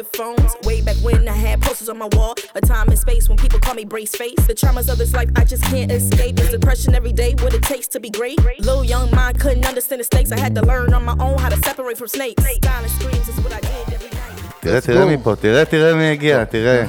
Flip 0.00 0.16
phones. 0.16 0.56
Way 0.64 0.80
back 0.80 0.96
when 0.96 1.28
I 1.28 1.32
had 1.46 1.60
posters 1.60 1.88
on 1.88 1.98
my 1.98 2.08
wall. 2.16 2.34
A 2.54 2.60
time 2.60 2.88
and 2.88 2.98
space 2.98 3.28
when 3.28 3.38
people 3.38 3.58
call 3.58 3.74
me 3.74 3.84
brace 3.84 4.14
face. 4.22 4.40
The 4.46 4.54
traumas 4.54 4.88
of 4.92 4.98
this 4.98 5.12
life 5.18 5.30
I 5.36 5.44
just 5.44 5.64
can't 5.64 5.90
escape. 5.92 6.38
It's 6.40 6.50
depression 6.50 6.94
every 6.94 7.12
day. 7.12 7.30
What 7.42 7.52
it 7.54 7.62
takes 7.62 7.88
to 7.94 8.00
be 8.00 8.10
great. 8.10 8.38
Little 8.68 8.84
young 8.84 9.08
mind 9.20 9.34
couldn't 9.40 9.66
understand 9.66 10.00
the 10.00 10.08
stakes. 10.12 10.30
I 10.32 10.38
had 10.38 10.54
to 10.58 10.62
learn 10.62 10.90
on 10.94 11.04
my 11.10 11.16
own 11.26 11.36
how 11.38 11.50
to 11.54 11.58
separate 11.68 11.98
from 12.00 12.08
snakes. 12.08 12.42
Silent 12.64 12.92
screams 12.98 13.26
is 13.32 13.38
what 13.44 13.52
I 13.58 13.60
did 13.60 13.94
every 13.96 14.10
night. 14.10 14.36
תראה, 14.60 14.80
תראה 14.80 15.16
מפה, 15.16 15.36
תראה, 15.36 15.64
תראה 15.64 15.94
מי 15.94 16.10
הגיע, 16.12 16.44
תראה. 16.44 16.84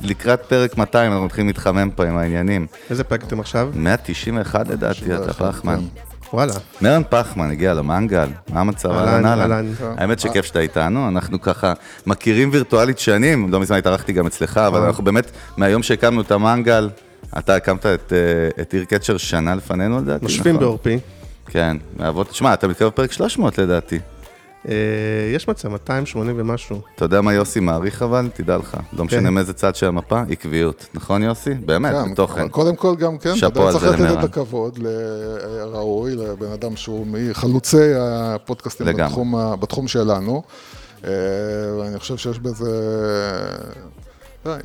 לקראת 0.00 0.42
פרק 0.48 0.76
200 0.76 1.12
אנחנו 1.12 1.26
מתחילים 1.26 1.46
להתחמם 1.46 1.90
פה 1.90 2.04
עם 2.04 2.16
העניינים. 2.16 2.66
איזה 2.90 3.04
פרק 3.04 3.24
אתם 3.24 3.40
עכשיו? 3.40 3.70
191 3.74 4.68
לדעתי, 4.68 5.14
אתה 5.16 5.32
פחמן. 5.32 5.80
וואלה. 6.32 6.52
מרן 6.80 7.02
פחמן 7.08 7.50
הגיע 7.50 7.74
למנגל, 7.74 8.28
מה 8.52 8.60
המצב? 8.60 8.90
אהלן, 8.90 9.26
אהלן. 9.26 9.66
האמת 9.96 10.20
שכיף 10.20 10.44
שאתה 10.44 10.60
איתנו, 10.60 11.08
אנחנו 11.08 11.40
ככה 11.40 11.72
מכירים 12.06 12.50
וירטואלית 12.52 12.98
שנים, 12.98 13.52
לא 13.52 13.60
מזמן 13.60 13.78
התארחתי 13.78 14.12
גם 14.12 14.26
אצלך, 14.26 14.58
אבל 14.58 14.80
אנחנו 14.80 15.04
באמת, 15.04 15.30
מהיום 15.56 15.82
שהקמנו 15.82 16.20
את 16.20 16.30
המנגל, 16.30 16.88
אתה 17.38 17.54
הקמת 17.54 17.86
את, 17.86 18.12
אה, 18.12 18.62
עיר 18.72 18.84
קצ'ר 18.84 19.16
שנה 19.16 19.54
לפנינו 19.54 19.98
לדעתי, 19.98 20.24
משווים 20.24 20.54
נכון? 20.54 20.66
בעורפי. 20.66 20.98
כן, 21.46 21.76
מאבות, 21.96 22.34
שמע, 22.34 22.54
אתה 22.54 22.68
מתקרב 22.68 22.88
לפרק 22.88 23.12
300 23.12 23.58
לדעתי. 23.58 23.98
אה, 24.68 24.74
יש 25.34 25.48
מצב, 25.48 25.68
280 25.68 26.36
ומשהו. 26.38 26.80
אתה 26.94 27.04
יודע 27.04 27.20
מה 27.20 27.32
יוסי 27.32 27.60
מעריך 27.60 28.02
אבל? 28.02 28.28
תדע 28.34 28.56
לך. 28.56 28.70
כן. 28.70 28.96
לא 28.96 29.04
משנה 29.04 29.30
מאיזה 29.30 29.52
צד 29.52 29.74
של 29.74 29.86
המפה, 29.86 30.22
עקביות. 30.30 30.86
נכון 30.94 31.22
יוסי? 31.22 31.54
באמת, 31.54 31.92
כן, 31.92 32.12
בתוכן. 32.12 32.48
קודם 32.48 32.76
כל 32.76 32.96
גם 32.96 33.18
כן, 33.18 33.32
אתה 33.38 33.60
יודע, 33.60 33.72
צריך 33.72 34.00
לתת. 34.00 34.18
את 34.18 34.24
הכבוד 34.24 34.78
לראוי, 34.78 36.14
לבן 36.16 36.52
אדם 36.52 36.76
שהוא 36.76 37.06
מחלוצי 37.06 37.94
הפודקאסטים. 37.94 38.86
בתחום, 39.60 39.88
שלנו. 39.88 40.42
אה, 41.04 41.10
ואני 41.78 41.98
חושב 41.98 42.16
שיש 42.16 42.38
בזה, 42.38 42.70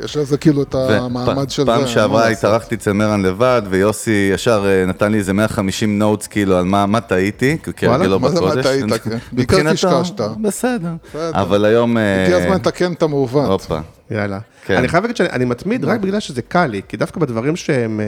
יש 0.03 0.17
לזה 0.17 0.37
כאילו 0.37 0.63
את 0.63 0.75
המעמד 0.75 1.49
של 1.49 1.65
זה. 1.65 1.71
פעם 1.71 1.87
שעברה. 1.87 2.27
התארחתי 2.27 2.75
אצל 2.75 2.91
מרן 2.91 3.21
לבד, 3.21 3.61
ויוסי 3.69 4.29
ישר 4.33 4.65
אה, 4.67 4.85
נתן 4.85 5.11
לי 5.11 5.17
איזה 5.17 5.33
150 5.33 5.99
notes 5.99 6.27
כאילו 6.27 6.57
על 6.57 6.65
מה 6.65 6.85
מה 6.85 7.01
טעיתי, 7.01 7.57
כהרגלו 7.75 8.19
מה 8.19 8.29
זה 8.29 8.41
מה 8.41 8.47
בקודש. 8.47 8.65
טעית? 8.65 8.93
כן. 9.03 9.17
בעיקר 9.31 9.73
קשקשת. 9.73 10.21
בסדר. 10.41 10.93
בסדר. 11.09 11.31
אבל 11.33 11.65
היום... 11.65 11.97
אה, 11.97 12.23
הגיע 12.23 12.37
הזמן 12.37 12.55
לתקן 12.55 12.93
את 12.93 13.01
המעוות. 13.01 13.49
הופה. 13.49 13.79
יאללה. 14.11 14.39
כן. 14.65 14.77
אני 14.77 14.87
חייב 14.87 15.03
להגיד 15.03 15.17
שאני 15.17 15.45
מתמיד 15.45 15.85
רק 15.85 15.99
בגלל 15.99 16.19
שזה 16.19 16.41
קל 16.41 16.65
לי, 16.65 16.81
כי 16.87 16.97
דווקא 16.97 17.19
בדברים 17.19 17.55
שהם... 17.55 17.99
אה, 17.99 18.05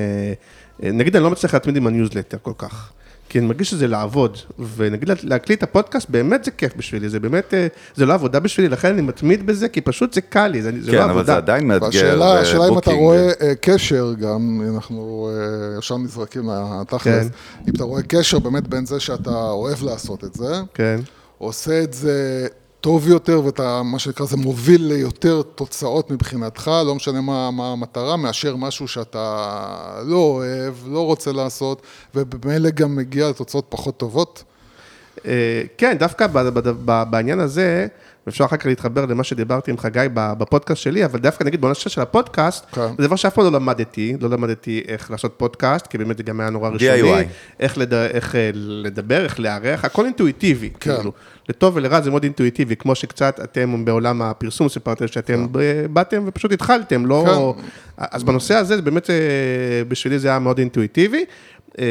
אה, 0.84 0.92
נגיד, 0.92 1.16
אני 1.16 1.24
לא 1.24 1.32
מצליח 1.32 1.54
להתמיד 1.54 1.78
עם 1.78 1.88
הניוזלטר 1.88 2.38
כל 2.42 2.54
כך. 2.58 2.92
כי 3.30 3.40
אני 3.40 3.48
מרגיש 3.48 3.70
שזה 3.70 3.88
לעבוד, 3.88 4.38
ונגיד 4.78 5.10
לה- 5.10 5.16
להקליט 5.24 5.58
את 5.58 5.64
הפודקאסט, 5.64 6.10
באמת 6.10 6.44
זה 6.44 6.52
כיף 6.52 6.74
בשבילי, 6.78 7.10
זה 7.10 7.20
באמת, 7.20 7.54
אה, 7.54 7.68
זה 7.96 8.06
לא 8.06 8.14
עבודה 8.14 8.40
בשבילי, 8.40 8.70
לכן 8.70 8.94
אני 8.94 9.02
מתמיד 9.02 9.46
בזה, 9.46 9.70
כי 9.70 9.82
פשוט 9.82 10.14
זה 10.14 10.22
קל 10.22 10.48
לי, 10.48 10.62
זה 10.62 10.72
זה 10.82 10.92
לא 10.92 10.98
כן, 10.98 11.04
עבודה. 11.04 11.14
אבל 11.14 11.26
זה 11.26 11.36
עדיין 11.36 11.68
מאתגר. 11.68 11.86
והשאלה, 11.86 12.40
השאלה 12.40 12.68
אם 12.68 12.78
אתה. 12.78 12.92
רואה 12.92 13.32
אה, 13.42 13.54
קשר 13.62 14.14
גם, 14.20 14.62
אנחנו 14.76 15.30
אה, 15.34 15.80
ישר 15.80 15.98
נזרקים 15.98 16.50
לתכלס, 16.82 17.04
כן. 17.04 17.28
אם 17.68 17.74
אתה 17.76 17.84
רואה 17.84 18.02
קשר 18.04 18.40
באמת 18.40 18.68
בין 18.68 18.86
זה 18.86 19.00
שאתה 19.00 19.30
אוהב 19.50 19.84
לעשות 19.84 20.24
את 20.24 20.34
זה, 20.34 20.54
כן. 20.74 21.00
עושה 21.38 21.84
את 21.84 21.94
זה 21.94 22.48
טוב 22.82 23.08
יותר, 23.08 23.42
ואתה, 23.46 23.82
מה 23.84 24.00
שנקרא, 24.00 24.26
זה 24.26 24.38
מוביל 24.38 24.84
ליותר 24.84 25.42
תוצאות 25.42 26.12
מבחינתך, 26.12 26.72
לא 26.86 26.96
משנה 26.96 27.22
מה, 27.22 27.52
מה 27.52 27.72
המטרה, 27.72 28.18
מאשר 28.18 28.56
משהו 28.56 28.88
שאתה 28.88 30.02
לא 30.06 30.18
אוהב, 30.18 30.74
לא 30.88 31.06
רוצה 31.06 31.32
לעשות, 31.32 31.82
ובמילא 32.16 32.70
גם 32.70 32.96
מגיע 32.96 33.30
לתוצאות 33.30 33.66
פחות 33.70 33.98
טובות. 33.98 34.44
אה, 35.26 35.62
כן, 35.78 35.98
דווקא 36.00 36.28
בעניין 37.10 37.40
הזה, 37.40 37.88
אפשר 38.28 38.46
אחר 38.46 38.58
כך 38.58 38.66
להתחבר 38.66 39.06
למה 39.06 39.24
שדיברתי 39.24 39.72
עם 39.72 39.78
חגי 39.78 40.08
בפודקאסט 40.14 40.82
שלי, 40.82 41.06
אבל 41.06 41.20
דווקא 41.20 41.44
נגיד 41.44 41.62
בנושא 41.62 41.90
של 41.90 42.02
הפודקאסט, 42.02 42.66
כן. 42.72 42.88
זה 42.98 43.08
דבר 43.08 43.16
שאף 43.16 43.34
פעם 43.34 43.46
לא 43.46 43.52
למדתי, 43.52 44.18
לא 44.22 44.30
למדתי 44.30 44.84
איך 44.88 45.12
לעשות 45.12 45.34
פודקאסט, 45.38 45.88
כי 45.88 45.98
באמת 45.98 46.18
זה 46.18 46.24
גם 46.24 46.40
היה 46.40 46.50
נורא 46.50 46.70
ראשוני. 46.70 47.26
איך, 47.60 47.78
לד... 47.78 47.94
איך 47.94 48.36
אה, 48.36 48.50
לדבר, 48.54 49.24
איך 49.24 49.40
לארח, 49.40 49.86
הכל 49.86 50.06
אינטואיטיבי, 50.06 50.70
כן. 50.80 50.96
כאילו, 50.96 51.12
לטוב 51.50 51.76
ולרע 51.76 52.02
זה 52.02 52.10
מאוד 52.10 52.24
אינטואיטיבי, 52.24 52.76
כמו 52.76 52.96
שקצת 52.96 53.40
אתם 53.44 53.86
בעולם 53.86 54.22
הפרסום 54.22 54.70
סיפרתם 54.70 55.08
שאתם 55.08 55.48
ב- 55.52 55.86
באתם 55.86 56.24
ופשוט 56.26 56.52
התחלתם, 56.52 57.06
לא... 57.06 57.54
כן. 57.58 57.64
אז 57.98 58.24
בנושא 58.24 58.54
הזה, 58.56 58.76
זה 58.76 58.82
באמת, 58.82 59.10
אה, 59.10 59.16
בשבילי 59.88 60.20
זה 60.20 60.28
היה 60.28 60.40
מאוד 60.40 60.60
אינטואיטיבי. 60.60 61.26
אה, 61.80 61.86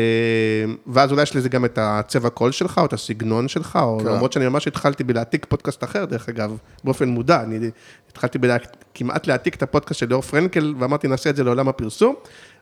ואז 0.87 1.13
אולי 1.13 1.23
יש 1.23 1.37
לזה 1.37 1.49
גם 1.49 1.65
את 1.65 1.79
הצבע 1.83 2.29
קול 2.29 2.53
שלך, 2.53 2.79
או 2.79 2.87
את 2.87 2.93
הסגנון 2.93 3.49
שלך, 3.49 3.79
או 3.83 3.99
כן. 3.99 4.07
למרות 4.07 4.33
שאני 4.33 4.49
ממש 4.49 4.67
התחלתי 4.67 5.05
בלהעתיק 5.05 5.47
פודקאסט 5.49 5.85
אחר, 5.85 6.05
דרך 6.05 6.29
אגב, 6.29 6.57
באופן 6.85 7.09
מודע, 7.09 7.43
אני 7.43 7.71
התחלתי 8.11 8.39
בלה, 8.39 8.57
כמעט 8.95 9.27
להעתיק 9.27 9.55
את 9.55 9.63
הפודקאסט 9.63 10.01
של 10.01 10.07
ליאור 10.09 10.23
פרנקל, 10.23 10.75
ואמרתי, 10.79 11.09
נעשה 11.09 11.31
את 11.31 11.37
זה 11.37 11.45
לעולם 11.45 11.69
הפרסום, 11.69 12.15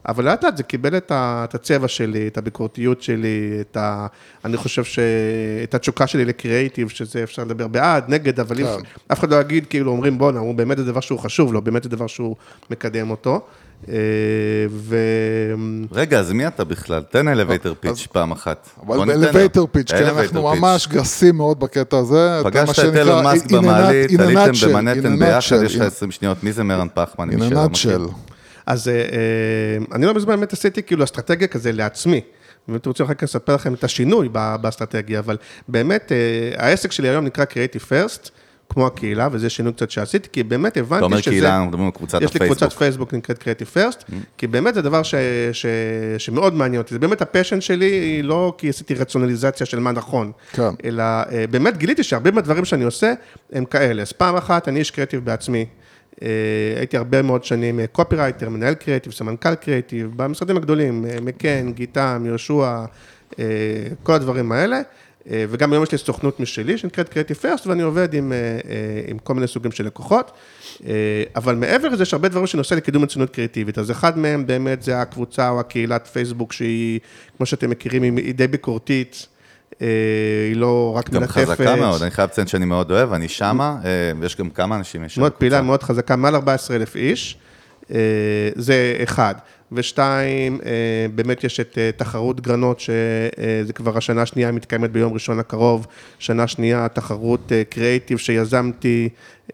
אבל 0.08 0.24
לאט 0.24 0.44
לאט 0.44 0.56
זה 0.56 0.62
קיבל 0.62 0.96
את, 0.96 1.10
ה, 1.10 1.44
את 1.44 1.54
הצבע 1.54 1.88
שלי, 1.88 2.28
את 2.28 2.38
הביקורתיות 2.38 3.02
שלי, 3.02 3.58
את 3.60 3.76
ה... 3.76 4.06
אני 4.44 4.56
חושב 4.56 4.84
ש... 4.84 4.98
את 5.64 5.74
התשוקה 5.74 6.06
שלי 6.06 6.24
לקריאייטיב, 6.24 6.88
שזה 6.88 7.22
אפשר 7.22 7.44
לדבר 7.44 7.68
בעד, 7.68 8.04
נגד, 8.08 8.40
אבל 8.40 8.60
אם 8.60 8.66
כן. 8.66 8.82
אף 9.12 9.18
אחד 9.18 9.30
לא 9.30 9.40
יגיד, 9.40 9.66
כאילו, 9.66 9.90
אומרים, 9.90 10.18
בואנה, 10.18 10.38
הוא 10.38 10.54
באמת 10.54 10.76
זה 10.76 10.84
דבר 10.84 11.00
שהוא 11.00 11.18
חשוב 11.18 11.52
לו, 11.52 11.62
באמת 11.62 11.82
זה 11.82 11.88
דבר 11.88 12.06
שהוא 12.06 12.36
מקדם 12.70 13.10
אותו. 13.10 13.46
אה, 13.88 13.94
ו... 14.70 14.96
רגע, 15.92 16.18
אז 16.20 16.32
מי 16.32 16.46
אתה 16.46 16.64
בכלל? 16.64 17.02
תן 17.10 17.28
elevator 17.28 17.74
pitch 17.80 18.06
פעם 18.12 18.32
אחת. 18.32 18.68
אבל. 18.86 19.06
ב 19.06 19.13
elevator 19.13 19.64
pitch, 19.72 19.92
כן, 19.92 20.06
אנחנו. 20.06 20.42
ממש 20.54 20.88
גסים 20.88 21.36
מאוד 21.36 21.60
בקטע 21.60 21.98
הזה. 21.98 22.40
פגשת 22.44 22.70
את 22.70 22.74
שנקרא, 22.74 23.00
אילון 23.00 23.24
מאסק 23.24 23.50
במעלית, 23.50 24.20
עליתם 24.20 24.68
במנהטן 24.68 25.18
ביחד, 25.18 25.62
יש 25.62 25.76
לך 25.76 25.82
in 25.82 25.84
20 25.84 26.10
שניות. 26.10 26.44
מי 26.44 26.52
זה 26.52 26.64
מרן 26.64 26.88
פחמן? 26.94 27.28
nutshell. 27.30 28.12
אז 28.66 28.88
אה, 28.88 28.94
אה, 28.94 29.94
אני 29.94 30.06
לא 30.06 30.14
מזמן 30.14 30.36
באמת 30.36 30.52
עשיתי 30.52 30.82
כאילו 30.82 31.04
אסטרטגיה 31.04 31.48
כזה 31.48 31.72
לעצמי. 31.72 32.20
אם 32.70 32.76
אתם 32.76 32.90
רוצים 32.90 33.06
אחר 33.06 33.14
כך 33.14 33.22
לספר 33.22 33.54
לכם 33.54 33.74
את 33.74 33.84
השינוי 33.84 34.28
באסטרטגיה, 34.60 35.18
אבל 35.18 35.36
באמת, 35.68 36.12
אה, 36.12 36.66
העסק 36.66 36.92
שלי 36.92 37.08
היום 37.08 37.24
נקרא 37.24 37.44
Creative 37.44 37.82
First, 37.82 38.30
כמו 38.68 38.86
הקהילה, 38.86 39.28
וזה 39.32 39.50
שינוי 39.50 39.72
קצת 39.72 39.90
שעשיתי, 39.90 40.28
כי 40.32 40.42
באמת 40.42 40.76
הבנתי 40.76 40.96
אתה 40.96 41.04
אומר 41.04 41.20
שזה... 41.20 41.30
קהילה, 41.30 41.54
אנחנו 41.54 41.66
מדברים 41.66 41.86
על 41.86 41.92
קבוצת 41.92 42.22
יש 42.22 42.34
לי 42.34 42.40
קבוצת 42.40 42.62
הפייסבוק. 42.62 42.78
פייסבוק 42.78 43.14
נקראת 43.14 43.42
Creative 43.42 43.76
First, 43.76 44.12
כי 44.38 44.46
באמת 44.46 44.74
זה 44.74 44.82
דבר 44.82 45.02
ש, 45.02 45.14
ש, 45.52 45.66
שמאוד 46.18 46.54
מעניין 46.54 46.82
אותי. 46.82 46.94
זה 46.94 46.98
באמת 46.98 47.22
ה 47.22 47.27
passion 47.27 47.60
שלי, 47.60 47.86
היא 47.90 48.24
לא 48.24 48.54
כי 48.58 48.68
עשיתי 48.68 48.94
רציונליזציה 48.94 49.66
של 49.66 49.80
מה 49.80 49.92
נכון, 49.92 50.32
כן. 50.52 50.70
אלא 50.84 51.02
אה, 51.02 51.44
באמת 51.50 51.76
גיליתי 51.76 52.02
שהרבה 52.02 52.30
מהדברים 52.30 52.64
שאני 52.64 52.84
עושה 52.84 53.14
הם 53.52 53.64
כאלה. 53.64 54.02
אז 54.02 54.12
פעם 54.12 54.36
אחת 54.36 54.68
אני 54.68 54.78
איש 54.78 54.90
קריאטיב 54.90 55.24
בעצמי. 55.24 55.66
אה, 56.22 56.28
הייתי 56.76 56.96
הרבה 56.96 57.22
מאוד 57.22 57.44
שנים 57.44 57.80
קופירייטר, 57.92 58.48
מנהל 58.48 58.74
קריאטיב, 58.74 59.12
סמנכ"ל 59.12 59.54
קריאטיב, 59.54 60.10
במשרדים 60.16 60.56
הגדולים, 60.56 61.04
אה, 61.06 61.20
מקן, 61.20 61.72
גיטם, 61.72 62.22
יהושע, 62.26 62.84
אה, 63.38 63.44
כל 64.02 64.12
הדברים 64.12 64.52
האלה. 64.52 64.80
אה, 65.30 65.44
וגם 65.48 65.72
היום 65.72 65.82
יש 65.82 65.92
לי 65.92 65.98
סוכנות 65.98 66.40
משלי 66.40 66.78
שנקראת 66.78 67.08
קריאטיב 67.08 67.36
פרסט, 67.36 67.66
ואני 67.66 67.82
עובד 67.82 68.14
עם, 68.14 68.32
אה, 68.32 68.38
אה, 68.38 69.00
עם 69.06 69.18
כל 69.18 69.34
מיני 69.34 69.46
סוגים 69.46 69.72
של 69.72 69.86
לקוחות. 69.86 70.30
אבל 71.36 71.54
מעבר 71.54 71.88
לזה, 71.88 72.02
יש 72.02 72.12
הרבה 72.12 72.28
דברים 72.28 72.46
שאני 72.46 72.58
עושה 72.58 72.74
לקידום 72.74 73.02
מצוינות 73.02 73.30
קריאטיבית. 73.30 73.78
אז 73.78 73.90
אחד 73.90 74.18
מהם 74.18 74.46
באמת 74.46 74.82
זה 74.82 75.00
הקבוצה 75.00 75.48
או 75.48 75.60
הקהילת 75.60 76.06
פייסבוק, 76.06 76.52
שהיא, 76.52 77.00
כמו 77.36 77.46
שאתם 77.46 77.70
מכירים, 77.70 78.16
היא 78.16 78.34
די 78.34 78.46
ביקורתית. 78.46 79.26
היא 79.80 80.56
לא 80.56 80.92
רק 80.96 81.10
גם 81.10 81.20
מלטפת. 81.20 81.36
חזקה 81.36 81.76
מאוד, 81.76 82.02
אני 82.02 82.10
חייב 82.10 82.30
לציין 82.30 82.46
שאני 82.46 82.64
מאוד 82.64 82.90
אוהב, 82.90 83.12
אני 83.12 83.28
שמה, 83.28 83.76
ויש 84.20 84.36
גם 84.36 84.50
כמה 84.50 84.76
אנשים 84.76 85.04
יש 85.04 85.14
שם 85.14 85.20
מאוד 85.20 85.32
פעילה. 85.32 85.62
מאוד 85.62 85.82
חזקה, 85.82 86.16
מעל 86.16 86.34
14 86.34 86.76
אלף 86.76 86.96
איש, 86.96 87.38
זה 88.54 88.96
אחד. 89.02 89.34
ושתיים, 89.72 90.58
אה, 90.66 91.06
באמת 91.14 91.44
יש 91.44 91.60
את 91.60 91.78
אה, 91.78 91.90
תחרות 91.96 92.40
גרנות, 92.40 92.80
שזה 92.80 93.72
כבר 93.74 93.98
השנה 93.98 94.22
השנייה 94.22 94.52
מתקיימת 94.52 94.90
ביום 94.90 95.12
ראשון 95.12 95.38
הקרוב, 95.38 95.86
שנה 96.18 96.46
שנייה 96.46 96.88
תחרות 96.88 97.52
קריאיטיב 97.70 98.18
שיזמתי 98.18 99.08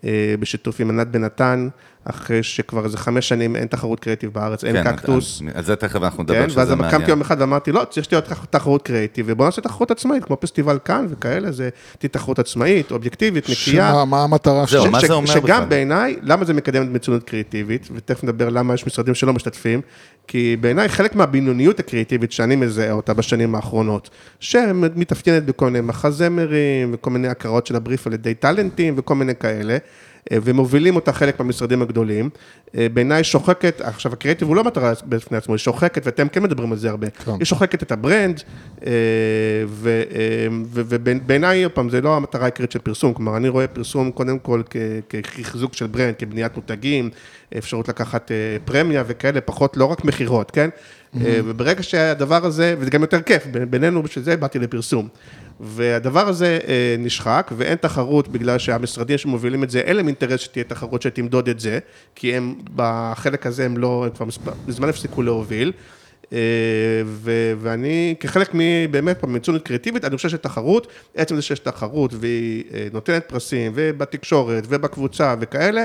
אה, 0.04 0.34
בשיתוף 0.40 0.80
עם 0.80 0.90
ענת 0.90 1.06
בן 1.06 1.24
נתן, 1.24 1.68
אחרי 2.10 2.42
שכבר 2.42 2.84
איזה 2.84 2.98
חמש 2.98 3.28
שנים 3.28 3.56
אין 3.56 3.66
תחרות 3.66 4.00
קריאיטיב 4.00 4.30
בארץ, 4.30 4.64
אין 4.64 4.84
כן, 4.84 4.96
קקטוס. 4.96 5.42
על 5.54 5.64
זה 5.64 5.76
תכף 5.76 6.02
אנחנו 6.02 6.22
נדבר, 6.22 6.42
כן, 6.42 6.50
שזה 6.50 6.58
ואז 6.60 6.70
מעניין. 6.70 6.90
קמתי 6.90 7.10
יום 7.10 7.20
אחד 7.20 7.40
ואמרתי, 7.40 7.72
לא, 7.72 7.84
צריך 7.90 8.04
שתהיה 8.04 8.20
תחרות 8.50 8.82
קריאיטיב, 8.82 9.26
ובוא 9.28 9.44
נעשה 9.44 9.62
תחרות 9.62 9.90
עצמאית, 9.90 10.24
כמו 10.24 10.36
פסטיבל 10.40 10.78
כאן 10.84 11.06
וכאלה, 11.10 11.52
זה 11.52 11.68
תהיה 11.98 12.08
תחרות 12.08 12.38
עצמאית, 12.38 12.90
אובייקטיבית, 12.92 13.44
נקייה. 13.50 13.90
שמה, 13.90 14.04
מה 14.04 14.22
המטרה 14.22 14.64
זהו, 14.66 14.82
שלך? 14.82 14.92
מה 14.92 15.00
זה 15.00 15.12
אומר 15.12 15.26
שגם 15.26 15.42
בכלל? 15.42 15.64
בעיניי, 15.64 16.16
למה 16.22 16.44
זה 16.44 16.54
מקדם 16.54 16.82
את 16.82 16.88
מצוינות 16.88 17.24
קריאיטיבית, 17.24 17.88
ותכף 17.94 18.24
נדבר 18.24 18.48
למה 18.48 18.74
יש 18.74 18.86
משרדים 18.86 19.14
שלא 19.14 19.32
משתתפים, 19.32 19.80
כי 20.26 20.56
בעיניי 20.60 20.88
חלק 20.88 21.14
מהבינוניות 21.14 21.80
הקריאייטיבית 21.80 22.32
שאני 22.32 22.56
מזהה 22.56 22.92
אותה 22.92 23.14
בשנים 23.14 23.54
האחרונות, 23.54 24.10
שמתאפיינת 24.40 25.44
בכל 25.44 25.66
מיני 25.66 25.80
מחזמרים 25.80 26.90
וכל 26.92 27.10
מיני 27.10 27.28
הקראות 27.28 27.66
של 27.66 27.76
הבריף 27.76 28.06
על 28.06 28.12
ידי 28.12 28.34
טאלנטים 28.34 28.94
וכל 28.96 29.14
מיני 29.14 29.34
כאלה. 29.34 29.76
אה, 30.32 30.38
ומובילים 30.42 30.96
אותה 30.96 31.12
חלק 31.12 31.40
מהמשרדים 31.40 31.82
הגדולים. 31.82 32.30
אה, 32.76 32.86
בעיניי 32.94 33.24
שוחקת, 33.24 33.80
עכשיו 33.80 34.12
הקריאיטיב 34.12 34.48
הוא 34.48 34.56
לא 34.56 34.64
מטרה 34.64 34.92
בפני 35.08 35.36
עצמו, 35.38 35.54
היא 35.54 35.58
שוחקת, 35.58 36.06
ואתם 36.06 36.28
כן 36.28 36.42
מדברים 36.42 36.72
על 36.72 36.78
זה 36.78 36.90
הרבה, 36.90 37.10
כן. 37.10 37.32
היא 37.32 37.44
שוחקת 37.44 37.82
את 37.82 37.92
ה 37.92 38.00
brand, 38.00 38.42
אה, 38.86 38.92
ובעיניי, 40.72 41.62
עוד 41.62 41.72
פעם, 41.72 41.90
זה 41.90 42.00
לא 42.00 42.16
המטרה 42.16 42.42
העיקרית 42.42 42.72
של 42.72 42.78
פרסום, 42.78 43.14
כלומר, 43.14 43.36
אני 43.36 43.48
רואה 43.48 43.66
פרסום 43.66 44.10
קודם 44.10 44.38
כל 44.38 44.62
כחיזוק 45.08 45.74
של 45.74 45.86
brand, 45.86 46.14
כבניית 46.18 46.56
מותגים, 46.56 47.10
אפשרות 47.58 47.88
לקחת 47.88 48.30
פרמיה 48.64 49.04
וכאלה, 49.06 49.40
פחות, 49.40 49.76
לא 49.76 49.84
רק 49.84 50.04
מכירות, 50.04 50.50
כן? 50.50 50.70
אה, 51.16 51.40
וברגע 51.44 51.82
שהדבר 51.82 52.46
הזה, 52.46 52.74
וזה 52.78 52.90
גם 52.90 53.00
יותר 53.00 53.22
כיף, 53.22 53.46
בינינו, 53.70 54.02
בשביל 54.02 54.24
זה 54.24 54.36
באתי 54.36 54.58
לפרסום. 54.58 55.08
והדבר 55.60 56.28
הזה 56.28 56.58
אה, 56.68 56.96
נשחק, 56.98 57.50
ואין 57.56 57.76
תחרות 57.76 58.28
בגלל 58.28 58.58
שהמשרדים 58.58 59.18
שמובילים 59.18 59.64
את 59.64 59.70
זה, 59.70 59.80
אין 59.80 59.96
להם 59.96 60.06
אינטרס 60.06 60.40
שתהיה 60.40 60.64
תחרות 60.64 61.02
שתמדוד 61.02 61.48
את 61.48 61.60
זה, 61.60 61.78
כי 62.14 62.36
הם, 62.36 62.54
בחלק 62.76 63.46
הזה 63.46 63.64
הם 63.64 63.76
לא, 63.76 64.04
הם 64.04 64.10
כבר 64.10 64.26
מזמן 64.66 64.88
הפסיקו 64.88 65.22
להוביל. 65.22 65.72
אה, 66.32 66.38
ו- 67.04 67.52
ואני, 67.60 68.14
כחלק 68.20 68.50
מבאמת, 68.54 69.24
מצוינות 69.24 69.62
קריאטיבית, 69.62 70.04
אני 70.04 70.16
חושב 70.16 70.28
שתחרות, 70.28 70.86
עצם 71.14 71.36
זה 71.36 71.42
שיש 71.42 71.58
תחרות 71.58 72.14
והיא 72.14 72.64
אה, 72.74 72.88
נותנת 72.92 73.24
פרסים, 73.28 73.72
ובתקשורת, 73.74 74.64
ובקבוצה 74.68 75.34
וכאלה, 75.40 75.84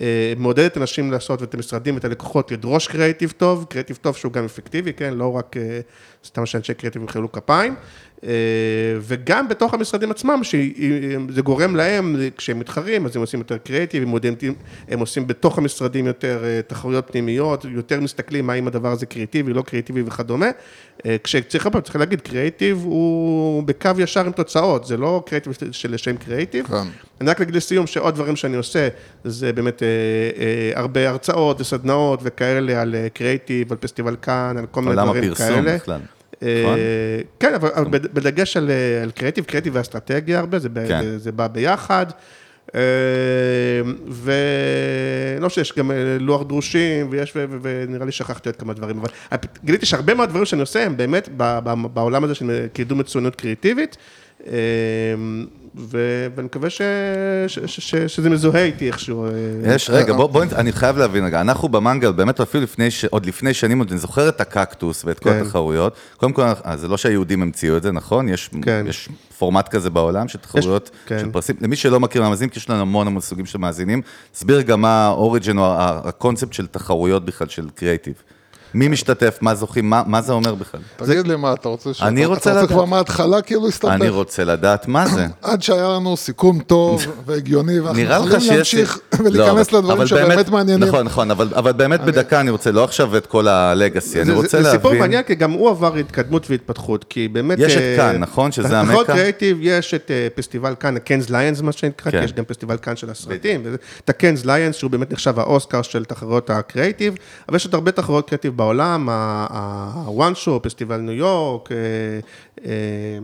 אה, 0.00 0.32
מעודדת 0.36 0.76
אנשים 0.76 1.12
לעשות, 1.12 1.40
ואת 1.40 1.54
המשרדים, 1.54 1.94
ואת 1.94 2.04
הלקוחות, 2.04 2.52
לדרוש 2.52 2.88
קריאיטיב 2.88 3.32
טוב, 3.36 3.66
קריאיטיב 3.68 3.98
טוב 4.02 4.16
שהוא 4.16 4.32
גם 4.32 4.44
אפקטיבי, 4.44 4.92
כן, 4.92 5.14
לא 5.14 5.36
רק 5.36 5.56
סתם 6.24 6.46
שאנשי 6.46 6.74
קריאיטיב 6.74 7.02
ימחאו 7.02 7.32
כפיים. 7.32 7.74
אה, 8.24 8.30
וגם 9.00 9.48
בתוך 9.48 9.74
המשרדים 9.74 10.10
עצמם, 10.10 10.40
שזה 10.44 11.42
גורם 11.42 11.76
להם, 11.76 12.16
כשהם 12.36 12.58
מתחרים, 12.58 13.06
אז 13.06 13.16
הם 13.16 13.22
עושים 13.22 13.40
יותר 13.40 13.58
קריאיטיב, 13.58 14.02
הם, 14.02 14.08
מודדים, 14.08 14.54
הם 14.88 15.00
עושים 15.00 15.26
בתוך 15.26 15.58
המשרדים 15.58 16.06
יותר 16.06 16.44
אה, 16.44 16.60
תחרויות 16.66 17.04
פנימיות, 17.10 17.64
יותר 17.64 18.00
מסתכלים 18.00 18.50
האם 18.50 18.66
הדבר 18.66 18.92
הזה 18.92 19.06
קריאיטיבי, 19.06 19.52
לא 19.52 19.62
קריאיטיבי 19.62 20.02
וכדומה. 20.06 20.50
אה, 21.06 21.16
כשצריך, 21.24 21.66
פעם, 21.66 21.80
צריך 21.80 21.96
להגיד, 21.96 22.20
קריאיטיב 22.20 22.82
הוא 22.84 23.62
בקו 23.62 23.90
ישר 23.98 24.26
עם 24.26 24.32
תוצאות, 24.32 24.86
זה 24.86 24.96
לא 24.96 25.22
קריאיטיב 25.26 25.52
של 25.72 25.94
לשם 25.94 26.16
קריאיטיב. 26.16 26.66
כן. 26.66 26.88
אני 27.20 27.30
רק 27.30 27.40
אגיד 27.40 27.54
לסיום 27.54 27.86
שעוד 27.86 28.14
דברים 28.14 28.36
שאני 28.36 28.56
עושה, 28.56 28.88
זה 29.24 29.52
באמת 29.52 29.82
אה, 29.82 29.88
אה, 29.88 30.80
הרבה 30.80 31.08
הרצאות 31.08 31.60
וסדנאות 31.60 32.20
וכאלה 32.22 32.82
על 32.82 32.94
קריאיטיב, 33.14 33.72
על 33.72 33.78
פסטיבל 33.78 34.16
כאן, 34.22 34.56
על 34.58 34.66
כל 34.66 34.80
מיני 34.80 34.92
עולם 34.92 35.06
דברים 35.06 35.34
כאלה. 35.34 35.58
הפרסום 35.58 35.76
בכלל. 35.76 36.00
אה, 36.42 36.62
נכון? 36.64 36.78
כן, 37.40 37.54
אבל 37.54 37.68
אבל 37.74 37.90
בד- 37.90 38.14
בדגש 38.14 38.56
על 38.56 38.70
אה, 38.70 39.10
קריאיטיב, 39.10 39.44
קריאיטיב 39.44 39.74
ואסטרטגיה 39.76 40.38
הרבה, 40.38 40.58
זה 40.58 40.68
כן. 40.88 41.04
בא 41.36 41.46
ביחד. 41.46 42.06
אה, 42.74 42.80
ולא 44.08 45.48
שיש 45.48 45.72
גם 45.78 45.90
אה, 45.90 45.96
לוח 46.20 46.42
דרושים, 46.42 47.06
ויש, 47.10 47.36
ונראה 47.62 48.06
לי 48.06 48.12
שכחתי 48.12 48.48
עוד 48.48 48.56
כמה 48.56 48.72
דברים, 48.72 48.98
אבל 48.98 49.08
גיליתי 49.64 49.86
שהרבה 49.86 50.14
מהדברים 50.14 50.44
שאני 50.44 50.60
עושה 50.60 50.84
הם 50.86 50.96
באמת 50.96 51.28
בעולם 51.94 52.24
הזה 52.24 52.34
של 52.34 52.66
קידום 52.72 52.98
מצוינות 52.98 53.36
קריאיטיבית, 53.36 53.96
אה, 54.46 54.52
ו- 55.76 55.96
ואני 56.36 56.46
מקווה 56.46 56.70
ש- 56.70 56.80
ש- 57.46 57.58
ש- 57.66 57.80
ש- 57.90 57.94
שזה 58.16 58.30
מזוהה 58.30 58.64
איתי 58.64 58.86
איכשהו. 58.86 59.24
אה, 59.26 59.30
יש, 59.74 59.90
רגע, 59.90 60.12
בוא, 60.12 60.26
בוא, 60.26 60.42
אני 60.56 60.72
חייב 60.72 60.98
להבין 60.98 61.24
רגע, 61.24 61.40
אנחנו 61.40 61.68
במנגל, 61.68 62.12
באמת 62.12 62.40
אפילו 62.40 62.62
לפני, 62.64 62.90
ש- 62.90 63.04
עוד 63.04 63.26
לפני 63.26 63.54
שנים, 63.54 63.82
אני 63.82 63.98
זוכר 63.98 64.28
את 64.28 64.40
הקקטוס 64.40 65.04
ואת 65.04 65.18
כל 65.18 65.30
כן. 65.30 65.40
התחרויות. 65.42 65.94
קודם 66.16 66.32
כל, 66.32 66.42
אה, 66.42 66.76
זה 66.76 66.88
לא 66.88 66.96
שהיהודים 66.96 67.42
המציאו 67.42 67.76
את 67.76 67.82
זה, 67.82 67.92
נכון? 67.92 68.28
יש, 68.28 68.50
כן. 68.62 68.84
יש 68.88 69.08
פורמט 69.38 69.68
כזה 69.68 69.90
בעולם 69.90 70.28
של 70.28 70.38
תחרויות, 70.38 70.90
יש- 70.94 71.00
כן. 71.08 71.18
של 71.18 71.30
פרסים. 71.30 71.56
למי 71.60 71.76
שלא 71.76 72.00
מכיר 72.00 72.22
מהמאזינים, 72.22 72.50
כי 72.50 72.58
יש 72.58 72.70
לנו 72.70 72.80
המון 72.80 73.06
המון 73.06 73.20
סוגים 73.22 73.46
של 73.46 73.58
מאזינים, 73.58 74.02
תסביר 74.32 74.60
גם 74.60 74.80
מה 74.80 75.06
האוריג'ן 75.06 75.58
או 75.58 75.64
הקונספט 75.78 76.52
של 76.52 76.66
תחרויות 76.66 77.24
בכלל, 77.24 77.48
של 77.48 77.66
קריאיטיב. 77.74 78.14
מי 78.74 78.88
משתתף, 78.88 79.38
מה 79.40 79.54
זוכים, 79.54 79.90
מה, 79.90 80.02
מה 80.06 80.22
זה 80.22 80.32
אומר 80.32 80.54
בכלל? 80.54 80.80
תגיד 80.96 81.26
לי 81.26 81.36
מה, 81.36 81.52
אתה 81.52 81.68
רוצה 81.68 81.94
ש... 81.94 82.02
אני 82.02 82.24
רוצה 82.26 82.40
אתה 82.40 82.50
רוצה 82.50 82.62
לדעת. 82.62 82.68
כבר 82.72 82.84
מההתחלה 82.84 83.42
כאילו 83.42 83.64
להסתבך? 83.66 83.90
אני 83.92 84.08
רוצה 84.08 84.44
לדעת 84.44 84.88
מה 84.88 85.06
זה. 85.08 85.26
עד 85.42 85.62
שהיה 85.62 85.88
לנו 85.88 86.16
סיכום 86.16 86.58
טוב 86.58 87.02
והגיוני, 87.26 87.80
ואנחנו 87.80 88.02
יכולים. 88.02 88.52
להמשיך 88.52 88.98
לא, 89.12 89.18
ולהיכנס 89.28 89.68
אבל- 89.68 89.78
לדברים 89.78 90.06
שבאמת 90.06 90.28
באמת- 90.28 90.48
מעניינים. 90.48 90.88
נכון, 90.88 91.06
נכון, 91.06 91.30
אבל, 91.30 91.48
אבל 91.54 91.72
באמת 91.72 92.00
בדקה 92.00 92.40
אני 92.40 92.50
רוצה, 92.50 92.70
לא 92.72 92.84
עכשיו 92.84 93.16
את 93.16 93.26
כל 93.26 93.48
הלגאסי, 93.48 94.18
אני 94.18 94.24
זה- 94.26 94.32
רוצה 94.34 94.48
זה, 94.48 94.56
להבין... 94.56 94.70
זה 94.72 94.76
סיפור 94.78 94.94
מעניין, 94.94 95.22
כי 95.22 95.34
גם 95.34 95.50
הוא 95.50 95.70
עבר 95.70 95.96
התקדמות 95.96 96.46
והתפתחות, 96.50 97.04
כי 97.08 97.28
באמת... 97.28 97.58
יש 97.58 97.72
את 97.76 97.78
אה, 97.80 97.96
כאן, 97.96 98.16
נכון? 98.20 98.52
שזה 98.52 98.68
תחרות 98.68 98.88
המכה? 98.88 99.04
קריאיטיב, 99.12 99.58
יש 99.60 99.94
את 99.94 100.10
אה, 100.10 100.28
פסטיבל 100.34 100.74
כאן, 100.80 100.96
הקנס 100.96 101.30
ליונס, 101.30 101.60
מה 101.60 101.72
שנקרא, 101.72 102.12
כן. 102.12 102.18
כי 102.18 102.24
יש 102.24 102.32
גם 102.32 102.44
פסטיבל 102.44 102.76
כאן 102.82 102.96
של 102.96 103.10
הסרטים, 103.10 103.62
את 104.04 104.10
הקנס 104.10 104.44
ליונס, 104.44 104.76
שהוא 104.76 104.90
באמת 104.90 105.12
נחשב 105.12 105.38
האוסקר 105.38 105.82
של 105.82 106.04
תחרויות 106.04 106.50
הקריאיטיב, 106.50 107.14
אבל 107.48 107.56
יש 107.56 107.64
עוד 107.64 107.74
הרבה 107.74 107.90
תחרויות 107.92 108.28
קריאיטיב 108.28 108.56
בעולם, 108.64 109.08
הוואן 109.94 110.34
שואו, 110.34 110.62
פסטיבל 110.62 110.96
ניו 110.96 111.12
יורק, 111.14 111.72
אה, 111.72 111.76
אה, 112.64 113.18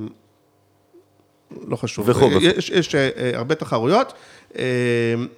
לא 1.67 1.77
חשוב, 1.77 2.09
וכו', 2.09 2.31
וכו'. 2.31 2.41
יש, 2.43 2.71
יש 2.71 2.95
אה, 2.95 3.31
הרבה 3.35 3.55
תחרויות, 3.55 4.13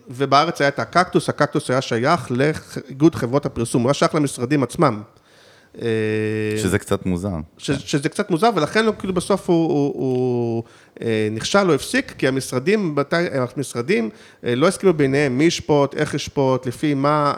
ובארץ 0.08 0.60
היה 0.60 0.68
את 0.68 0.78
הקקטוס, 0.78 1.28
הקקטוס 1.28 1.70
היה 1.70 1.80
שייך 1.80 2.30
לאיגוד 2.30 3.14
חברות 3.14 3.46
הפרסום, 3.46 3.82
הוא 3.82 3.88
היה 3.88 3.94
שייך 3.94 4.14
למשרדים 4.14 4.62
עצמם. 4.62 5.02
אה, 5.80 5.86
שזה 6.56 6.78
קצת 6.78 7.06
מוזר. 7.06 7.36
ש, 7.58 7.70
שזה 7.70 8.08
קצת 8.08 8.30
מוזר, 8.30 8.50
ולכן 8.54 8.86
הוא, 8.86 8.94
כאילו 8.98 9.14
בסוף 9.14 9.50
הוא, 9.50 9.68
הוא, 9.68 9.92
הוא 9.94 10.62
אה, 11.02 11.28
נכשל 11.30 11.68
או 11.68 11.74
הפסיק, 11.74 12.14
כי 12.18 12.28
המשרדים, 12.28 12.94
המשרדים 13.56 14.10
אה, 14.44 14.54
לא 14.54 14.68
הסכימו 14.68 14.92
ביניהם 14.92 15.38
מי 15.38 15.44
ישפוט, 15.44 15.94
איך 15.94 16.14
ישפוט, 16.14 16.66
לפי 16.66 16.94
מה, 16.94 17.34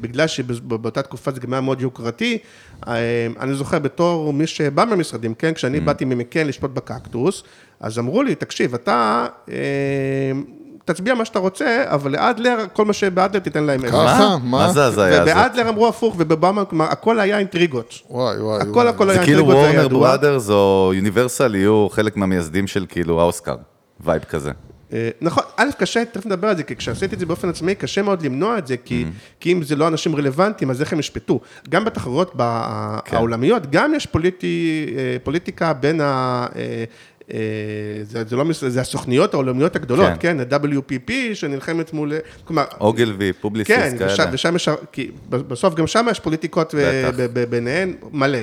בגלל 0.00 0.26
שבאותה 0.26 1.02
תקופה 1.02 1.30
זה 1.30 1.40
גם 1.40 1.52
היה 1.52 1.60
מאוד 1.60 1.80
יוקרתי. 1.80 2.38
אני 3.40 3.54
זוכר 3.54 3.78
בתור 3.78 4.32
מי 4.32 4.46
שבא 4.46 4.84
מהמשרדים, 4.84 5.34
כן, 5.34 5.54
כשאני 5.54 5.78
Mm. 5.78 5.80
באתי 5.80 6.04
ממקן 6.04 6.46
לשפוט 6.46 6.70
בקקטוס, 6.70 7.42
אז 7.80 7.98
אמרו 7.98 8.22
לי, 8.22 8.34
תקשיב, 8.34 8.74
אתה... 8.74 9.26
תצביע 10.84 11.14
מה 11.14 11.24
שאתה 11.24 11.38
רוצה, 11.38 11.84
אבל 11.86 12.12
לאדלר, 12.12 12.56
כל 12.72 12.84
מה 12.84 12.92
שבאדלר 12.92 13.40
תיתן 13.40 13.64
להם 13.64 13.80
אפס. 13.84 13.90
ככה? 13.90 14.18
מה? 14.18 14.38
מה? 14.42 14.66
מה 14.66 14.72
זה 14.72 14.84
הזיה 14.84 15.22
הזאת? 15.22 15.22
ובאדלר 15.22 15.68
אמרו 15.68 15.88
הפוך, 15.88 16.16
כלומר, 16.68 16.84
הכל 16.84 17.20
היה 17.20 17.38
אינטריגות. 17.38 17.94
וואי, 18.10 18.40
וואי. 18.40 18.60
הכל 18.60 18.70
וואי. 18.70 18.88
הכל 18.88 19.06
זה 19.06 19.12
היה 19.12 19.24
כאילו 19.24 19.38
אינטריגות, 19.38 19.64
זה 19.64 19.70
וורנר 19.70 19.86
ידוע. 19.86 20.00
בראדרס 20.00 20.50
או 20.50 20.92
יוניברסל 20.94 21.54
יהיו 21.54 21.88
חלק 21.90 22.16
מהמייסדים 22.16 22.66
של 22.66 22.86
כאילו 22.88 23.20
האוסקר, 23.20 23.56
vibe 24.00 24.24
כזה. 24.24 24.50
אה, 24.92 25.08
נכון, 25.20 25.42
א', 25.56 25.68
קשה, 25.78 26.04
תכף 26.04 26.26
נדבר 26.26 26.48
על 26.48 26.56
זה, 26.56 26.62
כי 26.62 26.76
כשעשיתי 26.76 27.14
את 27.14 27.20
זה 27.20 27.26
באופן 27.26 27.48
עצמאי, 27.48 27.74
קשה 27.74 28.02
מאוד 28.02 28.22
למנוע 28.22 28.58
את 28.58 28.66
זה, 28.66 28.76
כי, 28.76 29.04
Mm-hmm. 29.04 29.40
כי 29.40 29.52
אם 29.52 29.62
זה 29.62 29.76
לא 29.76 29.88
אנשים 29.88 30.16
רלוונטיים, 30.16 30.70
אז 30.70 30.80
איך 30.80 30.92
הם 30.92 30.98
ישפטו? 30.98 31.40
גם 31.68 31.84
בתחרויות 31.84 32.34
כן. 33.04 33.16
העולמיות, 33.16 33.70
גם 33.70 33.94
יש 33.94 34.06
פוליטי, 34.06 34.86
אה, 34.98 35.16
פוליטיקה 35.22 35.72
בין 35.72 36.00
ה... 36.00 36.46
אה, 36.56 36.84
זה, 38.02 38.24
זה 38.24 38.36
לא, 38.36 38.44
זה 38.52 38.80
הסוכניות 38.80 39.34
העולמיות 39.34 39.76
הגדולות, 39.76 40.06
כן. 40.20 40.38
כן, 40.38 40.54
ה-WPP 40.54 41.12
שנלחמת 41.34 41.92
מול, 41.92 42.12
כלומר, 42.44 42.64
אוגילבי, 42.80 43.32
פובליסיס 43.32 43.76
כן, 43.76 43.98
כאלה. 43.98 44.30
ושם 44.32 44.56
יש, 44.56 44.68
כי 44.92 45.10
בסוף 45.28 45.74
גם 45.74 45.86
שם 45.86 46.06
יש 46.10 46.20
פוליטיקות 46.20 46.74
ב- 47.16 47.44
ביניהן 47.50 47.94
מלא. 48.12 48.38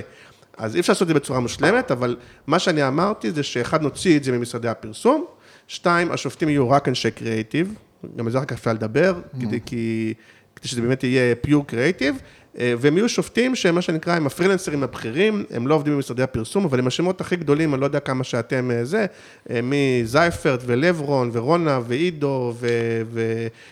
אז 0.57 0.75
אי 0.75 0.79
אפשר 0.79 0.93
לעשות 0.93 1.01
את 1.01 1.07
זה 1.07 1.13
בצורה 1.13 1.39
מושלמת, 1.39 1.91
אבל 1.91 2.17
מה 2.47 2.59
שאני 2.59 2.87
אמרתי 2.87 3.31
זה 3.31 3.43
שאחד, 3.43 3.81
נוציא 3.81 4.17
את 4.17 4.23
זה 4.23 4.31
ממשרדי 4.31 4.67
הפרסום, 4.67 5.25
שתיים, 5.67 6.11
השופטים 6.11 6.49
יהיו 6.49 6.69
רק 6.69 6.87
אנשי 6.87 7.11
קריאיטיב, 7.11 7.73
גם 8.15 8.25
על 8.25 8.31
זה 8.31 8.37
אחר 8.37 8.45
כך 8.45 8.57
אפשר 8.57 8.73
לדבר, 8.73 9.13
כדי, 9.41 9.59
כי, 9.65 10.13
כדי 10.55 10.67
שזה 10.67 10.81
באמת 10.81 11.03
יהיה 11.03 11.35
פיור 11.35 11.67
קריאיטיב, 11.67 12.15
אה, 12.15 12.21
והם 12.57 12.97
יהיו 12.97 13.09
שופטים 13.09 13.55
שהם 13.55 13.75
מה 13.75 13.81
שנקרא, 13.81 14.13
הם 14.13 14.25
הפרילנסרים 14.25 14.83
הבכירים, 14.83 15.43
הם 15.51 15.67
לא 15.67 15.75
עובדים 15.75 15.93
במשרדי 15.93 16.23
הפרסום, 16.23 16.65
אבל 16.65 16.79
הם 16.79 16.87
השמות 16.87 17.21
הכי 17.21 17.35
גדולים, 17.35 17.73
אני 17.73 17.81
לא 17.81 17.85
יודע 17.85 17.99
כמה 17.99 18.23
שאתם 18.23 18.71
אה, 18.71 18.85
זה, 18.85 19.05
אה, 19.49 19.59
מזייפרט 19.63 20.59
ולברון 20.65 21.29
ורונה 21.33 21.79
ועידו, 21.87 22.53
ו- 22.59 23.01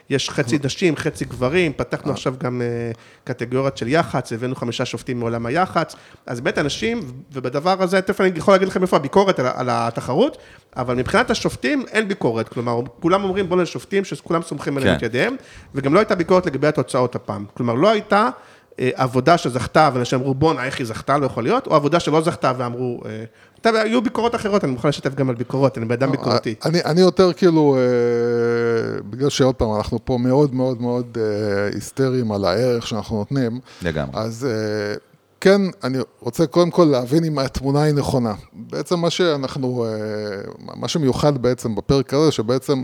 ויש 0.09 0.29
חצי 0.29 0.57
נשים, 0.63 0.95
חצי 0.95 1.25
גברים, 1.25 1.73
פתחנו 1.73 2.11
עכשיו 2.11 2.33
גם 2.39 2.61
אה, 2.61 2.91
קטגוריות 3.23 3.77
של 3.77 3.87
יח"צ, 3.87 4.33
הבאנו 4.33 4.55
חמישה 4.55 4.85
שופטים 4.85 5.19
מעולם 5.19 5.45
היח"צ, 5.45 5.95
אז 6.25 6.41
באמת 6.41 6.57
אנשים, 6.57 6.99
ובדבר 7.33 7.83
הזה, 7.83 8.01
תכף 8.01 8.21
אני 8.21 8.31
יכול 8.35 8.53
להגיד 8.53 8.67
לכם 8.67 8.81
איפה 8.81 8.95
הביקורת 8.95 9.39
על, 9.39 9.45
על 9.55 9.67
התחרות, 9.71 10.37
אבל 10.77 10.95
מבחינת 10.95 11.29
השופטים 11.29 11.85
אין 11.91 12.07
ביקורת, 12.07 12.49
כלומר, 12.49 12.79
כולם 12.99 13.23
אומרים 13.23 13.49
בוא 13.49 13.57
לשופטים 13.57 14.05
שכולם 14.05 14.41
סומכים 14.41 14.77
עליהם 14.77 14.95
את 14.95 14.99
כן. 14.99 15.05
ידיהם, 15.05 15.35
וגם 15.75 15.93
לא 15.93 15.99
הייתה 15.99 16.15
ביקורת 16.15 16.45
לגבי 16.45 16.67
התוצאות 16.67 17.15
הפעם, 17.15 17.45
כלומר, 17.53 17.73
לא 17.73 17.89
הייתה... 17.89 18.29
אה, 18.79 18.89
עבודה 18.93 19.37
שזכתה, 19.37 19.89
ואנשים 19.93 20.19
אמרו, 20.19 20.33
בואנה, 20.33 20.65
איך 20.65 20.79
היא 20.79 20.87
זכתה, 20.87 21.17
לא 21.17 21.25
יכול 21.25 21.43
להיות, 21.43 21.67
או 21.67 21.75
עבודה 21.75 21.99
שלא 21.99 22.21
זכתה 22.21 22.53
ואמרו, 22.57 23.01
אה, 23.05 23.23
אתה 23.65 23.69
יודע, 23.69 23.81
היו 23.81 24.01
ביקורות 24.01 24.35
אחרות, 24.35 24.63
אני 24.63 24.71
מוכן 24.71 24.89
לשתף 24.89 25.15
גם 25.15 25.29
על 25.29 25.35
ביקורות, 25.35 25.77
אני 25.77 25.85
בן 25.85 25.93
אדם 25.93 26.11
ביקורתי. 26.11 26.55
אני, 26.65 26.79
אני 26.85 27.01
יותר 27.01 27.33
כאילו, 27.33 27.77
אה, 27.77 29.01
בגלל 29.09 29.29
שעוד 29.29 29.55
פעם, 29.55 29.75
אנחנו 29.75 29.99
פה 30.05 30.17
מאוד 30.17 30.55
מאוד 30.55 30.81
מאוד 30.81 31.17
אה, 31.21 31.69
היסטריים 31.73 32.31
על 32.31 32.45
הערך 32.45 32.87
שאנחנו 32.87 33.17
נותנים. 33.17 33.59
לגמרי. 33.81 34.21
אז 34.21 34.47
אה, 34.49 34.95
כן, 35.45 35.61
אני 35.83 35.97
רוצה 36.19 36.45
קודם 36.47 36.71
כל 36.71 36.83
להבין 36.91 37.23
אם 37.23 37.39
התמונה 37.39 37.81
היא 37.81 37.93
נכונה. 37.93 38.33
בעצם 38.53 38.99
מה 38.99 39.09
שאנחנו, 39.09 39.85
אה, 39.85 39.89
מה 40.75 40.87
שמיוחד 40.87 41.37
בעצם 41.37 41.75
בפרק 41.75 42.13
הזה, 42.13 42.31
שבעצם, 42.31 42.83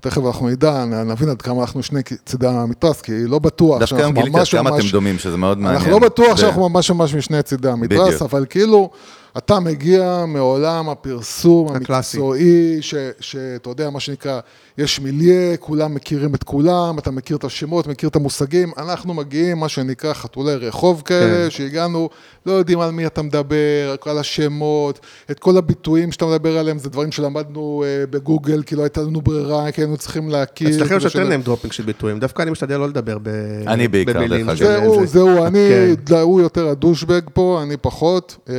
תכף 0.00 0.22
אנחנו 0.26 0.48
נדע, 0.48 0.84
נבין 0.84 1.28
עד 1.28 1.42
כמה 1.42 1.60
אנחנו 1.60 1.82
שני 1.82 2.00
צידי 2.26 2.46
המתרס, 2.46 3.00
כי 3.00 3.12
לא 3.26 3.38
בטוח 3.38 3.78
דווקא 3.80 3.94
היום 3.94 4.14
שאנחנו 4.14 4.14
גיליתי 4.22 4.36
עד 4.36 4.40
ממש 4.40 4.54
כמה 4.54 4.68
אתם 4.70 4.76
ממש... 4.76 4.92
דומים, 4.92 5.18
שזה 5.18 5.36
מאוד 5.36 5.58
מעניין. 5.58 5.76
אנחנו 5.76 5.90
לא 5.92 5.98
בטוח 5.98 6.36
זה- 6.36 6.40
שאנחנו 6.40 6.68
ממש 6.68 6.90
ממש 6.90 7.14
משני 7.14 7.42
צידי 7.42 7.68
המתרס, 7.68 8.06
בדיוק. 8.08 8.22
אבל 8.22 8.46
כאילו, 8.50 8.90
אתה 9.38 9.60
מגיע 9.60 10.24
מעולם 10.28 10.88
הפרסום 10.88 11.68
הקלאסי. 11.76 12.16
המקצועי, 12.16 12.78
ש- 12.80 12.94
שאתה 13.20 13.70
יודע, 13.70 13.90
מה 13.90 14.00
שנקרא, 14.00 14.40
יש 14.78 15.00
מיליה, 15.00 15.56
כולם 15.56 15.94
מכירים 15.94 16.34
את 16.34 16.42
כולם, 16.44 16.98
אתה 16.98 17.10
מכיר 17.10 17.36
את 17.36 17.44
השמות, 17.44 17.86
מכיר 17.86 18.08
את 18.08 18.16
המושגים, 18.16 18.72
אנחנו 18.78 19.14
מגיעים, 19.14 19.58
מה 19.58 19.68
שנקרא, 19.68 20.12
חתולי 20.12 20.54
רחוב 20.54 21.02
כאלה, 21.04 21.44
כן. 21.44 21.50
שהגענו, 21.50 22.08
לא 22.46 22.52
יודעים 22.52 22.80
על 22.80 22.90
מי 22.90 23.06
אתה 23.06 23.22
מדבר, 23.22 23.94
על 24.06 24.18
השמות, 24.18 25.00
את 25.30 25.38
כל 25.38 25.56
הביטויים 25.56 26.12
שאתה 26.12 26.26
מדבר 26.26 26.58
עליהם, 26.58 26.78
זה 26.78 26.90
דברים 26.90 27.12
שלמדנו 27.12 27.84
אה, 27.86 28.06
בגוגל, 28.10 28.62
כי 28.62 28.76
לא 28.76 28.82
הייתה 28.82 29.00
לנו 29.00 29.20
ברירה, 29.20 29.72
כי 29.72 29.80
היינו 29.80 29.96
צריכים 29.96 30.28
להכיר. 30.28 30.68
אצלכם 30.68 30.86
כדי 30.86 30.96
יש 30.96 31.04
יותר 31.04 31.18
שנ- 31.24 31.28
נעים 31.28 31.42
דרופינג 31.42 31.72
של 31.72 31.82
ביטויים, 31.82 32.18
דווקא 32.20 32.42
אני 32.42 32.50
משתדל 32.50 32.76
לא 32.76 32.88
לדבר 32.88 33.18
ב... 33.22 33.28
אני 33.66 33.88
בעיקר, 33.88 34.12
במילים 34.12 34.46
דרך 34.46 34.60
אגב. 34.62 34.80
זהו, 34.80 35.00
זה. 35.00 35.06
זהו, 35.06 35.46
אני, 35.46 35.68
כן. 36.06 36.14
הוא 36.14 36.40
יותר 36.40 36.68
ה 36.68 36.73
douchebag 36.73 37.20
פה, 37.32 37.60
אני 37.62 37.76
פחות. 37.76 38.36
אה, 38.48 38.54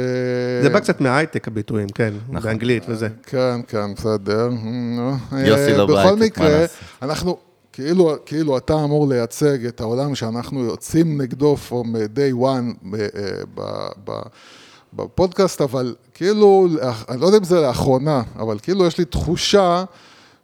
זה 0.63 0.69
בא 0.69 0.79
קצת 0.79 1.01
מההייטק 1.01 1.47
הביטויים, 1.47 1.89
כן, 1.89 2.13
באנגלית 2.29 2.83
וזה. 2.89 3.07
כן, 3.25 3.59
כן, 3.67 3.93
בסדר. 3.93 4.49
יוסי 5.31 5.71
אה, 5.71 5.77
לא 5.77 5.85
בכל 6.05 6.15
מקרה? 6.15 6.47
אנחנו, 7.01 7.37
כאילו, 7.73 8.15
כאילו 8.25 8.57
אתה 8.57 8.73
אמור 8.83 9.07
לייצג 9.07 9.65
את 9.65 9.81
העולם 9.81 10.15
שאנחנו 10.15 10.63
יוצאים 10.63 11.21
נגדו 11.21 11.55
from 11.69 11.85
day 12.15 12.41
one 12.41 12.89
ב- 12.91 12.95
אה, 12.95 13.07
ב- 13.55 13.89
ב- 14.11 14.21
בפודקאסט, 14.93 15.61
אבל 15.61 15.95
כאילו, 16.13 16.67
אני 17.09 17.21
לא 17.21 17.25
יודע 17.25 17.37
אם 17.37 17.43
זה 17.43 17.61
לאחרונה, 17.61 18.21
אבל 18.39 18.59
כאילו 18.59 18.85
יש 18.85 18.97
לי 18.97 19.05
תחושה 19.05 19.83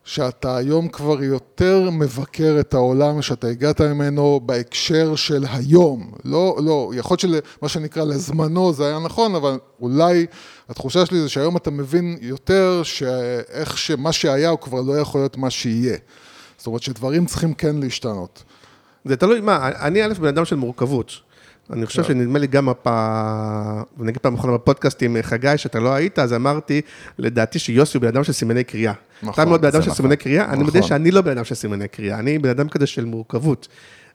שאתה 0.07 0.57
היום 0.57 0.87
כבר 0.87 1.23
יותר 1.23 1.89
מבקר 1.91 2.57
את 2.59 2.73
העולם 2.73 3.21
שאתה 3.21 3.47
הגעת 3.47 3.81
ממנו 3.81 4.41
בהקשר 4.45 5.15
של 5.15 5.45
היום. 5.49 6.11
לא, 6.25 6.57
לא, 6.63 6.91
יכול 6.95 7.17
להיות 7.21 7.45
שמה 7.59 7.69
שנקרא 7.69 8.03
לזמנו 8.03 8.73
זה 8.73 8.87
היה 8.87 8.99
נכון, 8.99 9.35
אבל 9.35 9.59
אולי 9.81 10.25
התחושה 10.69 11.05
שלי 11.05 11.19
זה 11.19 11.29
שהיום 11.29 11.57
אתה 11.57 11.71
מבין 11.71 12.17
יותר 12.21 12.81
שאיך 12.83 13.77
שמה 13.77 14.11
שהיה 14.11 14.49
הוא 14.49 14.59
כבר 14.59 14.81
לא 14.81 14.99
יכול 14.99 15.21
להיות 15.21 15.37
מה 15.37 15.49
שיהיה. 15.49 15.97
זאת 16.57 16.67
אומרת 16.67 16.81
שדברים 16.81 17.25
צריכים 17.25 17.53
כן 17.53 17.75
להשתנות. 17.75 18.43
זה 19.05 19.15
תלוי 19.15 19.41
מה, 19.41 19.67
אני 19.67 20.05
א' 20.05 20.13
בן 20.19 20.27
אדם 20.27 20.45
של 20.45 20.55
מורכבות. 20.55 21.26
אני 21.73 21.85
חושב 21.85 22.01
כן. 22.01 22.07
שנדמה 22.07 22.39
לי 22.39 22.47
גם 22.47 22.69
הפעם, 22.69 23.83
נגיד 23.97 24.17
פעם 24.17 24.35
אחרונה 24.35 24.57
בפודקאסט 24.57 25.03
עם 25.03 25.17
חגי, 25.21 25.57
שאתה 25.57 25.79
לא 25.79 25.93
היית, 25.93 26.19
אז 26.19 26.33
אמרתי, 26.33 26.81
לדעתי 27.19 27.59
שיוסי 27.59 27.97
הוא 27.97 28.01
בן 28.01 28.07
אדם 28.07 28.23
של 28.23 28.33
סימני 28.33 28.63
קריאה. 28.63 28.93
נכון, 29.23 29.33
אתה 29.33 29.45
מאוד 29.45 29.61
בן 29.61 29.67
אדם 29.67 29.81
של 29.81 29.87
נכון. 29.87 29.95
סימני 29.95 30.17
קריאה, 30.17 30.45
אני 30.45 30.63
מודה 30.63 30.79
נכון. 30.79 30.89
שאני 30.89 31.11
לא 31.11 31.21
בן 31.21 31.31
אדם 31.31 31.43
של 31.43 31.55
סימני 31.55 31.87
קריאה, 31.87 32.19
אני 32.19 32.39
בן 32.39 32.49
אדם 32.49 32.69
כזה 32.69 32.87
של 32.87 33.05
מורכבות. 33.05 33.67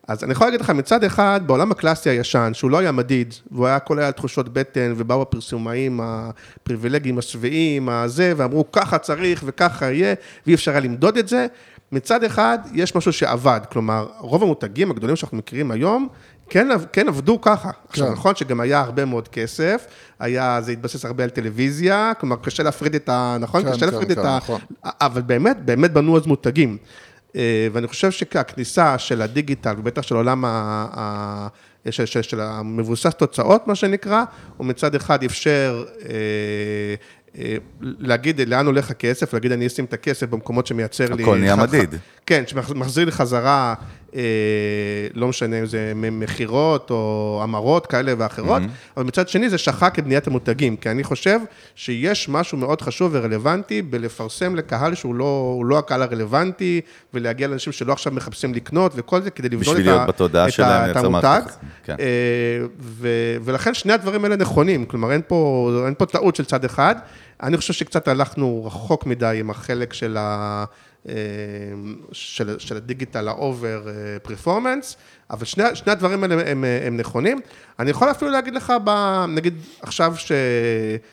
אז 0.08 0.24
אני 0.24 0.32
יכול 0.32 0.46
להגיד 0.46 0.60
לך, 0.60 0.70
מצד 0.70 1.04
אחד, 1.04 1.40
בעולם 1.46 1.70
הקלאסי 1.70 2.10
הישן, 2.10 2.50
שהוא 2.54 2.70
לא 2.70 2.78
היה 2.78 2.92
מדיד, 2.92 3.34
והוא 3.50 3.66
היה 3.66 3.78
כל 3.78 3.98
היה 3.98 4.12
תחושות 4.12 4.52
בטן, 4.52 4.94
ובאו 4.96 5.22
הפרסומאים 5.22 6.00
הפריבילגיים 6.02 7.18
השבעים, 7.18 7.88
הזה, 7.88 8.32
ואמרו, 8.36 8.72
ככה 8.72 8.98
צריך 8.98 9.42
וככה 9.46 9.92
יהיה, 9.92 10.14
ואי 10.46 10.54
אפשר 10.54 10.70
היה 10.70 10.80
למדוד 10.80 11.16
את 11.16 11.28
זה. 11.28 11.46
מצד 11.92 12.24
אחד, 12.24 12.58
יש 12.74 12.96
משהו 12.96 13.12
שעבד, 13.12 13.60
כלומר, 13.70 14.06
רוב 14.18 14.42
המותגים 14.42 14.90
הגדולים 14.90 15.16
שאנחנו 15.16 15.38
מכירים 15.38 15.70
היום, 15.70 16.08
כן, 16.50 16.68
כן 16.92 17.08
עבדו 17.08 17.40
ככה. 17.40 17.70
עכשיו, 17.88 18.06
כן. 18.06 18.12
נכון 18.12 18.34
שגם 18.34 18.60
היה 18.60 18.80
הרבה 18.80 19.04
מאוד 19.04 19.28
כסף, 19.28 19.86
היה, 20.18 20.60
זה 20.62 20.72
התבסס 20.72 21.04
הרבה 21.04 21.24
על 21.24 21.30
טלוויזיה, 21.30 22.12
כלומר, 22.20 22.36
קשה 22.36 22.62
להפריד 22.62 22.94
את 22.94 23.08
ה... 23.08 23.36
נכון? 23.40 23.62
כן, 23.62 23.70
קשה 23.72 23.80
כן, 23.80 23.92
להפריד 23.92 24.10
את 24.10 24.18
כן, 24.18 24.26
ה... 24.26 24.36
נכון. 24.36 24.60
אבל 24.84 25.22
באמת, 25.22 25.56
באמת 25.64 25.92
בנו 25.92 26.16
אז 26.16 26.26
מותגים. 26.26 26.76
אה, 27.36 27.68
ואני 27.72 27.86
חושב 27.86 28.10
שהכניסה 28.10 28.98
של 28.98 29.22
הדיגיטל, 29.22 29.74
ובטח 29.78 30.02
של 30.02 30.14
עולם 30.14 30.44
ה... 30.44 30.48
ה... 30.94 31.48
של, 31.90 32.06
של, 32.06 32.22
של 32.22 32.40
המבוסס 32.40 33.14
תוצאות, 33.14 33.66
מה 33.68 33.74
שנקרא, 33.74 34.24
הוא 34.56 34.66
מצד 34.66 34.94
אחד 34.94 35.24
אפשר 35.24 35.84
אה, 36.08 36.14
אה, 37.38 37.56
להגיד 37.80 38.40
לאן 38.40 38.66
הולך 38.66 38.90
הכסף, 38.90 39.34
להגיד 39.34 39.52
אני 39.52 39.66
אשים 39.66 39.84
את 39.84 39.92
הכסף 39.92 40.28
במקומות 40.28 40.66
שמייצר 40.66 41.14
לי... 41.14 41.22
הכל 41.22 41.38
נהיה 41.38 41.56
מדיד. 41.56 41.94
כן, 42.26 42.44
שמחזיר 42.46 43.04
לי 43.04 43.12
חזרה, 43.12 43.74
אה, 43.78 43.84
לא 45.14 45.28
משנה 45.28 45.58
אם 45.60 45.66
זה 45.66 45.92
מכירות 45.94 46.90
או 46.90 47.40
המרות 47.42 47.86
כאלה 47.86 48.12
ואחרות, 48.18 48.62
Mm-hmm. 48.62 48.96
אבל 48.96 49.04
מצד 49.04 49.28
שני 49.28 49.50
זה 49.50 49.58
שחק 49.58 49.98
את 49.98 50.04
בניית 50.04 50.26
המותגים, 50.26 50.76
כי 50.76 50.90
אני 50.90 51.04
חושב 51.04 51.38
שיש 51.74 52.28
משהו 52.28 52.58
מאוד 52.58 52.80
חשוב 52.82 53.10
ורלוונטי 53.14 53.82
בלפרסם 53.82 54.56
לקהל 54.56 54.94
שהוא 54.94 55.14
לא, 55.14 55.62
לא 55.66 55.78
הקהל 55.78 56.02
הרלוונטי, 56.02 56.80
ולהגיע 57.14 57.48
לאנשים 57.48 57.72
שלא 57.72 57.92
עכשיו 57.92 58.12
מחפשים 58.12 58.54
לקנות 58.54 58.92
וכל 58.96 59.22
זה, 59.22 59.30
כדי 59.30 59.48
לבנות 59.48 59.76
את, 59.80 59.86
ה- 59.86 60.04
את, 60.48 60.70
ה- 60.70 60.84
את 60.84 60.94
לייצר 60.94 61.06
המותג. 61.06 61.40
כן. 61.84 61.96
אה, 62.00 62.06
ו- 62.80 63.08
ולכן 63.44 63.74
שני 63.74 63.92
הדברים 63.92 64.24
האלה 64.24 64.36
נכונים, 64.36 64.84
כלומר 64.86 65.12
אין 65.12 65.20
פה, 65.28 65.70
אין 65.86 65.94
פה 65.98 66.06
טעות 66.06 66.36
של 66.36 66.44
צד 66.44 66.64
אחד. 66.64 66.94
אני 67.42 67.56
חושב 67.56 67.72
שקצת 67.72 68.08
הלכנו 68.08 68.62
רחוק 68.66 69.06
מדי 69.06 69.36
עם 69.40 69.50
החלק 69.50 69.92
של, 69.92 70.16
ה, 70.16 70.20
אה, 70.20 70.64
של, 72.12 72.58
של 72.58 72.76
הדיגיטל 72.76 73.28
ה 73.28 73.40
over 73.40 73.86
performance, 74.22 74.96
אבל 75.32 75.44
שני, 75.44 75.64
שני 75.74 75.92
הדברים 75.92 76.22
האלה 76.22 76.50
הם, 76.50 76.64
הם 76.86 76.96
נכונים. 76.96 77.40
אני 77.78 77.90
יכול 77.90 78.10
אפילו 78.10 78.30
להגיד 78.30 78.54
לך, 78.54 78.72
ב, 78.84 78.90
נגיד 79.28 79.54
עכשיו 79.82 80.14
ש... 80.16 80.32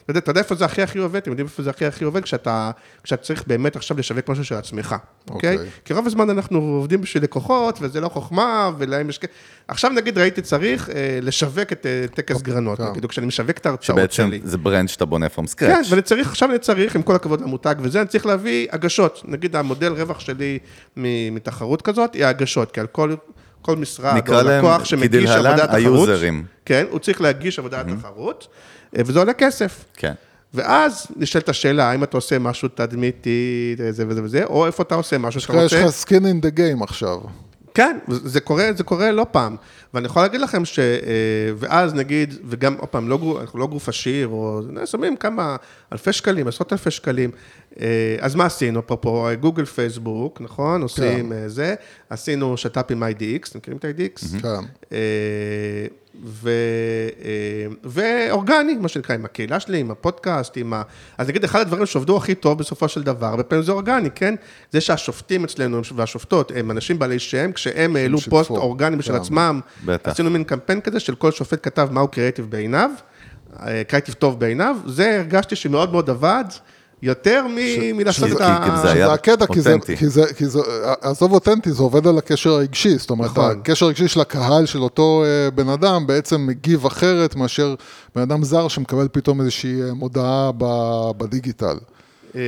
אתה 0.03 0.11
יודע, 0.11 0.19
אתה 0.19 0.31
יודע 0.31 0.41
איפה 0.41 0.55
זה 0.55 0.65
הכי 0.65 0.81
הכי 0.81 0.99
עובד? 0.99 1.15
אתם 1.15 1.31
יודעים 1.31 1.47
איפה 1.47 1.63
זה 1.63 1.69
הכי 1.69 1.85
הכי 1.85 2.03
עובד? 2.03 2.23
כשאתה, 2.23 2.71
כשאתה 3.03 3.23
צריך 3.23 3.43
באמת 3.47 3.75
עכשיו 3.75 3.97
לשווק 3.97 4.29
משהו 4.29 4.45
של 4.45 4.55
עצמך, 4.55 4.95
אוקיי? 5.29 5.55
אוקיי. 5.55 5.69
כי 5.85 5.93
רוב 5.93 6.07
הזמן 6.07 6.29
אנחנו 6.29 6.59
עובדים 6.59 7.01
בשביל 7.01 7.23
לקוחות, 7.23 7.77
וזה 7.81 8.01
לא 8.01 8.09
חוכמה, 8.09 8.71
ולהם 8.77 9.09
יש... 9.09 9.19
עכשיו 9.67 9.91
נגיד 9.91 10.17
ראיתי 10.17 10.41
צריך 10.41 10.89
אה, 10.89 11.19
לשווק 11.21 11.71
את 11.71 11.85
אה, 11.85 12.05
טקס 12.13 12.41
גרנות, 12.41 12.77
כן. 12.77 12.89
נגיד, 12.89 13.05
כשאני 13.05 13.27
משווק 13.27 13.57
את 13.57 13.65
ההרצאות 13.65 13.97
שבעצם 13.97 14.27
שלי. 14.27 14.39
זה 14.43 14.57
ברנד 14.57 14.89
שאתה 14.89 15.05
בונה 15.05 15.27
from 15.27 15.55
כן, 15.57 15.81
scratch. 15.81 15.87
ואני 15.89 16.01
צריך, 16.01 16.29
עכשיו 16.29 16.49
אני 16.49 16.59
צריך, 16.59 16.95
עם 16.95 17.01
כל 17.01 17.15
הכבוד 17.15 17.41
למותג 17.41 17.75
וזה, 17.81 18.01
אני 18.01 18.07
צריך 18.07 18.25
להביא 18.25 18.67
הגשות. 18.71 19.21
נגיד 19.25 19.55
המודל 19.55 19.93
רווח 19.93 20.19
שלי 20.19 20.59
מתחרות 21.31 21.81
כזאת, 21.81 22.13
היא 22.13 22.25
ההגשות, 22.25 22.71
כי 22.71 22.79
על 22.79 22.87
כל, 22.87 23.15
כל 23.61 23.75
משרד 23.75 24.29
או 24.29 24.33
להם 24.33 24.65
לקוח 24.65 24.85
שמגיש 24.85 25.29
עבודת 25.29 25.57
תחרות, 25.57 25.75
היוזרים. 25.75 26.45
כן, 26.65 26.85
הוא 26.89 26.99
צריך 26.99 27.21
להגיש 27.21 27.59
עבודת 27.59 27.85
תחרות, 27.99 28.47
אה, 28.97 29.01
וזה 29.05 29.19
עולה 29.19 29.33
כסף. 29.33 29.85
כן. 29.93 30.13
ואז 30.53 31.07
נשאלת 31.15 31.49
השאלה, 31.49 31.91
האם 31.91 32.03
אתה 32.03 32.17
עושה 32.17 32.39
משהו 32.39 32.67
תדמיתי, 32.67 33.75
זה 33.89 34.05
וזה 34.07 34.23
וזה, 34.23 34.43
או 34.43 34.65
איפה 34.65 34.83
אתה 34.83 34.95
עושה 34.95 35.17
משהו 35.17 35.41
שאתה 35.41 35.53
יש 35.57 35.73
רוצה... 35.73 35.85
לך 35.85 36.03
skin 36.03 36.23
in 36.23 36.45
the 36.45 36.57
game 36.57 36.83
עכשיו. 36.83 37.17
כן, 37.73 37.97
זה 38.07 38.39
קורה, 38.39 38.69
זה 38.77 38.83
קורה 38.83 39.11
לא 39.11 39.25
פעם. 39.31 39.55
ואני 39.93 40.05
יכול 40.05 40.21
להגיד 40.21 40.41
לכם 40.41 40.65
ש... 40.65 40.79
אה, 40.79 40.85
ואז 41.57 41.93
נגיד, 41.93 42.33
וגם, 42.45 42.75
עוד 42.79 42.89
פעם, 42.89 43.09
לא, 43.09 43.37
אנחנו 43.41 43.59
לא 43.59 43.67
גוף 43.67 43.89
עשיר, 43.89 44.27
או... 44.27 44.61
שמים 44.85 45.15
כמה 45.15 45.55
אלפי 45.91 46.13
שקלים, 46.13 46.47
עשרות 46.47 46.73
אלפי 46.73 46.91
שקלים. 46.91 47.31
אה, 47.81 48.15
אז 48.19 48.35
מה 48.35 48.45
עשינו? 48.45 48.79
אפרופו 48.79 49.27
גוגל, 49.39 49.65
פייסבוק, 49.65 50.41
נכון? 50.41 50.81
עושים 50.81 51.33
אה, 51.33 51.49
זה. 51.49 51.75
עשינו 52.09 52.57
שת"פ 52.57 52.91
עם 52.91 53.03
IDX, 53.03 53.49
אתם 53.49 53.59
מכירים 53.59 53.77
את 53.77 53.85
IDX? 53.85 54.41
כן. 54.41 54.65
אה, 54.91 54.97
ו, 56.23 56.49
אה, 57.23 57.31
ואורגני, 57.83 58.75
מה 58.75 58.87
שנקרא, 58.87 59.15
עם 59.15 59.25
הקהילה 59.25 59.59
שלי, 59.59 59.77
עם 59.77 59.91
הפודקאסט, 59.91 60.57
עם 60.57 60.73
ה... 60.73 60.81
אז 61.17 61.27
נגיד, 61.27 61.43
אחד 61.43 61.59
הדברים 61.59 61.85
שעובדו 61.85 62.17
הכי 62.17 62.35
טוב 62.35 62.59
בסופו 62.59 62.87
של 62.87 63.03
דבר, 63.03 63.27
הרבה 63.27 63.43
פעמים 63.43 63.63
זה 63.63 63.71
אורגני, 63.71 64.09
כן? 64.15 64.35
זה 64.71 64.81
שהשופטים 64.81 65.43
אצלנו 65.43 65.81
והשופטות 65.95 66.51
הם 66.55 66.71
אנשים 66.71 66.99
בעלי 66.99 67.19
שם, 67.19 67.51
כשהם 67.51 67.95
העלו. 67.95 68.19
פוסט 68.19 68.49
אורגני 68.49 68.95
בשל 68.95 69.13
כן. 69.13 69.19
עצמם, 69.19 69.59
בטח. 69.85 70.11
עשינו 70.11 70.29
מין 70.29 70.43
קמפיין 70.43 70.81
כזה 70.81 70.99
של 70.99 71.15
כל 71.15 71.31
שופט 71.31 71.59
כתב 71.63 71.89
מהו 71.91 72.07
קריאיטיב 72.07 72.45
בעיניו, 72.49 72.89
אה, 73.59 73.83
קריאיטיב 73.83 74.13
טוב 74.15 74.39
בעיניו, 74.39 74.77
זה 74.85 75.17
הרגשתי 75.17 75.55
שמאוד 75.55 75.91
מאוד 75.91 76.09
עבד, 76.09 76.45
יותר 77.01 77.45
מ- 77.47 77.97
מלעשות 77.97 78.31
את 78.31 78.41
ה... 78.41 78.59
כי- 78.65 78.71
כי 78.71 78.77
זה 78.81 78.91
שזה 78.93 79.13
הקטע, 79.13 79.45
כי 79.53 79.61
זה, 79.61 79.73
אותנטי. 79.73 79.97
כי 79.97 80.07
זה, 80.09 80.33
כי 80.33 80.45
זה, 80.45 80.59
עזוב 81.01 81.31
אותנטי, 81.33 81.71
זה 81.71 81.83
עובד 81.83 82.07
על 82.07 82.17
הקשר 82.17 82.49
הרגשי, 82.49 82.97
זאת 82.97 83.09
אומרת, 83.09 83.29
נכון. 83.31 83.51
הקשר 83.59 83.85
הרגשי 83.85 84.07
של 84.07 84.21
הקהל 84.21 84.65
של 84.65 84.79
אותו 84.81 85.23
אה, 85.25 85.51
בן 85.51 85.69
אדם 85.69 86.07
בעצם 86.07 86.45
מגיב 86.47 86.85
אחרת 86.85 87.35
מאשר 87.35 87.75
בן 88.15 88.21
אדם 88.21 88.43
זר 88.43 88.67
שמקבל 88.67 89.07
פתאום 89.11 89.41
איזושהי 89.41 89.81
אה, 89.81 89.93
מודעה 89.93 90.51
ב- 90.57 91.11
בדיגיטל. 91.17 91.77
אה, 92.35 92.41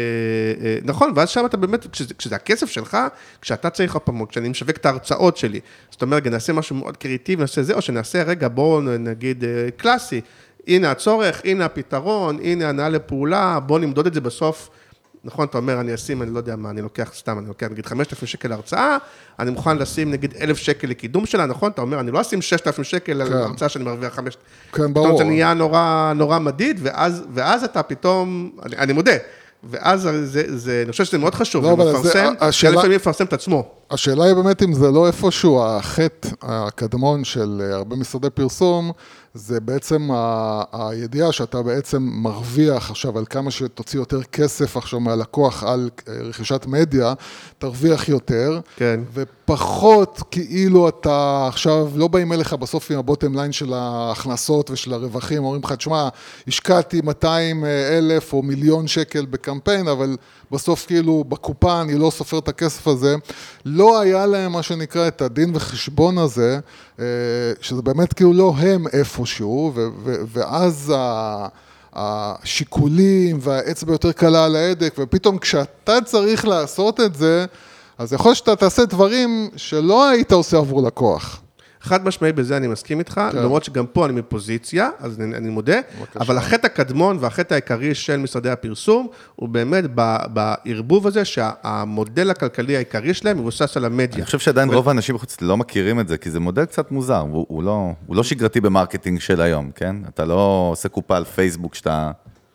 נכון, 0.84 1.14
ואז 1.16 1.30
שם 1.30 1.46
אתה 1.46 1.58
באמת, 1.58 1.88
כשזה, 1.92 2.14
כשזה 2.14 2.36
הכסף 2.36 2.70
שלך, 2.70 2.98
כשאתה 3.42 3.70
צריך, 3.70 3.94
עוד 3.94 4.02
פעם, 4.02 4.26
כשאני 4.26 4.50
משווק 4.50 4.78
את 4.78 4.86
ההרצאות 4.86 5.38
שלי, 5.38 5.60
זאת 5.92 6.02
אומרת, 6.02 6.28
נעשה 6.28 6.54
משהו 6.54 6.76
מאוד 6.76 6.98
קריאיטיבי, 6.98 7.42
נעשה 7.42 7.64
זה, 7.64 7.74
או 7.74 7.82
שנעשה, 7.82 8.24
רגע, 8.24 8.48
בואו 8.48 8.82
נגיד 8.82 9.44
קלאסי, 9.78 10.22
הנה 10.68 10.92
הצורך, 10.92 11.42
הנה 11.46 11.66
הפתרון, 11.66 12.38
הנה 12.44 12.70
הנעה 12.70 12.90
לפעולה, 12.90 13.60
בואו 13.60 13.80
נמדוד 13.80 14.08
את 14.08 14.14
זה 14.14 14.22
בסוף. 14.22 14.70
נכון, 15.24 15.48
אתה 15.48 15.58
אומר, 15.58 15.80
אני 15.80 15.94
אשים, 15.96 16.22
אני 16.22 16.34
לא 16.34 16.38
יודע 16.38 16.56
מה, 16.56 16.70
אני 16.70 16.82
לוקח 16.82 17.12
סתם, 17.16 17.40
אני 17.40 17.48
לוקח 17.48 17.68
נגיד 17.72 17.86
5,000 17.86 18.26
שקל 18.30 18.48
להרצאה, 18.50 18.98
אני 19.40 19.52
מוכן 19.52 19.78
לשים 19.78 20.12
נגיד 20.12 20.34
1,000 20.42 20.58
שקל 20.58 20.88
לקידום 20.88 21.26
שלה, 21.26 21.46
נכון? 21.46 21.72
אתה 21.72 21.82
אומר, 21.82 22.00
אני 22.00 22.12
לא 22.12 22.22
אשים 22.22 22.42
6,000 22.42 22.84
שקל 22.84 23.26
כן. 23.26 23.34
על 23.34 23.44
הרצאה 23.44 23.70
שאני 23.70 23.84
מרוויח 23.86 24.14
5... 24.16 24.36
כן, 24.36 24.42
פתאום 24.74 24.94
ברור. 24.94 25.18
זה 25.18 25.24
נהיה 25.24 25.54
נורא, 25.54 26.14
נורא 26.16 26.40
מדיד, 26.40 26.80
ואז, 26.84 27.24
ואז 27.34 27.64
אתה 27.64 27.84
פתאום, 27.84 28.52
אני, 28.66 28.78
אני 28.78 28.94
מודה, 28.94 29.12
ואז 29.64 30.10
זה, 30.24 30.58
זה, 30.58 30.82
אני 30.86 30.92
חושב 30.92 31.04
שזה 31.06 31.18
מאוד 31.18 31.36
חשוב, 31.36 31.64
לא, 31.66 31.76
זה- 31.92 32.00
מפרסם, 32.00 32.34
השאלה- 32.40 32.72
כי 32.72 32.78
לפעמים 32.78 32.96
יפרסם 32.96 33.26
את 33.26 33.34
עצמו. 33.34 33.70
השאלה 33.92 34.24
היא 34.26 34.34
באמת 34.34 34.64
אם 34.64 34.74
זה 34.74 34.92
לא 34.92 35.08
איפשהו 35.08 35.64
החטא 35.64 36.30
הקדמון 36.42 37.24
של 37.24 37.62
אה, 37.64 37.76
הרבה 37.76 37.96
משרדי 37.96 38.30
פרסום, 38.30 38.92
זה 39.34 39.60
בעצם 39.60 40.12
ה- 40.12 40.64
הידיעה 40.72 41.32
שאתה 41.32 41.62
בעצם 41.62 42.02
מרוויח 42.12 42.90
עכשיו 42.92 43.18
על 43.18 43.26
כמה 43.30 43.52
שתוציא 43.52 44.00
יותר 44.00 44.24
כסף 44.24 44.78
עכשיו 44.78 45.00
מהלקוח 45.00 45.64
על 45.64 45.90
אה, 46.08 46.14
רכישת 46.22 46.66
מדיה, 46.66 47.14
תרוויח 47.58 48.10
יותר, 48.10 48.60
כן. 48.76 49.00
ופחות 49.14 50.20
כאילו 50.32 50.90
אתה 50.90 51.46
עכשיו, 51.48 51.90
לא 51.96 52.08
באים 52.08 52.34
אליך 52.34 52.54
בסוף 52.54 52.92
עם 52.92 53.00
הבוטם 53.00 53.36
ליין 53.36 53.52
של 53.52 53.74
ההכנסות 53.74 54.70
ושל 54.70 54.94
הרווחים, 54.94 55.44
אומרים 55.44 55.62
לך, 55.64 55.72
תשמע, 55.72 56.10
השקעתי 56.48 57.02
200 57.02 57.66
אלף 57.66 58.34
או 58.34 58.42
מיליון 58.44 58.88
שקל 58.88 59.26
בקמפיין, 59.26 59.88
אבל 59.88 60.16
בסוף 60.52 60.86
כאילו 60.86 61.24
בקופה 61.28 61.82
אני 61.82 61.98
לא 61.98 62.10
סופר 62.10 62.38
את 62.38 62.48
הכסף 62.48 62.88
הזה. 62.88 63.16
לא 63.66 64.00
היה 64.00 64.26
להם 64.26 64.52
מה 64.52 64.64
שנקרא 64.64 65.08
את 65.08 65.22
הדין 65.22 65.52
וחשבון 65.56 66.18
הזה, 66.18 66.60
אה, 67.00 67.06
שזה 67.62 67.82
באמת 67.82 68.14
כאילו 68.14 68.34
לא 68.34 68.54
הם 68.58 68.88
איפשהו, 68.94 69.74
ואז 70.34 70.94
ה... 70.96 71.48
השיקולים 71.94 73.38
והאצבע 73.42 73.92
יותר 73.92 74.12
קלה 74.12 74.46
על 74.46 74.56
ההדק, 74.56 74.96
ופתאום 75.00 75.38
כשאתה 75.38 75.98
צריך 76.06 76.46
לעשות 76.46 77.00
את 77.00 77.16
זה, 77.16 77.46
אז 77.98 78.14
יכול 78.14 78.30
להיות 78.30 78.38
שאתה 78.38 78.56
תעשה 78.56 78.86
דברים 78.86 79.50
שלא 79.56 80.10
היית 80.10 80.32
עושה 80.32 80.58
עבור 80.58 80.84
לקוח. 80.84 81.42
חד 81.82 82.06
משמעי 82.06 82.32
בזה 82.32 82.58
אני 82.58 82.68
מסכים 82.68 83.00
איתך, 83.00 83.22
כן. 83.32 83.38
למרות 83.38 83.64
שגם 83.64 83.86
פה 83.86 84.06
אני 84.06 84.14
מפוזיציה, 84.14 84.90
אז 85.00 85.22
אני, 85.22 85.38
אני 85.38 85.50
מודה, 85.50 85.80
אבל 86.20 86.38
החטא 86.38 86.66
הקדמון 86.66 87.18
והחטא 87.20 87.54
העיקרי 87.54 87.96
של 87.96 88.18
משרדי 88.18 88.50
הפרסום, 88.50 89.08
הוא 89.36 89.50
באמת 89.50 89.84
בערבוב 90.34 91.08
הזה 91.08 91.26
שהמודל 91.26 92.30
הכלכלי 92.30 92.76
העיקרי 92.76 93.14
שלהם 93.14 93.38
מבוסס 93.38 93.78
על 93.78 93.86
המדיה. 93.86 94.16
אני 94.16 94.26
חושב 94.26 94.40
שעדיין 94.40 94.70
רוב 94.70 94.88
האנשים 94.88 95.16
בחוץ 95.16 95.42
לא 95.42 95.58
מכירים 95.58 96.00
את 96.00 96.08
זה, 96.08 96.18
כי 96.18 96.32
זה 96.32 96.40
מודל 96.40 96.66
קצת 96.66 96.92
מוזר, 96.92 97.20
הוא, 97.20 97.46
הוא, 97.50 97.64
לא, 97.64 97.92
הוא 98.08 98.16
לא 98.16 98.24
שגרתי 98.24 98.62
ב 98.62 98.68
marketing 98.68 99.20
של 99.20 99.42
היום, 99.42 99.72
כן? 99.76 99.96
אתה 100.10 100.26
לא 100.26 100.70
עושה 100.72 100.90
קופה 100.90 101.18
על 101.18 101.24
פייסבוק 101.24 101.76
שאתה 101.76 102.12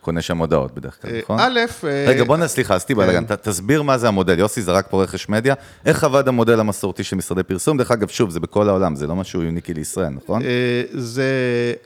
קונה 0.06 0.22
שם 0.22 0.38
הודעות 0.38 0.74
בדרך 0.74 0.96
כלל, 1.02 1.10
אה, 1.10 1.20
נכון? 1.22 1.38
א', 1.40 1.60
אה, 1.84 2.04
רגע, 2.08 2.24
בוא 2.24 2.36
נ... 2.36 2.46
סליחה, 2.46 2.74
עשיתי 2.74 2.94
בלאגן, 2.94 3.24
ת- 3.24 3.32
תסביר 3.32 3.82
מה 3.82 3.98
זה 3.98 4.08
המודל. 4.08 4.38
יוסי 4.38 4.62
זרק 4.62 4.86
פה 4.90 5.02
רכש 5.02 5.28
מדיה, 5.28 5.54
איך 5.86 6.04
עבד 6.04 6.28
המודל 6.28 6.60
המסורתי 6.60 7.04
של 7.04 7.16
משרדי 7.16 7.42
פרסום? 7.42 7.78
דרך 7.78 7.90
אגב, 7.90 8.08
שוב, 8.08 8.30
זה 8.30 8.40
בכל 8.40 8.68
העולם, 8.68 8.96
זה 8.96 9.06
לא 9.06 9.16
משהו 9.16 9.42
יוניקי 9.42 9.74
לישראל, 9.74 10.08
נכון? 10.08 10.42
אה, 10.42 10.82
זה, 10.92 11.24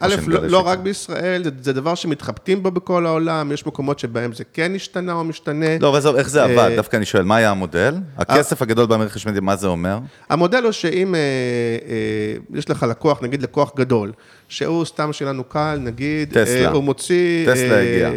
א', 0.01 0.15
לא. 0.29 0.67
רק 0.67 0.79
בישראל, 0.79 1.43
זה, 1.61 1.73
דבר 1.73 1.95
שמתחבטים 1.95 2.63
בו 2.63 2.71
בכל 2.71 3.07
העולם, 3.07 3.53
יש 3.53 3.67
מקומות 3.67 3.99
שבהם 3.99 4.33
זה 4.33 4.45
כן 4.53 4.73
השתנה 4.75 5.13
או 5.13 5.25
משתנה. 5.25 5.79
לא, 5.81 5.89
אבל 5.89 5.99
עזוב, 5.99 6.17
איך 6.17 6.29
זה 6.31 6.45
עבד? 6.45 6.71
דווקא 6.77 6.97
אני 6.97 7.05
שואל, 7.05 7.25
מה 7.25 7.37
היה 7.37 7.51
המודל? 7.51 7.95
הכסף 8.19 8.63
הגדול 8.63 8.87
ברכש 8.87 9.27
מדיה, 9.27 9.41
מה 9.41 9.57
זה 9.57 9.67
אומר? 9.67 9.99
המודל 10.31 10.63
הוא 10.65 10.73
שאם 10.73 11.15
יש 12.55 12.71
לך 12.71 12.83
לקוח, 12.83 13.23
נגיד 13.23 13.43
לקוח 13.43 13.73
גדול, 13.77 14.13
שהוא 14.51 14.85
סתם 14.85 15.13
שלנו 15.13 15.45
קל, 15.45 15.79
נגיד, 15.83 16.29
טסלה. 16.31 16.45
אה, 16.67 16.71
הוא 16.71 16.85
מוציא 16.85 17.47
טסלה 17.53 17.75
אה, 17.75 17.81
הגיע. 17.95 18.11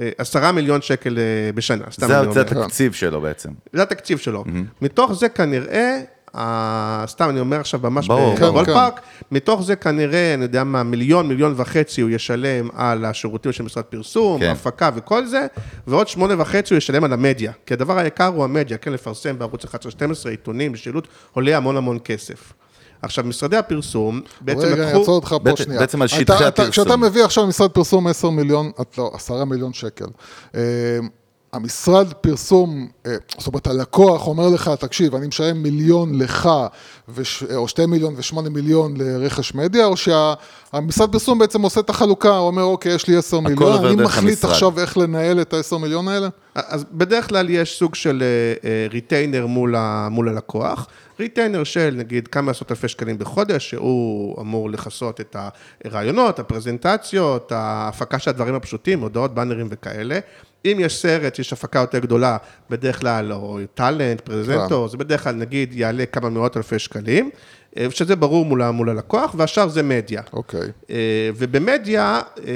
אה, 0.00 0.10
עשרה 0.18 0.52
מיליון 0.52 0.82
שקל 0.82 1.18
אה, 1.18 1.22
בשנה, 1.54 1.84
סתם 1.90 2.06
זה, 2.06 2.20
אני 2.20 2.32
זה 2.32 2.40
אומר. 2.50 2.62
התקציב 2.62 2.92
שלו 2.92 3.20
בעצם. 3.20 3.50
זה 3.72 3.82
התקציב 3.82 4.18
שלו. 4.18 4.44
מתוך 4.82 5.12
זה 5.12 5.28
כנראה, 5.28 6.00
ה- 6.34 7.04
סתם 7.06 7.30
אני 7.30 7.40
אומר 7.40 7.60
עכשיו 7.60 7.80
ממש 7.82 8.08
ברור, 8.08 8.36
כן, 8.36 8.44
בבולפארק, 8.46 9.00
מתוך 9.32 9.62
זה 9.62 9.76
כנראה, 9.76 10.34
אני 10.34 10.42
יודע 10.42 10.64
מה, 10.64 10.82
מיליון, 10.82 11.28
מיליון 11.28 11.54
וחצי 11.56 12.00
הוא 12.00 12.10
ישלם 12.10 12.68
על 12.74 13.04
השירותים 13.04 13.52
של 13.52 13.64
משרד 13.64 13.84
פרסום, 13.84 14.40
כן. 14.40 14.50
הפקה 14.50 14.90
וכל 14.94 15.26
זה, 15.26 15.46
ועוד 15.86 16.08
שמונה 16.08 16.34
וחצי 16.42 16.74
הוא 16.74 16.78
ישלם 16.78 17.04
על 17.04 17.12
המדיה. 17.12 17.52
כי 17.66 17.74
הדבר 17.74 17.98
היקר 17.98 18.26
הוא 18.26 18.44
המדיה, 18.44 18.76
כן, 18.78 18.92
לפרסם 18.92 19.38
בערוץ 19.38 19.64
11-12, 19.64 19.68
עיתונים, 20.30 20.72
בשילוט, 20.72 21.08
עולה 21.32 21.56
המון 21.56 21.76
המון 21.76 21.98
כסף. 22.04 22.52
עכשיו, 23.02 23.24
משרדי 23.24 23.56
הפרסום 23.56 24.20
בעצם 24.40 24.60
רגע, 24.60 24.72
אני 24.74 24.86
לקחו... 24.86 24.98
אעצור 25.00 25.14
אותך 25.14 25.28
פה 25.28 25.38
בעצם- 25.38 25.64
שנייה. 25.64 25.80
בעצם 25.80 26.02
על 26.02 26.08
אתה- 26.08 26.16
שטחי 26.16 26.44
הפרסום. 26.44 26.70
כשאתה 26.70 26.96
מביא 26.96 27.24
עכשיו 27.24 27.46
משרד 27.46 27.70
פרסום 27.70 28.06
10 28.06 28.30
מיליון, 28.30 28.70
לא, 28.98 29.10
10 29.14 29.44
מיליון 29.44 29.72
שקל. 29.72 30.06
אה, 31.54 31.58
המשרד 31.58 32.12
פרסום, 32.12 32.88
אה, 33.06 33.16
זאת 33.38 33.46
אומרת, 33.46 33.66
הלקוח 33.66 34.26
אומר 34.26 34.48
לך, 34.48 34.70
תקשיב, 34.80 35.14
אני 35.14 35.26
משלם 35.26 35.62
מיליון 35.62 36.18
לך, 36.18 36.48
וש, 37.08 37.42
או 37.42 37.68
שתי 37.68 37.86
מיליון 37.86 38.14
ושמונה 38.16 38.50
מיליון 38.50 38.94
לרכש 38.96 39.54
מדיה, 39.54 39.86
או 39.86 39.94
שהמשרד 39.96 41.12
פרסום 41.12 41.38
בעצם 41.38 41.62
עושה 41.62 41.80
את 41.80 41.90
החלוקה, 41.90 42.36
הוא 42.36 42.46
אומר, 42.46 42.62
אוקיי, 42.62 42.94
יש 42.94 43.08
לי 43.08 43.16
10 43.16 43.40
מיליון, 43.40 43.84
אני 43.84 43.96
מחליט 43.96 44.44
המשרד. 44.44 44.50
עכשיו 44.50 44.80
איך 44.80 44.98
לנהל 44.98 45.40
את 45.40 45.54
ה-10 45.54 45.78
מיליון 45.78 46.08
האלה? 46.08 46.28
אז 46.54 46.84
בדרך 46.92 47.28
כלל 47.28 47.50
יש 47.50 47.78
סוג 47.78 47.94
של 47.94 48.22
retainer 48.90 49.46
מול, 49.46 49.74
ה, 49.76 50.08
מול 50.10 50.28
הלקוח. 50.28 50.86
retainer 51.20 51.64
של 51.64 51.94
נגיד 51.96 52.28
כמה 52.28 52.50
עשרות 52.50 52.70
אלפי 52.70 52.88
שקלים 52.88 53.18
בחודש, 53.18 53.70
שהוא 53.70 54.40
אמור 54.40 54.70
לכסות 54.70 55.20
את 55.20 55.36
הרעיונות, 55.84 56.38
הפרזנטציות, 56.38 57.52
ההפקה 57.52 58.18
של 58.18 58.30
הדברים 58.30 58.54
הפשוטים, 58.54 59.00
הודעות, 59.00 59.34
באנרים 59.34 59.66
וכאלה. 59.70 60.18
אם 60.64 60.76
יש 60.80 60.96
סרט, 61.02 61.38
יש 61.38 61.52
הפקה 61.52 61.78
יותר 61.78 61.98
גדולה, 61.98 62.36
בדרך 62.70 63.00
כלל, 63.00 63.32
או 63.32 63.58
טאלנט, 63.74 64.20
פרזנטור, 64.20 64.88
זה 64.88 64.96
בדרך 64.96 65.24
כלל 65.24 65.34
נגיד 65.34 65.72
יעלה 65.74 66.06
כמה 66.06 66.30
מאות 66.30 66.56
אלפי 66.56 66.78
שקלים, 66.78 67.30
אה, 67.78 67.86
שזה 67.90 68.16
ברור 68.16 68.44
מול, 68.44 68.70
מול 68.70 68.88
הלקוח, 68.90 69.34
והשאר 69.38 69.68
זה 69.68 69.82
מדיה. 69.82 70.22
אוקיי. 70.32 70.60
אה, 70.90 70.96
ובמדיה, 71.36 72.20
אה, 72.46 72.52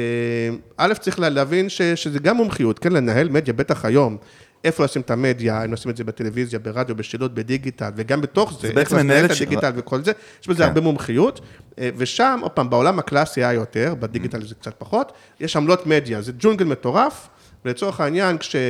א', 0.77 0.95
צריך 0.95 1.19
לה- 1.21 1.29
להבין 1.29 1.69
ש, 1.69 1.83
שזה 1.83 2.19
גם 2.19 2.37
מומחיות, 2.37 2.79
כן, 2.79 2.93
לנהל 2.93 3.29
מדיה, 3.29 3.55
בטח 3.55 3.85
היום. 3.85 4.17
איפה 4.65 4.85
לשים 4.85 5.03
את 5.03 5.11
המדיה, 5.11 5.65
אם 5.65 5.73
לשים 5.73 5.91
את 5.91 5.97
זה 5.97 6.05
בטלוויזיה, 6.05 6.59
ברדיו, 6.59 6.97
בשילוט, 6.97 7.31
בדיגיטל, 7.35 7.91
וגם 7.97 8.21
בתוך 8.21 8.59
זה, 8.63 8.69
בעצם 8.69 8.79
איך 8.79 8.93
לנהל 8.93 9.05
מנהל 9.07 9.25
את 9.25 9.35
ש- 9.37 9.43
הדיגיטל 9.43 9.73
וכל 9.77 10.05
זה, 10.05 10.13
יש 10.43 10.49
בזה 10.49 10.63
כן. 10.63 10.69
הרבה 10.69 10.81
מומחיות, 10.81 11.41
ושם, 11.81 12.39
עוד 12.43 12.51
פעם, 12.53 12.71
בעולם 12.71 12.99
הקלאסי 12.99 13.41
היה 13.45 13.53
יותר, 13.53 13.95
בדיגיטל 14.01 14.47
זה 14.47 14.55
קצת 14.55 14.75
פחות, 14.79 15.13
יש 15.41 15.57
עמלות 15.57 15.87
מדיה, 15.87 16.23
זה 16.23 16.33
ג'ונגל 16.39 16.65
מטורף, 16.65 17.29
ולצורך 17.65 18.01
העניין, 18.01 18.39
כש, 18.39 18.57
אה, 18.57 18.61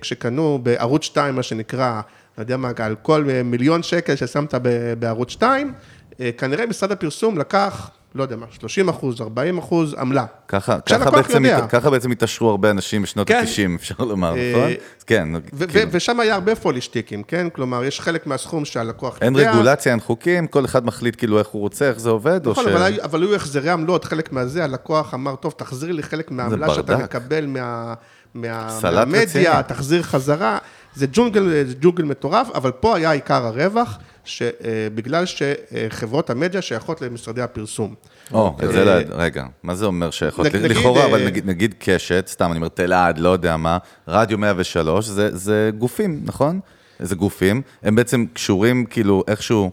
כשקנו 0.00 0.58
בערוץ 0.62 1.04
2, 1.04 1.34
מה 1.34 1.42
שנקרא, 1.42 2.00
לא 2.38 2.42
יודע 2.42 2.56
מה, 2.56 2.70
על 2.78 2.94
כל 3.02 3.24
מיליון 3.44 3.82
שקל 3.82 4.14
ששמת 4.16 4.54
בערוץ 4.98 5.30
2, 5.30 5.72
אה, 6.20 6.30
כנראה 6.38 6.66
משרד 6.66 6.92
הפרסום 6.92 7.38
לקח, 7.38 7.90
לא 8.14 8.22
יודע 8.22 8.36
מה, 8.36 8.46
30 8.50 8.88
אחוז, 8.88 9.20
40 9.20 9.58
אחוז 9.58 9.94
עמלה. 9.98 10.24
ככה, 10.48 10.80
ככה, 10.80 11.10
בעצם, 11.10 11.44
יודע. 11.44 11.66
ככה 11.68 11.90
בעצם 11.90 12.10
התעשרו 12.10 12.50
הרבה 12.50 12.70
אנשים 12.70 13.02
בשנות 13.02 13.28
כן. 13.28 13.44
ה-90, 13.46 13.74
אפשר 13.76 13.94
לומר, 13.98 14.36
אה, 14.36 14.52
נכון? 14.56 14.70
כן, 15.06 15.28
ו- 15.52 15.68
כאילו, 15.68 15.88
ו- 15.88 15.92
ושם 15.92 16.20
היה 16.20 16.34
הרבה 16.34 16.54
פולישטיקים, 16.54 17.22
כן? 17.22 17.46
כלומר, 17.52 17.84
יש 17.84 18.00
חלק 18.00 18.26
מהסכום 18.26 18.64
שהלקוח 18.64 19.18
אין 19.20 19.34
יודע. 19.36 19.52
רגולציה, 19.52 19.92
אין 19.92 20.00
חוקים, 20.00 20.46
כל 20.46 20.64
אחד 20.64 20.86
מחליט 20.86 21.16
כאילו 21.18 21.38
איך 21.38 21.48
הוא 21.48 21.60
רוצה, 21.60 21.88
איך 21.88 21.98
זה 21.98 22.10
עובד, 22.10 22.46
או 22.46 22.50
נכון, 22.52 22.64
ש... 22.64 22.68
אבל, 22.68 22.82
היו- 22.82 23.02
אבל 23.04 23.22
היו 23.22 23.34
החזרי 23.34 23.70
עמלות, 23.70 24.04
חלק 24.04 24.32
מהזה, 24.32 24.64
הלקוח 24.64 25.14
אמר, 25.14 25.36
טוב, 25.36 25.54
תחזיר 25.56 25.92
לי 25.92 26.02
חלק 26.02 26.30
מהעמלה 26.30 26.74
שאתה. 26.74 26.96
מקבל 26.96 27.46
מה, 27.46 27.94
מה. 28.34 28.78
מהמדיה, 28.82 29.24
תחזיר 29.62 30.02
חזרה. 30.02 30.58
זה 30.94 31.06
ג'ונגל, 31.12 31.64
זה 31.66 31.74
ג'ונגל 31.80 32.04
מטורף, 32.04 32.48
אבל 32.54 32.70
פה 32.70 32.96
היה 32.96 33.10
עיקר 33.10 33.46
הרווח, 33.46 33.98
שבגלל 34.24 35.24
שחברות 35.26 36.30
המדיה 36.30 36.62
שייכות 36.62 37.02
למשרדי 37.02 37.42
הפרסום. 37.42 37.94
או, 38.32 38.56
את 38.64 38.72
זה 38.72 38.84
לא... 38.84 38.92
רגע, 39.10 39.44
מה 39.62 39.74
זה 39.74 39.84
אומר 39.84 40.10
נגיד, 40.64 40.76
לכאורה, 40.76 41.00
אה, 41.00 41.06
אבל 41.06 41.26
נגיד- 41.26 41.46
נגיד 41.46 41.74
קשת, 41.78 42.24
סתם, 42.30 42.50
אני 42.50 42.56
אומר 42.56 42.68
תלעד, 42.68 43.18
לא 43.18 43.28
יודע 43.28 43.56
מה, 43.56 43.78
רדיו 44.08 44.38
103, 44.38 45.06
זה- 45.06 45.36
זה 45.36 45.70
גופים, 45.78 46.20
נכון? 46.24 46.60
זה 46.98 47.14
גופים, 47.14 47.62
הם 47.82 47.94
בעצם 47.94 48.24
קשורים 48.32 48.84
כאילו 48.86 49.24
איכשהו 49.28 49.70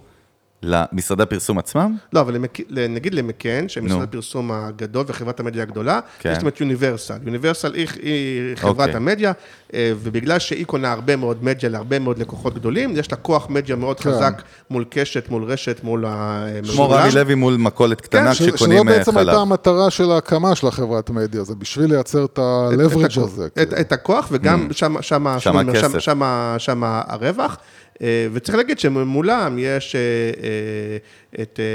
למשרדי 0.63 1.23
הפרסום 1.23 1.57
עצמם? 1.57 1.97
לא, 2.13 2.19
אבל 2.21 2.33
למק... 2.33 2.57
נגיד 2.89 3.13
למקן, 3.13 3.69
שמשרד 3.69 3.97
נו. 3.97 4.03
הפרסום 4.03 4.51
הגדול 4.51 5.05
וחברת 5.07 5.39
המדיה 5.39 5.63
הגדולה, 5.63 5.99
כן. 6.19 6.31
יש 6.31 6.37
לנו 6.37 6.47
את 6.47 6.59
יוניברסל. 6.61 7.17
יוניברסל 7.25 7.73
היא, 7.73 7.87
היא 8.01 8.11
חברת 8.55 8.79
אוקיי. 8.79 8.95
המדיה, 8.95 9.31
אה, 9.73 9.93
ובגלל 10.03 10.39
שהיא 10.39 10.65
קונה 10.65 10.91
הרבה 10.91 11.15
מאוד 11.15 11.43
מדיה 11.43 11.69
להרבה 11.69 11.99
מאוד 11.99 12.19
לקוחות 12.19 12.53
גדולים, 12.55 12.93
יש 12.97 13.11
לה 13.11 13.17
כוח 13.17 13.49
מדיה 13.49 13.75
מאוד 13.75 13.99
כן. 13.99 14.11
חזק 14.11 14.41
מול 14.69 14.85
קשת, 14.89 15.29
מול 15.29 15.43
רשת, 15.43 15.83
מול 15.83 16.05
ה... 16.07 16.45
כמו 16.73 16.89
רמי 16.89 17.11
לוי 17.11 17.35
מול 17.35 17.55
מכולת 17.57 18.01
קטנה 18.01 18.33
ש- 18.35 18.37
שזו 18.37 18.57
שקונים 18.57 18.89
אה, 18.89 18.97
בעצם 18.97 19.11
חלב. 19.11 19.27
הייתה 19.27 19.41
המטרה 19.41 19.89
של 19.89 20.11
ההקמה 20.11 20.55
של 20.55 20.67
החברת 20.67 21.09
מדיה, 21.09 21.43
זה 21.43 21.55
בשביל 21.55 21.89
לייצר 21.93 22.25
את 22.25 22.39
ה-leverage 22.39 23.19
הזה. 23.21 23.45
את, 23.45 23.53
כאילו. 23.69 23.81
את 23.81 23.91
הכוח, 23.91 24.27
וגם 24.31 24.67
שם, 24.71 24.95
שם, 25.01 25.27
Mm. 25.27 25.39
שם 25.39 25.53
שם, 25.53 25.69
הכסף. 25.69 25.87
שם, 25.91 25.99
שם, 25.99 26.21
שם 26.57 26.81
הרווח. 26.83 27.57
אה, 28.01 28.27
וצריך 28.33 28.57
להגיד 28.57 28.79
שמולם 28.79 29.55
יש 29.59 29.95
אה, 29.95 29.99
אה, 30.43 30.97
את, 31.43 31.59
אה, 31.59 31.65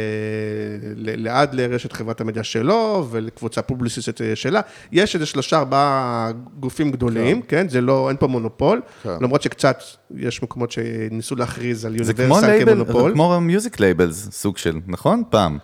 ל- 0.97 1.25
לעד 1.25 1.55
לרשת 1.55 1.93
חברת 1.93 2.21
המדיה 2.21 2.45
שלו, 2.45 3.07
ולקבוצה 3.11 3.63
פובליסיס 3.63 4.21
שלה. 4.35 4.61
יש 4.93 5.15
איזה 5.15 5.27
שלושה, 5.27 5.59
ארבעה 5.59 6.31
גופים 6.61 6.91
גדולים, 6.91 7.43
כן? 7.43 7.69
זה 7.69 7.81
לא, 7.81 8.09
אין 8.09 8.17
פה 8.17 8.27
מונופול. 8.27 8.81
כן. 9.03 9.11
למרות 9.21 9.43
שקצת, 9.43 9.79
יש 10.17 10.43
מקומות 10.43 10.71
שניסו 10.73 11.37
להכריז 11.37 11.85
על 11.85 11.97
יוניברסל 11.97 12.47
לייבל, 12.47 12.65
זה 12.65 12.85
כמונופול. 12.85 13.13
כמו 13.13 13.41
music 13.41 13.81
labels, 13.81 14.29
סוג 14.31 14.57
של, 14.59 14.79
נכון? 14.87 15.23
פעם. 15.31 15.59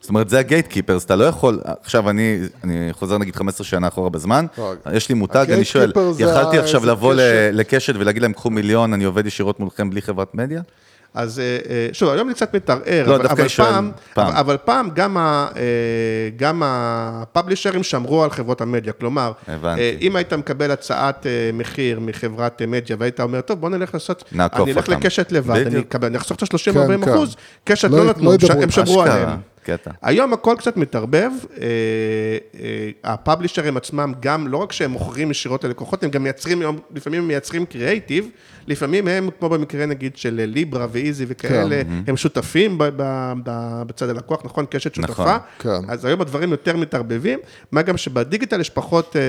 זאת 0.00 0.08
אומרת, 0.08 0.28
זה 0.28 0.38
ה 0.38 0.66
gatekeepers, 0.66 1.04
אתה 1.04 1.16
לא 1.16 1.24
יכול, 1.24 1.60
עכשיו 1.82 2.10
אני, 2.10 2.38
אני 2.64 2.88
חוזר 2.92 3.18
נגיד 3.18 3.36
15 3.36 3.64
שנה 3.64 3.88
אחורה 3.88 4.10
בזמן, 4.10 4.46
לא, 4.58 4.72
יש 4.92 5.08
לי 5.08 5.14
מותג, 5.14 5.46
אני 5.52 5.64
שואל, 5.64 5.92
יכלתי 6.18 6.58
עכשיו 6.58 6.86
לבוא 6.86 7.14
ל- 7.14 7.16
קשר. 7.16 7.50
לקשת 7.52 7.94
ולהגיד 7.98 8.22
להם, 8.22 8.32
קחו 8.32 8.50
מיליון, 8.50 8.92
אני 8.92 9.04
עובד 9.04 9.26
ישירות 9.26 9.60
מולכם 9.60 9.90
בלי 9.90 10.02
חברת 10.02 10.34
מדיה? 10.34 10.60
אז 11.14 11.38
אה, 11.38 11.44
אה, 11.70 11.88
שוב, 11.92 12.08
היום 12.10 12.26
אני 12.28 12.34
קצת 12.34 12.54
מתערער, 12.54 13.04
לא, 13.06 13.14
אבל, 13.14 13.22
דווקא 13.22 13.40
אבל, 13.40 13.48
שואל, 13.48 13.68
פעם, 13.68 13.90
פעם. 14.14 14.26
אבל, 14.28 14.36
אבל 14.38 14.56
פעם 14.64 14.90
גם, 14.94 15.16
ה, 15.16 15.46
אה, 15.56 15.62
גם 16.36 16.62
הפאבלישרים 16.64 17.82
שמרו 17.82 18.24
על 18.24 18.30
חברות 18.30 18.60
המדיה, 18.60 18.92
כלומר, 18.92 19.32
הבנתי. 19.48 19.96
אם 20.00 20.16
היית 20.16 20.32
מקבל 20.32 20.70
הצעת 20.70 21.26
מחיר 21.52 22.00
מחברת 22.00 22.62
מדיה 22.62 22.96
והיית 23.00 23.20
אומר, 23.20 23.40
טוב, 23.40 23.60
בוא 23.60 23.68
נלך 23.68 23.94
לעשות, 23.94 24.24
אני 24.32 24.42
אלך 24.72 24.76
אותם." 24.76 24.92
לקשת 24.92 25.32
לבד, 25.32 25.50
אני, 25.56 25.64
בדיוק. 25.64 25.94
אני 26.02 26.16
אחסוך 26.16 26.36
את 26.36 26.42
ה-30-40 26.42 26.86
כן, 26.86 27.04
כן. 27.04 27.12
אחוז, 27.12 27.36
קשת 27.64 27.90
לא- 27.90 27.98
לא 27.98 28.04
לא 28.04 28.10
נתנו, 28.10 28.34
ידברו 28.34 28.62
הם. 28.62 28.70
שמרו 28.70 29.02
עליהם. 29.02 29.28
קטע. 29.66 29.90
היום 30.02 30.32
הכל 30.32 30.54
קצת 30.58 30.76
מתערבב, 30.76 31.30
אה, 31.60 31.66
אה, 32.60 32.90
הפאבלישרים 33.04 33.76
עצמם 33.76 34.12
גם, 34.20 34.48
לא 34.48 34.56
רק 34.56 34.72
שהם 34.72 34.90
מוכרים 34.90 35.30
ישירות 35.30 35.64
ללקוחות, 35.64 36.04
הם 36.04 36.10
גם 36.10 36.22
מייצרים, 36.22 36.62
לפעמים 36.94 37.20
הם 37.20 37.28
מייצרים 37.28 37.66
קריאייטיב, 37.66 38.28
לפעמים 38.66 39.08
הם, 39.08 39.28
כמו 39.38 39.48
במקרה 39.48 39.86
נגיד 39.86 40.16
של 40.16 40.44
ליברה 40.46 40.86
ואיזי 40.92 41.24
וכאלה, 41.28 41.82
הם 42.06 42.16
שותפים 42.16 42.78
ב- 42.78 42.84
ב- 42.96 43.32
ב- 43.44 43.82
בצד 43.86 44.08
הלקוח, 44.08 44.44
נכון? 44.44 44.64
קשת 44.70 44.94
שותפה. 44.94 45.12
נכון, 45.12 45.28
כן. 45.58 45.90
אז 45.90 46.04
היום 46.04 46.20
הדברים 46.20 46.50
יותר 46.50 46.76
מתערבבים, 46.76 47.38
מה 47.72 47.82
גם 47.82 47.96
שבדיגיטל 47.96 48.60
יש 48.60 48.70
פחות, 48.70 49.16
אה, 49.16 49.20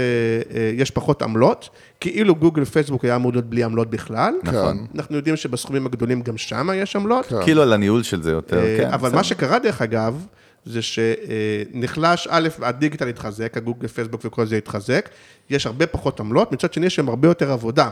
יש 0.74 0.92
פחות 0.92 1.22
עמלות, 1.22 1.70
כאילו 2.00 2.36
גוגל 2.36 2.62
ופייסבוק 2.62 3.06
היה 3.06 3.16
אמור 3.16 3.32
להיות 3.32 3.46
בלי 3.46 3.64
עמלות 3.64 3.90
בכלל. 3.90 4.34
נכון. 4.44 4.88
אנחנו 4.96 5.16
יודעים 5.16 5.36
שבסכומים 5.36 5.86
הגדולים 5.86 6.22
גם 6.22 6.38
שם 6.38 6.70
יש 6.76 6.96
עמלות. 6.96 7.26
כן. 7.26 7.44
כאילו 7.44 7.62
על 7.62 7.74
הניהול 7.74 8.04
של 8.04 8.24
זה 8.24 8.32
יותר, 8.32 8.60
אה, 8.60 8.78
כן. 8.78 8.90
אבל. 8.90 9.16
מה 9.16 9.24
שקרה 9.24 9.60
דרך 9.60 9.82
אגב, 9.82 10.26
זה 10.66 10.80
שנחלש, 10.82 12.28
א', 12.32 12.50
הדיגיטל 12.62 13.08
התחזק, 13.08 13.58
הגוגל, 13.58 13.88
פייסבוק 13.88 14.22
וכל 14.26 14.46
זה 14.46 14.58
התחזק, 14.58 15.10
יש 15.50 15.66
הרבה 15.66 15.88
פחות 15.88 16.20
עמלות, 16.20 16.52
מצד 16.52 16.74
שני 16.74 16.86
יש 16.86 16.96
שם 16.96 17.10
הרבה 17.10 17.28
יותר 17.28 17.52
עבודה. 17.52 17.90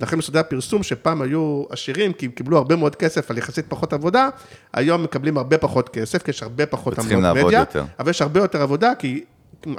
לכן 0.00 0.16
משרדי 0.16 0.38
הפרסום 0.38 0.82
שפעם 0.82 1.22
היו 1.22 1.64
עשירים, 1.70 2.12
כי 2.12 2.26
הם 2.26 2.32
קיבלו 2.32 2.56
הרבה 2.56 2.76
מאוד 2.76 2.96
כסף 2.96 3.30
על 3.30 3.38
יחסית 3.38 3.64
פחות 3.68 3.92
עבודה, 3.92 4.28
היום 4.72 5.02
מקבלים 5.02 5.38
הרבה 5.38 5.58
פחות 5.58 5.88
כסף, 5.88 6.22
כי 6.22 6.30
יש 6.30 6.42
הרבה 6.42 6.66
פחות 6.66 6.92
וצריכים 6.92 7.18
עמלות 7.18 7.36
לעבוד 7.36 7.48
מדיה, 7.48 7.60
יותר. 7.60 7.84
אבל 7.98 8.10
יש 8.10 8.22
הרבה 8.22 8.40
יותר 8.40 8.62
עבודה, 8.62 8.92
כי 8.98 9.24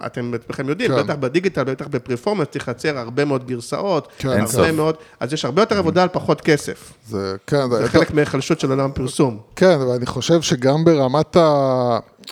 אתם 0.06 0.32
בעצמכם 0.32 0.70
יודעים, 0.70 0.92
כן. 0.92 1.04
בטח 1.04 1.16
בדיגיטל, 1.16 1.64
בטח 1.64 1.88
בפרפורמנס, 1.88 2.48
צריך 2.48 2.68
לייצר 2.68 2.98
הרבה 2.98 3.26
מאוד 3.26 3.48
גרסאות, 3.48 4.08
כן, 4.18 4.30
הרבה 4.30 4.48
סוף. 4.48 4.68
מאוד, 4.68 4.96
אז 5.20 5.34
יש 5.34 5.46
הרבה 5.46 5.62
יותר 5.62 5.78
עבודה 5.78 6.04
על 6.04 6.10
פחות 6.12 6.42
כסף. 6.42 6.94
זה, 7.08 7.36
כן, 7.48 7.70
זה 7.70 7.90
חלק 7.90 8.12
מההיחלשות 8.12 8.60
של 8.60 8.70
עולם 8.70 8.90
הפרסום. 8.90 9.38
כן, 9.56 9.78
ואני 9.90 10.06
חושב 10.06 10.42
שגם 10.42 10.86
ברמת 10.86 11.38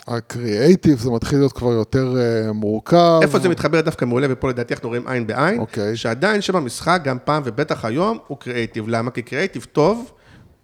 הקריאייטיב 0.08 0.98
זה 0.98 1.10
מתחיל 1.10 1.38
להיות 1.38 1.52
כבר 1.52 1.72
יותר 1.72 2.14
אה, 2.16 2.52
מורכב. 2.52 3.18
איפה 3.22 3.38
זה 3.38 3.48
מתחבר 3.48 3.80
דווקא 3.80 4.04
מעולה, 4.04 4.26
ופה 4.30 4.48
לדעתי 4.48 4.74
אנחנו 4.74 4.88
רואים 4.88 5.08
עין 5.08 5.26
בעין, 5.26 5.60
אוקיי. 5.60 5.96
שעדיין 5.96 6.40
שם 6.40 6.56
המשחק, 6.56 7.00
גם 7.04 7.16
פעם 7.24 7.42
ובטח 7.44 7.84
היום, 7.84 8.18
הוא 8.26 8.38
קריאייטיב. 8.38 8.84
למה? 8.88 9.10
כי 9.10 9.22
קריאייטיב 9.22 9.66
טוב, 9.72 10.10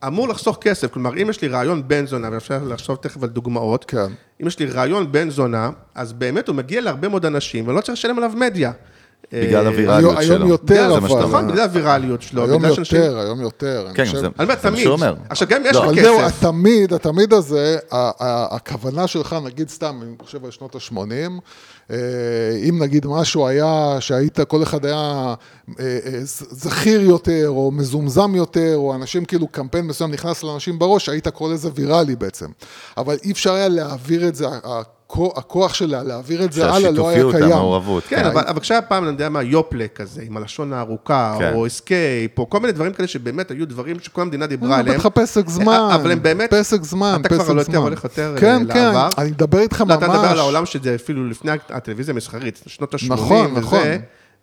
אמור 0.07 0.29
לחסוך 0.29 0.59
כסף. 0.61 0.93
כלומר, 0.93 1.23
אם 1.23 1.31
יש 1.31 1.43
לי 1.43 1.49
רעיון 1.49 1.89
בן 1.89 2.07
זונה, 2.07 2.29
ואפשר 2.33 2.65
לחשוב 2.65 2.97
תכף 2.97 3.23
על 3.23 3.29
דוגמאות, 3.29 3.85
כן. 3.85 4.07
אם 4.43 4.47
יש 4.47 4.59
לי 4.59 4.67
רעיון 4.67 5.13
בן 5.13 5.31
זונה, 5.31 5.71
אז 5.95 6.13
באמת 6.13 6.49
הוא 6.49 6.57
מגיע 6.57 6.81
להרבה 6.81 7.09
מאוד 7.09 7.27
אנשים, 7.27 7.69
ולא 7.69 7.81
צריך 7.81 7.99
לשלם 7.99 8.19
עליו 8.19 8.33
מדיה. 8.37 8.73
בגלל 9.33 9.67
אה, 9.67 9.71
הווירליות 9.73 10.19
היום 10.19 10.39
שלו. 10.39 10.49
יותר, 10.49 11.01
מה 11.01 11.09
שאתה 11.09 11.21
אבל-. 11.21 11.29
נכון, 11.29 11.49
בגלל 11.49 11.61
הווירליות 11.65 12.23
שלו, 12.23 12.45
היום. 12.45 12.65
יותר, 12.65 13.19
היום 13.19 13.41
יותר. 13.41 13.89
כן, 13.95 14.05
זה 14.05 14.29
מה. 14.71 14.77
שהוא 14.77 14.93
אומר. 14.93 15.15
עכשיו, 15.29 15.49
גם 15.49 15.61
אם 15.61 15.67
יש 15.67 15.77
לא, 15.77 15.83
לך 15.83 15.89
אבל 15.89 16.03
זהו, 16.03 16.19
כסף, 16.19 16.45
התמיד, 16.45 16.93
התמיד 16.93 17.33
הזה, 17.33 17.79
ה- 17.91 17.97
ה- 17.97 18.57
הכוונה 18.57 19.07
שלך, 19.07 19.37
נגיד 19.45 19.69
סתם, 19.69 20.01
אני 20.03 20.15
חושב 20.23 20.45
על 20.45 20.51
שנות 20.51 20.75
ה-80, 20.75 21.95
אם 22.69 22.79
נגיד 22.83 23.07
משהו 23.07 23.47
היה, 23.47 23.97
שהיית, 24.01 24.41
כל 24.41 24.63
אחד 24.63 24.85
היה 24.85 25.35
אה, 25.81 25.85
אה, 26.07 26.19
זכיר 26.51 27.01
יותר, 27.01 27.45
או 27.49 27.71
מזמזם 27.71 28.35
יותר, 28.35 28.73
או 28.77 28.95
אנשים 28.95 29.25
כאילו, 29.25 29.49
קמפיין 29.49 29.87
מסוים 29.87 30.11
נכנס 30.11 30.43
לאנשים 30.43 30.79
בראש, 30.79 31.09
היית 31.09 31.29
קורא 31.29 31.53
לזה 31.53 31.69
ויראלי 31.75 32.17
בעצם. 32.17 32.47
אבל 32.97 33.17
אי 33.25 33.33
אפשר 33.33 33.53
היה 33.53 33.69
להעביר 33.69 34.29
את 34.29 34.35
זה, 34.35 34.47
הכוח- 35.37 35.75
שלה 35.75 36.03
להעביר 36.03 36.45
את 36.45 36.53
זה 36.53 36.65
הלאה 36.65 36.79
לא 36.91 37.09
היה 37.09 37.17
שהשיתופיות, 37.19 37.35
קיים. 37.35 37.53
המעורבות. 37.53 38.05
כן, 38.09 38.25
אבל, 38.25 38.43
אבל 38.47 38.61
כשהיה 38.61 38.83
פעם, 38.83 39.03
אני 39.05 39.13
יודע 39.13 39.29
מה, 39.29 39.43
יופלה 39.43 39.87
כזה, 39.95 40.23
עם 40.27 40.37
הלשון 40.37 40.73
הארוכה, 40.73 41.37
כן. 41.39 41.53
או 41.55 41.67
אסקייפ, 41.67 42.39
או 42.39 42.51
כל 42.51 42.61
מיני 42.61 42.73
דברים 42.73 42.93
כאלה 42.93 43.09
שבאמת 43.09 43.51
היו 43.51 43.69
דברים 43.69 44.01
שכל 44.01 44.23
המדינה 44.23 44.47
דיברה 44.47 44.75
אה, 44.75 44.79
עליהם. 44.79 44.99
בטח 44.99 45.09
פסק 45.15 45.49
זמן, 45.49 45.89
אבל 45.95 46.11
הם 46.13 46.23
באמת... 46.23 46.55
פסק 46.55 46.83
זמן, 46.83 47.19
אתה 47.21 47.29
פסק 47.29 47.45
כבר 47.45 47.53
יותר 47.59 47.73
זמן. 47.73 47.81
הולך 47.81 48.05
יותר 48.05 48.35
כן, 48.39 48.67
אה, 48.71 48.75
כן, 48.75 48.85
לעבר. 48.85 49.09
אני 49.19 49.31
מדבר 49.31 49.59
איתך 49.59 49.81
לא, 49.81 49.87
ממש. 49.87 49.97
אתה 49.97 50.09
מדבר 50.13 50.29
על 50.29 50.39
העולם 50.39 50.67
שזה 50.67 50.95
אפילו 50.95 51.29
לפני 51.29 51.51
הטלוויזיה 51.71 52.15
המסחרית, 52.15 52.61
שנות 52.67 52.95
ה-80 52.95 53.07
נכון, 53.09 53.51
וזה. 53.51 53.61
נכון. 53.61 53.81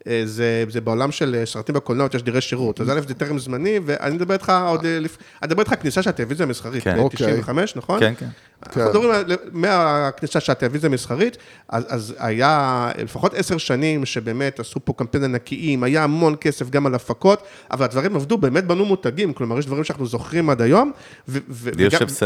אה, 0.07 0.21
זה, 0.25 0.63
זה 0.69 0.81
בעולם 0.81 1.11
של 1.11 1.35
אה, 1.39 1.45
סרטים 1.45 1.75
בקולנוע, 1.75 2.07
יש 2.13 2.23
דירי 2.23 2.41
שירות. 2.41 2.81
אז 2.81 2.89
א', 2.89 2.99
זה 3.07 3.13
טרם 3.13 3.39
זמני, 3.39 3.79
ואני 3.85 4.15
מדבר 4.15 4.33
איתך 4.33 4.53
עוד... 4.67 4.85
אה, 4.85 4.97
אני 4.97 5.07
מדבר 5.43 5.59
איתך 5.59 5.71
על 5.71 5.77
כניסה 5.79 6.01
של 6.03 6.09
הטלוויזיה 6.09 6.45
המסחרית, 6.45 6.83
כן. 6.83 6.97
אוקיי. 6.97 7.41
ב-95, 7.41 7.49
נכון? 7.75 7.99
כן, 7.99 8.13
כן. 8.19 8.27
אנחנו 8.65 8.81
מדברים 8.85 9.11
על- 9.11 9.25
מהכניסה 9.51 10.39
של 10.39 10.51
הטלוויזיה 10.51 10.89
המסחרית, 10.89 11.37
אז, 11.69 11.83
אז 11.87 12.13
היה 12.17 12.91
לפחות 12.97 13.33
עשר 13.33 13.57
שנים 13.57 14.05
שבאמת 14.05 14.59
עשו 14.59 14.79
פה 14.85 14.93
קמפיין 14.93 15.23
ענקיים, 15.23 15.83
היה 15.83 16.03
המון 16.03 16.35
כסף 16.41 16.69
גם 16.69 16.85
על 16.85 16.95
הפקות, 16.95 17.41
אבל 17.71 17.85
הדברים 17.85 18.15
עבדו, 18.15 18.37
באמת 18.37 18.65
בנו 18.65 18.85
מותגים, 18.85 19.33
כלומר, 19.33 19.59
יש 19.59 19.65
דברים 19.65 19.83
שאנחנו 19.83 20.05
זוכרים 20.07 20.49
עד 20.49 20.61
היום, 20.61 20.91
ו- 21.27 21.37
ו- 21.49 21.69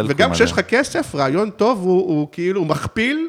וגם, 0.09 0.33
כשיש 0.33 0.51
לך. 0.51 0.59
כסף, 0.59 1.15
רעיון 1.15 1.49
טוב 1.49 1.79
הוא, 1.81 1.89
הוא 2.01 2.27
כאילו 2.31 2.59
הוא 2.59 2.67
מכפיל. 2.67 3.27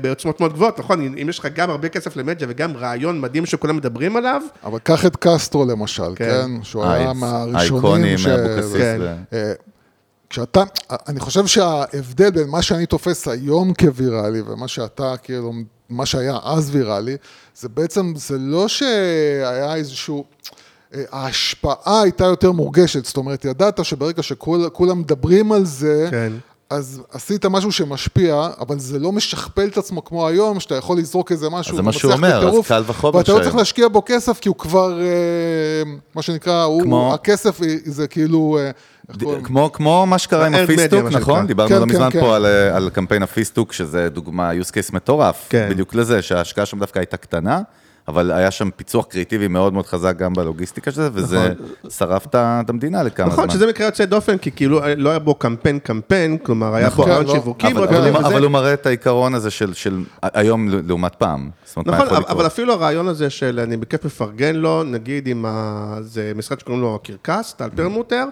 בעוצמות 0.00 0.40
מאוד 0.40 0.52
גבוהות, 0.52 0.78
נכון? 0.78 1.00
אם 1.22 1.28
יש 1.28 1.38
לך 1.38 1.48
גם 1.54 1.70
הרבה 1.70 1.88
כסף 1.88 2.16
למדיה 2.16 2.46
וגם 2.50 2.76
רעיון 2.76 3.20
מדהים 3.20 3.46
שכולם 3.46 3.76
מדברים 3.76 4.16
עליו, 4.16 4.42
אבל 4.64 4.78
קח 4.78 5.06
את 5.06 5.16
קסטרו 5.16 5.64
למשל, 5.64 6.14
כן. 6.16 6.24
כן? 6.24 6.62
שהוא 6.62 6.84
היה 6.84 7.12
מהראשונים 7.12 8.18
ש... 8.18 8.26
מאבוקסיס. 8.26 8.76
כן. 8.76 9.00
אה, 9.32 9.52
כשאתה, 10.30 10.62
אני 11.08 11.20
חושב 11.20 11.46
שההבדל 11.46 12.30
בין 12.30 12.48
מה 12.48 12.62
שאני 12.62 12.86
תופס 12.86 13.28
היום 13.28 13.74
כוויראלי 13.74 14.40
ומה 14.40 14.68
שאתה, 14.68 15.14
כאילו, 15.22 15.52
מה 15.88 16.06
שהיה 16.06 16.36
אז 16.42 16.70
ויראלי, 16.72 17.16
זה 17.56 17.68
בעצם, 17.68 18.12
זה 18.16 18.38
לא 18.38 18.68
שהיה 18.68 19.74
איזשהו... 19.74 20.24
אה, 20.94 21.02
ההשפעה 21.12 22.02
הייתה 22.02 22.24
יותר 22.24 22.52
מורגשת, 22.52 23.04
זאת 23.04 23.16
אומרת, 23.16 23.44
ידעת 23.44 23.84
שברגע 23.84 24.22
שכולם 24.22 24.98
מדברים 24.98 25.52
על 25.52 25.64
זה, 25.64 26.08
כן. 26.10 26.32
אז 26.74 27.02
עשית 27.12 27.46
משהו 27.46 27.72
שמשפיע, 27.72 28.48
אבל 28.60 28.78
זה 28.78 28.98
לא 28.98 29.12
משכפל 29.12 29.68
את 29.72 29.78
עצמו 29.78 30.04
כמו 30.04 30.28
היום, 30.28 30.60
שאתה 30.60 30.74
יכול 30.74 30.98
לזרוק 30.98 31.32
איזה 31.32 31.50
משהו, 31.50 31.72
אז 31.72 31.76
זה 31.76 31.82
מה 31.82 31.92
שהוא 31.92 32.12
אומר, 32.12 32.36
אז 32.38 32.44
בטירוף, 32.44 32.68
קל 32.68 32.82
וחומר 32.86 33.16
ואתה 33.16 33.32
לא 33.32 33.38
צריך. 33.42 33.54
להשקיע 33.54 33.88
בו 33.88 34.02
כסף, 34.06 34.38
כי 34.40 34.48
הוא 34.48 34.56
כבר, 34.56 35.00
אה, 35.00 35.06
מה 36.14 36.22
שנקרא, 36.22 36.62
הוא, 36.62 36.82
כמו- 36.82 37.14
הכסף 37.14 37.60
זה 37.84 38.08
כאילו... 38.08 38.58
אה? 38.60 38.70
כמו, 39.44 39.70
כמו 39.72 40.06
מה 40.06 40.18
שקרה 40.18 40.46
עם 40.46 40.54
הפיסטוק. 40.54 41.04
נכון? 41.12 41.46
דיברנו 41.46 41.68
כן, 41.68 41.74
לא 41.74 41.80
כן, 41.80 41.88
מזמן 41.88 42.10
כן. 42.10 42.20
פה 42.20 42.36
על, 42.36 42.46
אה, 42.46 42.76
על 42.76 42.90
קמפיין 42.90 43.22
הפיסטוק, 43.22 43.72
שזה 43.72 44.08
דוגמה, 44.08 44.50
use 44.50 44.70
case 44.70 44.92
מטורף. 44.92 45.46
כן. 45.48 45.68
בדיוק 45.70 45.94
לזה, 45.94 46.22
שההשקעה 46.22 46.66
שם 46.66 46.78
דווקא 46.78 46.98
הייתה 46.98 47.16
קטנה, 47.16 47.60
אבל 48.08 48.32
היה 48.32 48.50
שם 48.50 48.70
פיצוח 48.76 49.06
קריאיטיבי 49.06 49.48
מאוד 49.48 49.72
מאוד 49.72 49.86
חזק 49.86 50.16
גם 50.16 50.32
בלוגיסטיקה 50.32 50.90
של 50.90 51.02
זה, 51.02 51.08
וזה 51.12 51.52
שרף 51.88 52.26
את 52.26 52.70
המדינה 52.70 53.02
לכמה 53.02 53.26
זמן. 53.26 53.34
נכון, 53.34 53.50
שזה 53.50 53.66
מקרה 53.66 53.86
יוצא 53.86 54.04
דופן, 54.04 54.38
כי 54.38 54.50
כאילו 54.50 54.80
לא 54.96 55.10
היה 55.10 55.18
בו 55.18 55.34
קמפיין 55.34 55.78
קמפיין, 55.78 56.38
כלומר 56.38 56.74
היה 56.74 56.86
נכון. 56.86 57.04
בו 57.04 57.10
רעיון 57.10 57.26
לא, 57.26 57.32
שיווקי, 57.32 57.66
אבל. 57.72 58.42
הוא 58.42 58.50
מראה 58.50 58.72
את 58.74 58.86
העיקרון 58.86 59.34
הזה 59.34 59.50
של, 59.50 59.74
של 59.74 60.04
היום 60.22 60.68
לעומת 60.68 61.14
פעם. 61.14 61.50
נכון, 61.76 62.08
אבל- 62.28 62.46
אפילו 62.46 62.72
הרעיון 62.72 63.08
הזה 63.08 63.30
של 63.30 63.60
אני 63.60 63.76
בכיף 63.76 64.04
מפרגן 64.04 64.56
לו, 64.56 64.82
נגיד 64.82 65.26
עם 65.26 65.44
ה... 65.48 65.96
זה 66.00 66.32
משרד 66.36 66.60
שקוראים 66.60 66.82
לו 66.82 66.94
הקרקס, 66.94 67.52
טל 67.52 67.68
פרמוטר, 67.76 68.16
אה, 68.16 68.24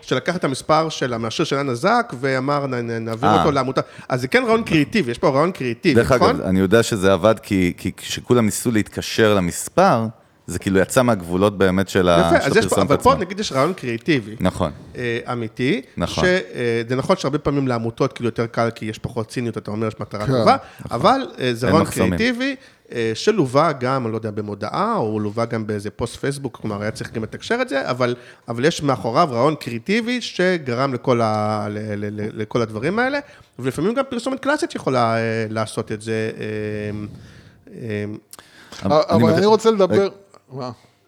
שלקח 0.00 0.36
את 0.36 0.44
המספר 0.44 0.88
של 0.88 1.12
המאשר 1.14 1.44
של 1.44 1.56
אנה 1.56 1.74
זק, 1.74 2.12
ואמר 2.20 2.66
נעביר 2.66 3.28
אה. 3.30 3.38
אותו 3.38 3.50
לעמותה. 3.50 3.80
אז 4.08 4.20
זה 4.20 4.28
כן 4.28 4.42
רעיון 4.46 4.62
קריאיטיבי, 4.62 5.10
יש 5.10 5.18
פה 5.18 5.28
רעיון 5.28 5.52
קריאיטיבי, 5.52 5.94
דרך 5.94 6.12
נכון? 6.12 6.30
אגב, 6.36 6.40
אני 6.40 6.60
יודע 6.60 6.82
שזה 6.82 7.12
עבד 7.12 7.34
כי, 7.42 7.72
כשכולם 7.96 8.44
ניסו 8.44 8.70
להתקשר 8.70 9.34
למספר, 9.34 10.06
זה 10.46 10.58
כאילו 10.58 10.78
יצא 10.78 11.02
מהגבולות 11.02 11.58
באמת 11.58 11.88
של 11.88 12.08
ה- 12.08 12.32
יפה, 12.34 12.44
של 12.44 12.50
אז 12.50 12.56
יש 12.56 12.66
פה, 12.66 12.74
הפרסומת 12.74 12.90
אבל 12.90 13.00
פה. 13.02 13.14
נגיד 13.14 13.40
יש 13.40 13.52
רעיון 13.52 13.72
קריאיטיבי. 13.72 14.36
נכון. 14.40 14.70
אה, 14.96 15.18
אמיתי. 15.32 15.82
נכון. 15.96 16.24
שזה 16.24 16.96
נכון 16.96 17.16
שהרבה 17.16 17.38
פעמים 17.38 17.68
לעמותות 17.68 18.12
כאילו 18.12 18.28
יותר 18.28 18.46
קל, 18.46 18.68
כי 18.74 18.84
יש 18.86 18.98
פחות 18.98 19.28
ציניות, 19.28 19.58
אתה 19.58 19.70
אומר, 19.70 19.86
יש 19.86 19.94
מטרה 20.00 20.26
כן, 20.26 20.32
טובה, 20.32 20.56
אבל 20.90 21.26
אה, 21.40 21.54
זה 21.54 21.66
רעיון. 21.70 21.84
קריאיטיבי, 21.86 22.44
אה, 22.44 22.54
שלווה 23.14 23.72
גם, 23.72 24.04
אני 24.04 24.12
לא 24.12 24.16
יודע, 24.16 24.30
במודעה, 24.30 24.96
או 24.96 25.20
לווה 25.20 25.44
גם 25.44 25.66
באיזה 25.66 25.90
פוסט 25.90 26.16
פייסבוק, 26.16 26.56
כלומר, 26.56 26.82
היה 26.82 26.90
צריך 26.90 27.12
גם 27.12 27.22
לתקשר 27.22 27.58
את 27.62 27.68
זה, 27.68 27.90
אבל, 27.90 28.14
אבל 28.48 28.64
יש 28.64 28.82
מאחוריו 28.82 29.28
רעיון 29.32 29.54
קריאיטיבי 29.54 30.20
שגרם 30.20 30.94
לכל, 30.94 31.20
ה, 31.20 31.66
ל, 31.70 31.78
ל, 31.78 32.20
ל, 32.20 32.42
לכל 32.42 32.62
הדברים 32.62 32.98
האלה, 32.98 33.18
ולפעמים 33.58 33.94
גם 33.94 34.04
פרסומת 34.08 34.40
קלאסית 34.40 34.74
יכולה 34.74 35.16
אה, 35.16 35.46
לעשות 35.50 35.92
את 35.92 36.02
זה. 36.02 36.30
אה, 36.38 36.90
אה, 37.72 38.04
אבל 39.10 39.32
אני 39.32 39.46
רוצה 39.46 39.70
לדבר... 39.70 40.08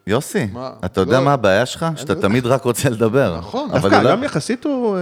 יוסי, 0.07 0.47
מה? 0.53 0.71
אתה 0.85 1.01
יודע 1.01 1.19
לא. 1.19 1.25
מה 1.25 1.33
הבעיה 1.33 1.67
שלך? 1.67 1.87
שאתה 1.97 2.15
תמיד 2.15 2.47
רק 2.47 2.65
רוצה 2.65 2.89
לדבר. 2.91 3.37
נכון. 3.39 3.69
אבל 3.71 3.81
דווקא 3.81 3.97
אולי- 3.97 4.09
היום 4.09 4.25
יחסית 4.25 4.65
הוא 4.65 4.97
אה, 4.97 5.01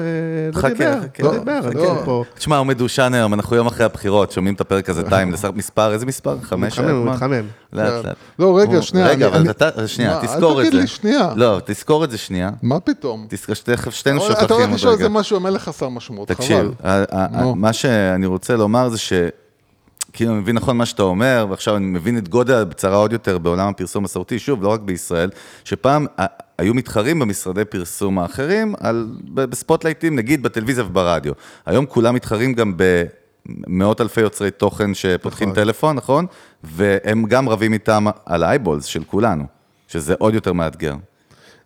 לא 0.53 0.59
חכה, 0.59 0.69
דיבר, 0.69 0.95
חכה. 1.03 1.23
לא 1.23 1.33
לא, 1.33 1.39
דיבר, 1.39 1.61
לא. 1.75 1.87
כן 1.97 2.05
פה. 2.05 2.25
תשמע, 2.35 2.57
הוא 2.57 2.67
מדושן 2.67 3.15
היום, 3.15 3.35
אנחנו 3.35 3.57
יום 3.57 3.67
אחרי 3.67 3.87
הבחירות, 3.87 4.33
שומעים 4.33 4.55
את 4.55 4.61
הפרק 4.61 4.89
הזה 4.91 5.03
טיים, 5.11 5.35
מספר, 5.55 5.93
איזה 5.93 6.07
מספר? 6.07 6.37
חמש? 6.43 6.79
מתחמם, 6.79 6.97
הוא? 6.97 7.07
מתחמם. 7.13 7.43
לאט 7.73 8.05
לאט. 8.05 8.17
לא, 8.39 8.59
רגע, 8.59 8.73
הוא- 8.73 8.81
שנייה, 8.81 9.07
רגע, 9.07 9.29
אני- 9.29 9.37
אבל 9.37 9.51
אתה, 9.51 9.89
שנייה, 9.89 10.11
מה, 10.15 10.21
אל 10.21 10.27
תזכור 10.27 10.61
את 10.61 10.65
זה. 10.65 10.71
תגיד 10.71 10.81
לי 10.81 10.87
שנייה. 10.87 11.29
לא, 11.37 11.61
תזכור 11.65 12.05
את 12.05 12.11
זה 12.11 12.19
שנייה. 12.19 12.51
מה 12.63 12.81
פתאום? 12.81 13.27
תזכור 13.29 13.55
שתכף 13.55 13.95
שתינו 13.95 14.21
שוכחים 14.21 14.45
אתה 14.47 14.55
הולך 14.55 14.71
לשאול. 14.73 14.93
איזה 14.93 15.09
משהו, 15.09 15.37
המלך 15.37 15.63
חסר 15.63 15.89
משמעות, 15.89 16.31
חבל. 16.31 16.37
תקשיב. 16.37 16.71
מה 17.57 17.73
שאני 17.73 18.27
רוצה 18.27 18.57
לומר 18.57 18.89
זה 18.89 18.99
ש... 18.99 19.13
כאילו, 20.13 20.33
אני 20.33 20.41
מבין 20.41 20.57
נכון 20.57 20.77
מה 20.77 20.87
שאתה 20.87 21.03
אומר, 21.03 21.47
ועכשיו 21.51 21.77
אני 21.77 21.87
מבין 21.87 22.19
את 22.19 22.29
גודל 22.29 22.55
הבצורת 22.55 22.97
עוד 22.97 23.13
יותר 23.13 23.39
בעולם 23.39 23.69
הפרסום 23.69 24.03
המסורתי, 24.05 24.39
שוב, 24.39 24.63
לא 24.63 24.69
רק 24.69 24.81
בישראל, 24.81 25.31
שפעם 25.65 26.07
ה- 26.21 26.25
היו 26.59 26.75
מתחרים 26.75 27.19
במשרדי 27.19 27.65
פרסום 27.65 28.19
האחרים 28.19 28.75
על, 28.81 29.07
ב- 29.35 29.45
ב 29.45 29.50
spotlight 29.50 30.00
ים, 30.00 30.17
נגיד 30.17 30.43
בטלוויזיה 30.43 30.85
וברדיו. 30.85 31.33
היום 31.67 31.87
כולם 31.87 32.15
מתחרים 32.15 32.53
גם 32.53 32.75
במאות 32.77 34.01
אלפי 34.01 34.21
יוצרי 34.21 34.51
תוכן 34.51 34.95
שפותחים 34.95 35.49
נכון. 35.49 35.63
טלפון, 35.65 35.97
נכון? 35.97 36.27
והם 36.65 37.25
גם 37.27 37.49
רבים 37.49 37.73
איתם 37.73 38.05
על 38.27 38.43
ה 38.43 38.48
eyeballs 38.48 38.85
של 38.85 39.05
כולנו, 39.05 39.45
שזה 39.89 40.15
עוד 40.19 40.35
יותר 40.35 40.53
מאתגר. 40.53 40.95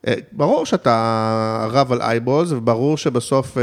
אה, 0.06 0.14
ברור 0.32 0.66
שאתה 0.66 1.68
רב 1.70 1.92
על 1.92 2.02
eyeballs, 2.02 2.52
וברור 2.52 2.96
שבסוף, 2.96 3.58
אה, 3.58 3.62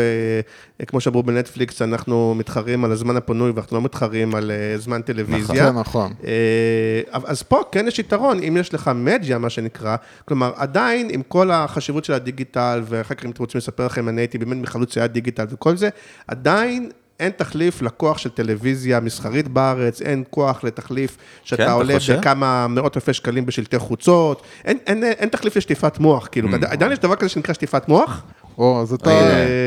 כמו 0.85 1.01
שאמרו 1.01 1.23
בנטפליקס, 1.23 1.81
אנחנו 1.81 2.35
מתחרים 2.35 2.85
על 2.85 2.91
הזמן 2.91 3.17
הפנוי, 3.17 3.51
ואנחנו 3.51 3.77
לא 3.77 3.83
מתחרים 3.83 4.35
על 4.35 4.51
אה, 4.51 4.77
זמן 4.77 5.01
טלוויזיה. 5.01 5.63
נכון, 5.63 5.79
נכון. 5.79 6.13
אה, 6.25 7.19
אז 7.23 7.43
פה 7.43 7.61
כן 7.71 7.87
יש 7.87 7.99
יתרון, 7.99 8.43
אם 8.43 8.57
יש 8.59 8.73
לך 8.73 8.91
מדיה, 8.95 9.37
מה 9.37 9.49
שנקרא, 9.49 9.95
כלומר, 10.25 10.51
עדיין 10.55 11.07
עם 11.11 11.21
כל 11.27 11.51
החשיבות 11.51 12.05
של 12.05 12.13
הדיגיטל, 12.13 12.81
ואחר 12.85 13.15
כך 13.15 13.25
אם 13.25 13.31
אתם 13.31 13.43
רוצים 13.43 13.59
לספר 13.59 13.85
לכם, 13.85 14.09
אני 14.09 14.21
הייתי 14.21 14.37
באמת 14.37 14.57
מחלוץ 14.57 14.97
היה 14.97 15.07
דיגיטל 15.07 15.45
וכל 15.49 15.77
זה, 15.77 15.89
עדיין... 16.27 16.89
אין 17.21 17.31
תחליף 17.37 17.81
לכוח 17.81 18.17
של 18.17 18.29
טלוויזיה 18.29 18.99
מסחרית 18.99 19.47
בארץ, 19.47 20.01
אין 20.01 20.23
כוח 20.29 20.63
לתחליף 20.63 21.17
שאתה 21.43 21.65
כן, 21.65 21.71
עולה? 21.71 21.95
בכמה 22.19 22.67
מאות 22.67 22.97
אלפי 22.97 23.13
שקלים 23.13 23.45
בשלטי 23.45 23.79
חוצות, 23.79 24.41
אין, 24.65 24.77
אין, 24.87 25.03
אין 25.03 25.29
תחליף 25.29 25.55
לשטיפת 25.57 25.99
מוח, 25.99 26.27
כאילו, 26.31 26.49
Mm. 26.49 26.65
עדיין 26.67 26.91
יש 26.91 26.99
דבר 26.99 27.15
כזה 27.15 27.29
שנקרא 27.29 27.53
שטיפת 27.53 27.87
מוח? 27.87 28.21
או, 28.57 28.81
אז 28.81 28.93
אתה... 28.93 29.09
אה, 29.09 29.19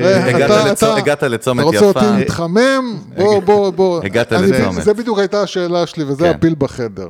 אה, 0.05 0.27
הגעת 0.37 0.51
אתה- 0.51 0.73
לצו- 0.73 1.13
אתה- 1.13 1.29
לצומת 1.29 1.65
רוצה 1.65 1.77
יפה. 1.77 1.87
אותי 1.87 2.07
להתחמם? 2.19 2.97
בוא, 3.17 3.41
בוא, 3.43 3.71
בוא. 3.71 4.01
הגעת 4.05 4.33
לצומת. 4.33 4.83
זה 4.85 4.95
בדיוק 4.95 5.19
הייתה 5.19 5.43
השאלה 5.43 5.87
שלי, 5.87 6.05
וזה 6.05 6.25
כן. 6.25 6.31
הפיל 6.35 6.55
בחדר. 6.59 7.09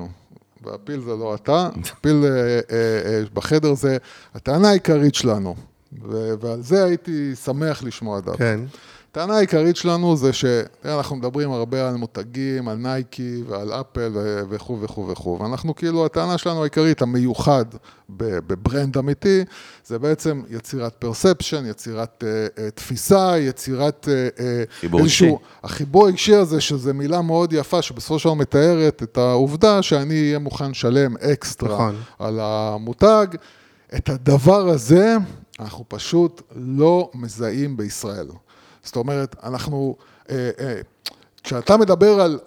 והפיל 0.64 1.00
זה 1.00 1.10
לא 1.10 1.34
אתה, 1.34 1.68
הפיל 1.92 2.24
אה, 2.24 2.30
אה, 2.30 2.58
אה, 3.06 3.22
בחדר 3.34 3.74
זה 3.74 3.96
הטענה 4.34 4.68
העיקרית 4.68 5.14
שלנו. 5.14 5.54
ועל 6.40 6.62
זה 6.62 6.84
הייתי 6.84 7.32
שמח 7.44 7.82
לשמוע 7.82 8.20
דווקא. 8.20 8.38
כן. 8.38 8.60
הטענה 9.14 9.36
העיקרית 9.36 9.76
שלנו 9.76 10.16
זה 10.16 10.32
שאנחנו 10.32 11.16
מדברים 11.16 11.50
הרבה 11.50 11.88
על 11.88 11.94
מותגים, 11.94 12.68
על 12.68 12.76
נייקי 12.76 13.42
ועל 13.48 13.72
אפל 13.72 14.10
ו- 14.14 14.40
וכו' 14.48 14.80
וכו' 14.80 15.08
וכו'. 15.08 15.40
ואנחנו 15.40 15.74
כאילו, 15.74 16.06
הטענה 16.06 16.38
שלנו 16.38 16.60
העיקרית, 16.60 17.02
המיוחד 17.02 17.64
ב 18.08 18.23
brand 18.23 18.98
אמיתי, 18.98 19.44
זה 19.86 19.98
בעצם 19.98 20.42
יצירת 20.50 20.94
perception, 20.98 21.66
יצירת 21.66 22.24
אה, 22.58 22.70
תפיסה, 22.70 23.38
יצירת... 23.38 24.08
אה, 24.38 24.64
חיבור 24.80 25.00
איזשהו- 25.00 25.26
אישי. 25.26 25.44
החיבור 25.62 26.06
האישי 26.06 26.34
הזה, 26.34 26.60
שזו 26.60 26.94
מילה 26.94 27.22
מאוד 27.22 27.52
יפה, 27.52 27.82
שבסופו 27.82 28.18
של 28.18 28.28
דבר 28.28 28.34
מתארת 28.34 29.02
את 29.02 29.18
העובדה 29.18 29.82
שאני 29.82 30.20
אהיה 30.20 30.38
מוכן 30.38 30.70
לשלם 30.70 31.16
אקסטרה 31.16 31.74
נכון. 31.74 31.96
על 32.18 32.38
המותג. 32.42 33.26
את 33.96 34.08
הדבר 34.08 34.68
הזה, 34.68 35.16
אנחנו 35.60 35.84
פשוט 35.88 36.42
לא 36.56 37.10
מזהים 37.14 37.76
בישראל. 37.76 38.26
זאת 38.84 38.96
אומרת, 38.96 39.36
אנחנו, 39.42 39.96
אה, 40.30 40.50
אה, 40.60 40.80
כשאתה 41.42 41.76
מדבר 41.76 42.20
על 42.20 42.38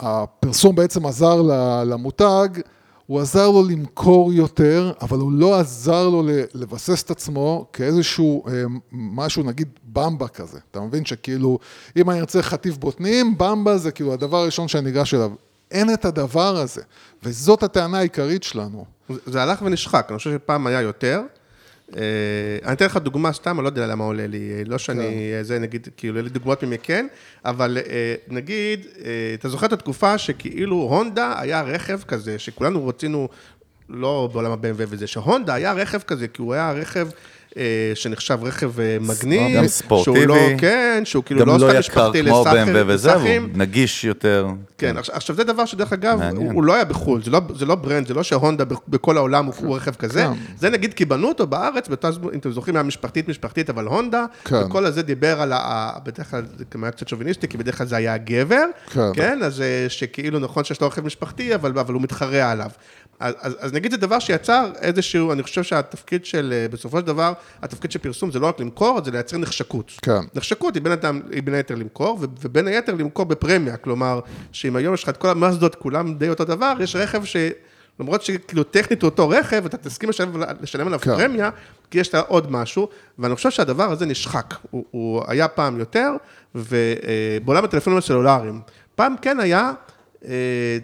הפרסום 0.00 0.76
בעצם 0.76 1.06
עזר 1.06 1.42
למותג, 1.84 2.48
הוא 3.06 3.20
עזר 3.20 3.50
לו 3.50 3.62
למכור 3.62 4.32
יותר, 4.32 4.92
אבל 5.00 5.18
הוא 5.18 5.32
לא 5.32 5.60
עזר 5.60 6.08
לו 6.08 6.22
לבסס 6.54 7.02
את 7.02 7.10
עצמו 7.10 7.66
כאיזשהו 7.72 8.44
אה, 8.48 8.62
משהו, 8.92 9.42
נגיד 9.42 9.68
במבה 9.92 10.28
כזה. 10.28 10.58
אתה 10.70 10.80
מבין 10.80 11.04
שכאילו, 11.04 11.58
אם 11.96 12.10
אני 12.10 12.20
ארצה 12.20 12.42
חטיף 12.42 12.76
בוטנים, 12.76 13.38
במבה 13.38 13.78
זה 13.78 13.90
כאילו 13.90 14.12
הדבר 14.12 14.36
הראשון 14.36 14.68
שאני 14.68 14.84
ניגש 14.84 15.14
אליו. 15.14 15.30
אין 15.70 15.94
את 15.94 16.04
הדבר 16.04 16.56
הזה, 16.56 16.82
וזאת 17.22 17.62
הטענה 17.62 17.98
העיקרית 17.98 18.42
שלנו. 18.42 18.84
זה 19.26 19.42
הלך 19.42 19.62
ונשחק, 19.62 20.06
אני 20.08 20.18
חושב 20.18 20.30
שפעם 20.32 20.66
היה 20.66 20.80
יותר. 20.80 21.22
אה, 21.96 22.02
אני 22.64 22.72
אתן 22.72 22.84
לך 22.84 22.96
דוגמה 22.96 23.32
סתם, 23.32 23.58
אני 23.58 23.64
לא 23.64 23.68
יודע 23.68 23.86
למה 23.86 24.04
עולה 24.04 24.26
לי, 24.26 24.52
אה, 24.52 24.62
לא 24.66 24.78
שאני, 24.78 25.32
כן. 25.38 25.42
זה 25.42 25.58
נגיד, 25.58 25.88
כאילו, 25.96 26.16
אין 26.16 26.24
לי 26.24 26.30
דוגמאות 26.30 26.62
ממכן, 26.62 27.06
אבל 27.44 27.78
אה, 27.90 28.14
נגיד, 28.28 28.86
אה, 29.04 29.10
אתה 29.34 29.48
זוכר 29.48 29.66
את 29.66 29.72
התקופה 29.72 30.18
שכאילו 30.18 30.76
הונדה 30.76 31.34
היה 31.40 31.62
רכב 31.62 32.00
כזה, 32.02 32.38
שכולנו 32.38 32.86
רצינו, 32.86 33.28
לא 33.88 34.28
בעולם 34.32 34.50
ה-BMW 34.50 34.86
וזה, 34.88 35.06
שהונדה 35.06 35.54
היה 35.54 35.72
רכב 35.72 35.98
כזה, 35.98 36.28
כי 36.28 36.42
הוא 36.42 36.54
היה 36.54 36.72
רכב... 36.72 37.08
אה, 37.56 37.92
שנחשב 37.94 38.38
רכב 38.42 38.80
אה, 38.80 38.96
מגניב, 39.00 39.40
גם 39.40 39.50
שהוא 39.50 39.62
לא, 39.62 39.68
ספורטיבי. 39.68 40.58
כן, 40.58 41.02
שהוא 41.04 41.24
כאילו 41.24 41.40
גם 41.40 41.46
לא 41.46 41.52
לא 41.52 41.58
סתם 41.58 41.68
יקר 41.68 41.78
משפחתי 41.78 42.22
כמו 42.24 42.40
לסאחים, 42.40 42.76
BMW 42.76 42.78
וזהו, 42.86 43.14
לסאחים. 43.14 43.52
נגיש 43.54 44.04
יותר. 44.04 44.46
כן, 44.78 44.96
עכשיו, 44.96 45.14
עכשיו 45.14 45.36
זה 45.36 45.44
דבר 45.44 45.64
שדרך 45.64 45.92
אגב, 45.92 46.18
מעניין. 46.18 46.36
הוא, 46.36 46.52
הוא 46.52 46.64
לא 46.64 46.74
היה 46.74 46.84
בחו"ל, 46.84 47.22
זה 47.22 47.30
לא, 47.30 47.40
זה 47.54 47.66
לא 47.66 47.74
ברנד, 47.74 48.06
זה 48.06 48.14
לא 48.14 48.22
שהונדה 48.22 48.64
בכל 48.88 49.16
העולם 49.16 49.46
הוא, 49.46 49.54
הוא 49.58 49.76
רכב 49.76 49.94
כזה, 49.94 50.22
כן. 50.22 50.32
זה 50.58 50.70
נגיד 50.70 50.94
כי 50.94 51.04
בנו 51.04 51.28
אותו 51.28 51.46
בארץ, 51.46 51.88
אם 51.88 51.94
אתם 52.38 52.52
זוכרים, 52.52 52.76
היה 52.76 52.82
משפחתית 52.82 53.28
משפחתית, 53.28 53.70
אבל 53.70 53.84
הונדה, 53.84 54.24
כן. 54.44 54.56
וכל 54.56 54.86
הזה 54.86 55.02
דיבר 55.02 55.40
על, 55.40 55.52
ה, 55.52 55.92
בדרך 56.04 56.30
כלל, 56.30 56.42
זה 56.58 56.64
גם 56.74 56.84
היה 56.84 56.90
קצת 56.90 57.08
שוביניסטי, 57.08 57.48
כי 57.48 57.56
בדרך 57.56 57.78
כלל 57.78 57.86
זה 57.86 57.96
היה 57.96 58.14
הגבר, 58.14 58.64
כן. 58.90 59.12
כן, 59.14 59.38
אז 59.42 59.60
אה, 59.60 59.86
שכאילו 59.88 60.38
נכון 60.38 60.64
שיש 60.64 60.80
לו 60.80 60.86
רכב 60.86 61.04
משפחתי, 61.04 61.54
אבל, 61.54 61.78
אבל 61.78 61.94
הוא 61.94 62.02
מתחרה 62.02 62.50
עליו. 62.50 62.70
אז, 63.20 63.34
אז, 63.40 63.56
אז 63.60 63.72
נגיד 63.72 63.90
זה 63.90 63.96
דבר 63.96 64.18
שיצר 64.18 64.70
איזשהו, 64.80 65.32
אני 65.32 65.42
חושב 65.42 65.62
שהתפקיד 65.62 66.24
של, 66.24 66.52
אה, 66.56 66.68
בסופו 66.68 66.98
של 66.98 67.06
דבר, 67.06 67.32
התפקיד 67.62 67.92
של 67.92 67.98
פרסום 67.98 68.30
זה 68.30 68.38
לא 68.38 68.46
רק 68.46 68.60
למכור, 68.60 69.04
זה 69.04 69.10
לייצר 69.10 69.38
נחשקות. 69.38 69.92
כן. 70.02 70.20
נחשקות 70.34 70.74
היא 70.74 70.82
בין, 70.82 70.92
אדם, 70.92 71.20
היא 71.30 71.42
בין 71.42 71.54
היתר 71.54 71.74
למכור, 71.74 72.18
ובין 72.40 72.68
היתר 72.68 72.94
למכור 72.94 73.26
בפרמיה, 73.26 73.76
כלומר, 73.76 74.20
שאם 74.52 74.76
היום 74.76 74.94
יש 74.94 75.02
לך 75.02 75.08
את 75.08 75.16
כל 75.16 75.28
המאסדות, 75.28 75.74
כולם 75.74 76.14
די 76.14 76.28
אותו 76.28 76.44
דבר, 76.44 76.72
יש 76.80 76.96
רכב 76.96 77.24
ש... 77.24 77.36
למרות 78.00 78.22
שכאילו 78.22 78.62
טכנית 78.62 79.02
הוא 79.02 79.08
אותו 79.08 79.28
רכב, 79.28 79.64
אתה 79.66 79.76
תסכים 79.76 80.10
לשלם, 80.10 80.42
לשלם 80.60 80.86
עליו 80.86 80.98
כן. 80.98 81.16
פרמיה, 81.16 81.50
כי 81.90 81.98
יש 81.98 82.14
לה 82.14 82.20
עוד 82.20 82.52
משהו, 82.52 82.88
ואני 83.18 83.34
חושב 83.34 83.50
שהדבר 83.50 83.92
הזה 83.92 84.06
נשחק. 84.06 84.54
הוא, 84.70 84.84
הוא 84.90 85.22
היה 85.26 85.48
פעם 85.48 85.78
יותר, 85.78 86.12
ובעולם 86.54 87.64
הטלפונים 87.64 87.98
הסלולריים, 87.98 88.60
פעם 88.94 89.14
כן 89.22 89.40
היה, 89.40 89.60
אה, 89.60 89.72
אתה 90.24 90.30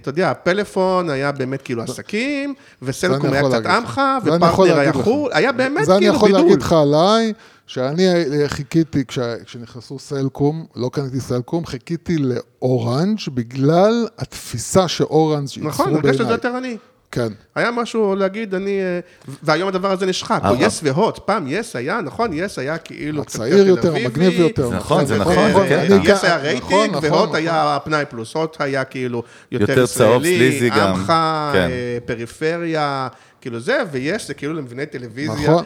יודע, 0.07 0.31
הפלאפון 0.31 1.11
היה 1.11 1.33
באמת 1.33 1.63
כאילו 1.63 1.83
עסקים, 1.83 2.55
וסלקום 2.83 3.33
היה 3.33 3.43
קצת. 3.49 3.67
עמך, 3.67 4.01
ופרטנר 4.25 4.79
היה. 4.79 4.93
חו"ל, 4.93 5.31
היה 5.33 5.53
באמת 5.53 5.85
זה 5.87 5.93
אני 5.93 6.01
כאילו 6.01 6.15
יכול 6.17 6.29
בידול. 6.29 6.43
להגיד 6.45 6.63
לך 6.63 6.73
עליי, 6.73 7.33
שאני 7.67 8.09
אה, 8.09 8.25
חיכיתי, 8.49 9.05
כש- 9.09 9.19
כשנכנסו 9.45 9.99
סלקום, 9.99 10.67
לא 10.77 10.91
קניתי 10.93 11.21
סלקום, 11.21 11.67
חיכיתי 11.67 12.17
לאורנג' 12.19 13.19
בגלל 13.35 14.07
התפיסה 14.19 14.89
שאורנג' 14.89 15.49
ייצרו 15.57 15.69
נכון, 15.69 15.85
בעיניי. 15.87 16.01
הרגשת 16.11 16.21
את 16.21 16.27
זה 16.27 16.33
יותר 16.33 16.59
אני. 16.59 16.77
כן. 17.17 17.33
היה 17.55 17.71
משהו 17.71 18.15
להגיד, 18.17 18.55
אני... 18.55 18.81
אה, 18.81 19.01
והיום 19.43 19.69
הדבר 19.69 19.91
הזה 19.93 20.07
נשחק. 20.07 20.41
או 20.45 20.55
אה, 20.55 20.57
יס 20.61 20.81
והוט, 20.83 21.19
פעם 21.19 21.45
יס 21.49 21.77
היה, 21.77 22.01
נכון? 22.01 22.31
יס 22.33 22.59
היה 22.59 22.79
כאילו... 22.79 23.23
הצעיר 23.23 23.67
יותר, 23.67 23.97
המגניב 23.97 24.41
יותר. 24.41 24.71
נכון, 24.71 25.07
זה 25.07 25.19
נכון, 25.19 25.35
זה 25.35 25.65
קטע. 25.67 25.83
אני 25.97 26.09
יס 26.11 26.21
כאן- 26.21 26.29
היה 26.31 26.37
נכון, 26.37 26.73
רייטינג, 26.73 26.97
נכון, 26.97 27.11
והוט 27.11 27.25
נכון. 27.29 27.37
היה 27.37 27.79
פנאי 27.85 28.05
פלוס. 28.09 28.35
הוט 28.35 28.57
היה 28.61 28.85
כאילו 28.85 29.23
יותר 29.53 29.83
ישראלי. 29.83 30.71
עמך, 30.73 31.07
כן. 31.53 31.69
אה, 31.71 31.99
פריפריה, 32.05 33.09
כאילו 33.41 33.61
זה, 33.61 33.79
ויש 33.93 34.27
זה 34.27 34.35
כאילו 34.35 34.55
למבני 34.55 34.87
טלוויזיה. 34.87 35.51
נכון. 35.51 35.65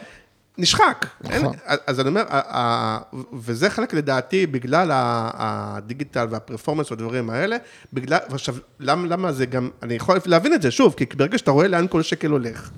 נשחק. 0.57 1.05
אין- 1.29 1.41
נכון. 1.41 1.55
אז 1.87 1.99
אני 1.99 2.09
אומר, 2.09 2.23
וזה 3.33 3.69
חלק 3.69 3.93
לדעתי 3.93 4.47
בגלל 4.47 4.87
הדיגיטל 4.93 6.27
והפרפורמנס 6.29 6.91
והדברים 6.91 7.29
האלה, 7.29 7.57
בגלל, 7.93 8.17
ועכשיו, 8.29 8.55
למה, 8.79 9.07
למה 9.07 9.31
זה 9.31 9.45
גם, 9.45 9.69
אני 9.83 9.93
יכול 9.93 10.17
להבין 10.25 10.53
את 10.53 10.61
זה, 10.61 10.71
שוב, 10.71 10.93
כי 10.97 11.05
ברגע 11.17 11.37
שאתה 11.37 11.51
רואה 11.51 11.67
לאן 11.67 11.85
כל 11.89 12.01
שקל 12.01 12.27
הולך, 12.31 12.69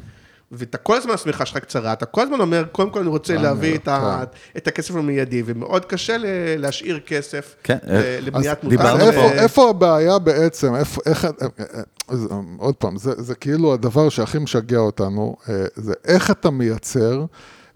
ואתה 0.52 0.78
כל 0.78 0.98
הזמן 0.98 1.14
השמיכה 1.14 1.46
שלך 1.46 1.58
קצרה, 1.58 1.94
אתה 1.94 2.06
כל 2.06 2.22
הזמן 2.22 2.40
אומר, 2.42 2.64
קודם 2.72 2.90
כל 2.90 3.00
אני 3.00 3.08
רוצה 3.10 3.36
להביא 3.38 3.76
את, 3.76 3.88
ה, 3.88 4.24
את 4.58 4.68
הכסף 4.68 4.96
המיידי, 4.96 5.44
ומאוד 5.46 5.86
קשה 5.86 6.18
ל- 6.18 6.26
להשאיר 6.58 7.00
כסף 7.00 7.56
כן, 7.64 7.78
ל- 7.84 7.90
אה, 7.92 8.18
לבניית. 8.22 8.66
דיברנו 8.66 9.02
אז 9.04 9.08
איפה, 9.10 9.22
פה- 9.22 9.32
איפה 9.34 9.70
הבעיה 9.70 10.20
בעצם? 10.20 10.76
איפה, 10.76 11.02
איך, 11.06 11.26
אה, 11.26 11.30
אה, 11.42 11.66
אה, 12.12 12.16
עוד 12.58 12.76
פעם, 12.76 12.98
זה, 12.98 13.12
זה 13.22 13.36
כאילו 13.36 13.74
הדבר 13.74 14.10
שהכי 14.10 14.38
משגע 14.40 14.78
אותנו, 14.78 15.36
אה, 15.50 15.66
זה 15.76 15.94
איך 16.06 16.32
אתה 16.32 16.50
מייצר 16.50 17.26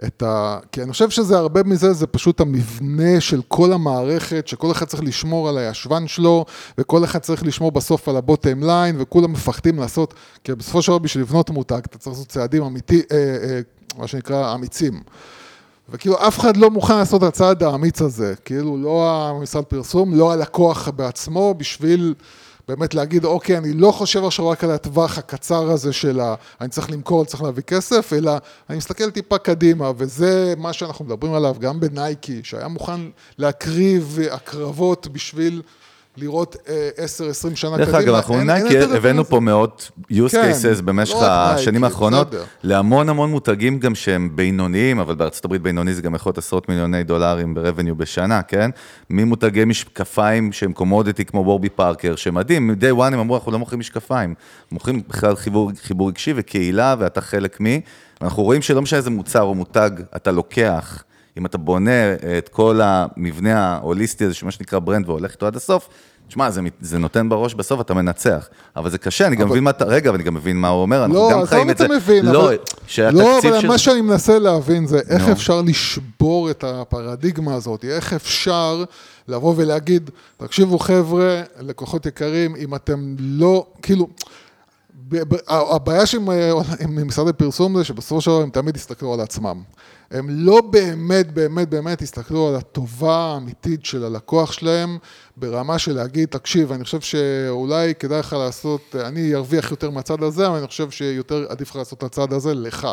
את 0.06 0.24
ה... 0.24 0.60
כי 0.72 0.84
אני 0.84 0.92
חושב 0.92 1.10
שזה 1.10 1.38
הרבה 1.38 1.64
מזה, 1.64 1.94
זה 1.94 2.08
פשוט 2.08 2.42
המבנה 2.42 3.22
של 3.22 3.42
כל 3.48 3.74
המערכת, 3.74 4.48
שכל 4.48 4.72
אחד 4.72 4.86
צריך 4.86 5.04
לשמור 5.04 5.50
על 5.50 5.58
הישבן 5.58 6.08
שלו, 6.08 6.46
וכל 6.78 7.04
אחד 7.04 7.20
צריך 7.20 7.46
לשמור 7.46 7.72
בסוף 7.72 8.10
על 8.10 8.18
הבוטם 8.18 8.64
ליין, 8.64 8.96
וכולם 9.00 9.32
מפחדים 9.34 9.80
לעשות, 9.80 10.14
כי 10.44 10.56
בסופו 10.56 10.82
של 10.82 10.92
דבר 10.92 11.00
בשביל 11.00 11.24
לבנות 11.24 11.50
מותג, 11.50 11.82
אתה 11.86 11.98
צריך 11.98 12.16
לעשות 12.16 12.28
צעדים 12.28 12.64
אמיתי, 12.64 13.02
אה, 13.12 13.18
אה, 13.18 13.60
מה 13.98 14.08
שנקרא 14.08 14.54
אמיצים. 14.56 15.02
וכאילו 15.90 16.28
אף 16.28 16.40
אחד 16.40 16.58
לא 16.58 16.72
מוכן 16.72 16.98
לעשות 16.98 17.24
את 17.24 17.28
הצעד 17.28 17.64
האמיץ 17.64 18.02
הזה, 18.02 18.34
כאילו 18.46 18.78
לא 18.78 19.12
המשרד 19.30 19.64
פרסום, 19.64 20.16
לא 20.16 20.32
הלקוח 20.32 20.90
בעצמו, 20.90 21.56
בשביל 21.58 22.14
באמת 22.68 22.94
להגיד, 22.94 23.26
אוקיי, 23.26 23.58
אני 23.58 23.74
לא 23.74 23.92
חושב 23.92 24.26
עכשיו 24.26 24.48
רק 24.48 24.64
על 24.64 24.72
הטווח 24.72 25.18
הקצר 25.18 25.72
הזה 25.72 25.94
של. 25.94 26.22
אני 26.62 26.70
צריך 26.70 26.92
למכור, 26.92 27.20
אני 27.22 27.28
צריך 27.28 27.44
להביא 27.44 27.64
כסף, 27.64 28.14
אלא 28.14 28.32
אני 28.70 28.78
מסתכל 28.78 29.12
טיפה 29.12 29.38
קדימה, 29.38 29.92
וזה 29.98 30.54
מה 30.58 30.74
שאנחנו 30.74 31.06
מדברים 31.06 31.34
עליו 31.34 31.56
גם 31.60 31.80
בנייקי, 31.80 32.42
שהיה 32.44 32.68
מוכן 32.68 33.00
להקריב 33.38 34.20
הקרבות 34.32 35.08
בשביל 35.08 35.62
לראות 36.18 36.56
אה, 36.70 36.90
10-20 37.52 37.56
שנה 37.56 37.78
דרך 37.78 37.88
קדימה. 37.88 38.00
אגב, 38.00 38.16
אנחנו 38.16 38.36
הבאנו. 38.96 39.26
פה 39.26 39.40
מאות 39.40 39.92
use 40.12 40.32
כן, 40.32 40.52
cases 40.52 40.82
במשך 40.82 41.14
לא 41.14 41.28
השנים 41.28 41.84
האחרונות. 41.84 42.36
להמון 42.64 43.10
המון 43.10 43.32
מותגים 43.32 43.80
גם 43.80 43.96
שהם 43.96 44.30
בינוניים, 44.36 45.00
אבל 45.00 45.16
בארצות 45.16 45.46
הברית 45.46 45.62
בינוני 45.62 45.94
זה 45.94 46.02
גם 46.02 46.16
יכול 46.16 46.30
להיות 46.30 46.38
עשרות 46.38 46.70
מיליוני 46.70 47.04
דולרים 47.04 47.54
ב-revenue 47.54 47.94
בשנה, 47.94 48.42
כן? 48.42 48.70
ממותגי 49.10 49.66
משקפיים 49.66 50.52
שהם 50.52 50.74
commodity 50.74 51.26
כמו 51.26 51.40
וורבי 51.40 51.70
פארקר, 51.70 52.16
שמדהים, 52.16 52.68
מ-day 52.68 52.98
one 53.00 53.04
הם 53.04 53.20
אמרו, 53.20 53.36
אנחנו 53.36 53.52
לא 53.52 53.60
מוכרים 53.60 53.80
משקפיים, 53.80 54.34
מוכרים 54.72 55.02
בכלל 55.08 55.36
חיבור 55.36 55.72
רגשי 56.08 56.34
וקהילה, 56.36 56.96
ואתה 57.00 57.22
חלק 57.22 57.60
מי. 57.60 57.82
אנחנו 58.22 58.44
רואים 58.44 58.62
שלא 58.62 58.82
משנה 58.82 58.98
איזה 58.98 59.10
מוצר 59.10 59.42
או 59.42 59.56
מותג 59.56 59.90
אתה 60.16 60.32
לוקח, 60.32 61.04
אם 61.38 61.46
אתה 61.46 61.58
בונה 61.58 62.14
את 62.38 62.50
כל 62.50 62.80
המבנה 62.84 63.60
ההוליסטי 63.68 64.26
הזה, 64.26 64.34
שמה 64.34 64.52
שנקרא 64.52 64.80
brand, 64.80 65.10
והולך 65.10 65.32
איתו 65.32 65.48
עד 65.48 65.56
הסוף, 65.56 65.90
תשמע, 66.28 66.50
זה, 66.50 66.62
זה 66.82 66.98
נותן 66.98 67.30
בראש, 67.30 67.54
בסוף 67.54 67.82
אתה 67.82 67.94
מנצח. 67.94 68.48
אבל 68.76 68.90
זה 68.90 68.98
קשה, 68.98 69.28
אני 69.28 69.36
גם 69.36 69.42
אבל- 69.42 69.50
מבין 69.52 69.64
מה 69.64 69.70
אתה, 69.70 69.86
רגע, 69.86 70.10
אני 70.10 70.24
גם 70.24 70.34
מבין 70.34 70.58
מה 70.58 70.68
הוא 70.68 70.82
אומר, 70.82 71.02
אנחנו 71.02 71.14
לא, 71.16 71.30
גם 71.32 71.46
חיים 71.46 71.70
את 71.70 71.78
זה. 71.78 71.86
המבין, 71.86 72.26
לא, 72.26 72.46
אבל... 72.46 72.58
לא, 73.12 73.40
אבל 73.40 73.62
של... 73.62 73.68
מה 73.68 73.78
שאני 73.78 74.02
מנסה 74.02 74.40
להבין 74.40 74.88
זה 74.88 75.00
איך 75.10 75.26
נו. 75.28 75.32
אפשר 75.32 75.62
לשבור 75.62 76.50
את 76.50 76.64
הפרדיגמה 76.68 77.54
הזאת, 77.56 77.86
איך 77.86 78.14
אפשר 78.14 78.84
לבוא 79.28 79.54
ולהגיד, 79.58 80.10
תקשיבו 80.38 80.80
חבר'ה, 80.80 81.42
לקוחות 81.60 82.06
יקרים, 82.06 82.56
אם 82.56 82.76
אתם 82.76 83.16
לא, 83.20 83.66
כאילו... 83.82 84.08
הבעיה 85.48 86.06
שעם 86.06 86.30
אה, 86.30 86.52
עם 86.80 87.08
משרדי 87.08 87.34
פרסום 87.34 87.78
זה 87.78 87.84
שבסופו 87.84 88.22
של 88.22 88.32
דבר 88.32 88.42
הם 88.42 88.50
תמיד 88.50 88.76
יסתכלו 88.76 89.14
על 89.14 89.20
עצמם. 89.20 89.62
הם 90.12 90.28
לא 90.30 90.62
באמת, 90.62 91.32
באמת, 91.32 91.70
באמת 91.70 92.02
יסתכלו 92.02 92.48
על 92.48 92.56
הטובה 92.56 93.16
האמיתית 93.16 93.86
של 93.86 94.04
הלקוח 94.04 94.52
שלהם, 94.52 94.98
ברמה 95.38 95.80
של 95.80 95.96
להגיד, 95.96 96.28
תקשיב, 96.30 96.72
אני 96.72 96.84
חושב 96.84 97.02
שאולי 97.02 97.94
כדאי 98.00 98.20
לך 98.20 98.34
לעשות, 98.40 98.96
אני 99.00 99.36
ארוויח 99.36 99.72
יותר 99.72 99.90
מהצד 99.90 100.24
הזה, 100.24 100.48
אבל 100.48 100.58
אני 100.58 100.68
חושב 100.68 100.90
שיותר 100.92 101.46
עדיף 101.50 101.70
לך 101.70 101.76
לעשות 101.76 101.98
את 101.98 102.04
הצד 102.04 102.34
הזה 102.34 102.54
לך. 102.54 102.88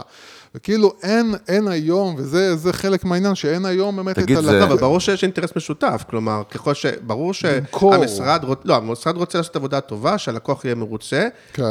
וכאילו 0.54 0.92
אין, 1.02 1.34
אין 1.48 1.68
היום, 1.68 2.14
וזה 2.18 2.56
זה 2.56 2.72
חלק 2.72 3.04
מהעניין, 3.04 3.34
שאין 3.34 3.64
היום 3.64 3.96
באמת 3.96 4.18
תגיד, 4.18 4.36
את 4.38 4.44
זה- 4.44 4.50
לא, 4.50 4.56
הלקוח. 4.56 4.70
אבל 4.70 4.80
ברור 4.80 5.00
שיש 5.00 5.22
אינטרס 5.22 5.50
משותף, 5.56 6.04
כלומר, 6.10 6.42
ככל 6.50 6.74
ש... 6.74 6.86
ברור. 7.02 7.34
שהמשרד, 7.34 8.44
רוצ- 8.44 8.62
לא, 8.64 8.76
המשרד 8.76 9.16
רוצה 9.16 9.38
לעשות 9.38 9.56
עבודה 9.56 9.80
טובה, 9.80 10.18
שהלקוח 10.18 10.64
יהיה 10.64 10.74
מרוצה. 10.74 11.28
כן. 11.52 11.62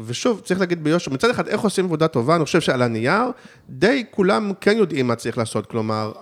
אה, 0.00 0.04
ושוב, 0.06 0.40
צריך 0.44 0.60
להגיד 0.60 0.84
ביושר, 0.84 1.10
מצד 1.10 1.30
אחד, 1.30 1.48
איך 1.48 1.60
עושים 1.60 1.84
עבודה 1.84 2.08
טובה, 2.08 2.36
אני 2.36 2.44
חושב 2.44 2.60
שעל 2.60 2.82
הנייר, 2.82 3.22
די 3.70 4.04
כולם 4.10 4.52
כן 4.60 4.76
יודעים 4.76 5.06
מה 5.06 5.14
צריך 5.16 5.38
לעשות, 5.38 5.66
כלומר, 5.66 6.12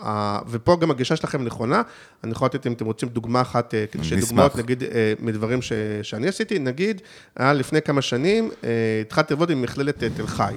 ופה 0.48 0.76
גם 0.80 0.90
הגישה 0.90 1.16
שלכם 1.16 1.44
נכונה, 1.44 1.82
אני 2.24 2.32
יכול 2.32 2.46
לתת, 2.46 2.66
אם 2.66 2.72
אתם 2.72 2.84
רוצים, 2.84 3.08
דוגמה 3.08 3.40
אחת, 3.40 3.74
אה, 3.74 3.84
כדי 3.90 4.04
שיהיה 4.04 4.16
נשמח. 4.18 4.30
דוגמאות, 4.30 4.56
נגיד, 4.56 4.82
אה, 4.82 4.88
מדברים 5.20 5.62
ש- 5.62 5.72
שאני 6.02 6.28
עשיתי, 6.28 6.58
נגיד, 6.58 7.02
היה 7.36 7.52
לפני 7.52 7.82
כמה 7.82 8.02
שנים, 8.02 8.50
אה, 8.64 8.68
התחלתי 9.06 9.34
לעבוד 9.34 9.50
עם 9.50 9.62
מכללת 9.62 10.02
אה, 10.02 10.08
תל 10.16 10.26
חי. 10.26 10.54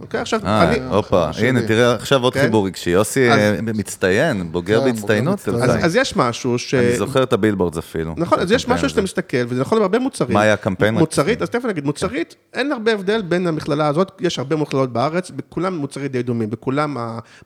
אוקיי, 0.00 0.20
עכשיו, 0.20 0.40
אה. 0.44 0.88
הופה. 0.88 1.30
הנה, 1.38 1.66
תראה 1.66 1.94
עכשיו 1.94 2.22
עוד 2.22 2.34
כן. 2.34 2.40
חיבור 2.40 2.66
רגשי. 2.66 2.90
יוסי 2.90 3.30
אה, 3.30 3.58
מצטיין, 3.62 4.52
בוגר 4.52 4.80
כן, 4.80 4.84
בהצטיינות. 4.84 5.48
אז, 5.48 5.96
יש 5.96 6.16
משהו 6.16 6.58
ש... 6.58 6.74
אני 6.74 6.96
זוכר 6.96 7.22
את 7.22 7.32
הבילבורדס 7.32 7.78
אפילו. 7.78 8.14
נכון, 8.16 8.38
אז 8.38 8.52
יש 8.52 8.68
משהו 8.68 8.88
שאתה. 8.88 9.02
מסתכל, 9.02 9.36
וזה 9.48 9.60
נכון 9.60 9.78
בהרבה 9.78 9.98
מוצרים. 9.98 10.34
מה 10.34 10.42
היה 10.42 10.52
הקמפיין? 10.52 10.94
מוצרית, 10.94 11.42
אז 11.42 11.50
תכף 11.50 11.64
נגיד, 11.64 11.84
מוצרית, 11.84 12.34
אין 12.54 12.72
הרבה 12.72 12.92
הבדל 12.92 13.22
בין 13.22 13.46
המכללה 13.46 13.88
הזאת, 13.88 14.12
יש 14.20 14.38
הרבה 14.38 14.56
מכללות 14.56 14.92
בארץ, 14.92 15.30
בכולם 15.30 15.76
מוצרים 15.76 16.06
די 16.06 16.22
דומים, 16.22 16.50
בכולם 16.50 16.96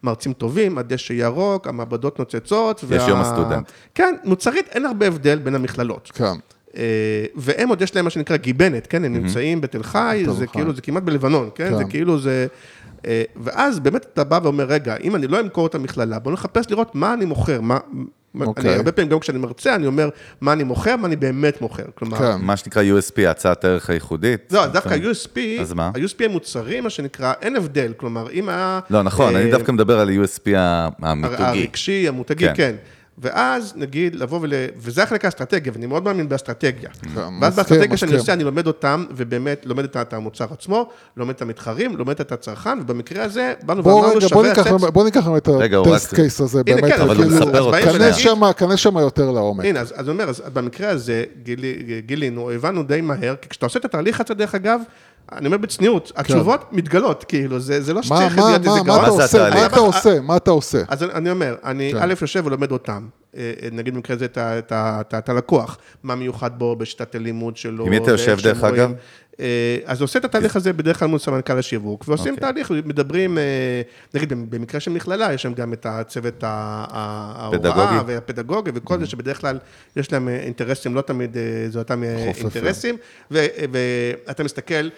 המרצים 0.03 0.33
טובים, 0.33 0.79
הדשא 0.79 1.13
ירוק, 1.13 1.67
המעבדות 1.67 2.19
נוצצות. 2.19 2.85
יש 2.91 3.03
יום 3.09 3.21
הסטודנט. 3.21 3.71
כן, 3.95 4.15
מוצרית, 4.25 4.69
אין 4.69 4.85
הרבה 4.85 5.07
הבדל 5.07 5.39
בין 5.39 5.55
המכללות. 5.55 6.11
כן. 6.15 6.35
אה, 6.77 6.83
והם 7.37 7.69
עוד 7.69 7.83
יש 7.83 7.97
להם 7.97 8.05
מה 8.05 8.11
שנקרא 8.11 8.37
גיבנת, 8.37 8.87
כן? 8.87 9.05
הם 9.05 9.13
נמצאים 9.13 9.61
בתל 9.61 9.83
חי, 9.83 10.25
זה. 10.31 10.47
כאילו, 10.47 10.75
זה 10.75 10.83
כמעט 10.83 11.03
בלבנון, 11.03 11.49
כן? 11.55 11.71
כן. 11.71 11.77
זה 11.77 11.85
כאילו 11.85 12.19
זה... 12.19 12.47
אה, 13.07 13.23
ואז 13.37 13.79
באמת 13.81 14.07
אתה 14.13 14.25
בא 14.25 14.41
ואומר, 14.43 14.65
רגע, 14.65 14.97
אם 14.97 15.17
אני 15.17 15.27
לא 15.27 15.41
אמכור 15.41 15.67
את 15.67 15.75
המכללה, 15.75 16.19
בוא 16.19 16.33
נחפש 16.33 16.71
לראות 16.71 16.95
מה 16.95 17.15
אני 17.15 17.25
מוכר, 17.25 17.61
מה... 17.61 17.79
אוקיי. 18.41 18.65
אני 18.71 18.75
הרבה 18.77 18.93
פעמים, 18.93 19.11
גם 19.11 19.19
כשאני 19.21 19.39
מרצה, 19.39 19.75
אני 19.75 19.87
אומר, 19.87 20.09
מה 20.41 20.53
אני 20.53 20.65
מוכר, 20.65 20.97
מה 20.97 21.07
אני 21.07 21.17
באמת 21.17 21.61
מוכר. 21.61 21.83
כלומר, 21.95 22.19
כן. 22.19 22.37
מה 22.41 22.57
שנקרא 22.57 22.83
USP, 22.83 23.29
הצעת 23.29 23.65
הערך 23.65 23.91
הייחודית. 23.91 24.41
זהו, 24.49 24.63
אז 24.63 24.71
דווקא 24.73 24.95
USP, 24.97 25.61
אז 25.61 25.73
מה? 25.73 25.87
ה-USP 25.87 26.25
המוצרים, 26.25 26.85
מה 26.85 26.91
שנקרא, 26.91 27.33
אין 27.43 27.57
הבדל. 27.57 27.93
כלומר, 27.97 28.31
אם 28.31 28.49
היה... 28.49 28.81
לא, 28.91 29.03
נכון, 29.03 29.37
אה, 29.37 29.43
אני 29.43 29.51
דווקא 29.51 29.73
מדבר 29.73 30.01
על 30.01 30.09
ה-USP 30.09 30.51
הר- 30.57 30.89
המיתוגי. 31.03 31.43
הרגשי, 31.43 32.09
המותגי, 32.09 32.47
כן. 32.55 32.75
כן. 33.23 33.29
ואז 33.29 33.73
נגיד 33.77 34.15
לבוא 34.15 34.39
ול... 34.43 34.53
וזה 34.77 35.03
החלק 35.03 35.25
האסטרטגיה, 35.25 35.73
ואני 35.75 35.87
מאוד 35.87 36.05
מאמין 36.05 36.29
באסטרטגיה. 36.29 36.91
ואז 37.15 37.15
מסכים, 37.31 37.41
באסטרטגיה 37.41 37.97
שאני. 37.97 38.17
עושה, 38.17 38.33
אני 38.33 38.45
לומד 38.45 38.67
אותם, 38.67 39.05
ובאמת 39.11 39.67
לומד 39.67 39.85
את 39.85 40.13
המוצר 40.13 40.47
עצמו, 40.51 40.89
לומד 41.17 41.35
את 41.35 41.43
המתחרים, 41.43 41.97
לומד 41.97 42.21
את 42.21 42.33
הצרכן, 42.33 42.79
ובמקרה 42.81 43.25
הזה, 43.25 43.53
באנו 43.63 43.85
ואמרנו 43.85 44.21
שווה. 44.21 44.91
בוא 44.91 45.05
ניקח 45.05 45.25
את 45.37 45.49
הטסט 45.49 46.15
קייס 46.15 46.41
הזה, 46.41 46.65
באמת, 46.65 46.85
כן. 46.85 47.07
באים 47.71 47.99
כנס 48.57 48.79
שם, 48.79 48.97
יותר 48.97 49.31
לעומק. 49.31 49.65
הנה, 49.65 49.81
אז 49.81 49.93
אני 49.99 50.09
אומר, 50.09 50.31
במקרה 50.53 50.91
הזה 50.91 51.25
גילי- 51.43 52.03
גילינו, 52.07 52.51
הבנו 52.51 52.83
די 52.83 53.01
מהר, 53.01 53.35
כי 53.43 53.49
כשאתה 53.49 53.67
עושה 53.67 53.79
את 53.79 53.85
התהליך 53.85 54.21
הזה, 54.21 54.35
דרך 54.35 54.55
אגב, 54.55 54.81
אני 55.33 55.47
אומר 55.47 55.57
בצניעות, 55.59 56.13
התשובות 56.17 56.73
מתגלות, 56.73 57.25
כאילו, 57.25 57.61
זה 57.61 57.81
זה 57.83 57.95
לא 57.95 58.01
כן. 58.03 58.09
מה, 58.09 58.17
שצריך 58.21 58.39
מה, 58.39 58.45
להיות 58.49 58.61
איזה 58.67 58.71
מה, 58.71 58.85
מה 58.87 58.97
אתה 58.97 59.07
גאון. 59.07 59.17
זה 59.17 59.23
עושה? 59.23 59.51
מה 59.55 59.67
אתה 59.67 59.81
עושה? 59.81 60.21
מה 60.21 60.37
אתה 60.37 60.51
עושה? 60.51 60.83
אז 60.89 61.03
אני- 61.03 61.13
אני 61.13 61.31
אומר, 61.31 61.55
אני 61.65 61.91
כן. 61.93 61.99
א' 62.03 62.15
יושב 62.21 62.43
ולומד 62.47 62.73
אותם, 62.73 63.07
אה, 63.37 63.53
אה, 63.63 63.69
נגיד 63.73 63.95
במקרה 63.95 64.17
הזה 64.17 64.27
את 65.19 65.29
הלקוח, 65.29 65.79
מה 66.03 66.15
מיוחד 66.15 66.59
בו 66.59 66.77
בשיטת 66.77 67.15
הלימוד 67.15 67.57
שלו. 67.57 67.85
עם 67.85 67.91
מי 67.91 67.97
אתה 67.97 68.11
יושב, 68.11 68.39
דרך 68.43 68.65
אגב? 68.65 68.93
אה, 69.41 69.47
אז 69.85 70.01
עושה 70.03 70.19
את 70.19 70.25
התהליך 70.25 70.57
הזה 70.57 70.73
בדרך 70.73 70.99
כלל 70.99 71.09
מול 71.09 71.19
סמנכ"ל 71.19 71.59
השיווק, 71.59 72.05
ועושים 72.09 72.35
אוקיי. 72.35 72.53
תהליך, 72.53 72.71
מדברים, 72.71 73.39
נגיד 74.15 74.33
במקרה 74.51 74.81
של 74.81 74.91
מכללה, 74.91 75.33
יש 75.33 75.43
שם 75.43 75.55
גם 75.55 75.73
את 75.73 75.87
הצוות 75.87 76.45
ה- 76.45 76.85
ה- 76.91 77.49
פדגוגי. 77.53 77.69
ההוראה 77.81 78.03
והפדגוגי 78.07 78.71
וכל 78.75 78.99
זה, 79.01 79.07
שבדרך 79.07 79.41
כלל 79.41 79.59
יש 79.97 80.13
להם 80.13 80.29
אינטרסים, 80.29 80.95
לא 80.95 81.01
תמיד 81.01 81.37
זה 81.69 81.79
אותם 81.79 82.03
אינטרסים, 82.03 82.97
ואתה 83.31 84.45
מסתכל, 84.45 84.89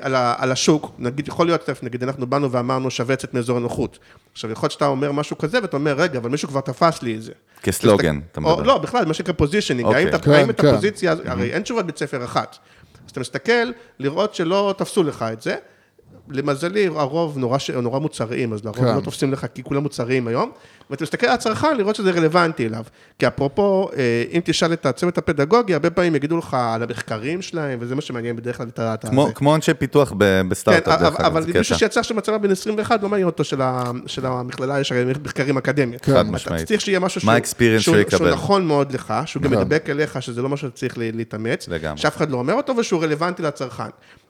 על, 0.00 0.14
ה, 0.14 0.34
על 0.38 0.52
השוק, 0.52 0.92
נגיד, 0.98 1.28
יכול 1.28 1.46
להיות, 1.46 1.68
נגיד, 1.82 2.02
אנחנו 2.02 2.26
באנו 2.26 2.50
ואמרנו 2.52 2.90
שווה 2.90 3.12
לצאת 3.12 3.34
מאזור 3.34 3.56
הנוחות. 3.56 3.98
עכשיו, 4.32 4.50
יכול 4.50 4.64
להיות 4.66 4.72
שאתה 4.72 4.86
אומר 4.86 5.12
משהו 5.12 5.38
כזה, 5.38 5.58
ואתה 5.62 5.76
אומר, 5.76 5.92
רגע, 5.92 6.18
אבל 6.18 6.30
מישהו 6.30 6.48
כבר 6.48 6.60
תפס 6.60 7.02
לי 7.02 7.14
את 7.16 7.22
זה. 7.22 7.32
כסלוגן, 7.62 8.20
אתה 8.32 8.40
או, 8.40 8.50
מדבר. 8.52 8.62
לא, 8.62 8.78
בכלל, 8.78 9.04
מה 9.04 9.14
שנקרא 9.14 9.34
positioning, 9.34 9.86
אוקיי. 9.86 10.00
האם, 10.04 10.08
אתה- 10.08 10.18
כן, 10.18 10.30
האם 10.30 10.50
את 10.50 10.60
כן. 10.60 10.66
הפוזיציה, 10.68 11.14
הרי 11.24 11.52
אין 11.52 11.62
תשובת 11.62 11.84
בית 11.84 11.98
ספר 11.98 12.24
אחת. 12.24 12.58
אז 13.06 13.10
אתה 13.10 13.20
מסתכל, 13.20 13.70
לראות 13.98 14.34
שלא 14.34 14.74
תפסו 14.78 15.02
לך 15.02 15.24
את 15.32 15.42
זה. 15.42 15.56
למזלי, 16.30 16.86
הרוב 16.86 17.38
נורא, 17.38 17.58
ש... 17.58 17.70
נורא 17.70 17.98
מוצריים, 17.98 18.52
אז 18.52 18.64
לרוב 18.64 18.76
כן. 18.78 18.94
לא 18.96 19.00
תופסים 19.00 19.32
לך, 19.32 19.46
כי 19.54 19.62
כולם 19.62 19.82
מוצריים 19.82 20.28
היום. 20.28 20.50
ואתה 20.90 21.04
מסתכל 21.04 21.26
על 21.26 21.32
הצרכן, 21.34 21.76
לראות 21.76 21.96
שזה 21.96 22.10
רלוונטי 22.10 22.66
אליו. 22.66 22.82
כי 23.18 23.26
אפרופו, 23.26 23.88
אה, 23.96 24.24
אם 24.32 24.40
תשאל 24.44 24.72
את 24.72 24.86
הצוות 24.86 25.18
הפדגוגי, 25.18 25.74
הרבה 25.74 25.90
פעמים 25.90 26.14
יגידו 26.14 26.36
לך 26.38 26.54
על 26.74 26.82
המחקרים 26.82 27.42
שלהם, 27.42 27.78
וזה 27.82 27.94
מה 27.94 28.00
שמעניין 28.00 28.36
בדרך 28.36 28.56
כלל 28.56 28.68
את 28.68 28.78
ה... 28.78 28.94
כמו. 29.10 29.28
כמו 29.34 29.54
אנשי 29.54 29.74
פיתוח 29.74 30.12
ב- 30.18 30.24
כן, 30.24 30.48
בסטארט-אפ, 30.48 31.00
דרך 31.00 31.14
אבל, 31.20 31.26
אגב, 31.26 31.36
אבל 31.36 31.52
מישהו. 31.58 31.76
שיצא 31.78 32.00
עכשיו 32.00 32.16
מצלמה 32.16 32.38
בן 32.38 32.50
21, 32.50 33.02
לא 33.02 33.08
מעניין 33.08 33.26
אותו 33.26 33.44
של, 33.44 33.62
ה, 33.62 33.82
של 34.06 34.26
המכללה, 34.26 34.80
יש 34.80 34.92
הרי 34.92 35.04
מחקרים 35.24 35.56
אקדמיים. 35.56 35.98
חד 36.02 36.12
אתה 36.12 36.22
משמעית. 36.22 36.66
צריך 36.68 36.80
שיהיה 36.80 37.00
משהו 37.00 37.20
שהוא, 37.20 37.32
שהוא, 37.44 37.78
שהוא 37.78 38.04
שהוא. 38.10 38.28
נכון 38.28 38.66
מאוד 38.66 38.92
לך, 38.92 39.14
שהוא 39.26 39.42
גם 39.42 39.50
כן. 39.50 39.56
מדבק 39.58 39.90
אליך, 39.90 40.22
שזה 40.22 40.42
לא 40.42 40.48
משהו 40.48 40.68
שצריך 40.68 40.98
לה- 40.98 41.10
להתאמץ, 41.14 41.68
לגמרי. 41.68 41.98
שאף 41.98 42.16
אחד 42.16 42.30
לא 42.30 42.36
אומר 42.36 42.54
אותו, 42.54 42.76
ושהוא 42.76 43.02
רלוונטי 43.02 43.42
לצרכן. 43.42 43.84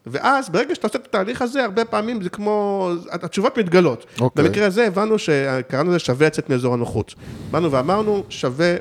ואז, 0.07 0.49
ברגע 0.49 0.75
שאתה 0.75 0.87
עושה 0.87 0.99
את 0.99 1.05
התהליך 1.05 1.41
הזה, 1.41 1.63
הרבה 1.63 1.85
פעמים 1.85 2.21
זה 2.21 2.29
כמו, 2.29 2.89
התשובות 3.11 3.57
מתגלות. 3.57 4.05
אוקיי. 4.21 4.45
במקרה 4.45 4.67
הזה 4.67 4.87
הבנו 4.87 5.19
שקראנו 5.19 5.89
לזה 5.89 5.99
שווה 5.99 6.27
לצאת 6.27 6.49
מאזור 6.49 6.73
הנוחות. 6.73 7.15
באנו 7.51 7.71
ואמרנו, 7.71 8.23
שווה 8.29 8.75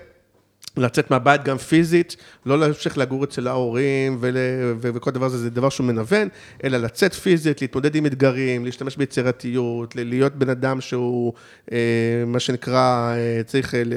לצאת 0.76 1.10
מהבית 1.10 1.44
גם 1.44 1.58
פיזית, 1.58 2.16
לא 2.46 2.58
להמשיך 2.58 2.98
לגור 2.98 3.24
אצל 3.24 3.48
ההורים 3.48 4.16
ול, 4.20 4.36
ו, 4.80 4.90
וכל 4.94 5.10
דבר 5.10 5.26
הזה, 5.26 5.38
זה 5.38 5.50
דבר 5.50 5.68
שהוא 5.68 5.86
מנוון, 5.86 6.28
אלא 6.64 6.78
לצאת 6.78 7.14
פיזית, 7.14 7.60
להתמודד 7.62 7.94
עם 7.94 8.06
אתגרים, 8.06 8.64
להשתמש 8.64 8.96
ביצירתיות, 8.96 9.96
להיות 9.96 10.34
בן 10.34 10.48
אדם 10.48 10.80
שהוא, 10.80 11.32
אה, 11.72 11.78
מה 12.26 12.40
שנקרא, 12.40 13.12
אה, 13.16 13.40
צריך 13.46 13.74
אה, 13.74 13.82
ל- 13.84 13.92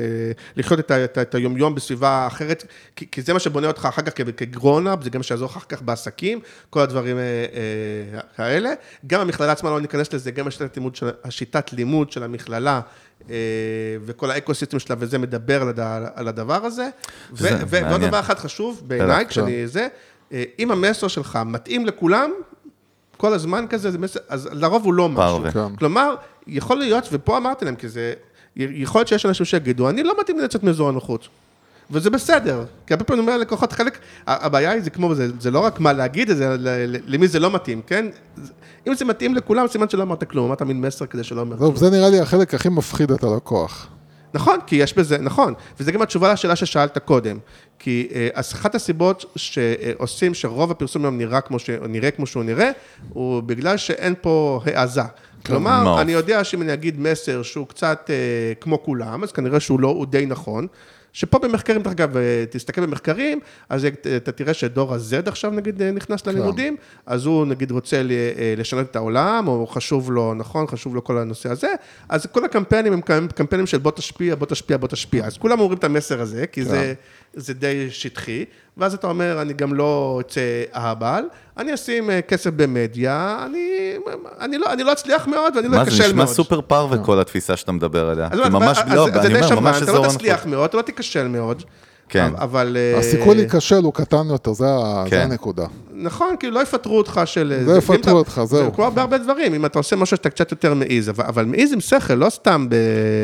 לחיות 0.58 0.80
את, 0.80 0.92
ה- 0.92 1.04
את, 1.04 1.18
ה- 1.18 1.22
את 1.22 1.36
היומיום 1.36 1.76
בסביבה 1.76 2.28
אחרת, 2.28 2.66
כי, 2.96 3.06
כי 3.12 3.22
זה 3.22 3.34
מה 3.34 3.40
שבונה 3.40 3.68
אותך 3.68 3.86
אחר 3.90 4.02
כך 4.02 4.12
כגרונאפ, 4.38 5.04
זה 5.04 5.10
גם 5.10 5.20
מה 5.20 5.24
שיעזור 5.24 5.50
אחר 5.50 5.60
כך 5.70 5.82
בעסקים, 5.82 6.40
כל 6.70 6.80
הדברים 6.80 7.18
אה, 7.18 7.22
אה, 8.14 8.46
האלה. 8.46 8.70
גם 9.08 9.22
המכללה 9.22 9.52
עצמה, 9.52 9.70
לא 9.70 9.82
ניכנס 9.82 10.14
לזה, 10.14 10.32
גם 10.32 10.48
השיטת 10.48 10.78
לימוד 10.78 10.96
של, 10.96 11.10
השיטת 11.24 11.74
לימוד 11.74 12.12
של 12.12 12.24
המכללה. 12.24 12.82
אה, 13.30 13.36
וכל 14.05 14.32
האקוסיסטם 14.32 14.80
שלה, 14.80 14.95
וזה 14.99 15.18
מדבר 15.18 15.61
על 15.61 15.70
הד- 15.70 15.80
על 16.16 16.28
הדבר 16.28 16.66
הזה. 16.66 16.89
ו- 17.34 17.38
זה 17.38 17.49
ו- 17.68 17.80
ועוד. 17.89 18.01
דבר 18.01 18.20
אחד 18.20 18.39
חשוב 18.39 18.82
בעיניי, 18.88 19.26
כשאני 19.28 19.68
זה, 19.68 19.88
אה, 20.34 20.43
אם 20.59 20.72
המסר 20.72 21.07
שלך 21.07 21.39
מתאים 21.45 21.86
לכולם, 21.86 22.32
כל 23.18 23.34
הזמן 23.34 23.66
כזה, 23.70 23.91
זה 23.91 23.97
מסר, 23.97 24.20
אז 24.30 24.49
לרוב 24.51 24.84
הוא 24.86 24.93
לא 24.93 25.09
משהו. 25.09 25.20
כן. 25.53 25.76
כלומר, 25.76 26.16
יכול 26.47 26.78
להיות, 26.78 27.09
ופה 27.11 27.38
אמרתי 27.38 27.66
להם, 27.66 27.76
כי 27.76 27.89
זה, 27.89 28.13
יכול 28.55 28.99
להיות 28.99 29.07
שיש 29.07 29.26
אנשים 29.26 29.45
שיגידו, 29.45 29.89
אני 29.89 30.03
לא 30.03 30.13
מתאים 30.22 30.38
לי 30.38 30.43
לצאת 30.43 30.63
מאזור 30.63 30.89
הנוחות. 30.89 31.28
וזה 31.92 32.10
בסדר, 32.10 32.66
כי 32.88 32.94
הרבה 32.94 33.04
פעמים 33.06 33.24
אני 33.24 33.28
אומר 33.30 33.38
ללקוחות, 33.40 33.74
חלק, 33.74 33.98
הבעיה 34.28 34.72
היא, 34.72 34.82
זה 34.82 34.90
כמו, 34.90 35.16
זה, 35.16 35.28
זה 35.40 35.52
לא 35.52 35.60
רק 35.60 35.80
מה 35.80 35.94
להגיד 35.94 36.32
זה, 36.32 36.50
ל- 36.60 36.70
ל- 36.96 36.98
למי 37.06 37.28
זה 37.28 37.40
לא 37.40 37.52
מתאים, 37.52 37.82
כן? 37.88 38.06
אם 38.88 38.96
זה 38.96 39.06
מתאים 39.06 39.36
לכולם, 39.36 39.68
סימן 39.68 39.90
שלא 39.90 40.04
אמרת 40.04 40.24
כלום, 40.24 40.46
אמרת 40.46 40.62
מין 40.62 40.82
מסר 40.82 41.06
כזה 41.06 41.24
שלא 41.24 41.42
אומר 41.42 41.58
כלום. 41.58 41.76
זה 41.76 41.90
נראה 41.90 42.10
לי 42.10 42.20
החלק 42.20 42.54
הכי 42.54 42.70
מפחיד 42.70 43.12
את 43.12 43.24
הלקוח. 43.24 43.88
נכון, 44.34 44.60
כי 44.68 44.76
יש 44.76 44.94
בזה, 44.98 45.18
נכון, 45.18 45.54
וזה 45.80 45.92
גם 45.92 46.02
התשובה 46.02 46.34
לשאלה 46.34 46.56
ששאלת 46.56 46.98
קודם. 46.98 47.38
כי 47.80 48.08
אה, 48.16 48.28
אז 48.34 48.54
אחת 48.54 48.76
הסיבות 48.76 49.26
שעושים 49.36 50.34
שרוב 50.34 50.72
הפרסום 50.72 51.06
היום 51.06 51.18
נראה 51.18 51.42
כמו, 51.42 51.60
ש... 51.60 51.70
נראה 51.70 52.12
כמו 52.12 52.26
שהוא 52.28 52.44
נראה, 52.44 52.72
הוא 53.14 53.42
בגלל 53.44 53.78
שאין 53.78 54.14
פה 54.22 54.62
העזה. 54.66 55.02
כלומר, 55.46 55.84
מעוף. 55.84 56.00
אני 56.00 56.12
יודע 56.12 56.44
שאם 56.44 56.62
אני 56.62 56.74
אגיד 56.74 57.00
מסר 57.00 57.42
שהוא 57.42 57.68
קצת 57.68 58.10
אה, 58.10 58.16
כמו 58.62 58.84
כולם, 58.84 59.24
אז 59.24 59.32
כנראה 59.32 59.60
שהוא 59.60 59.80
לא, 59.80 59.88
הוא 59.88 60.06
די 60.06 60.26
נכון. 60.26 60.68
שפה 61.16 61.39
במחקרים, 61.39 61.82
דרך 61.82 61.91
אגב, 61.91 62.18
אה, 62.18 62.43
תסתכל 62.49 62.86
במחקרים, 62.86 63.39
אז 63.70 63.88
אתה 64.18 64.32
תראה 64.32 64.53
שדור 64.53 64.93
ה-Z 64.93 65.30
עכשיו 65.30 65.51
נגיד 65.51 65.82
אה, 65.82 65.91
נכנס 65.91 66.28
ללימודים, 66.28 66.76
אז 67.05 67.26
הוא 67.26 67.45
נגיד 67.45 67.72
רוצה 67.72 67.97
אה, 67.97 68.01
לשנות 68.57 68.86
את 68.91 68.95
העולם, 68.95 69.47
או 69.47 69.68
חשוב 69.68 70.11
לו, 70.11 70.34
נכון, 70.34 70.68
חשוב 70.68 70.95
לו 70.95 71.03
כל 71.03 71.18
הנושא 71.18 71.49
הזה, 71.51 71.68
אז 72.09 72.26
כל 72.32 72.45
הקמפיינים 72.45 72.93
הם 72.93 73.01
קמפ- 73.01 73.34
קמפיינים 73.34 73.68
של 73.68 73.78
בוא 73.78 73.91
תשפיע, 73.91 74.36
בוא 74.36 74.47
תשפיע, 74.47 74.78
בוא 74.78 74.88
תשפיע. 74.88 75.26
אז 75.26 75.38
כולם 75.38 75.59
אומרים 75.59 75.78
את 75.78 75.84
המסר 75.84 76.22
הזה, 76.22 76.47
כי 76.47 76.66
זה, 76.66 76.93
זה 77.36 77.54
די 77.54 77.88
שטחי, 77.92 78.46
ואז 78.78 78.94
אתה 78.94 79.08
אומר, 79.08 79.42
אני 79.42 79.54
גם 79.54 79.74
לא 79.74 80.18
אצא 80.22 80.42
אהבל, 80.76 81.24
אני 81.58 81.74
אשים 81.74 82.10
אה, 82.10 82.22
כסף 82.22 82.50
במדיה, 82.56 83.46
אני, 83.46 83.70
אני, 84.40 84.58
לא, 84.58 84.74
אני 84.74 84.84
לא 84.84 84.92
אצליח 84.94 85.28
מאוד 85.28 85.56
ואני 85.56 85.68
לא 85.68 85.78
מה 85.78 85.84
זה 85.84 85.90
אכשל 85.92 86.04
נשמע 86.08 86.16
מאוד. 86.24 86.28
סופר 86.36 86.62
פרווה 86.62 86.98
כל 86.98 87.20
התפיסה 87.20 87.58
שאתה 87.58 87.72
מדבר 87.72 88.10
עליה. 88.10 88.28
אז 88.32 88.40
ממש, 88.40 88.78
אז- 88.78 88.94
לא, 88.94 89.08
אז 89.14 89.26
אני 89.26 89.36
אומר, 89.42 89.60
ממש 89.60 89.76
אתה 89.76 89.84
אזור 89.84 89.96
לא 89.96 90.00
הנוחות. 90.02 90.18
תצליח 90.20 90.46
מאוד, 90.46 90.64
אתה 90.70 90.78
לא 90.78 90.82
תיכשל 90.82 91.28
מאוד. 91.28 91.64
כן. 92.10 92.32
אבל... 92.38 92.78
אה, 92.80 93.00
הסיכוי 93.00 93.36
להיכשל 93.36 93.84
הוא 93.84 93.94
קטן 93.94 94.28
יותר, 94.30 94.54
זה 94.54 94.66
כן. 95.10 95.20
הנקודה. 95.22 95.66
נכון, 95.94 96.36
כאילו 96.40 96.54
לא 96.54 96.60
יפטרו 96.62 96.98
אותך 96.98 97.22
של... 97.26 97.64
לא 97.68 97.78
יפטרו 97.78 97.96
אתה- 97.96 98.12
אותך, 98.12 98.42
זהו. 98.46 98.66
זה 98.66 98.72
כמו 98.76 98.92
בהרבה 98.92 99.18
דברים, 99.18 99.54
אם 99.54 99.66
אתה 99.66 99.80
עושה 99.80 99.96
משהו 99.96 100.18
שאתה 100.18 100.30
קצת 100.30 100.52
יותר 100.52 100.74
מעיז, 100.74 101.10
אבל, 101.10 101.24
אבל 101.28 101.46
מעיז 101.46 101.74
עם 101.74 101.80
שכל, 101.80 102.14
לא 102.14 102.30
סתם 102.30 102.68
ב... 102.70 102.76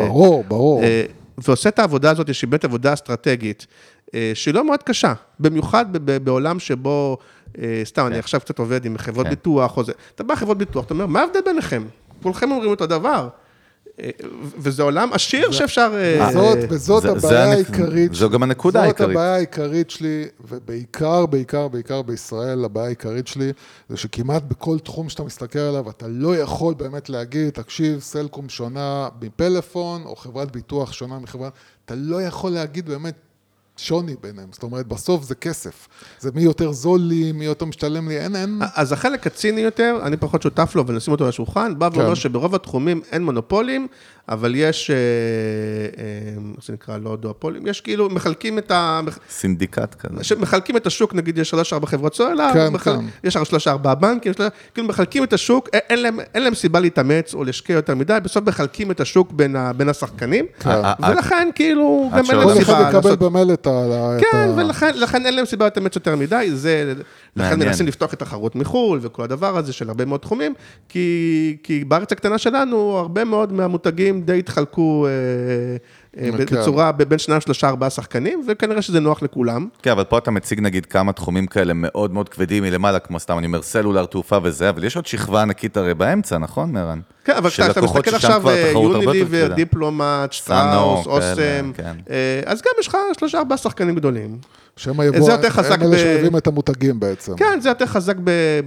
ברור, 0.07 0.43
ברור. 0.47 0.83
אה, 0.83 1.03
ועושה 1.37 1.69
את 1.69 1.79
העבודה 1.79 2.11
הזאת, 2.11 2.33
שהיא 2.35 2.47
באמת 2.49 2.65
עבודה 2.65 2.93
אסטרטגית, 2.93 3.67
אה, 3.69 4.00
שהיא 4.33 4.53
לא 4.53 4.65
מאוד 4.65 4.83
קשה, 4.83 5.13
במיוחד 5.39 5.93
ב- 5.93 6.11
ב- 6.11 6.17
בעולם 6.23 6.59
שבו, 6.59 7.17
אה, 7.59 7.81
סתם, 7.85 8.07
אני 8.07 8.19
עכשיו 8.19 8.39
קצת 8.39 8.59
עובד 8.59 8.85
עם 8.85 8.97
חברות 8.97 9.25
כן. 9.25 9.29
ביטוח 9.29 9.77
או 9.77 9.83
זה, 9.83 9.91
אתה 10.15 10.23
בא 10.23 10.33
לחברות 10.33 10.57
ביטוח, 10.57 10.85
אתה 10.85 10.93
אומר, 10.93 11.05
מה 11.05 11.21
ההבדל 11.21 11.39
ביניכם? 11.45 11.83
כולכם 12.23 12.51
אומרים 12.51 12.69
אותו 12.69 12.85
דבר. 12.85 13.29
אה, 14.01 14.09
וזה 14.57 14.83
עולם 14.83 15.13
עשיר 15.13 15.51
שאפשר... 15.51 15.91
אה, 15.95 16.29
וזאת, 16.69 17.05
הבעיה 17.05 17.51
העיקרית 17.51 18.13
זו 18.13 18.29
גם 18.29 18.43
הנקודה 18.43 18.79
זאת 18.79 18.85
העיקרית. 18.85 19.09
הבעיה 19.09 19.35
העיקרית 19.35 19.89
שלי, 19.89 20.25
ובעיקר, 20.47 21.25
בעיקר, 21.25 21.67
בעיקר 21.67 22.01
בישראל, 22.01 22.65
הבעיה 22.65 22.85
העיקרית 22.85 23.27
שלי, 23.27 23.53
זה 23.89 23.97
שכמעט 23.97 24.43
בכל 24.43 24.79
תחום 24.79 25.09
שאתה 25.09 25.23
מסתכל 25.23 25.59
עליו, 25.59 25.89
אתה 25.89 26.07
לא 26.07 26.35
יכול 26.37 26.73
באמת 26.73 27.09
להגיד, 27.09 27.49
תקשיב, 27.49 27.99
סלקום 27.99 28.49
שונה 28.49 29.09
מפלאפון, 29.21 30.03
או 30.05 30.15
חברת 30.15 30.51
ביטוח 30.51 30.93
שונה 30.93 31.19
מחברת, 31.19 31.53
אתה 31.85 31.95
לא 31.97 32.21
יכול 32.21 32.51
להגיד 32.51 32.89
באמת 32.89 33.15
שוני 33.77 34.15
ביניהם. 34.21 34.49
זאת 34.51 34.63
אומרת, 34.63 34.87
בסוף 34.87 35.23
זה 35.23 35.35
כסף. 35.35 35.87
זה 36.19 36.29
מי 36.35 36.41
יותר 36.41 36.71
זול 36.71 37.01
לי, 37.01 37.31
מי 37.31 37.45
יותר 37.45 37.65
משתלם 37.65 38.07
לי, 38.07 38.17
אין, 38.19 38.35
אין... 38.35 38.59
אז 38.75 38.91
החלק 38.91 39.27
הציני 39.27 39.61
יותר, 39.61 39.99
אני 40.03 40.17
פחות 40.17 40.41
שותף 40.41 40.75
לו 40.75 40.87
ונשים 40.87 41.11
אותו 41.11 41.23
על 41.23 41.29
השולחן, 41.29 41.79
בא 41.79 41.89
ואומר 41.93 42.09
כן. 42.09 42.15
שברוב 42.15 42.55
התחומים 42.55 43.01
אין 43.11 43.23
מונופולים, 43.23 43.87
אבל 44.29 44.55
יש, 44.55 44.91
אה, 44.91 44.95
אה, 44.95 46.03
איך 46.57 46.65
זה 46.65 46.73
נקרא, 46.73 46.97
לא 46.97 47.15
דואפולים, 47.15 47.67
יש 47.67 47.81
כאילו, 47.81 48.09
מחלקים 48.09 48.57
את 48.57 48.71
ה... 48.71 49.01
סינדיקט 49.29 49.95
כזה. 49.95 50.23
שמחלקים 50.23 50.77
את 50.77 50.87
השוק, 50.87 51.13
נגיד 51.13 51.37
יש 51.37 51.49
שלוש 51.49 51.73
ארבע 51.73 51.87
חברות 51.87 52.15
סולר, 52.15 52.53
כן, 52.53 52.67
מחל... 52.67 52.95
כן. 52.95 53.05
יש 53.23 53.37
שלוש 53.43 53.67
ארבע 53.67 53.93
בנקים, 53.93 54.33
שלוש... 54.33 54.49
כאילו 54.73 54.87
מחלקים 54.87 55.23
את 55.23 55.33
השוק, 55.33 55.69
אין, 55.73 55.81
אין, 55.89 56.01
להם, 56.01 56.19
אין 56.35 56.43
להם 56.43 56.55
סיבה 56.55 56.79
להתאמץ 56.79 57.33
או 57.33 57.43
להשקיע 57.43 57.73
יותר 57.75 57.95
מדי, 57.95 58.17
בסוף 58.23 58.47
מחלקים 58.47 58.91
את 58.91 58.99
השוק 58.99 59.31
בין, 59.31 59.55
ה... 59.55 59.73
בין 59.73 59.89
השחקנים, 59.89 60.45
אה, 60.65 60.93
ולכן 61.09 61.49
כאילו, 61.55 62.09
גם 62.11 62.17
אין 62.17 62.25
להם 62.25 62.47
שלא- 62.47 62.53
כל 62.53 62.59
סיבה 62.59 62.73
אחד 62.73 62.89
יקבל 62.89 63.09
לעשות... 63.09 63.19
במילא 63.19 63.53
את 63.53 63.67
ה... 63.67 64.17
כן, 64.31 64.49
ולכן 64.57 64.91
לכן 64.95 65.25
אין 65.25 65.35
להם 65.35 65.45
סיבה 65.45 65.65
להתאמץ 65.65 65.95
יותר 65.95 66.15
מדי, 66.15 66.49
זה, 66.53 66.93
לכן. 67.35 67.59
מנסים 67.59 67.87
לפתוח 67.87 68.13
את 68.13 68.21
התחרות 68.21 68.55
מחו"ל 68.55 68.99
וכל 69.01 69.23
הדבר 69.23 69.57
הזה 69.57 69.73
של 69.73 69.89
הרבה 69.89 70.05
מאוד 70.05 70.19
תחומים, 70.19 70.53
כי, 70.89 71.57
כי 71.63 71.83
בארץ 71.83 72.11
הקטנה 72.11 72.37
שלנו, 72.37 72.97
הרבה 72.97 73.23
מאוד 73.23 73.53
מהמותגים 73.53 74.21
די 74.21 74.39
התחלקו 74.39 75.07
אה, 75.07 75.11
אה, 76.17 76.31
כן. 76.31 76.55
בצורה, 76.55 76.91
בין 76.91 77.19
שניים, 77.19 77.41
שלושה, 77.41 77.69
ארבעה 77.69 77.89
שחקנים, 77.89 78.43
וכנראה 78.47 78.81
שזה 78.81 78.99
נוח 78.99 79.23
לכולם. 79.23 79.67
כן, 79.83 79.91
אבל 79.91 80.03
פה 80.03 80.17
אתה 80.17 80.31
מציג 80.31 80.59
נגיד 80.59 80.85
כמה 80.85 81.13
תחומים 81.13 81.47
כאלה 81.47 81.73
מאוד 81.75 82.13
מאוד 82.13 82.29
כבדים 82.29 82.63
מלמעלה, 82.63 82.99
כמו 82.99 83.19
סתם 83.19 83.37
אני 83.37 83.47
אומר 83.47 83.61
סלולר, 83.61 84.05
תעופה 84.05 84.37
וזה, 84.43 84.69
אבל 84.69 84.83
יש 84.83 84.95
עוד 84.95 85.05
שכבה 85.05 85.41
ענקית 85.41 85.77
הרי 85.77 85.93
באמצע, 85.93 86.37
נכון, 86.37 86.71
מרן? 86.71 86.99
כן, 87.25 87.33
אבל 87.37 87.49
כשאתה 87.49 87.81
מסתכל 87.81 88.15
עכשיו, 88.15 88.49
אה, 88.49 88.71
יוניליבר. 88.71 89.53
דיפלומט, 89.55 90.33
שטראוס, 90.33 91.07
אוסם, 91.07 91.71
כן. 91.73 91.95
אה, 92.09 92.41
אז 92.45 92.61
גם 92.61 92.71
יש 92.79 92.87
לך 92.87 92.97
שלושה, 93.19 93.39
ארבעה 93.39 93.57
שחקנים 93.57 93.95
גדולים. 93.95 94.37
שהם 94.75 94.95
זה 94.95 95.01
היבוא, 95.01 95.31
יותר 95.31 95.49
חזק 95.49 95.71
הם 95.71 95.81
אלה 95.81 95.95
ב- 95.95 95.99
שמביאים 95.99 96.37
את 96.37 96.47
המותגים 96.47 96.99
בעצם. 96.99 97.35
כן, 97.35 97.59
זה 97.61 97.69
יותר 97.69 97.85
חזק 97.85 98.15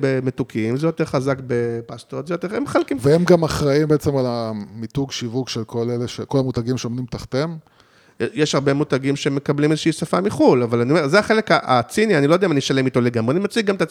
במתוקים, 0.00 0.76
זה 0.76 0.86
יותר 0.86 1.04
חזק 1.04 1.36
בפסטות, 1.46 2.26
זה 2.26 2.34
יותר, 2.34 2.56
הם 2.56 2.62
מחלקים 2.64 2.96
והם 3.00 3.24
גם 3.24 3.42
אחראים 3.44 3.88
בעצם 3.88 4.16
על 4.16 4.24
המיתוג 4.28 5.12
שיווק 5.12 5.48
של 5.48 5.64
כל 5.64 5.90
אלה, 5.90 6.08
ש- 6.08 6.20
כל 6.20 6.38
המותגים 6.38 6.78
שעומדים 6.78 7.06
תחתיהם. 7.10 7.56
יש 8.20 8.54
הרבה 8.54 8.74
מותגים 8.74 9.16
שמקבלים 9.16 9.70
איזושהי 9.70 9.92
שפה 9.92 10.20
מחו"ל, 10.20 10.62
אבל 10.62 10.80
אני 10.80 10.90
אומר, 10.90 11.08
זה 11.08 11.18
החלק 11.18 11.48
הציני, 11.50 12.18
אני 12.18 12.26
לא 12.26 12.34
יודע 12.34 12.46
אם 12.46 12.52
אני 12.52 12.60
אשלם 12.60 12.86
איתו 12.86 13.00
לגמרי, 13.00 13.32
אני 13.32 13.44
מציג 13.44 13.66
גם 13.66 13.74
את 13.74 13.82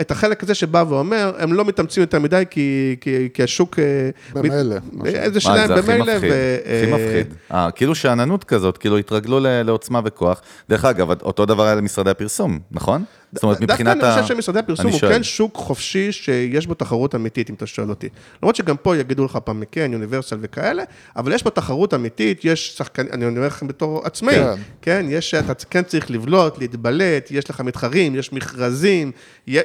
את 0.00 0.10
החלק 0.10 0.42
הזה 0.42 0.54
שבא 0.54 0.84
ואומר, 0.88 1.32
הם 1.38 1.52
לא 1.52 1.64
מתאמצים 1.64 2.00
יותר 2.00 2.18
מדי, 2.18 2.44
כי, 2.50 2.96
כי, 3.00 3.28
כי 3.34 3.42
השוק... 3.42 3.78
אה, 3.78 4.10
במילא, 4.32 4.76
שנקרא. 4.92 5.10
איזה 5.10 5.34
מה, 5.34 5.40
שלהם 5.40 5.66
זה 5.66 5.74
הכי 5.74 5.82
במילא, 5.82 6.14
מפחיד, 6.14 6.30
ו- 6.32 6.58
הכי 6.64 6.92
אה, 6.92 6.98
מפחיד. 6.98 7.34
אה, 7.52 7.70
כאילו 7.70 7.94
שאננות 7.94 8.44
כזאת, 8.44 8.78
כאילו 8.78 8.98
התרגלו 8.98 9.40
לעוצמה 9.42 10.00
וכוח. 10.04 10.42
דרך 10.68 10.84
אגב, 10.84 11.10
אותו 11.10 11.46
דבר 11.46 11.66
היה 11.66 11.74
למשרדי 11.74 12.10
הפרסום, 12.10 12.58
נכון? 12.70 13.04
זאת 13.32 13.42
אומרת, 13.42 13.60
מבחינת 13.60 13.96
דווקא 13.96 14.06
ה... 14.06 14.14
אני 14.14 14.22
חושב 14.22 14.34
שמשרדי 14.34 14.58
הפרסום 14.58 14.90
הוא. 14.90 15.00
כן 15.00 15.22
שוק 15.22 15.56
חופשי 15.56 16.12
שיש 16.12 16.66
בו 16.66 16.74
תחרות 16.74 17.14
אמיתית, 17.14 17.50
אם 17.50 17.54
אתה 17.54 17.66
שואל 17.66 17.90
אותי. 17.90 18.08
למרות 18.42 18.56
שגם 18.56 18.76
פה 18.76 18.96
יגידו 18.96 19.24
לך 19.24 19.38
פעם 19.44 19.60
מקן, 19.60 19.92
יוניברסל 19.92 20.38
וכאלה, 20.40 20.82
אבל 21.16 21.32
יש 21.32 21.42
פה 21.42 21.50
תחרות 21.50 21.94
אמיתית, 21.94 22.44
יש 22.44 22.76
שחקנים, 22.76 23.12
אני 23.12 23.26
אומר 23.26 23.46
לכם 23.46 23.68
בתור 23.68 24.00
עצמאי, 24.04 24.34
כן. 24.34 24.54
כן, 24.82 25.06
יש, 25.08 25.34
אתה 25.34 25.54
כן 25.70 25.82
צריך 25.82 26.10
לבלוט, 26.10 26.58
להתבלט, 26.58 27.30
יש 27.30 27.50
לך 27.50 27.60
מתחרים, 27.60 28.14
יש 28.14 28.32
מכרזים. 28.32 29.12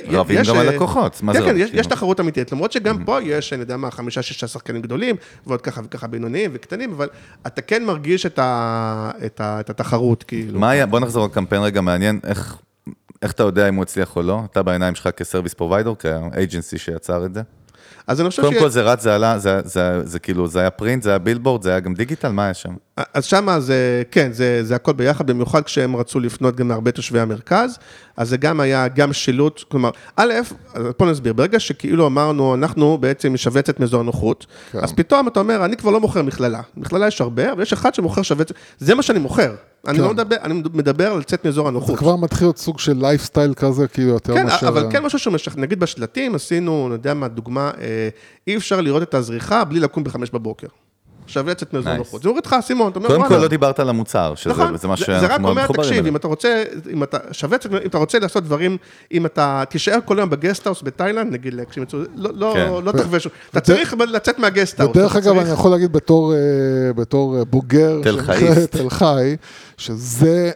רבים 0.09 0.41
יש, 0.41 0.49
גם 0.49 0.57
על 0.57 0.69
אה, 0.69 0.77
מה 1.21 1.33
כן, 1.33 1.39
זה 1.39 1.45
כן, 1.45 1.49
רבים? 1.49 1.57
יש, 1.57 1.69
יש 1.69 1.71
כאילו? 1.71 1.83
תחרות 1.83 2.19
אמיתית, 2.19 2.51
למרות 2.51 2.71
שגם 2.71 3.03
פה 3.05 3.21
יש, 3.21 3.53
אני 3.53 3.61
יודע 3.61 3.77
מה, 3.77 3.91
חמישה, 3.91 4.21
שישה 4.21 4.47
שחקנים 4.47 4.81
גדולים, 4.81 5.15
ועוד 5.47 5.61
ככה 5.61 5.81
וככה 5.85 6.07
בינוניים 6.07 6.51
וקטנים, 6.53 6.91
אבל 6.91 7.07
אתה 7.47 7.61
כן 7.61 7.85
מרגיש 7.85 8.25
את, 8.25 8.39
ה, 8.39 9.11
את, 9.25 9.41
ה, 9.41 9.59
את 9.59 9.69
התחרות, 9.69 10.23
כאילו. 10.23 10.59
מה 10.59 10.69
היה, 10.69 10.85
בוא 10.85 10.99
נחזור 10.99 11.25
לקמפיין 11.25 11.61
רגע 11.61 11.81
מעניין, 11.81 12.19
איך, 12.23 12.57
איך 13.23 13.31
אתה 13.31 13.43
יודע 13.43 13.69
אם 13.69 13.75
הוא 13.75 13.83
הצליח 13.83 14.15
או 14.15 14.21
לא? 14.21 14.41
אתה 14.51 14.63
בעיניים 14.63 14.95
שלך 14.95 15.09
כ 15.17 15.25
service 15.25 15.53
provider, 15.53 15.97
כ 15.97 16.17
agency 16.17 16.77
שיצר 16.77 17.25
את 17.25 17.33
זה? 17.33 17.41
אז 18.07 18.21
אני 18.21 18.29
חושב 18.29 18.41
קודם 18.41 18.53
ש... 18.53 18.57
כל 18.59 18.69
זה 18.69 18.81
רץ, 18.81 19.01
זה 19.01 19.15
עלה, 19.15 19.39
זה, 19.39 19.61
זה, 19.63 19.69
זה, 19.69 20.01
זה 20.05 20.19
כאילו, 20.19 20.47
זה 20.47 20.59
היה 20.59 20.69
print, 20.69 21.03
זה 21.03 21.09
היה 21.09 21.19
בילבורד, 21.19 21.61
זה 21.61 21.69
היה 21.69 21.79
גם 21.79 21.93
digital, 21.93 22.31
מה 22.31 22.43
היה 22.43 22.53
שם? 22.53 22.75
אז 23.13 23.25
שמה 23.25 23.59
זה, 23.59 24.03
כן, 24.11 24.31
זה, 24.31 24.63
זה 24.63 24.75
הכל 24.75 24.93
ביחד, 24.93 25.27
במיוחד 25.27 25.63
כשהם 25.63 25.95
רצו 25.95 26.19
לפנות 26.19 26.55
גם 26.55 26.69
להרבה 26.69 26.91
תושבי 26.91 27.19
המרכז, 27.19 27.77
אז 28.17 28.29
זה 28.29 28.37
גם 28.37 28.59
היה 28.59 28.87
גם 28.87 29.13
שילוט, 29.13 29.63
כלומר, 29.71 29.89
א', 30.15 30.33
אז 30.73 30.83
פה 30.97 31.05
נסביר, 31.05 31.33
ברגע 31.33 31.59
שכאילו 31.59 32.07
אמרנו, 32.07 32.55
אנחנו 32.55 32.97
בעצם 32.97 33.33
נשבץ 33.33 33.69
את 33.69 33.79
מאזור 33.79 33.99
הנוחות, 33.99 34.45
כן. 34.71 34.79
אז 34.79 34.93
פתאום 34.93 35.27
אתה 35.27 35.39
אומר, 35.39 35.65
אני 35.65 35.77
כבר 35.77 35.91
לא 35.91 35.99
מוכר 35.99 36.21
מכללה. 36.21 36.61
מכללה 36.77 37.07
יש 37.07 37.21
הרבה, 37.21 37.51
אבל 37.51 37.61
יש 37.61 37.73
אחד 37.73 37.93
שמוכר 37.93 38.21
שבץ, 38.21 38.47
זה 38.79 38.95
מה 38.95 39.03
שאני 39.03 39.19
מוכר. 39.19 39.55
אני 39.87 39.97
כן. 39.97 40.03
לא 40.03 40.13
מדבר, 40.13 40.35
אני 40.43 40.53
מדבר 40.73 41.11
על 41.11 41.19
לצאת 41.19 41.45
מאזור 41.45 41.63
זה 41.63 41.69
הנוחות. 41.69 41.99
כבר 41.99 42.15
מתחיל 42.15 42.47
להיות 42.47 42.57
סוג 42.57 42.79
של 42.79 42.97
לייפסטייל 43.01 43.53
כזה, 43.53 43.87
כאילו, 43.87 44.09
יותר 44.09 44.33
כן, 44.33 44.45
מאשר... 44.45 44.67
אבל 44.67 44.87
כן 44.91 45.03
משהו 45.03 45.19
שמשכנע, 45.19 45.61
נגיד 45.61 45.79
בשלטים 45.79 46.35
עשינו, 46.35 46.85
אני 46.85 46.93
יודע 46.93 47.13
מה, 47.13 47.27
דוגמה, 47.27 47.71
אה, 47.81 48.09
אי 48.47 48.57
אפשר 48.57 48.81
לראות 48.81 49.03
את 49.03 49.13
הזריחה 49.13 49.63
בלי 49.63 49.79
לקום 49.79 50.03
בחמש 50.03 50.29
בבוקר. 50.29 50.67
שווה 51.27 51.51
לצאת 51.51 51.73
מאזור 51.73 51.93
Nice. 51.93 51.97
נוחות. 51.97 52.21
זה 52.21 52.29
מוריד 52.29 52.45
לך 52.45 52.53
אסימון, 52.53 52.91
אתה 52.91 52.99
אומר, 52.99 53.07
קודם 53.09 53.21
כל 53.21 53.27
"וואלה". 53.27 53.41
לא 53.43 53.47
דיברת 53.47 53.79
על 53.79 53.89
המוצר, 53.89 54.33
שזה 54.35 54.49
נכון, 54.49 54.77
זה 54.77 54.87
מה 54.87 54.95
זה, 54.95 55.05
זה 55.05 55.15
רק 55.15 55.21
שאנחנו 55.21 55.41
מאוד 55.41 55.51
אומר, 55.51 55.63
מחוברים 55.63 55.83
תקשיב, 55.83 55.97
אליו. 55.99 56.11
אם 56.11 56.15
אתה 56.15 56.27
רוצה, 56.27 56.63
אם 56.91 57.03
אתה 57.03 57.17
שווה, 57.31 57.57
אם 57.71 57.87
אתה 57.87 57.97
רוצה 57.97 58.19
לעשות 58.19 58.43
דברים, 58.43 58.77
אם 59.11 59.25
אתה 59.25 59.63
תישאר 59.69 59.97
כל 60.05 60.19
היום 60.19 60.29
ב 60.29 60.34
guesthouse 60.34 60.81
בתאילנד, 60.83 61.33
נגיד, 61.33 61.53
לא, 61.53 61.63
לא, 62.35 62.51
כן. 62.55 62.85
לא 62.85 62.91
תחווה 62.91 63.19
שום, 63.19 63.31
אתה 63.51 63.59
צריך 63.59 63.93
לצאת 64.07 64.39
מה 64.39 64.48
guesthouse. 64.48 64.97
ודרך 64.97 65.15
אגב, 65.15 65.23
צריך- 65.25 65.37
אני 65.43 65.51
יכול 65.51 65.71
להגיד 65.71 65.93
בתור, 65.93 66.33
אה, 66.33 66.37
בתור 66.95 67.37
אה, 67.39 67.45
בוגר 67.45 67.99
תל 68.71 68.89
חי, 68.99 69.35
שזה, 69.77 70.51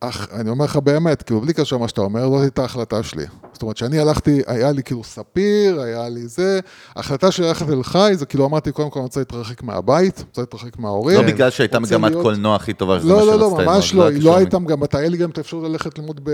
אך, 0.00 0.26
אני 0.32 0.50
אומר 0.50 0.64
לך 0.64 0.76
באמת, 0.76 1.22
כאילו, 1.22 1.40
בלי 1.40 1.52
קשר 1.52 1.76
למה 1.76 1.88
שאתה 1.88 2.00
אומר, 2.00 2.28
זאת 2.30 2.42
הייתה 2.42 2.62
ההחלטה 2.62 3.02
שלי. 3.02 3.24
זאת 3.52 3.62
אומרת, 3.62 3.76
שאני 3.76 3.98
הלכתי, 3.98 4.42
היה 4.46 4.72
לי 4.72 4.82
כאילו 4.82 5.04
ספיר, 5.04 5.80
היה 5.80 6.08
לי 6.08 6.28
זה, 6.28 6.60
ההחלטה 6.96 7.30
שלי 7.30 7.46
ללכת 7.46 7.68
לתל 7.68 7.82
חי, 7.82 8.12
זה 8.14 8.26
כאילו 8.26 8.46
אמרתי, 8.46 8.72
קודם 8.72 8.90
כל 8.90 8.98
אני 8.98 9.04
רוצה 9.04 9.20
להתרחק 9.20 9.62
מהבית, 9.62 10.24
רוצה 10.28 10.42
להתרחק 10.42 10.78
מההורים. 10.78 11.16
לא 11.20 11.26
בגלל 11.26 11.50
שהייתה 11.50 11.78
מגמת 11.78 12.10
להיות- 12.10 12.22
קולנוע 12.22 12.56
הכי 12.56 12.72
טובה, 12.72 12.98
שזה 13.00 13.08
מה 13.08 13.14
לא, 13.14 13.26
לא, 13.26 13.32
שרצית 13.32 13.40
לא, 13.66 13.74
ממש 13.74 13.92
ללמוד, 13.92 14.06
לא, 14.06 14.12
היא 14.16 14.22
לא 14.24 14.36
הייתה 14.36 14.58
גם, 14.58 14.82
הייתה 14.82 15.00
לי 15.00 15.16
גם 15.16 15.30
את 15.30 15.38
האפשרות 15.38 15.64
ללכת 15.64 15.98
ללמוד 15.98 16.28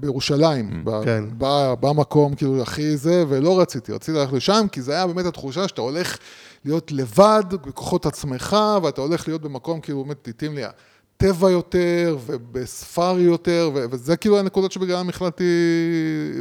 בירושלים, 0.00 0.84
ב- 0.84 1.04
כן. 1.04 1.24
ב- 1.38 1.74
במקום 1.80 2.34
כאילו 2.34 2.62
הכי 2.62 2.96
זה, 2.96 3.24
ולא 3.28 3.60
רציתי, 3.60 3.92
רציתי 3.92 4.18
ללכת 4.18 4.32
לשם, 4.32 4.66
כי 4.72 4.82
זה 4.82 4.92
היה 4.92 5.06
באמת 5.06 5.26
התחושה 5.26 5.68
שאתה 5.68 5.80
הולך 5.80 6.16
להיות 6.64 6.92
לבד, 6.92 7.42
בכוחות 7.66 8.06
עצמך, 8.06 8.56
ואתה 8.82 9.00
הולך 9.00 9.28
להיות 9.28 9.42
במקום 9.42 9.80
כאילו 9.80 10.04
באמת 10.04 10.28
התאים 10.28 10.54
לי 10.54 10.62
טבע 11.16 11.50
יותר, 11.50 12.16
ובספארי 12.26 13.22
יותר, 13.22 13.70
וזה 13.74 14.16
כאילו 14.16 14.38
הנקודות 14.38 14.72
שבגללם 14.72 15.08
החלטתי... 15.08 15.44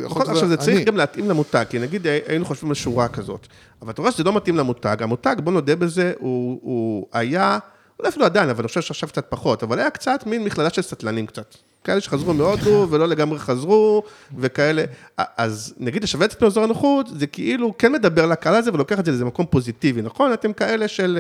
נכון, 0.04 0.22
עכשיו 0.22 0.48
זה 0.48 0.58
צריך. 0.58 0.88
גם 0.88 0.98
להתאים 0.98 1.30
למותג, 1.30 1.64
כי 1.70 1.80
נגיד 1.80 2.08
אה, 2.08 2.20
היינו 2.28 2.46
חושבים 2.46 2.70
על 2.70 2.76
שורה 2.76 3.08
כזאת, 3.08 3.48
אבל 3.82 3.92
אתה 3.92 4.02
רואה 4.02 4.12
שזה 4.12 4.24
לא 4.24 4.36
מתאים 4.36 4.58
למותג, 4.58 4.98
המותג, 5.00 5.36
בוא 5.44 5.54
נודה 5.54 5.76
בזה, 5.76 6.14
הוא 6.20 7.08
היה, 7.12 7.60
אולי 8.00 8.10
אפילו 8.10 8.26
עדיין, 8.26 8.50
אבל 8.50 8.60
אני 8.60 8.68
חושב 8.68 8.82
שעכשיו 8.82 9.10
קצת 9.10 9.26
פחות, 9.30 9.64
אבל 9.64 9.80
היה 9.80 9.90
קצת 9.90 10.24
מין 10.26 10.44
מכללה 10.44 10.70
של 10.70 10.82
סטלנים 10.82 11.26
קצת. 11.26 11.56
כאלה 11.84 12.02
שחזרו 12.02 12.34
מהודו 12.34 12.88
ולא 12.90 13.08
לגמרי 13.08 13.40
חזרו, 13.40 14.04
וכאלה. 14.38 14.84
אז 15.18 15.74
נגיד 15.78 16.04
לשבץ 16.04 16.34
את 16.34 16.44
מאזור 16.44 16.64
הנוחות, 16.64 17.08
זה 17.20 17.28
כאילו 17.28 17.74
כן 17.78 17.92
מדבר 17.92 18.26
לקהל 18.26 18.56
הזה 18.56 18.74
ולוקח 18.74 19.00
את 19.00 19.06
זה 19.06 19.12
לאיזה 19.12 19.26
מקום 19.26 19.46
פוזיטיבי, 19.46 20.02
נכון? 20.02 20.34
אתם 20.34 20.54
כאלה 20.54 20.88
של... 20.88 21.20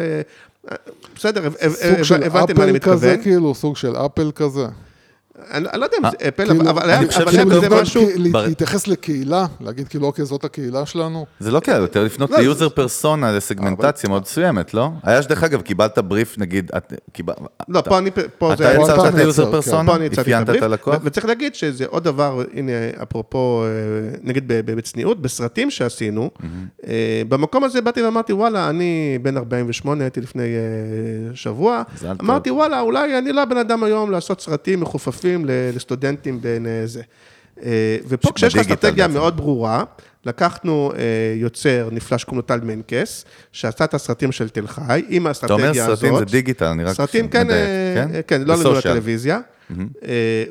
אה, 0.71 0.75
בסדר, 1.15 1.45
הב- 1.45 1.57
סוג 1.73 1.97
הב- 1.99 2.03
של 2.03 2.23
הבנתם 2.23 2.57
מה 2.57 2.63
אני 2.63 2.71
אפל 2.71 2.79
כזה, 2.79 3.07
מתכוון. 3.07 3.23
כאילו, 3.23 3.55
סוג 3.55 3.77
של 3.77 3.95
אפל 3.95 4.31
כזה. 4.35 4.65
אני 5.51 5.63
לא 5.63 5.85
יודע 5.85 5.97
אם 5.97 6.11
זה 6.11 6.27
אפל, 6.27 6.45
כאילו, 6.49 6.69
אבל- 6.69 6.89
היה 6.89 6.99
אני 6.99 7.07
חושב 7.07 7.23
בזה 7.47 7.67
גם- 7.67 7.73
משהו... 7.81 8.09
להתייחס 8.17 8.87
לקהילה, 8.87 9.45
להגיד 9.61 9.87
כאילו, 9.87 10.07
אוקיי, 10.07 10.25
זאת 10.25 10.43
הקהילה 10.43 10.85
שלנו. 10.85 11.25
זה 11.39 11.51
לא 11.51 11.59
כאלה, 11.59 11.77
יותר 11.77 12.03
לפנות 12.03 12.29
לא, 12.31 12.37
ליוזר 12.37 12.69
פרסונה, 12.69 13.31
לסגמנטציה 13.31 14.09
מאוד 14.09 14.21
מסוימת, 14.21 14.73
לא? 14.73 14.89
היה 15.03 15.21
שדרך 15.21 15.43
אגב, 15.43 15.61
קיבלת 15.61 15.99
בריף, 15.99 16.37
נגיד, 16.37 16.71
לא, 17.69 17.81
פה 17.81 17.97
אני, 17.97 18.09
אתה 18.53 18.73
יצרת 18.73 19.13
את 19.13 19.19
ה 19.19 19.24
user. 19.24 19.51
persona? 19.51 19.95
אפיינת 20.21 20.49
את 20.49 20.61
הלקוח? 20.61 20.95
וצריך 21.03 21.25
להגיד 21.25 21.55
שזה 21.55 21.85
עוד 21.85 22.03
דבר, 22.03 22.41
הנה, 22.53 22.71
אפרופו, 23.03 23.63
אה, 23.63 23.69
נגיד 24.23 24.43
בצניעות, 24.47 25.21
בסרטים 25.21 25.71
שעשינו, 25.71 26.29
אה, 26.87 27.21
במקום 27.29 27.63
הזה 27.63 27.81
באתי 27.81 28.01
ואמרתי, 28.03 28.33
וואלה, 28.33 28.69
אני 28.69 29.17
בן 29.21 29.37
48, 29.37 30.03
הייתי 30.03 30.21
לפני 30.21 30.43
אה, 30.43 30.49
שבוע. 31.35 31.81
אמרתי, 32.21 32.51
וואלה, 32.51 32.79
אולי 32.79 33.17
אני 33.17 33.31
לא 33.31 33.41
הבן 33.41 33.57
אדם 33.57 33.83
היום 33.83 34.11
לעשות 34.11 34.41
סרטים 34.41 34.79
מחופפים 34.79 35.22
ל- 35.45 35.49
לסטודנטים 35.75 36.41
בין 36.41 36.65
אה, 36.65 36.81
זה. 36.85 37.01
אה, 37.63 37.97
ופה 38.07 38.31
כשיש 38.35 38.55
לך 38.55 38.61
אסטרטגיה. 38.61 39.07
מאוד 39.07 39.37
ברורה, 39.37 39.83
לקחנו 40.25 40.91
אה, 40.95 40.99
יוצר 41.35 41.89
נפלא 41.91 42.17
שקוראים 42.17 42.37
לו 42.37 42.41
טל 42.41 42.59
מנקס, 42.63 43.25
שעשה 43.51 43.83
את 43.83 43.93
הסרטים 43.93 44.31
של 44.31 44.49
תל 44.49 44.67
חי, 44.67 45.01
עם 45.09 45.21
אתה 45.21 45.29
האסטרטגיה 45.29 45.55
אומר 45.69 45.91
הזאת. 45.91 45.99
סרטים 45.99 46.17
זה 46.19 46.25
דיגיטל, 46.25 46.65
אני 46.65 46.83
רק 46.83 46.95
סרטים, 46.95 47.27
כן, 47.27 47.49
אה, 47.51 48.21
כן, 48.27 48.41
לא 48.41 48.53
עלינו. 48.53 48.73
לטלוויזיה. 48.73 49.39
אה, 49.71 49.77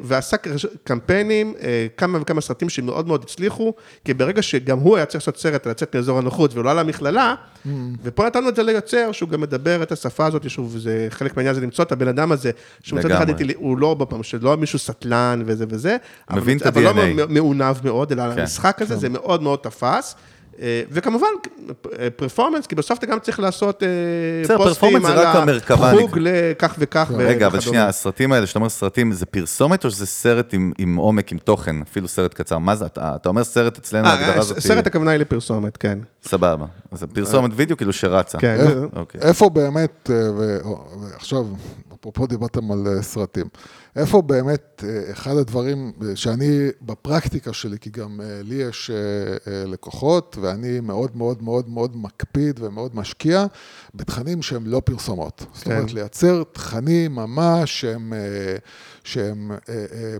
ועשה 0.02 0.36
קמפיינים, 0.84 1.54
אה, 1.62 1.86
כמה 1.96 2.18
וכמה 2.22 2.40
סרטים 2.40 2.68
שמאוד 2.68 3.06
מאוד 3.08 3.22
הצליחו, 3.22 3.72
כי 4.04 4.14
ברגע 4.14 4.42
שגם 4.42 4.78
הוא 4.78 4.96
היה 4.96 5.06
צריך 5.06 5.22
לעשות 5.22 5.36
סרט 5.36 5.66
על 5.66 5.70
לצאת 5.72 5.96
מאזור 5.96 6.18
הנוחות 6.18 6.54
ולא 6.54 6.76
למכללה, 6.76 7.34
ופה 8.02 8.26
נתנו 8.26 8.48
את 8.48 8.56
זה 8.56 8.62
ליוצר, 8.62 9.12
שהוא 9.12 9.28
גם 9.28 9.40
מדבר 9.40 9.82
את 9.82 9.92
השפה 9.92 10.26
הזאת, 10.26 10.50
שוב, 10.50 10.76
זה 10.78 11.06
חלק 11.10 11.36
מהעניין 11.36 11.54
זה 11.54 11.60
למצוא 11.60 11.84
את 11.84 11.92
הבן 11.92 12.08
אדם 12.08 12.32
הזה, 12.32 12.50
שמצד 12.82 13.10
אחד. 13.10 13.28
איתי- 13.28 13.54
הוא 13.56 13.78
לא 13.78 13.94
בפעם, 13.94 14.22
שלא 14.22 14.56
מישהו 14.56 14.78
סטלן 14.78 15.42
וזה 15.46 15.64
וזה, 15.68 15.96
אבל- 16.30 16.40
מבין 16.40 16.58
את 16.58 16.66
אבל 16.66 16.82
לא 16.82 16.88
ה-DNA. 16.90 17.26
מעונב 17.28 17.76
מאוד, 17.84 18.12
אלא 18.12 18.34
כן. 18.34 18.40
המשחק 18.40 18.82
הזה, 18.82 18.96
זה 18.96 19.08
מאוד 19.08 19.42
מאוד 19.42 19.58
תפס. 19.58 20.14
אה, 20.62 20.82
וכמובן, 20.90 21.26
פרפורמנס, 22.16 22.66
כי 22.66 22.74
בסוף 22.74 22.98
אתה 22.98 23.06
גם 23.06 23.18
צריך 23.18 23.40
לעשות 23.40 23.82
אה, 23.82 24.56
פוסטים 24.56 25.02
זה 25.02 25.08
על 25.08 25.46
החוג 25.68 26.18
לכך 26.20 26.74
וכך. 26.78 27.10
רגע, 27.16 27.46
אבל. 27.46 27.60
שנייה, 27.60 27.88
הסרטים 27.88 28.32
האלה, 28.32 28.46
שאתה 28.46 28.58
אומר 28.58 28.68
סרטים, 28.68 29.12
זה 29.12 29.26
פרסומת 29.26 29.84
או 29.84 29.90
שזה 29.90 30.06
סרט 30.06 30.54
עם, 30.78 30.96
עומק, 30.96 31.32
עם 31.32 31.38
תוכן, 31.38 31.82
אפילו 31.82 32.08
סרט 32.08 32.34
קצר? 32.34 32.58
מה 32.58 32.76
זה, 32.76 32.86
אתה, 32.86 33.28
אומר 33.28 33.44
סרט 33.44 33.78
אצלנו, 33.78 34.06
אה, 34.06 34.12
ההגדרה 34.12 34.38
הזאת 34.38 34.58
סרט 34.58 34.86
הכוונה 34.86 35.10
היא 35.10 35.20
לפרסומת, 35.20 35.76
כן. 35.76 35.98
סבבה. 36.22 36.66
אז 36.92 37.00
זה 37.00 37.06
פרסומת 37.06 37.50
וידאו 37.56 37.76
כאילו 37.76 37.92
שרצה. 37.92 38.38
כן. 38.38 38.66
אוקיי. 38.96 39.20
איפה 39.20 39.50
באמת, 39.50 40.10
אה, 40.10 40.30
ועכשיו, 41.00 41.44
אפרופו 42.00 42.26
דיברתם 42.26 42.72
על 42.72 42.86
אה, 42.86 43.02
סרטים, 43.02 43.46
איפה 43.96 44.22
באמת 44.22 44.84
אה, 44.88 45.12
אחד 45.12 45.36
הדברים 45.36 45.92
שאני, 46.14 46.68
בפרקטיקה 46.82 47.52
שלי, 47.52 47.78
כי 47.78 47.90
גם 47.90 48.20
אה, 48.20 48.40
לי 48.42 48.54
יש 48.54 48.90
אה, 48.90 49.64
לקוחות, 49.66 50.36
ואני 50.40 50.80
מאוד 50.80 51.16
מאוד 51.16 51.42
מאוד 51.42 51.68
מאוד 51.68 51.96
מקפיד 51.96 52.60
ומאוד 52.62 52.96
משקיע 52.96 53.46
בתכנים 53.94 54.42
שהם 54.42 54.66
לא 54.66 54.82
פרסומות. 54.84 55.46
זאת 55.52 55.64
כן. 55.64 55.76
אומרת, 55.76 55.92
לייצר 55.92 56.42
תכנים 56.52 57.14
ממש 57.14 57.80
שהם, 57.80 58.12
שהם 59.04 59.52
אה, 59.68 59.74
אה, 59.94 60.16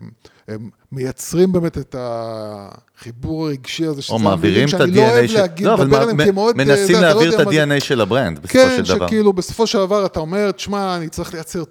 הם 0.49 0.71
מייצרים 0.93 1.53
באמת 1.53 1.79
את 1.79 1.97
החיבור 1.99 3.47
הרגשי 3.47 3.87
הזה, 3.87 4.03
שזה 4.03 4.13
או 4.13 4.19
מעבירים 4.19 4.65
את 4.65 4.69
שאני 4.69 4.91
לא 4.91 5.01
אוהב 5.01 5.25
ה-DNA 5.25 5.29
של... 5.29 5.39
להגיד, 5.39 5.67
לא, 5.67 5.75
לדבר 5.75 6.01
עליהם 6.01 6.25
כמאוד... 6.25 6.61
אה, 6.61 6.65
מנסים 6.65 6.97
לא 6.97 7.03
להעביר 7.03 7.35
את. 7.35 7.47
ה-DNA 7.47 7.81
של 7.81 8.01
ה 8.01 8.06
brand, 8.06 8.39
בסופו 8.39 8.53
כן, 8.53 8.85
של 8.85 8.95
דבר. 8.95 9.07
שכאילו 9.07 9.33
בסופו 9.33 9.67
של 9.67 9.79
דבר 9.79 10.07
אתה 10.07 10.21
אומר, 10.21 10.51
תשמע, 10.51 10.97
אני 10.97 11.09
צריך 11.09 11.35
לייצר 11.35 11.65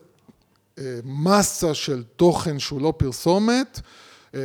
מסה 1.03 1.73
של 1.73 2.03
תוכן 2.15 2.59
שהוא 2.59 2.81
לא 2.81 2.93
פרסומת, 2.97 3.79
אה, 4.35 4.39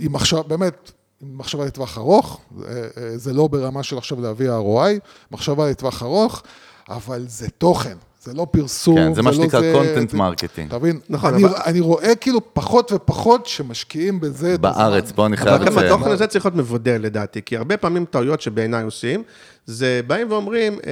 עם 0.00 0.12
מחשבה, 0.12 0.42
באמת, 0.42 0.90
מחשבה 1.22 1.64
לטווח 1.64 1.98
ארוך, 1.98 2.40
אה, 2.62 2.88
אה, 2.96 3.18
זה 3.18 3.32
לא 3.32 3.46
ברמה 3.48 3.82
של 3.82 3.98
עכשיו 3.98 4.20
להביא 4.20 4.50
ROI, 4.50 5.00
מחשבה 5.30 5.70
לטווח 5.70 6.02
ארוך, 6.02 6.42
אבל 6.88 7.24
זה 7.28 7.50
תוכן. 7.50 7.96
זה 8.24 8.32
לא 8.34 8.46
פרסום. 8.50 8.96
כן, 8.96 9.14
זה 9.14 9.22
מה 9.22 9.30
לא 9.30 9.36
שנקרא 9.36 9.60
זה, 9.60 9.74
content 9.74 10.10
זה- 10.10 10.18
marketing. 10.18 10.68
אתה 10.68 10.78
מבין? 10.78 10.98
נכון, 11.08 11.34
אני, 11.34 11.44
אבל- 11.44 11.54
אני 11.66 11.80
רואה 11.80 12.14
כאילו 12.14 12.54
פחות 12.54 12.92
ופחות 12.92 13.46
שמשקיעים 13.46 14.20
בזה 14.20 14.58
בארץ. 14.58 15.12
פה 15.12 15.26
אני 15.26 15.36
חייב 15.36 15.54
אבל 15.54 15.64
גם 15.66 15.72
לציין. 15.72 15.92
התוכן 15.92 16.10
הזה 16.10 16.26
צריך 16.26 16.44
להיות 16.46 16.56
מבודל 16.56 16.98
לדעתי, 17.00 17.40
כי 17.46 17.56
הרבה 17.56 17.76
פעמים 17.76 18.04
טעויות 18.04 18.40
שבעיניי 18.40 18.82
עושים, 18.84 19.22
זה 19.66 20.00
באים 20.06 20.30
ואומרים, 20.32 20.72
אה, 20.86 20.90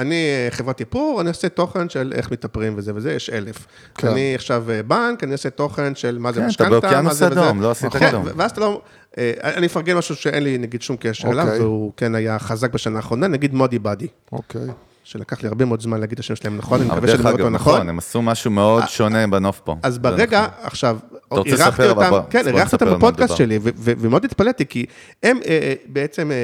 אני 0.00 0.14
אה, 0.14 0.48
חברת 0.50 0.80
איפור, 0.80 1.20
אני 1.20 1.28
אעשה 1.28 1.48
תוכן 1.48 1.88
של 1.88 2.12
איך 2.16 2.30
מתאפרים 2.32 2.72
וזה 2.76 2.92
וזה, 2.94 3.12
יש 3.12 3.30
אלף. 3.30 3.66
כן. 3.94 4.08
אני 4.08 4.34
עכשיו 4.34 4.70
אה, 4.70 4.82
בנק, 4.82 5.24
אני 5.24 5.32
אעשה 5.32 5.50
תוכן 5.50 5.94
של 5.94 6.18
מה 6.18 6.32
זה 6.32 6.36
כן, 6.36 6.40
אתה 6.40 6.48
משכנתה, 6.48 6.70
מה 6.70 6.80
באוקיינוס 6.80 7.14
זה 7.14 7.28
וזה. 7.30 7.44
אדום, 7.44 7.62
לא 7.62 7.70
עשית 7.70 7.92
כן, 7.92 8.10
כלום. 8.10 8.24
ואז 8.36 8.50
אתה 8.50 8.60
לא... 8.60 8.80
אה, 9.18 9.32
אני 9.42 9.66
אפרגן 9.66 9.96
משהו 9.96 10.16
שאין 10.16 10.42
לי 10.42 10.58
נגיד 10.58 10.82
שום 10.82 10.96
קשר 11.00 11.28
אליו, 11.28 11.44
אוקיי. 11.46 11.60
והוא 11.60 11.92
כן 11.96 12.14
היה 12.14 12.38
חזק 12.38 12.72
בשנה 12.74 12.96
האחרונה, 12.96 13.26
נגיד 13.26 13.54
מודי 13.54 13.78
באדי, 13.78 14.06
אוקיי. 14.32 14.60
שלקח 15.04 15.42
לי 15.42 15.48
הרבה 15.48 15.64
מאוד 15.64 15.80
זמן 15.80 16.00
להגיד 16.00 16.12
את 16.12 16.18
השם 16.18 16.36
שלהם 16.36 16.56
נכון, 16.56 16.80
אני 16.80 16.90
מקווה 16.90 17.08
שאני 17.08 17.18
אומר 17.18 17.30
אגב, 17.30 17.40
אותו 17.40 17.50
נכון. 17.50 17.74
נכון, 17.74 17.88
הם 17.88 17.98
עשו 17.98 18.22
משהו 18.22 18.50
מאוד 18.50 18.84
שונה 18.88 19.26
בנוף 19.26 19.60
פה. 19.60 19.76
אז 19.82 19.98
ברגע, 19.98 20.46
נכון. 20.64 20.98
עכשיו, 21.30 21.52
רוצה 21.52 21.68
לספר? 21.68 21.90
אותם, 21.90 22.10
בוא, 22.10 22.20
כן, 22.30 22.46
אירחתי 22.46 22.74
אותם 22.76 22.94
בפודקאסט. 22.96 23.36
שלי, 23.36 23.58
ומאוד 23.74 24.24
התפלאתי, 24.24 24.66
כי 24.66 24.86
הם 25.22 25.36
אה, 25.46 25.50
אה, 25.50 25.74
בעצם 25.86 26.30
אה, 26.30 26.36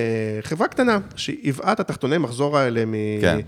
חברה 0.42 0.68
קטנה, 0.68 0.98
שהיווה 1.16 1.72
את 1.72 1.80
התחתוני 1.80 2.18
מחזור 2.18 2.58
האלה 2.58 2.84
מ... 2.86 2.94
כן. 3.20 3.38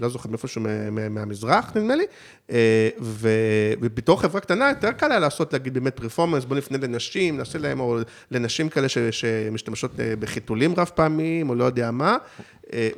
לא 0.00 0.08
זוכר 0.08 0.28
מאיפשהו 0.28 0.60
מה- 0.60 0.90
מה- 0.90 1.08
מהמזרח, 1.08 1.72
נדמה 1.74 1.94
לי, 1.94 2.04
ו- 3.00 3.28
ובתור 3.80 4.20
חברה 4.22 4.40
קטנה, 4.40 4.68
יותר 4.68 4.92
קל 4.92 5.10
היה 5.10 5.20
לעשות, 5.20 5.52
להגיד, 5.52 5.74
באמת 5.74 5.96
performance, 5.96 6.44
בוא 6.44 6.56
נפנה 6.56 6.78
לנשים, 6.82 7.36
נעשה 7.36 7.58
להם, 7.58 7.80
או 7.80 7.98
לנשים 8.30 8.68
כאלה 8.68 8.88
ש- 8.88 8.98
שמשתמשות 9.10 9.90
בחיתולים 9.96 10.74
רב 10.76 10.90
פעמיים, 10.94 11.50
או 11.50 11.54
לא 11.54 11.64
יודע 11.64 11.90
מה. 11.90 12.16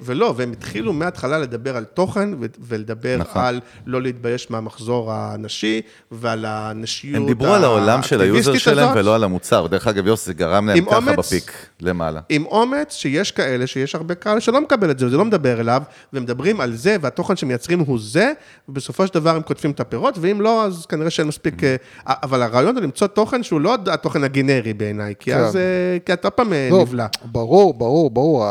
ולא, 0.03 0.35
והם 0.37 0.53
התחילו 0.53 0.93
מההתחלה 0.93 1.39
לדבר 1.39 1.77
על 1.77 1.85
תוכן 1.85 2.31
ולדבר 2.61 3.17
נכון. 3.19 3.43
על 3.45 3.61
לא 3.87 4.03
להתבייש 4.03 4.51
מהמחזור 4.51 5.13
הנשי 5.13 5.81
ועל 6.11 6.45
הנשיות 6.45 7.17
הם 7.17 7.27
דיברו 7.27 7.48
על 7.55 7.65
העולם 7.65 8.03
של 8.03 8.21
ה 8.21 8.28
user 8.28 8.59
שלהם. 8.59 8.93
ולא 8.95 9.15
על 9.15 9.25
המוצר. 9.25 9.67
דרך 9.67 9.87
אגב, 9.87 10.07
יוס, 10.07 10.27
זה 10.27 10.35
גרם 10.35 10.69
להם 10.69 10.85
ככה 10.85 10.97
אומץ. 10.97 11.19
ב 11.19 11.26
peak 11.26 11.53
למעלה. 11.81 12.21
עם 12.29 12.45
אומץ 12.47 12.95
שיש 12.95 13.33
כאלה, 13.33 13.67
שיש 13.67 13.95
הרבה 13.95 14.15
קהל 14.15 14.41
שלא 14.41 14.61
מקבל 14.61 14.91
את 14.91 14.99
זה, 14.99 15.07
וזה 15.07 15.17
לא 15.17 15.25
מדבר 15.25 15.61
אליו, 15.61 15.83
ומדברים 16.13 16.61
על 16.61 16.77
זה, 16.77 16.97
והתוכן 17.01 17.37
שמייצרים 17.37 17.79
הוא 17.81 17.99
זה, 18.03 18.33
ובסופו 18.69 19.07
של 19.07 19.15
דבר 19.15 19.37
הם 19.37 19.43
קוטפים 19.43 19.71
את 19.71 19.81
הפירות, 19.81 20.19
ואם 20.21 20.41
לא, 20.41 20.65
אז 20.65 20.87
כנראה 20.87 21.11
שאין 21.11 21.29
מספיק... 21.29 21.65
אה, 21.65 21.77
אבל 22.07 22.43
הרעיון 22.43 22.77
הוא 22.77 22.83
למצוא 22.83 23.07
תוכן 23.07 23.43
שהוא 23.43 23.61
לא 23.61 23.77
התוכן 23.87 24.25
הגנרי 24.25 24.75
בעיניי, 24.75 25.15
כי 25.19 25.31
כן. 25.31 25.39
אז... 25.39 25.57
אה, 25.57 25.99
כי 26.07 26.13
אתה 26.13 26.31
פעם 26.31 26.53
אה, 26.53 26.69
נבלע. 26.73 27.07
ברור, 27.25 27.75
ברור, 27.75 28.11
ברור. 28.11 28.45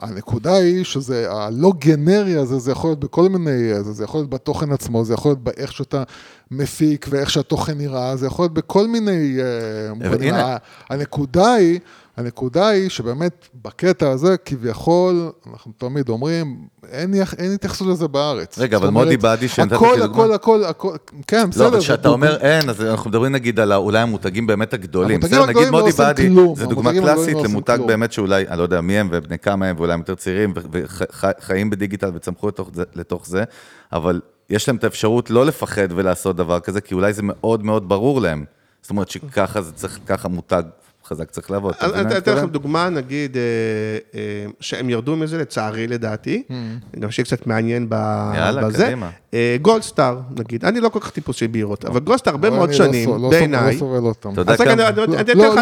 הנקודה 0.00 0.54
היא 0.54 0.84
שזה, 0.84 1.26
הלא 1.30 1.72
גנרי 1.78 2.36
הזה, 2.36 2.58
זה 2.58 2.72
יכול 2.72 2.90
להיות 2.90 3.00
בכל 3.00 3.28
מיני, 3.28 3.74
זה, 3.74 3.92
זה 3.92 4.04
יכול 4.04 4.20
להיות 4.20 4.30
בתוכן 4.30 4.72
עצמו, 4.72 5.04
זה 5.04 5.14
יכול 5.14 5.30
להיות 5.30 5.42
באיך 5.42 5.72
שאתה 5.72 6.02
מפיק 6.50 7.06
ואיך 7.10 7.30
שהתוכן 7.30 7.78
נראה, 7.78 8.16
זה 8.16 8.26
יכול 8.26 8.42
להיות 8.42 8.54
בכל 8.54 8.86
מיני 8.88 9.36
אה, 9.40 9.94
מובנים. 9.94 10.34
הנה. 10.34 10.44
ה- 10.46 10.56
הנקודה 10.90 11.52
היא, 11.54 11.78
הנקודה 12.16 12.68
היא 12.68 12.88
שבאמת 12.88 13.48
בקטע 13.64 14.10
הזה, 14.10 14.36
כביכול, 14.44 15.30
אנחנו 15.52 15.72
תמיד 15.78 16.08
אומרים, 16.08 16.56
אין, 16.90 17.14
אין 17.38 17.52
התייחסות 17.54 17.88
לזה 17.88 18.08
בארץ. 18.08 18.58
רגע, 18.58 18.76
אבל 18.76 18.86
אומרת, 18.86 19.04
מודי 19.04 19.16
באדי 19.16 19.48
שנתת 19.48 19.72
הכל, 19.72 19.92
כדוגמה? 19.96 20.24
הכל, 20.24 20.34
הכל, 20.34 20.64
הכל, 20.64 20.96
כן, 21.26 21.50
בסדר. 21.50 21.64
לא, 21.64 21.68
אבל 21.68 21.80
כשאתה 21.80 22.08
אומר 22.08 22.36
אין, 22.36 22.70
אז 22.70 22.82
אנחנו 22.82 23.10
מדברים 23.10 23.32
נגיד 23.32 23.60
על 23.60 23.72
אולי 23.72 23.98
המותגים 23.98 24.46
באמת 24.46 24.74
הגדולים. 24.74 25.10
המותגים 25.20 25.38
בסדר, 25.42 25.46
נגיד 25.60 25.72
לא 25.72 25.80
מודי 25.80 25.92
באדי. 25.92 26.28
זה 26.56 26.66
דוגמה 26.66 26.92
קלאסית 26.92 27.34
לא 27.34 27.38
עושים 27.40 27.50
למותג. 27.50 27.78
באמת 27.86 28.12
שאולי, 28.12 28.48
אני 28.48 28.58
לא 28.58 28.62
יודע 28.62 28.80
מי 28.80 28.98
הם 28.98 29.08
ובני 29.12 29.38
כמה 29.38 29.66
הם, 29.66 29.76
ואולי 29.78 29.92
הם 29.92 29.98
יותר 30.00 30.14
צעירים, 30.14 30.52
וחיים 30.72 31.70
בדיגיטל 31.70 32.10
וצמחו 32.14 32.48
לתוך 32.48 32.70
זה- 32.74 32.84
לתוך 32.94 33.26
זה, 33.26 33.44
אבל 33.92 34.20
יש 34.50 34.68
להם 34.68 34.76
את 34.76 34.84
האפשרות 34.84 35.30
לא 35.30 35.46
לפחד 35.46 35.88
ולעשות 35.90 36.36
דבר 36.36 36.60
כזה, 36.60 36.80
כי 36.80 36.94
אולי 36.94 37.12
זה 37.12 37.22
מאוד 37.24 37.64
מאוד 37.64 37.88
ברור 37.88 38.20
להם. 38.20 38.44
זאת 38.82 38.90
אומרת 38.90 39.08
שככה 39.08 39.62
זה 39.62 39.72
צריך, 39.72 39.98
ככה 40.06 40.28
מותג 40.28 40.62
חזק 41.08 41.30
צריך 41.30 41.50
לעבוד. 41.50 41.74
אני 41.80 42.18
אתן 42.18 42.32
לכם? 42.36 42.46
דוגמה, 42.46 42.88
נגיד, 42.88 43.36
אה, 43.36 43.42
אה, 44.14 44.20
שהם 44.60 44.90
ירדו 44.90 45.16
מזה, 45.16 45.38
לצערי, 45.38 45.86
לדעתי, 45.86 46.42
גם 47.00 47.10
שיהיה 47.10 47.24
קצת 47.26 47.46
מעניין 47.46 47.86
ב- 47.88 48.32
יאללה, 48.36 48.62
בזה. 48.66 48.84
קדימה. 48.84 49.10
אה, 49.34 49.56
גולדסטאר, 49.62 50.18
נגיד, 50.38 50.64
אני 50.64 50.80
לא 50.80 50.88
כל 50.88 51.00
כך 51.00 51.10
טיפוס 51.10 51.36
של 51.36 51.46
בירות, 51.46 51.84
אבל 51.84 52.00
גולדסטאר 52.00 52.32
הרבה 52.32 52.48
אבל 52.48 52.56
מאוד 52.56 52.68
לא 52.68 52.74
שנים, 52.74 53.22
לא 53.22 53.30
בעיניי, 53.30 53.74
לא 53.74 53.78
סובל 53.78 53.98
אותם. 54.04 54.28
לא. 54.36 54.44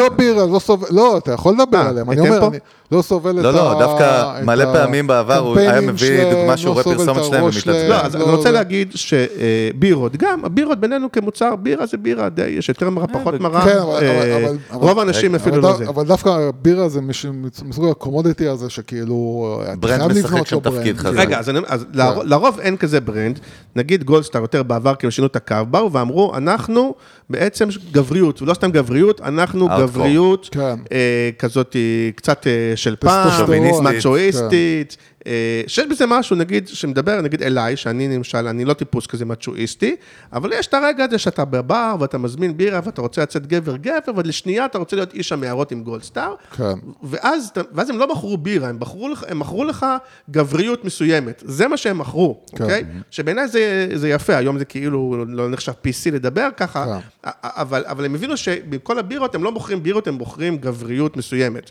לא 0.01 0.09
בירה, 0.09 0.47
לא 0.47 0.59
סובל, 0.59 0.86
לא, 0.90 1.18
אתה 1.18 1.32
יכול 1.32 1.55
לדבר 1.55 1.78
אה, 1.82 1.88
עליהם, 1.88 2.11
אני 2.11 2.20
אומר, 2.20 2.49
לא 2.92 3.03
סובל 3.03 3.38
את 3.38 3.45
לא, 3.45 3.49
ה... 3.49 3.53
לא, 3.53 3.78
דווקא 3.80 4.38
את 4.38 4.45
מלא 4.45 4.64
פעמים 4.72 5.07
בעבר 5.07 5.38
הוא 5.38 5.59
היה 5.59 5.80
מביא 5.80 6.30
דוגמה 6.30 6.57
שהוא 6.57 6.76
לא 6.76 6.82
רואה 6.82 6.97
פרסומת 6.97 7.24
שלהם 7.24 7.45
ומתעצבן. 7.45 7.88
לא, 7.88 7.95
אז 8.01 8.16
אני 8.16 8.24
לא, 8.24 8.36
רוצה 8.36 8.49
לא. 8.49 8.55
להגיד 8.59 8.92
שבירות, 8.95 10.16
גם, 10.16 10.45
הבירות 10.45 10.80
בינינו 10.80 11.12
כמוצר, 11.12 11.57
בירה 11.57 11.86
זה 11.86 11.97
בירה, 11.97 12.28
די, 12.28 12.42
יש 12.47 12.68
יותר 12.68 12.90
מרה, 12.90 13.07
פחות 13.07 13.40
מרה. 13.40 13.64
כן, 13.64 13.78
אה, 13.78 14.36
אבל- 14.36 14.57
רוב 14.72 14.99
האנשים 14.99 15.34
אבל 15.35 15.43
אפילו 15.43 15.62
דו- 15.62 15.68
לא 15.68 15.76
זה. 15.76 15.89
אבל 15.89 16.07
דווקא 16.07 16.51
בירה 16.62 16.89
זה 16.89 17.01
מש- 17.01 17.26
מסוג 17.64 17.89
הקומודיטי 17.91 18.49
הזה, 18.49 18.70
שכאילו, 18.70 19.61
אתה 19.64 19.76
brand 19.77 20.12
משחק 20.12 20.24
לבנות 20.32 20.47
שם. 20.47 20.61
תפקיד 20.61 20.97
חזק. 20.97 21.18
רגע, 21.18 21.39
אז, 21.39 21.51
אני, 21.51 21.59
אז 21.66 21.87
לר, 21.93 22.22
לרוב 22.22 22.59
אין 22.61 22.76
כזה 22.76 23.01
brand. 23.01 23.41
נגיד 23.76 24.05
גולדסטאר 24.05 24.41
יותר 24.41 24.62
בעבר, 24.62 24.95
כי 24.95 25.07
הם 25.07 25.11
שינו 25.11 25.26
את 25.26 25.37
הקו, 25.37 25.57
באו 25.70 25.93
ואמרו, 25.93 26.37
אנחנו 26.37 26.95
בעצם 27.30 27.68
גבריות, 27.93 28.43
ולא 28.43 28.55
סתם 28.55 28.70
גבריות, 28.70 29.20
אנחנו. 29.20 29.68
גבריות 29.68 30.49
כן. 30.53 30.74
אה, 30.93 31.30
כזאת 31.39 31.76
אה, 31.76 31.80
קצת 32.16 32.47
אה, 32.47 32.76
של 32.76 32.97
פעם. 32.97 33.28
מצ'ואיסטית. 33.82 34.97
אה, 35.27 35.62
שיש 35.66 35.87
בזה 35.87 36.07
משהו, 36.07 36.37
נגיד, 36.37 36.68
שמדבר, 36.68 37.20
נגיד 37.20 37.43
אליי, 37.43 37.77
שאני 37.77 38.16
למשל, 38.16 38.47
אני 38.49 38.64
לא 38.64 38.72
טיפוס 38.72 39.07
כזה 39.07 39.25
מצ'ואיסטי, 39.25 39.97
אבל 40.33 40.53
יש 40.53 40.66
את 40.66 40.75
הרגע 40.75 41.05
הזה 41.05 41.18
שאתה 41.18 41.45
בבר, 41.45 41.97
ואתה 42.01 42.18
מזמין 42.18 42.57
בירה, 42.57 42.81
ואתה 42.85 43.03
רוצה 43.03 43.22
לצאת 43.22 43.47
גבר-גבר, 43.47 44.12
ולשנייה 44.16 44.64
אתה 44.64 44.79
רוצה 44.79 44.97
להיות 44.97 45.14
איש 45.14 45.33
המערות 45.33 45.72
עם 45.72 45.83
גולדסטאר. 45.83 46.35
כן. 46.57 46.75
ואז, 47.03 47.53
ואז 47.72 47.91
הם 47.91 47.99
לא 47.99 48.12
מכרו 48.12 48.37
בירה, 48.37 48.68
הם, 48.68 48.79
בחרו 48.79 49.09
לך, 49.09 49.25
הם 49.29 49.39
מכרו 49.39 49.64
לך 49.64 49.87
גבריות 50.31 50.85
מסוימת. 50.85 51.43
זה 51.47 51.68
מה 51.68 51.77
שהם 51.77 51.99
מכרו, 51.99 52.41
כן. 52.57 52.64
אוקיי? 52.64 52.85
שבעיניי 53.11 53.49
זה, 53.49 53.89
זה 53.95 54.09
יפה, 54.09 54.37
היום 54.37 54.59
זה 54.59 54.64
כאילו 54.64 55.25
לא 55.29 55.51
נחשב 55.51 55.72
PC 55.72 56.11
לדבר 56.12 56.49
ככה, 56.57 56.85
כן. 56.85 57.07
אבל, 57.43 57.85
אבל 57.87 58.05
הם 58.05 58.14
הבינו 58.14 58.37
שבכל 58.37 58.99
הבירות 58.99 59.35
הם 59.35 59.45
לא 59.45 59.53
מוכרים 59.53 59.83
בירות, 59.83 60.07
הם 60.09 60.14
מוכרים 60.14 60.57
גבריות 60.57 61.16
מסוימת. 61.16 61.70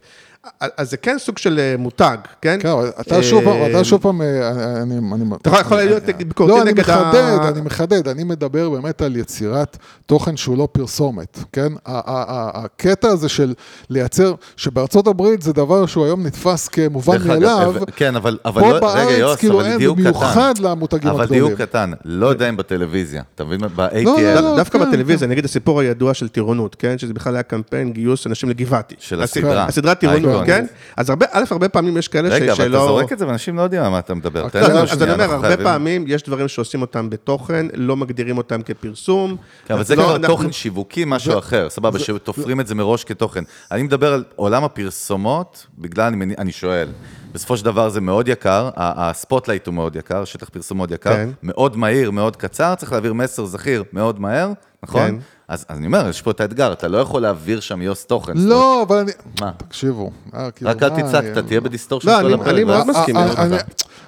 אז 0.78 0.90
זה 0.90 0.98
כן 0.98 1.16
סוג 1.20 1.38
של 1.38 1.60
אה, 1.60 1.76
מותג, 1.78 2.18
כן? 2.42 2.58
כן, 2.62 2.70
אבל 2.70 2.90
אתה 3.02 3.24
שוב 3.24 3.44
פעם, 3.44 3.54
אה, 3.62 3.68
אתה 3.72 3.84
שוב 3.84 4.02
פעם, 4.02 4.22
אה, 4.22 4.50
אני... 4.82 4.98
אני- 5.14 5.24
אתה 5.42 5.50
יכול- 5.60 5.78
להיות 5.78 6.04
ביקורתי 6.28 6.52
לא, 6.54 6.62
אני 6.62 6.72
נגד 6.72 6.90
ה- 6.90 7.02
מחדד, 7.02 7.46
אני 7.52 7.62
מחדד, 7.62 8.08
אני 8.08 8.24
מדבר 8.24 8.70
באמת 8.70 9.02
על 9.02 9.16
יצירת 9.16 9.78
תוכן 10.06 10.38
שהוא 10.38 10.58
לא 10.58 10.68
פרסומת, 10.72 11.40
כן? 11.52 11.74
ה- 11.86 11.92
ה- 11.92 12.02
ה- 12.28 12.64
הקטע 12.64 13.08
הזה 13.08 13.30
של 13.30 13.54
לייצר, 13.90 14.34
שבארצות 14.58 15.08
הברית 15.08 15.42
זה 15.42 15.54
דבר 15.54 15.86
שהוא 15.86 16.06
היום 16.06 16.26
נתפס 16.26 16.68
כמובן 16.68 17.18
מאליו, 17.28 17.64
אבל- 17.70 17.80
כן, 17.96 18.16
אבל, 18.16 18.38
אבל 18.46 18.62
פה 18.62 18.70
לא, 18.70 18.76
רגע, 18.76 18.80
בארץ 18.94 19.18
יוס, 19.20 19.40
כאילו 19.40 19.62
אבל 19.62 19.70
אין, 19.70 19.78
דיוק 19.78 20.00
קטן. 20.00 20.04
במיוחד 20.10 20.54
למותגים 20.58 21.10
אבל 21.10 21.22
הגדולים. 21.22 21.48
דיוק 21.48 21.62
קטן, 21.62 21.92
לא 22.06 22.28
יודע 22.28 22.50
אם 22.50 22.58
בטלוויזיה, 22.58 23.24
אתה 23.36 23.44
מבין? 23.44 23.60
ב-ATL. 23.76 24.04
לא, 24.06 24.18
לא, 24.22 24.42
לא. 24.42 24.56
דווקא 24.58 24.80
כן, 24.80 24.86
בטלוויזיה, 24.90 25.28
נגיד 25.44 25.50
הסיפור 25.50 25.80
הידוע 25.80 26.14
של 26.14 26.28
טירונות, 26.30 26.76
כן? 26.76 26.98
שזה 26.98 27.14
בכלל 27.14 27.36
היה 27.36 27.44
קמפיין 27.44 27.92
גיוס 27.94 28.28
אנשים 28.28 28.50
לגבעתי. 28.50 28.96
של 29.00 29.22
הס- 29.22 29.38
הסדרה. 29.38 29.66
הסדרה 29.66 29.96
טירונות. 29.96 30.46
כן? 30.46 30.66
אז 30.98 31.10
הרבה, 31.10 31.26
א', 31.32 31.44
הרבה 31.52 31.70
פעמים 31.70 31.98
יש 31.98 32.08
כאלה 32.08 32.30
ש- 32.30 32.34
רגע, 32.34 32.56
שלא... 32.56 32.66
אבל 32.66 32.78
אתה 32.78 32.88
זורק 32.88 33.12
את 33.14 33.20
זה 33.20 33.28
ואנשים 33.28 33.56
לא 33.58 33.62
יודעים 33.62 33.82
על 33.84 33.90
מה 33.90 34.00
אתה 34.00 34.14
מדבר. 34.14 34.50
תן 34.50 34.60
לא, 34.62 34.80
אז 34.80 35.04
אני 35.04 35.12
אומר, 35.14 35.34
הרבה 35.34 35.58
פעמים 35.58 36.06
יש 36.08 36.24
דברים 36.24 36.48
שעושים 36.48 36.82
אותם 36.82 37.10
בתוכן, 37.10 37.66
לא 37.74 37.98
מגדירים 37.98 38.38
אותם 38.38 38.62
כפרסום. 38.62 39.36
כן, 39.66 39.74
אבל 39.74 39.84
זה 39.84 39.96
לא, 39.96 40.04
כבר 40.04 40.28
תוכן 40.28 40.52
שיווקי, 40.52 41.04
משהו 41.08 41.40
אחר, 41.40 41.70
סבבה, 41.70 42.00
שתופרים 42.00 42.60
את 42.60 42.68
זה 42.68 42.76
מראש 42.76 43.04
כתוכן. 43.04 43.44
אני 43.72 43.84
מדבר 43.84 44.14
על 44.14 44.24
עולם 44.36 44.64
הפרסומות, 44.64 45.68
בגלל, 45.78 46.14
אני 46.38 46.52
שואל, 46.52 46.88
בסופו 47.34 47.58
של 47.58 47.66
דבר 47.66 47.90
זה 47.90 48.02
מאוד 48.02 48.28
יקר, 48.28 48.70
ה 48.76 48.85
spotlight 48.85 49.68
הוא 49.68 49.74
מאוד 49.74 49.96
יקר, 49.96 50.26
שטח 50.26 50.50
פרסום 50.50 50.78
מאוד 50.78 50.92
יקר, 50.92 51.14
כן. 51.14 51.30
מאוד 51.44 51.78
מהיר, 51.78 52.12
מאוד 52.12 52.36
קצר, 52.36 52.76
צריך 52.76 52.92
להעביר 52.92 53.14
מסר 53.14 53.46
זכיר 53.46 53.84
מאוד 53.94 54.20
מהר, 54.22 54.52
נכון? 54.84 55.08
כן. 55.08 55.16
אז 55.48 55.66
אז 55.70 55.78
אני 55.78 55.86
אומר, 55.86 56.10
יש 56.10 56.22
פה 56.22 56.32
את 56.32 56.42
האתגר, 56.42 56.74
אתה 56.74 56.88
לא 56.88 56.98
יכול 56.98 57.22
להעביר 57.22 57.60
שם 57.60 57.82
use 57.82 58.06
תוכן. 58.06 58.32
לא, 58.36 58.84
אבל 58.88 58.98
אני... 58.98 59.12
מה? 59.42 59.52
תקשיבו. 59.58 60.12
אה, 60.36 60.52
כאילו, 60.52 60.72
רק 60.72 60.84
אל 60.84 60.90
תצעק, 60.90 61.24
אני- 61.24 61.32
אתה 61.32 61.42
תהיה 61.42 61.62
ב 61.62 61.66
distortion 61.66 62.08
לא, 62.10 62.20
כל 62.22 62.34
הפרק. 62.34 62.48
אני 62.48 62.64
מאוד 62.64 62.78
ואז- 62.78 62.88
מסכים 62.90 63.18
אה, 63.18 63.58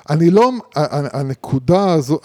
אני- 0.10 0.30
לא, 0.32 0.52
הנקודה 1.14 1.94
הזו, 1.94 2.20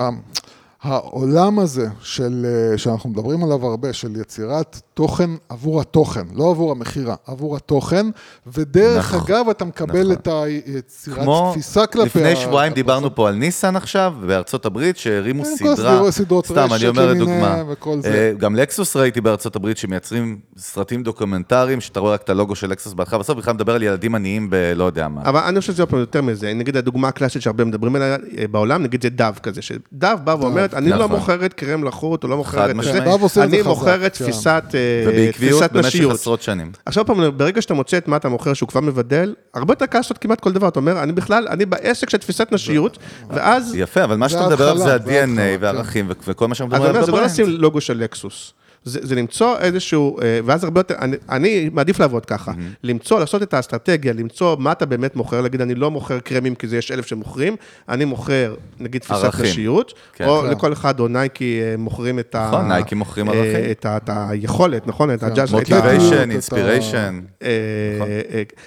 העולם 0.82 1.58
הזה 1.58 1.86
של, 2.02 2.46
אה, 2.72 2.78
שאנחנו 2.78 3.10
מדברים 3.10 3.44
עליו 3.44 3.66
הרבה, 3.66 3.92
של 3.92 4.16
יצירת 4.20 4.80
תוכן 4.94 5.30
עבור 5.48 5.80
התוכן, 5.80 6.26
לא 6.34 6.50
עבור 6.50 6.72
המכירה, 6.72 7.14
עבור 7.26 7.56
התוכן, 7.56 8.06
ודרך 8.46 9.14
נכון, 9.14 9.20
אגב, 9.34 9.48
אתה 9.48 9.64
מקבל 9.64 10.02
נכון. 10.02 10.12
את 10.12 10.28
היצירת 10.32 11.18
כמו 11.18 11.50
תפיסה 11.52 11.86
כלפי... 11.86 12.18
לפני 12.18 12.32
ה- 12.32 12.36
שבועיים 12.36 12.72
דיברנו 12.72 13.14
פה 13.14 13.28
על 13.28 13.34
ניסן 13.34 13.76
עכשיו, 13.76 14.14
בארצות 14.26 14.66
הברית, 14.66 14.96
שהרימו 14.96 15.44
כן, 15.44 15.56
סדרה, 15.56 16.10
סתם, 16.44 16.68
אני 16.74 16.88
אומר 16.88 17.06
לדוגמה. 17.12 17.62
אה, 18.04 18.32
גם 18.38 18.56
לקסוס 18.56 18.96
ראיתי 18.96 19.20
בארצות 19.20 19.56
הברית, 19.56 19.76
שמייצרים 19.76 20.38
סרטים 20.58 21.02
דוקומנטריים, 21.02 21.80
שאתה 21.80 22.00
רואה 22.00 22.12
רק 22.14 22.22
את 22.22 22.30
הלוגו 22.30 22.54
של 22.54 22.70
לקסוס 22.70 22.92
בהתחלה, 22.92 23.18
בסוף 23.18 23.38
בכלל 23.38 23.54
מדבר 23.54 23.74
על 23.74 23.82
ילדים 23.82 24.14
עניים 24.14 24.50
בלא 24.50 24.84
יודע 24.84 25.08
מה. 25.08 25.22
אבל 25.24 25.40
אני 25.40 25.60
חושב 25.60 25.72
שזה 25.72 25.84
יותר 25.92 26.22
מזה, 26.22 26.54
נגיד 26.54 26.76
הדוגמה 26.76 27.08
הקלאסית 27.08 27.42
שהרבה 27.42 27.64
מדברים 27.64 27.96
עליה 27.96 28.16
אה, 28.38 28.48
בעולם, 28.48 28.82
נגיד 28.82 29.02
זה 29.02 29.08
דב 29.08 29.34
כזה, 29.42 29.62
שדב 29.62 30.18
באה 30.24 30.36
ואומרת, 30.72 30.82
אני 30.82 30.98
לא 31.00 31.04
נכון. 31.04 31.16
מוכרת 31.18 31.52
קרם 31.52 31.84
לחוט, 31.84 32.24
או 32.24 32.28
לא 32.28 32.36
מוכרת 32.36 32.76
עושה 33.20 33.44
את 33.44 33.50
זה 33.50 33.56
אני 33.56 33.62
מוכרת 33.62 34.16
כן. 34.16 34.24
תפיסת 34.24 34.64
אה, 34.74 35.04
ובעקביות 35.06 35.62
תפיסת 35.62 35.72
במשך 35.72 35.88
נשיות. 35.88 36.12
עשרות 36.12 36.42
שנים. 36.42 36.72
עכשיו 36.86 37.06
פעם, 37.06 37.38
ברגע 37.38 37.62
שאתה 37.62 37.74
מוצא 37.74 37.98
את 37.98 38.08
מה 38.08 38.16
אתה 38.16 38.28
מוכר 38.28 38.54
שהוא 38.54 38.68
כבר 38.68 38.80
מבדל, 38.80 39.34
הרבה 39.54 39.72
יותר 39.72 39.86
קל 39.86 39.98
לעשות 39.98 40.18
כמעט 40.18 40.40
כל 40.40 40.52
דבר, 40.52 40.68
אתה 40.68 40.78
אומר, 40.78 41.02
אני 41.02 41.12
בכלל, 41.12 41.48
אני 41.48 41.66
בעסק 41.66 42.10
של 42.10 42.18
תפיסת 42.18 42.52
נשיות, 42.52 42.98
ואז, 43.30 43.74
יפה, 43.74 44.04
אבל 44.04 44.16
מה 44.16 44.28
שאתה 44.28 44.46
מדבר 44.46 44.68
עליו 44.68 44.82
זה 44.82 44.94
ה-DNA 44.94 45.40
והערכים 45.60 46.06
ו- 46.08 46.12
וכל 46.26 46.48
מה 46.48 46.54
שאנחנו 46.54 46.76
אז 46.76 46.80
מדברים 46.82 46.96
אני 46.96 47.04
אומר, 47.04 47.18
עליו 47.18 47.26
זה 47.28 47.42
לא. 47.42 47.46
לשים 47.46 47.60
לוגו 47.62 47.80
של 47.80 47.98
לקסוס. 47.98 48.52
זה, 48.84 48.98
זה 49.02 49.14
למצוא 49.14 49.58
איזשהו, 49.58 50.20
אה, 50.22 50.40
ואז 50.44 50.64
הרבה 50.64 50.80
יותר, 50.80 50.94
אני, 50.98 51.16
אני 51.28 51.70
מעדיף 51.72 52.00
לעבוד 52.00 52.26
ככה, 52.26 52.52
למצוא, 52.84 53.20
לעשות 53.20 53.42
את 53.42 53.54
האסטרטגיה, 53.54 54.12
למצוא 54.12 54.56
מה 54.58 54.72
אתה 54.72 54.86
באמת 54.86 55.16
מוכר, 55.16 55.40
להגיד, 55.40 55.60
אני 55.60 55.74
לא 55.74 55.90
מוכר 55.90 56.20
קרמים 56.20 56.54
כי 56.54 56.68
זה 56.68 56.76
יש 56.76 56.90
אלף 56.92 57.06
שמוכרים, 57.06 57.56
אני 57.88 58.04
מוכר, 58.04 58.54
נגיד, 58.80 59.00
תפיסת 59.00 59.24
ערכים. 59.24 59.44
נשיות, 59.44 59.94
כן. 60.14 60.26
או 60.26 60.40
כן. 60.42 60.50
לכל 60.50 60.72
אחד, 60.72 61.00
או 61.00 61.08
נייקי 61.08 61.60
אה, 61.62 61.76
מוכרים 61.78 62.18
את 62.18 62.34
ה... 62.34 62.48
נכון, 62.48 62.68
נייקי 62.68 62.94
מוכרים 62.94 63.28
אה, 63.28 63.34
ערכים. 63.34 63.70
את, 63.70 63.86
ה, 63.86 63.96
את 63.96 64.10
היכולת, 64.12 64.86
נכון? 64.86 65.14
את 65.14 65.22
הג'אז, 65.22 65.48
את 65.48 65.54
ה- 65.54 65.58
motivation, 65.58 66.30
inspiration. 66.30 67.20
אה, 67.42 67.48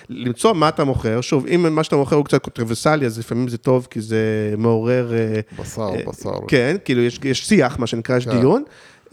למצוא 0.10 0.54
מה 0.54 0.70
אתה 0.70 0.84
מוכר, 0.84 1.22
שוב, 1.22 1.46
אם 1.48 1.76
מה 1.76 1.84
שאתה 1.84 1.96
מוכר 1.96 2.16
הוא 2.16 2.26
קצת 2.26 2.42
controversial, 2.44 3.06
אז 3.06 3.20
לפעמים 3.20 3.48
זה 3.48 3.58
טוב, 3.58 3.88
כי 3.90 4.02
זה 4.02 4.54
מעורר... 4.58 5.12
בשר, 5.60 5.90
בשר. 6.08 6.30
כן, 6.48 6.76
כאילו 6.86 7.02
יש, 7.02 7.20
יש 7.24 7.48
שיח, 7.48 7.80
מה 7.80 7.88
שנקרא, 7.88 8.18
יש 8.18 8.26
כן. 8.26 8.40
דיון. 8.40 8.64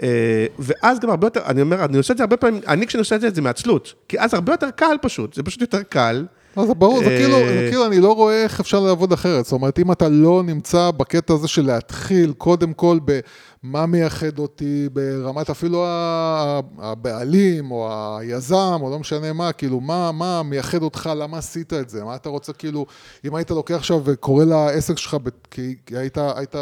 אה, 0.03 0.47
ואז 0.59 1.01
גם 1.01 1.11
הרבה 1.11 1.27
יותר, 1.27 1.41
אני 1.47 1.63
אומר, 1.63 1.85
אני 1.85 1.97
עושה 1.97 2.13
את 2.13 2.19
זה 2.19 2.25
הרבה 2.25 2.37
פעמים, 2.37 2.61
אני 2.69 2.87
כשאני 2.87 3.01
עושה 3.01 3.17
את 3.17 3.21
זה, 3.21 3.31
זה 3.31 3.43
מעצלות. 3.43 3.95
כי 4.09 4.21
אז 4.21 4.35
הרבה 4.35 4.53
יותר 4.53 4.71
קל 4.71 4.97
פשוט, 5.03 5.35
זה 5.35 5.43
פשוט 5.43 5.61
יותר 5.61 5.83
קל. 5.83 6.27
לא, 6.57 6.67
זה 6.67 6.75
ברור, 6.75 6.99
זה 6.99 7.11
אה, 7.11 7.19
כאילו, 7.19 7.37
כאילו, 7.69 7.87
אני 7.87 8.01
לא 8.01 8.13
רואה 8.13 8.43
איך 8.43 8.61
אפשר 8.61 8.81
לעבוד 8.81 9.13
אחרת. 9.13 9.45
זאת 9.45 9.53
אומרת, 9.53 9.79
אם 9.79 9.93
אתה 9.93 10.09
לא 10.09 10.43
נמצא 10.43 10.91
בקטע 10.91 11.35
הזה 11.35 11.49
של 11.49 11.67
להתחיל, 11.67 12.33
קודם 12.39 12.73
כל, 12.73 12.99
במה 13.65 13.87
מייחד 13.87 14.39
אותי, 14.39 14.89
ברמת 14.93 15.51
אפילו 15.51 15.87
הבעלים, 16.79 17.71
או 17.71 17.89
היזם, 18.19 18.79
או 18.81 18.91
לא 18.91 18.99
משנה 18.99 19.33
מה, 19.33 19.53
כאילו, 19.53 19.81
מה, 19.81 20.13
מה 20.13 20.43
מייחד 20.43 20.83
אותך, 20.83 21.11
למה 21.17 21.39
עשית 21.39 21.73
את 21.73 21.91
זה? 21.91 22.05
מה 22.05 22.15
אתה 22.15 22.29
רוצה, 22.29 22.53
כאילו, 22.53 22.87
אם 23.25 23.35
היית 23.35 23.51
לוקח 23.51 23.75
עכשיו 23.75 24.01
וקורא 24.05 24.45
לעסק 24.45 24.99
שלך, 24.99 25.17
כי 25.51 25.75
כי 25.87 25.97
היית, 25.97 26.19
היית 26.37 26.55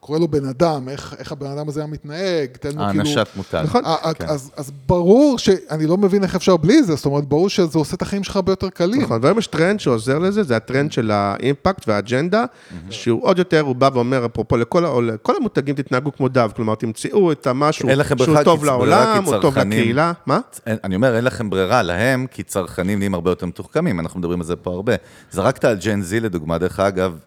קורא 0.00 0.18
לו 0.18 0.28
בן 0.28 0.44
אדם, 0.44 0.88
איך, 0.88 1.14
איך 1.18 1.32
הבן 1.32 1.46
אדם 1.46 1.68
הזה 1.68 1.80
היה 1.80 1.86
מתנהג, 1.86 2.56
תן 2.60 2.68
לו 2.68 2.74
כאילו... 2.74 2.84
הענשת 2.84 3.28
מותג. 3.36 3.62
נכון. 3.64 3.84
אה, 3.84 4.14
כן. 4.14 4.26
אז, 4.28 4.50
אז 4.56 4.72
ברור 4.86 5.38
שאני 5.38 5.86
לא 5.86 5.96
מבין 5.96 6.22
איך 6.22 6.34
אפשר 6.34 6.56
בלי 6.56 6.82
זה, 6.82 6.94
זאת 6.94 7.06
אומרת, 7.06 7.24
ברור 7.24 7.48
שזה 7.48 7.78
עושה 7.78 7.96
את 7.96 8.02
החיים 8.02 8.24
שלך 8.24 8.36
הרבה 8.36 8.52
יותר 8.52 8.68
קלים. 8.68 9.02
נכון, 9.02 9.20
והיום 9.22 9.38
יש 9.38 9.46
טרנד 9.46 9.80
שעוזר 9.80 10.18
לזה, 10.18 10.42
זה 10.42 10.56
הטרנד 10.56 10.92
של 10.92 11.10
ה 11.10 11.21
impact 11.21 11.88
והאג'נדה, 11.88 12.44
שהוא 12.90 13.24
עוד 13.24 13.38
יותר, 13.38 13.60
הוא 13.60 13.76
בא 13.76 13.90
ואומר, 13.94 14.26
אפרופו, 14.26 14.56
לכל, 14.56 15.08
לכל 15.12 15.36
המותגים 15.36 15.74
תתנהגו 15.74 16.12
כמו 16.12 16.28
דב, 16.46 16.52
כלומר, 16.56 16.74
תמצאו 16.74 17.32
את 17.32 17.46
המשהו 17.46 17.88
שהוא 18.18 18.42
טוב 18.44 18.64
לעולם, 18.64 19.24
הוא 19.24 19.38
טוב 19.40 19.58
לקהילה. 19.58 20.12
מה? 20.26 20.40
אני 20.66 20.96
אומר, 20.96 21.16
אין 21.16 21.24
לכם 21.24 21.50
ברירה 21.50 21.82
להם, 21.82 22.26
כי 22.30 22.42
צרכנים 22.42 22.98
נהיים 22.98 23.14
הרבה 23.14 23.30
יותר 23.30 23.46
מתוחכמים, 23.46 24.00
אנחנו 24.00 24.20
מדברים 24.20 24.40
על 24.40 24.46
זה 24.46 24.56
פה 24.56 24.70
הרבה. 24.70 24.92
זרקת 25.30 25.64
על 25.64 25.76
Gen 25.76 26.02
Z 26.02 26.20
לדוגמה, 26.20 26.58
דרך 26.58 26.80
אגב, 26.80 27.18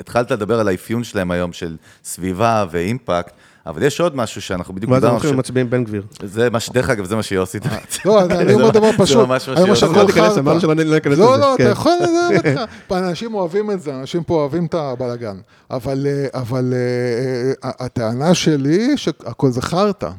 התחלת 0.00 0.30
לדבר 0.30 0.60
על 0.60 0.68
האפיון 0.68 1.04
שלהם 1.04 1.30
היום 1.30 1.52
של 1.52 1.76
סביבה 2.04 2.64
ו 2.70 2.78
impact, 2.78 3.32
אבל 3.66 3.82
יש 3.82 4.00
עוד 4.00 4.16
משהו 4.16 4.42
שאנחנו 4.42 4.74
בדיוק 4.74 4.92
ואז 4.92 5.00
דיברנו, 5.00 5.14
הולכים 5.14 5.30
ש- 5.30 5.34
ומצביעים 5.34 5.70
בן 5.70 5.84
גביר. 5.84 6.02
זה 6.24 6.50
מה 6.50 6.60
ש... 6.60 6.70
דרך 6.70 6.90
אגב, 6.90 7.04
זה 7.04 7.16
מה 7.16 7.22
שיוסי 7.22 7.60
תמיד. 7.60 7.78
לא, 8.04 8.22
אני 8.24 8.46
זה- 8.46 8.54
אומר 8.54 8.70
דבר 8.70 8.90
זה 8.90 8.98
פשוט. 8.98 9.16
ממש 9.28 9.48
מה 9.48 9.54
היום 9.56 9.68
לא 9.70 10.06
תיכנס, 10.06 10.28
חרטא. 10.28 10.40
אמרנו 10.40 10.60
שלא 10.60 10.74
לא 10.74 10.94
ניכנס 10.94 11.18
לא, 11.18 11.32
לזה, 11.32 11.40
לא, 11.40 11.54
אתה 11.54 11.64
כן. 11.64 11.70
יכול, 11.70 11.92
זה 11.98 12.36
אותך. 12.36 12.60
אנשים 12.98 13.34
אוהבים 13.34 13.70
את 13.70 13.82
זה, 13.82 13.94
אנשים 13.94 14.22
פה 14.22 14.34
אוהבים 14.34 14.66
את 14.66 14.74
הבלאגן. 14.74 15.36
אבל, 15.70 16.06
אה, 16.06 16.40
אבל 16.40 16.74
אה, 16.76 17.68
אה, 17.68 17.86
הטענה 17.86 18.34
שלי, 18.34 18.96
שהכל 18.96 19.50
זה 19.50 19.62
חרטא. 19.62 20.10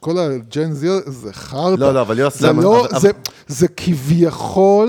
כל 0.00 0.18
ה 0.18 0.32
Gen 0.32 0.72
Z 0.72 0.88
זה 1.06 1.32
חרטא. 1.32 1.80
לא, 1.80 1.94
לא, 1.94 2.00
אבל 2.00 2.18
יוסי, 2.18 2.38
זה 2.38 2.52
לא, 2.52 2.86
זה- 2.98 3.10
זה 3.46 3.66
כביכול, 3.68 4.88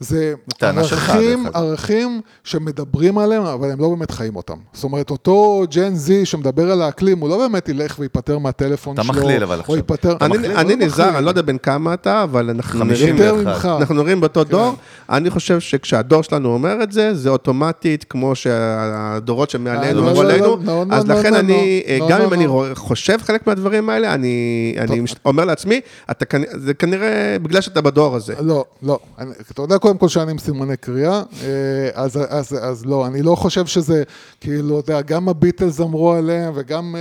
זה... 0.00 0.34
ערכים. 0.60 1.46
ערכים 1.54 2.20
שמדברים 2.44 3.18
עליהם, 3.18 3.42
אבל 3.42 3.70
הם 3.70 3.80
לא 3.80 3.88
באמת 3.88 4.10
חיים 4.10 4.36
אותם. 4.36 4.56
זאת 4.72 4.84
אומרת, 4.84 5.10
אותו 5.10 5.62
Gen 5.70 5.94
Z 5.94 6.26
שמדבר 6.26 6.70
על 6.72 6.82
האקלים, 6.82 7.18
הוא 7.18 7.28
לא 7.28 7.38
באמת 7.38 7.68
ילך 7.68 7.96
וייפטר 7.98 8.38
מהטלפון 8.38 8.94
אתה 8.94 9.02
שלו. 9.04 9.12
מכליל, 9.14 9.42
אבל 9.42 9.60
עכשיו. 9.60 9.76
ייפטר... 9.76 10.12
אתה 10.16 10.26
אני- 10.26 10.36
הוא 10.48 10.56
אני 10.56 10.76
לא 10.76 10.86
נזהר. 10.86 11.16
אני 11.18 11.24
לא 11.24 11.30
יודע 11.30 11.42
בין 11.42 11.58
כמה 11.58 11.94
אתה, 11.94 12.22
אבל 12.22 12.50
אנחנו 12.50 12.80
50 12.80 13.16
נראים... 13.16 13.16
יותר 13.16 13.52
אחד. 13.52 13.70
ממך. 13.70 13.80
אנחנו 13.80 13.94
נראים 13.94 14.20
באותו 14.20 14.44
כן. 14.44 14.50
דור, 14.50 14.74
אני 15.10 15.30
חושב 15.30 15.60
שכשהדור 15.60 16.22
שלנו 16.22 16.48
אומר 16.48 16.82
את 16.82 16.92
זה, 16.92 17.14
זה 17.14 17.28
אוטומטית 17.30 18.04
כמו 18.04 18.34
שהדורות 18.34 19.50
שמעלינו 19.50 20.08
אמרו 20.08 20.20
עלינו, 20.20 20.56
אז 20.90 21.08
לכן 21.08 21.34
אני, 21.34 21.82
גם 22.08 22.22
אם 22.22 22.32
אני 22.32 22.46
לא. 22.46 22.66
חושב 22.74 23.18
חלק 23.22 23.46
מהדברים 23.46 23.90
האלה, 23.90 24.14
אני 24.14 24.34
אני 24.78 25.00
אומר 25.24 25.44
לעצמי, 25.44 25.80
אתה 26.10 26.24
זה 26.52 26.74
כנראה 26.74 27.36
בגלל 27.42 27.60
שאתה 27.60 27.80
בדור 27.80 28.16
הזה. 28.16 28.34
לא, 28.40 28.64
לא. 28.82 28.98
אני, 29.18 29.30
אתה 29.50 29.62
יודע 29.62 29.78
קודם 29.84 29.98
כל 29.98 30.08
שאני 30.08 30.30
עם 30.30 30.38
סימני 30.38 30.76
קריאה, 30.76 31.22
אה, 31.42 31.90
אז, 31.94 32.18
אז, 32.28 32.58
אז 32.62 32.86
לא, 32.86 33.06
אני 33.06 33.22
לא 33.22 33.34
חושב 33.34 33.66
שזה, 33.66 34.02
כאילו, 34.40 34.80
אתה 34.80 34.92
יודע, 34.92 35.02
גם 35.02 35.28
הביטלס 35.28 35.80
אמרו 35.80 36.12
עליהם, 36.12 36.52
וגם 36.56 36.96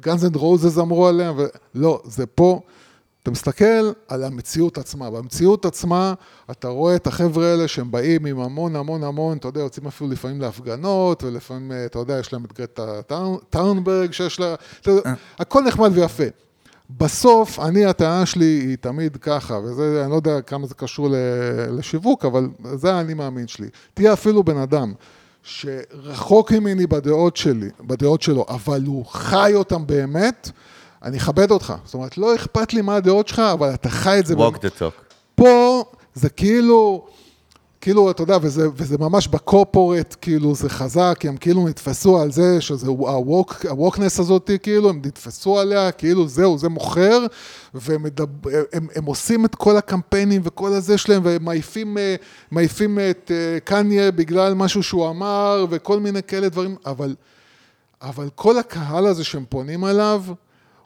גאנז 0.00 0.24
אנד 0.24 0.36
רוזס 0.36 0.78
אמרו 0.78 1.06
עליהם, 1.06 1.36
ולא, 1.74 2.02
זה 2.04 2.26
פה. 2.26 2.60
אתה 3.22 3.30
מסתכל 3.30 3.92
על 4.08 4.24
המציאות 4.24 4.78
עצמה, 4.78 5.10
במציאות 5.10 5.64
עצמה 5.64 6.14
אתה 6.50 6.68
רואה 6.68 6.96
את 6.96 7.06
החבר'ה 7.06 7.46
האלה 7.46 7.68
שהם 7.68 7.90
באים 7.90 8.26
עם 8.26 8.40
המון 8.40 8.76
המון 8.76 9.04
המון, 9.04 9.36
אתה 9.36 9.48
יודע, 9.48 9.60
יוצאים 9.60 9.86
אפילו 9.86 10.10
לפעמים 10.10 10.40
להפגנות, 10.40 11.24
ולפעמים, 11.24 11.72
אה, 11.72 11.86
אתה 11.86 11.98
יודע, 11.98 12.18
יש 12.18 12.32
להם 12.32 12.44
את 12.44 12.52
גרטה 12.52 13.00
תונברג, 13.50 14.12
שיש 14.12 14.40
לה, 14.40 14.54
אתה 14.80 14.90
יודע, 14.90 15.14
הכל 15.38 15.62
נחמד 15.62 15.90
ויפה. 15.94 16.45
בסוף, 16.90 17.60
אני, 17.60 17.86
הטענה 17.86 18.26
שלי 18.26 18.44
היא 18.44 18.76
תמיד 18.80 19.16
ככה, 19.16 19.54
וזה, 19.54 20.02
אני 20.02 20.10
לא 20.10 20.16
יודע 20.16 20.40
כמה 20.40 20.66
זה 20.66 20.74
קשור 20.74 21.08
לשיווק, 21.70 22.24
אבל 22.24 22.48
זה 22.74 22.94
האני 22.94 23.14
מאמין 23.14 23.48
שלי. 23.48 23.68
תהיה 23.94 24.12
אפילו 24.12 24.44
בן 24.44 24.56
אדם 24.56 24.92
שרחוק 25.42 26.52
ממני 26.52 26.86
בדעות 26.86 27.36
שלי, 27.36 27.68
בדעות 27.80 28.22
שלו, 28.22 28.46
אבל 28.48 28.82
הוא 28.86 29.06
חי 29.06 29.52
אותם 29.54 29.86
באמת, 29.86 30.50
אני 31.02 31.16
אכבד 31.18 31.50
אותך. 31.50 31.74
זאת 31.84 31.94
אומרת, 31.94 32.18
לא 32.18 32.34
אכפת 32.34 32.74
לי 32.74 32.80
מה 32.80 32.96
הדעות 32.96 33.28
שלך, 33.28 33.38
אבל 33.38 33.74
אתה 33.74 33.90
חי 33.90 34.18
את 34.18 34.26
זה. 34.26 34.34
walk 34.34 34.56
the 34.56 34.80
talk. 34.80 35.14
פה 35.34 35.84
זה 36.14 36.28
כאילו, 36.28 37.06
כאילו, 37.86 38.10
אתה 38.10 38.22
יודע, 38.22 38.38
וזה, 38.42 38.68
וזה 38.74 38.98
ממש 38.98 39.28
בקורפורט, 39.28 40.16
כאילו, 40.20 40.54
זה 40.54 40.68
חזק, 40.68 41.20
הם 41.28 41.36
כאילו 41.36 41.68
נתפסו 41.68 42.18
על 42.18 42.32
זה, 42.32 42.60
שזה 42.60 42.86
הווק, 42.86 43.66
הווקנס 43.68 44.20
הזאת, 44.20 44.50
כאילו, 44.62 44.90
הם 44.90 45.02
נתפסו 45.04 45.58
עליה, 45.58 45.92
כאילו, 45.92 46.28
זהו, 46.28 46.58
זה 46.58 46.68
מוכר, 46.68 47.26
והם 47.74 48.02
מדבר, 48.02 48.50
הם, 48.72 48.86
הם 48.94 49.04
עושים 49.04 49.44
את 49.44 49.54
כל 49.54 49.76
הקמפיינים 49.76 50.42
וכל 50.44 50.72
הזה 50.72 50.98
שלהם, 50.98 51.22
והם 51.24 51.44
מעיפים, 51.44 51.98
אה, 51.98 52.14
מעיפים 52.50 52.98
את 53.10 53.30
אה, 53.34 53.60
קניה 53.60 54.10
בגלל 54.10 54.54
משהו 54.54 54.82
שהוא 54.82 55.10
אמר, 55.10 55.66
וכל 55.70 56.00
מיני 56.00 56.22
כאלה 56.22 56.48
דברים, 56.48 56.76
אבל, 56.86 57.14
אבל 58.02 58.28
כל 58.34 58.58
הקהל 58.58 59.06
הזה 59.06 59.24
שהם 59.24 59.44
פונים 59.48 59.84
אליו, 59.84 60.22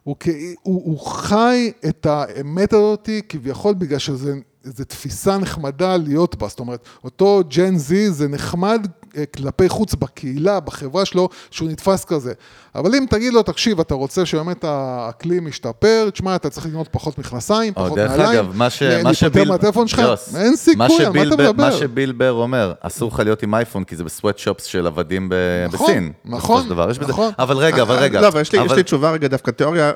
הוא, 0.05 0.16
הוא, 0.62 0.82
הוא 0.84 1.01
חי 1.01 1.72
את 1.88 2.07
האמת 2.07 2.72
הזאתי 2.72 3.22
כביכול 3.28 3.74
בגלל 3.74 3.98
שזה 3.98 4.34
זה 4.62 4.84
תפיסה 4.84 5.38
נחמדה 5.38 5.96
להיות 5.96 6.36
בה, 6.36 6.48
זאת 6.48 6.61
אומרת, 6.61 6.84
אותו 7.04 7.42
ג'ן 7.48 7.76
זי 7.76 8.11
זה 8.11 8.28
נחמד 8.28 8.86
אה, 9.16 9.26
כלפי 9.26 9.68
חוץ 9.68 9.94
בקהילה, 9.94 10.61
בחברה 10.61 11.04
שלו, 11.04 11.28
שהוא 11.50 11.68
נתפס 11.68 12.04
כזה. 12.04 12.32
אבל 12.74 12.94
אם 12.94 13.04
תגיד 13.10 13.32
לו, 13.32 13.42
תקשיב, 13.42 13.80
אתה 13.80 13.94
רוצה 13.94 14.26
שבאמת 14.26 14.64
האקלים 14.68 15.48
ישתפר, 15.48 16.08
תשמע, 16.12 16.36
אתה 16.36 16.50
צריך 16.50 16.66
לקנות 16.66 16.88
פחות 16.90 17.18
מכנסיים, 17.18 17.74
פחות 17.74 17.98
דרך 17.98 18.10
נעליים, 18.10 18.38
אגב, 18.44 18.56
מה 18.56 18.70
ש- 18.70 18.82
ל- 18.82 18.86
מה 18.88 18.94
להיפטר 18.96 19.12
שביל... 19.12 19.48
מהטלפון 19.48 19.88
שלך, 19.88 20.00
אין 20.36 20.50
מה 20.50 20.56
סיכוי, 20.56 20.74
על 20.86 21.12
מה 21.12 21.18
שביל 21.18 21.28
אתה 21.28 21.36
בר- 21.36 21.50
מדבר? 21.50 21.64
מה 21.64 21.72
שביל 21.72 22.12
בר 22.12 22.32
אומר, 22.32 22.72
אסור 22.80 23.10
לך 23.12 23.18
להיות 23.20 23.42
עם 23.42 23.54
אייפון, 23.54 23.84
כי 23.84 23.96
זה 23.96 24.04
בסוואט 24.04 24.38
שופס 24.38 24.64
של 24.64 24.86
עבדים 24.86 25.30
נכון, 25.68 25.86
בסין. 25.86 26.12
נכון, 26.24 26.66
נכון. 27.08 27.32
אבל 27.38 27.56
רגע, 27.56 27.82
אבל 27.82 27.94
רגע. 27.96 28.20
לא, 28.20 28.28
אבל 28.28 28.40
יש 28.40 28.52
לי- 28.52 28.82
תשובה 28.82 29.10
רגע, 29.10 29.28
דווקא 29.28 29.50
תיאוריה 29.50 29.88
אה, 29.88 29.94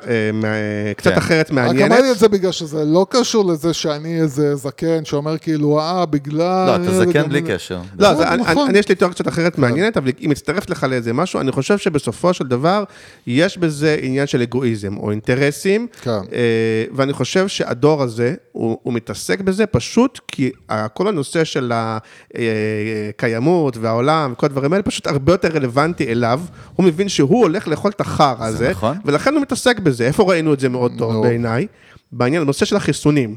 קצת 0.97 1.11
כן. 1.11 1.17
אחרת 1.17 1.45
רק 1.45 1.51
מעניינת. 1.51 1.91
אמרתי 1.91 2.11
את 2.11 2.19
זה 2.19 2.27
בגלל 2.27 2.51
שזה 2.51 2.85
לא 2.85 3.05
קשור 3.09 3.45
לזה 3.51 3.73
שאני 3.73 4.21
איזה 4.21 4.55
זקן 4.55 5.05
שאומר 5.05 5.37
כאילו, 5.37 5.79
אה, 5.79 6.05
בגלל... 6.05 6.65
לא, 6.67 6.75
אתה 6.75 6.91
זה 6.91 7.05
זקן 7.05 7.29
בלי 7.29 7.41
קשר. 7.41 7.79
לא, 7.99 8.11
נכון, 8.13 8.39
נכון. 8.39 8.75
יש 8.75 8.89
לי 8.89 8.95
תיאוריה 8.95 9.15
קצת 9.15 9.27
אחרת 9.27 9.57
מעניינת, 9.57 9.97
אבל 9.97 10.11
היא 10.19 10.29
מצטרפת 10.29 10.69
לך 10.69 10.83
לאיזה 10.89 11.13
משהו, 11.13 11.39
אני 11.39 11.51
חושב 11.51 11.77
שבסופו 11.77 12.33
של 12.33 12.43
דבר, 12.47 12.64
יש 13.27 13.57
בזה 13.57 13.97
עניין 14.01 14.27
של 14.27 14.41
אגואיזם, 14.41 14.97
או 14.97 15.11
אינטרסים, 15.11 15.87
כן. 16.01 16.11
אה, 16.11 16.85
ואני 16.91 17.13
חושב 17.13 17.47
שהדור 17.47 18.03
הזה, 18.03 18.35
הוא, 18.51 18.77
הוא 18.83 18.93
מתעסק 18.93 19.41
בזה 19.41 19.65
פשוט 19.65 20.19
כי 20.27 20.51
כל 20.93 21.07
הנושא 21.07 21.43
של 21.43 21.71
הקיימות 21.73 23.77
והעולם 23.77 24.33
וכל 24.33 24.45
הדברים 24.45 24.73
האלה, 24.73 24.83
פשוט 24.83 25.07
הרבה 25.07 25.33
יותר 25.33 25.47
רלוונטי 25.47 26.11
אליו, 26.11 26.41
הוא 26.75 26.85
מבין 26.85 27.09
שהוא 27.09 27.41
הולך 27.41 27.67
לאכול 27.67 27.91
את 27.95 28.01
החרא 28.01 28.45
הזה, 28.45 28.69
נכון. 28.69 28.97
ולכן 29.05 29.33
הוא 29.33 29.41
מתעסק 29.41 29.79
בזה. 29.79 30.07
איפה 30.07 30.23
ראינו 30.23 30.53
את 30.53 30.59
זה 30.59 30.69
מאוד 30.69 30.91
טוב. 30.97 31.27
בעיניי? 31.27 31.67
בעניין, 32.11 32.43
בנושא 32.43 32.65
של 32.65 32.75
החיסונים. 32.75 33.35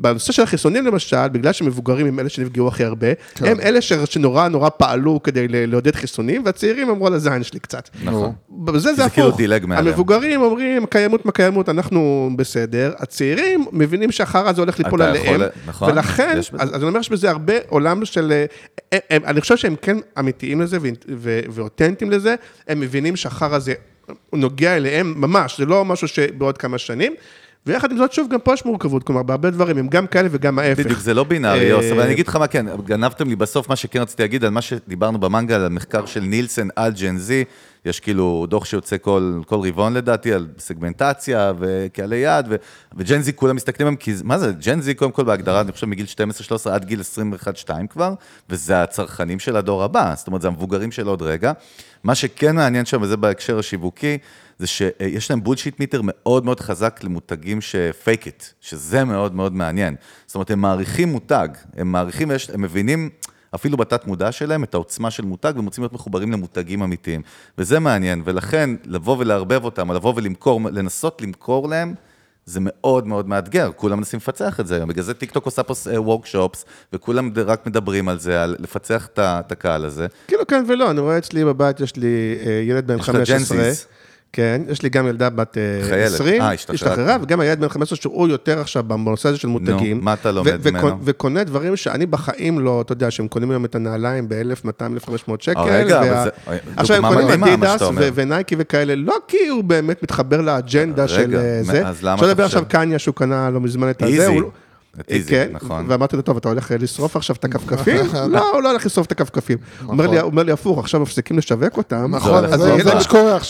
בנושא 0.00 0.32
של 0.32 0.42
החיסונים 0.42 0.86
למשל, 0.86 1.28
בגלל 1.28 1.52
שמבוגרים 1.52 2.06
הם 2.06 2.20
אלה 2.20 2.28
שנפגעו 2.28 2.68
הכי 2.68 2.84
הרבה, 2.84 3.06
כן. 3.34 3.44
הם 3.46 3.60
אלה 3.60 3.80
שנורא 3.82 4.48
נורא 4.48 4.68
פעלו 4.68 5.22
כדי 5.22 5.46
לעודד 5.48 5.94
חיסונים, 5.96 6.42
והצעירים 6.44 6.90
אמרו 6.90 7.06
על 7.06 7.14
הזין 7.14 7.42
שלי 7.42 7.60
קצת. 7.60 7.88
נכון. 8.04 8.32
בזה 8.50 8.78
זה 8.78 8.94
זה 8.94 9.04
הפוך. 9.04 9.14
כאילו 9.14 9.30
דילג 9.30 9.66
מעליהם. 9.66 9.86
המבוגרים 9.86 10.42
אומרים, 10.42 10.86
קיימות 10.86 11.26
מה 11.26 11.32
קיימות, 11.32 11.68
אנחנו 11.68 12.30
בסדר. 12.36 12.92
הצעירים 12.98 13.64
מבינים 13.72 14.12
שהחרא 14.12 14.48
הזה 14.50 14.60
הולך 14.60 14.78
ליפול 14.78 15.02
עליהם. 15.02 15.24
יכול- 15.34 15.48
נכון, 15.66 15.90
ולכן. 15.92 16.36
אז, 16.38 16.50
אז 16.58 16.74
אני 16.74 16.88
אומר 16.88 17.02
שבזה 17.02 17.30
הרבה 17.30 17.54
עולם 17.68 18.04
של... 18.04 18.32
אה, 18.32 18.44
הם, 18.92 18.98
הם, 19.10 19.22
אני 19.24 19.40
חושב 19.40 19.56
שהם 19.56 19.74
כן 19.82 19.96
אמיתיים 20.18 20.60
לזה 20.60 20.78
ו- 20.82 20.88
ו- 21.16 21.40
ואותנטיים 21.50 22.10
לזה, 22.10 22.34
הם 22.68 22.80
מבינים 22.80 23.16
שהחרא 23.16 23.54
הזה 23.56 23.74
נוגע 24.32 24.76
אליהם 24.76 25.14
ממש, 25.16 25.58
זה 25.58 25.66
לא 25.66 25.84
משהו 25.84 26.08
שבעוד 26.08 26.58
כמה 26.58 26.78
שנים. 26.78 27.14
ויחד 27.68 27.90
עם 27.90 27.98
זאת, 27.98 28.12
שוב, 28.12 28.28
גם 28.30 28.40
פה 28.40 28.54
יש 28.54 28.64
מורכבות, 28.64 29.02
כלומר, 29.02 29.22
בהרבה 29.22 29.50
דברים 29.50 29.78
הם 29.78 29.88
גם 29.88 30.06
כאלה 30.06 30.28
וגם 30.32 30.58
ההפך. 30.58 30.84
בדיוק, 30.84 31.00
זה 31.00 31.14
לא 31.14 31.24
בינארי, 31.24 31.60
אה, 31.60 31.64
יוס, 31.64 31.84
אבל 31.92 32.00
אני 32.00 32.12
אגיד 32.12 32.28
לך 32.28 32.36
מה 32.36 32.46
כן, 32.46 32.66
גנבתם 32.84 33.28
לי 33.28 33.36
בסוף 33.36 33.68
מה 33.68 33.76
שכן 33.76 34.00
רציתי 34.00 34.22
להגיד 34.22 34.44
על 34.44 34.50
מה 34.50 34.60
שדיברנו 34.60 35.18
במנגה, 35.18 35.56
על 35.56 35.64
המחקר 35.64 36.06
של 36.06 36.20
נילסן 36.20 36.68
על 36.76 36.92
ג'ן 36.92 37.18
זי, 37.18 37.44
יש 37.84 38.00
כאילו 38.00 38.46
דוח 38.48 38.64
שיוצא 38.64 38.96
כל, 39.00 39.40
כל 39.46 39.60
רבעון 39.68 39.94
לדעתי, 39.94 40.32
על 40.32 40.46
סגמנטציה 40.58 41.52
וקהלי 41.58 42.16
יעד, 42.16 42.46
ו- 42.50 42.56
וג'ן 42.96 43.20
זי 43.20 43.32
כולם 43.32 43.56
מסתכלים 43.56 43.86
עליהם, 43.86 43.96
כי 43.96 44.14
מה 44.24 44.38
זה, 44.38 44.52
ג'ן 44.60 44.80
זי 44.80 44.94
קודם 44.94 45.10
כל 45.10 45.24
בהגדרה, 45.24 45.60
אני 45.60 45.72
חושב 45.72 45.86
מגיל 45.86 46.06
12-13 46.66 46.70
עד 46.70 46.84
גיל 46.84 47.00
21-2 47.66 47.86
כבר, 47.90 48.14
וזה 48.50 48.82
הצרכנים 48.82 49.38
של 49.38 49.56
הדור 49.56 49.82
הבא, 49.84 50.14
זאת 50.16 50.26
אומרת, 50.26 50.42
זה 50.42 50.48
המבוגרים 50.48 50.92
של 50.92 51.06
עוד 51.06 51.22
רגע. 51.22 51.52
מה 52.04 52.14
שכן 52.14 52.56
מעניין 52.56 52.84
שם, 52.84 53.02
וזה 53.02 53.16
בהקשר 53.16 53.58
השיווקי, 53.58 54.18
זה 54.58 54.66
שיש 54.66 55.30
להם 55.30 55.42
בולשיט 55.42 55.80
מיטר 55.80 56.00
מאוד 56.04 56.44
מאוד 56.44 56.60
חזק 56.60 57.00
למותגים 57.04 57.60
שפייק 57.60 58.26
איט, 58.26 58.44
שזה 58.60 59.04
מאוד 59.04 59.34
מאוד 59.34 59.52
מעניין. 59.54 59.94
זאת 60.26 60.34
אומרת, 60.34 60.50
הם 60.50 60.60
מעריכים 60.60 61.08
מותג, 61.08 61.48
הם 61.76 61.92
מעריכים, 61.92 62.28
ויש- 62.30 62.50
הם 62.50 62.62
מבינים 62.62 63.10
אפילו 63.54 63.76
בתת 63.76 64.06
מודע 64.06 64.32
שלהם 64.32 64.64
את 64.64 64.74
העוצמה 64.74 65.10
של 65.10 65.24
מותג, 65.24 65.52
והם 65.56 65.64
רוצים 65.64 65.82
להיות 65.84 65.92
מחוברים 65.92 66.32
למותגים 66.32 66.82
אמיתיים. 66.82 67.22
וזה 67.58 67.78
מעניין, 67.80 68.22
ולכן 68.24 68.70
לבוא 68.84 69.16
ולערבב 69.18 69.64
אותם, 69.64 69.88
או 69.88 69.94
לבוא 69.94 70.12
ולמכור, 70.16 70.60
לנסות 70.72 71.22
למכור 71.22 71.68
להם, 71.68 71.94
זה 72.48 72.60
מאוד 72.62 73.06
מאוד 73.06 73.28
מאתגר, 73.28 73.70
כולם 73.76 73.98
מנסים 73.98 74.16
לפצח 74.16 74.60
את 74.60 74.66
זה 74.66 74.76
היום, 74.76 74.88
בגלל 74.88 75.04
זה 75.04 75.14
טיקטוק 75.14 75.44
עושה 75.44 75.62
פה 75.62 75.74
workshops, 75.96 76.64
וכולם 76.92 77.32
רק 77.46 77.66
מדברים 77.66 78.08
על 78.08 78.18
זה, 78.18 78.42
על 78.42 78.56
לפצח 78.58 79.08
את 79.18 79.52
הקהל 79.52 79.84
הזה. 79.84 80.06
כאילו 80.28 80.46
כן 80.46 80.64
ולא, 80.68 80.90
אני 80.90 81.00
רואה 81.00 81.18
אצלי 81.18 81.44
בבית, 81.44 81.80
יש 81.80 81.96
לי 81.96 82.38
אה, 82.46 82.50
ילד 82.50 82.86
בן 82.86 82.98
יש 82.98 83.08
לך 83.08 83.16
15. 83.16 83.58
כן, 84.32 84.62
יש 84.68 84.82
לי 84.82 84.88
גם 84.88 85.06
ילדה 85.06 85.30
בת 85.30 85.58
אה, 85.58 85.88
חיילת. 85.88 86.12
20, 86.14 86.42
אה, 86.42 86.52
השתחררה. 86.52 87.16
וגם 87.22 87.40
הילד 87.40 87.60
בן 87.60 87.68
15 87.68 87.96
שהוא 87.98 88.28
יותר 88.28 88.60
עכשיו 88.60 88.82
בנושא 88.84 89.28
הזה 89.28 89.38
של 89.38 89.48
מותגים. 89.48 90.00
מה 90.02 90.12
אתה 90.14 90.32
לומד 90.32 90.58
ו- 90.62 90.70
ממנו? 90.70 90.98
וקונה 91.04 91.44
דברים 91.44 91.76
שאני 91.76 92.06
בחיים 92.06 92.58
לא, 92.60 92.80
אתה 92.80 92.92
יודע, 92.92 93.10
שהם 93.10 93.28
קונים 93.28 93.50
היום 93.50 93.64
את 93.64 93.74
הנעליים 93.74 94.28
ב-1,200-1,500 94.28 95.10
שקל. 95.40 95.60
רגע, 95.60 96.00
וה- 96.02 96.22
אבל 96.22 96.24
זה- 96.24 96.58
עכשיו 96.76 96.96
הם 97.06 97.14
קונים 97.14 97.44
אדידס 97.44 97.82
אומר. 97.82 98.00
ו- 98.04 98.08
ונייקי 98.14 98.54
וכאלה, 98.58 98.94
לא 98.94 99.16
כי 99.28 99.46
הוא 99.50 99.64
באמת 99.64 100.02
מתחבר 100.02 100.40
לאג'נדה 100.40 101.02
רגע, 101.04 101.08
של 101.14 101.34
אה, 101.36 101.62
זה. 101.62 101.86
אז 101.86 102.02
למה 102.02 102.14
אתה 102.14 102.24
חושב? 102.26 102.40
עכשיו 102.40 102.62
קניה 102.68 102.98
שהוא 102.98 103.14
קנה 103.14 103.50
לא 103.50 103.60
מזמן 103.60 103.90
את 103.90 104.02
הזה. 104.02 104.34
הוא 104.96 105.02
לא- 105.10 105.14
איזי, 105.14 105.30
כן, 105.30 105.48
נכון. 105.52 105.84
ואמרתי 105.88 106.16
לו, 106.16 106.22
טוב, 106.22 106.36
אתה 106.36 106.48
הולך 106.48 106.72
לשרוף 106.80 107.16
עכשיו 107.16 107.36
את 107.36 107.44
הכפכפים? 107.44 108.06
לא, 108.30 108.52
הוא 108.52 108.62
לא 108.62 108.70
הולך 108.70 108.86
לשרוף 108.86 109.06
את 109.06 109.12
הכפכפים. 109.12 109.58
הוא 109.82 109.90
אומר 109.92 110.06
לי- 110.06 110.20
הוא 110.20 110.30
אומר 110.30 110.42
לי 110.42 110.52
הפוך, 110.52 110.78
עכשיו 110.78 111.00
מפסיקים 111.00 111.38
לשווק 111.38 111.76
אותם. 111.76 112.14
נכון, 112.16 112.44
אז 112.44 112.60
זה- 112.60 112.68
יהיה 112.68 112.84
להם- 112.84 112.96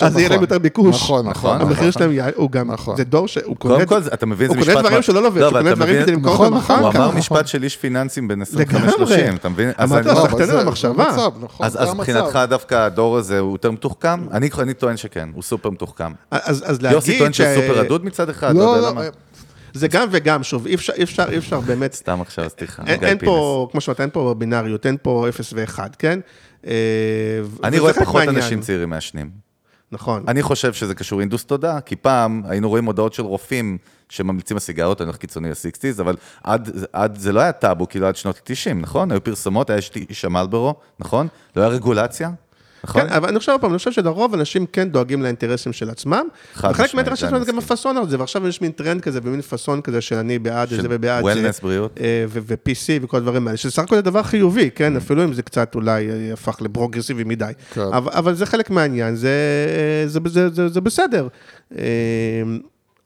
אז 0.00 0.16
יהיה 0.16 0.28
להם 0.28 0.32
נכון. 0.32 0.40
יותר 0.40 0.58
ביקוש. 0.58 0.96
נכון, 0.96 1.28
נכון, 1.28 1.60
המחיר 1.60 1.76
נכון. 1.88 1.92
שלהם, 1.92 2.12
הוא 2.36 2.50
גם, 2.50 2.70
נכון. 2.70 2.96
זה 2.96 3.04
דור 3.04 3.28
שהוא 3.28 3.56
קונה, 3.56 3.74
קודם 3.86 4.02
כל, 4.02 4.08
אתה 4.14 4.26
מבין, 4.26 4.48
זה 4.48 4.54
הוא 4.54 4.60
משפט... 4.60 4.74
קונה 4.74 4.88
דברים 4.88 5.02
שלא 5.02 5.26
עובד, 5.28 5.40
לא, 5.40 5.44
הוא 5.46 5.52
קונה 5.52 5.66
אתה 5.70 5.74
דברים 5.74 5.92
מבין- 5.94 6.02
כדי 6.02 6.12
למכור 6.12 6.32
נכון, 6.34 6.46
אותם 6.46 6.56
נכון, 6.56 6.76
אחר 6.76 6.84
הוא 6.84 6.92
כך. 6.92 6.96
אמר 6.98 7.06
נכון. 7.06 7.18
משפט 7.18 7.46
של 7.46 7.62
איש 7.62 7.76
פיננסים 7.76 8.28
בין 8.28 8.42
לגמרי. 8.52 8.88
25-30, 8.88 9.34
אתה 9.34 9.48
מבין? 9.48 9.70
אז 9.76 9.92
אמרתי 9.92 10.08
אני- 10.10 10.18
לו, 10.18 10.38
לא, 10.38 10.46
זה- 10.46 10.52
על 10.60 10.66
המחשבה. 10.66 11.04
נכון, 11.40 11.66
אז. 11.66 11.94
מבחינתך 11.94 12.38
דווקא 12.48 12.74
הדור 12.74 13.16
הזה 13.16 13.38
הוא 13.38 13.52
יותר 13.52 13.70
מתוחכם? 13.70 14.20
אני 14.32 14.48
אני 14.58 14.74
טוען 14.74 14.96
שכן, 14.96 15.28
הוא 15.34 15.42
סופר 15.42 15.70
מתוחכם. 15.70 16.12
אז 16.30 16.64
אז 16.66 16.82
להגיד... 16.82 16.96
יוסי 16.96 17.18
טוען 17.18 17.32
שהוא 17.32 17.46
ש- 17.46 17.54
סופר 17.54 17.80
רדוד 17.80 18.04
מצד 18.04 18.28
אחד, 18.30 18.54
לא 18.54 18.64
לא, 18.64 18.70
יודע 18.70 18.80
לא, 18.80 18.88
למה. 18.90 19.02
זה 19.78 19.88
גם 19.88 20.08
וגם, 20.10 20.42
שוב, 20.42 20.66
אי 20.66 20.74
אפשר, 20.74 20.92
אי 20.92 21.02
אפשר, 21.02 21.24
אי 21.30 21.38
אפשר 21.38 21.60
באמת... 21.60 21.92
סתם 21.92 22.20
עכשיו, 22.20 22.50
סליחה. 22.58 22.82
אין, 22.86 23.04
אין. 23.04 23.18
פה, 23.18 23.68
כמו 23.72 23.80
שאמרת, 23.80 24.00
אין 24.00 24.10
פה 24.10 24.34
בינאריות, 24.38 24.86
אין 24.86 24.96
פה 25.02 25.26
0 25.28 25.52
ו-1, 25.56 25.78
כן? 25.98 26.20
אה, 26.66 26.72
אני 27.64 27.78
רואה 27.78 27.92
פחות 27.92 28.14
מהעניין. 28.14 28.36
אנשים 28.36 28.60
צעירים 28.60 28.90
מעשנים. 28.90 29.30
נכון. 29.92 30.24
אני 30.28 30.42
חושב 30.42 30.72
שזה 30.72 30.94
קשור 30.94 31.20
אינדוס 31.20 31.44
תודעה, 31.44 31.80
כי 31.80 31.96
פעם 31.96 32.42
היינו 32.48 32.68
רואים 32.68 32.84
הודעות 32.84 33.14
של 33.14 33.22
רופאים 33.22 33.78
שממליצים 34.08 34.56
על 34.56 34.60
סיגריות, 34.60 35.00
אני 35.00 35.06
הולך 35.06 35.16
קיצוני 35.16 35.50
ל-60's, 35.50 36.00
אבל 36.00 36.16
עד, 36.44 36.70
עד, 36.92 37.18
זה 37.18 37.32
לא 37.32 37.40
היה 37.40 37.52
טאבו, 37.52 37.88
כאילו 37.88 38.06
עד 38.06 38.16
שנות 38.16 38.36
ה-90, 38.36 38.74
נכון? 38.74 39.10
היו 39.10 39.24
פרסומות, 39.24 39.70
היה 39.70 39.80
איש 40.08 40.24
המלברו, 40.24 40.74
נכון? 40.98 41.28
לא 41.56 41.62
היה 41.62 41.70
רגולציה, 41.70 42.30
נכון? 42.84 43.02
כן, 43.02 43.08
אבל 43.08 43.28
אני 43.28 43.38
חושב, 43.38 43.52
פעם, 43.60 43.70
אני 43.70 43.78
חושב 43.78 43.92
שלרוב 43.92 44.34
אנשים 44.34 44.66
כן 44.66 44.88
דואגים 44.88 45.22
לאינטרסים 45.22 45.72
של 45.72 45.90
עצמם. 45.90 46.22
וחלק 46.56 46.86
משמעית, 46.86 46.94
מהאינטרסים 46.94 47.24
אני 47.26 47.30
שלהם 47.30 47.44
זה 47.44 47.52
גם. 47.52 47.58
הפאסון 47.58 47.96
על 47.96 48.08
זה, 48.08 48.18
ועכשיו 48.18 48.48
יש 48.48 48.60
מין 48.62 48.70
טרנד 48.70 49.00
כזה, 49.00 49.20
ומין 49.22 49.40
פאסון 49.40 49.80
כזה 49.80 50.00
שאני 50.00 50.38
בעד 50.38 50.68
של 50.68 50.82
זה 50.82 50.88
ובעד 50.90 51.24
זה. 51.34 51.50
בריאות. 51.62 51.98
אה, 52.00 52.24
ו-PC 52.28 52.72
וכל 53.02 53.16
הדברים 53.16 53.46
האלה, 53.46 53.56
שזה 53.56 53.72
סך 53.72 53.82
הכל 53.82 53.96
זה 53.96 54.02
דבר 54.02 54.22
חיובי, 54.22 54.70
כן? 54.74 54.94
Mm. 54.94 54.98
אפילו 54.98 55.24
אם 55.24 55.32
זה 55.32 55.42
קצת 55.42 55.74
אולי 55.74 56.10
אה, 56.10 56.32
הפך 56.32 56.56
לפרוגרסיבי 56.60 57.24
מדי. 57.24 57.52
כן. 57.74 57.80
אבל 57.92 58.34
זה 58.34 58.46
חלק 58.46 58.70
מהעניין, 58.70 59.16
זה- 59.16 59.28
זה- 60.06 60.20
זה 60.28 60.48
זה- 60.48 60.68
זה 60.68 60.80
בסדר. 60.80 61.28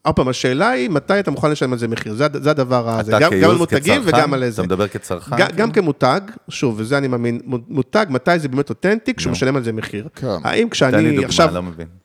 עוד 0.05 0.15
פעם, 0.15 0.27
השאלה 0.27 0.69
היא, 0.69 0.89
מתי 0.89 1.19
אתה 1.19 1.31
מוכן 1.31 1.51
לשלם 1.51 1.73
על 1.73 1.79
זה 1.79 1.87
מחיר? 1.87 2.13
זה, 2.13 2.27
זה 2.33 2.51
הדבר 2.51 2.89
הזה, 2.89 3.11
גם, 3.19 3.31
גם 3.41 3.49
על 3.49 3.55
מותגים 3.57 4.01
כצרכן, 4.01 4.17
וגם 4.17 4.33
על 4.33 4.43
איזה. 4.43 4.61
אתה 4.61 4.67
מדבר 4.67 4.87
כצרכן? 4.87 5.35
גם, 5.37 5.47
כן. 5.47 5.55
גם 5.55 5.71
כמותג, 5.71 6.21
שוב, 6.49 6.75
וזה 6.77 6.97
אני 6.97 7.07
מאמין, 7.07 7.39
מותג, 7.45 8.05
מתי 8.09 8.39
זה 8.39 8.47
באמת 8.47 8.69
אותנטי, 8.69 9.13
כשהוא. 9.13 9.31
משלם 9.31 9.55
על 9.55 9.63
זה 9.63 9.71
מחיר. 9.71 10.07
כן. 10.15 10.27
האם 10.27 10.41
תן 10.43 10.63
לי 10.63 10.69
כשאני 10.69 11.09
דוגמה, 11.09 11.25
עכשיו, 11.25 11.49
לא 11.53 11.63
מבין. 11.63 12.02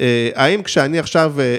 אה, 0.00 0.06
האם 0.34 0.62
כשאני 0.62 0.98
עכשיו 0.98 1.32
אה, 1.38 1.44
אה, 1.44 1.56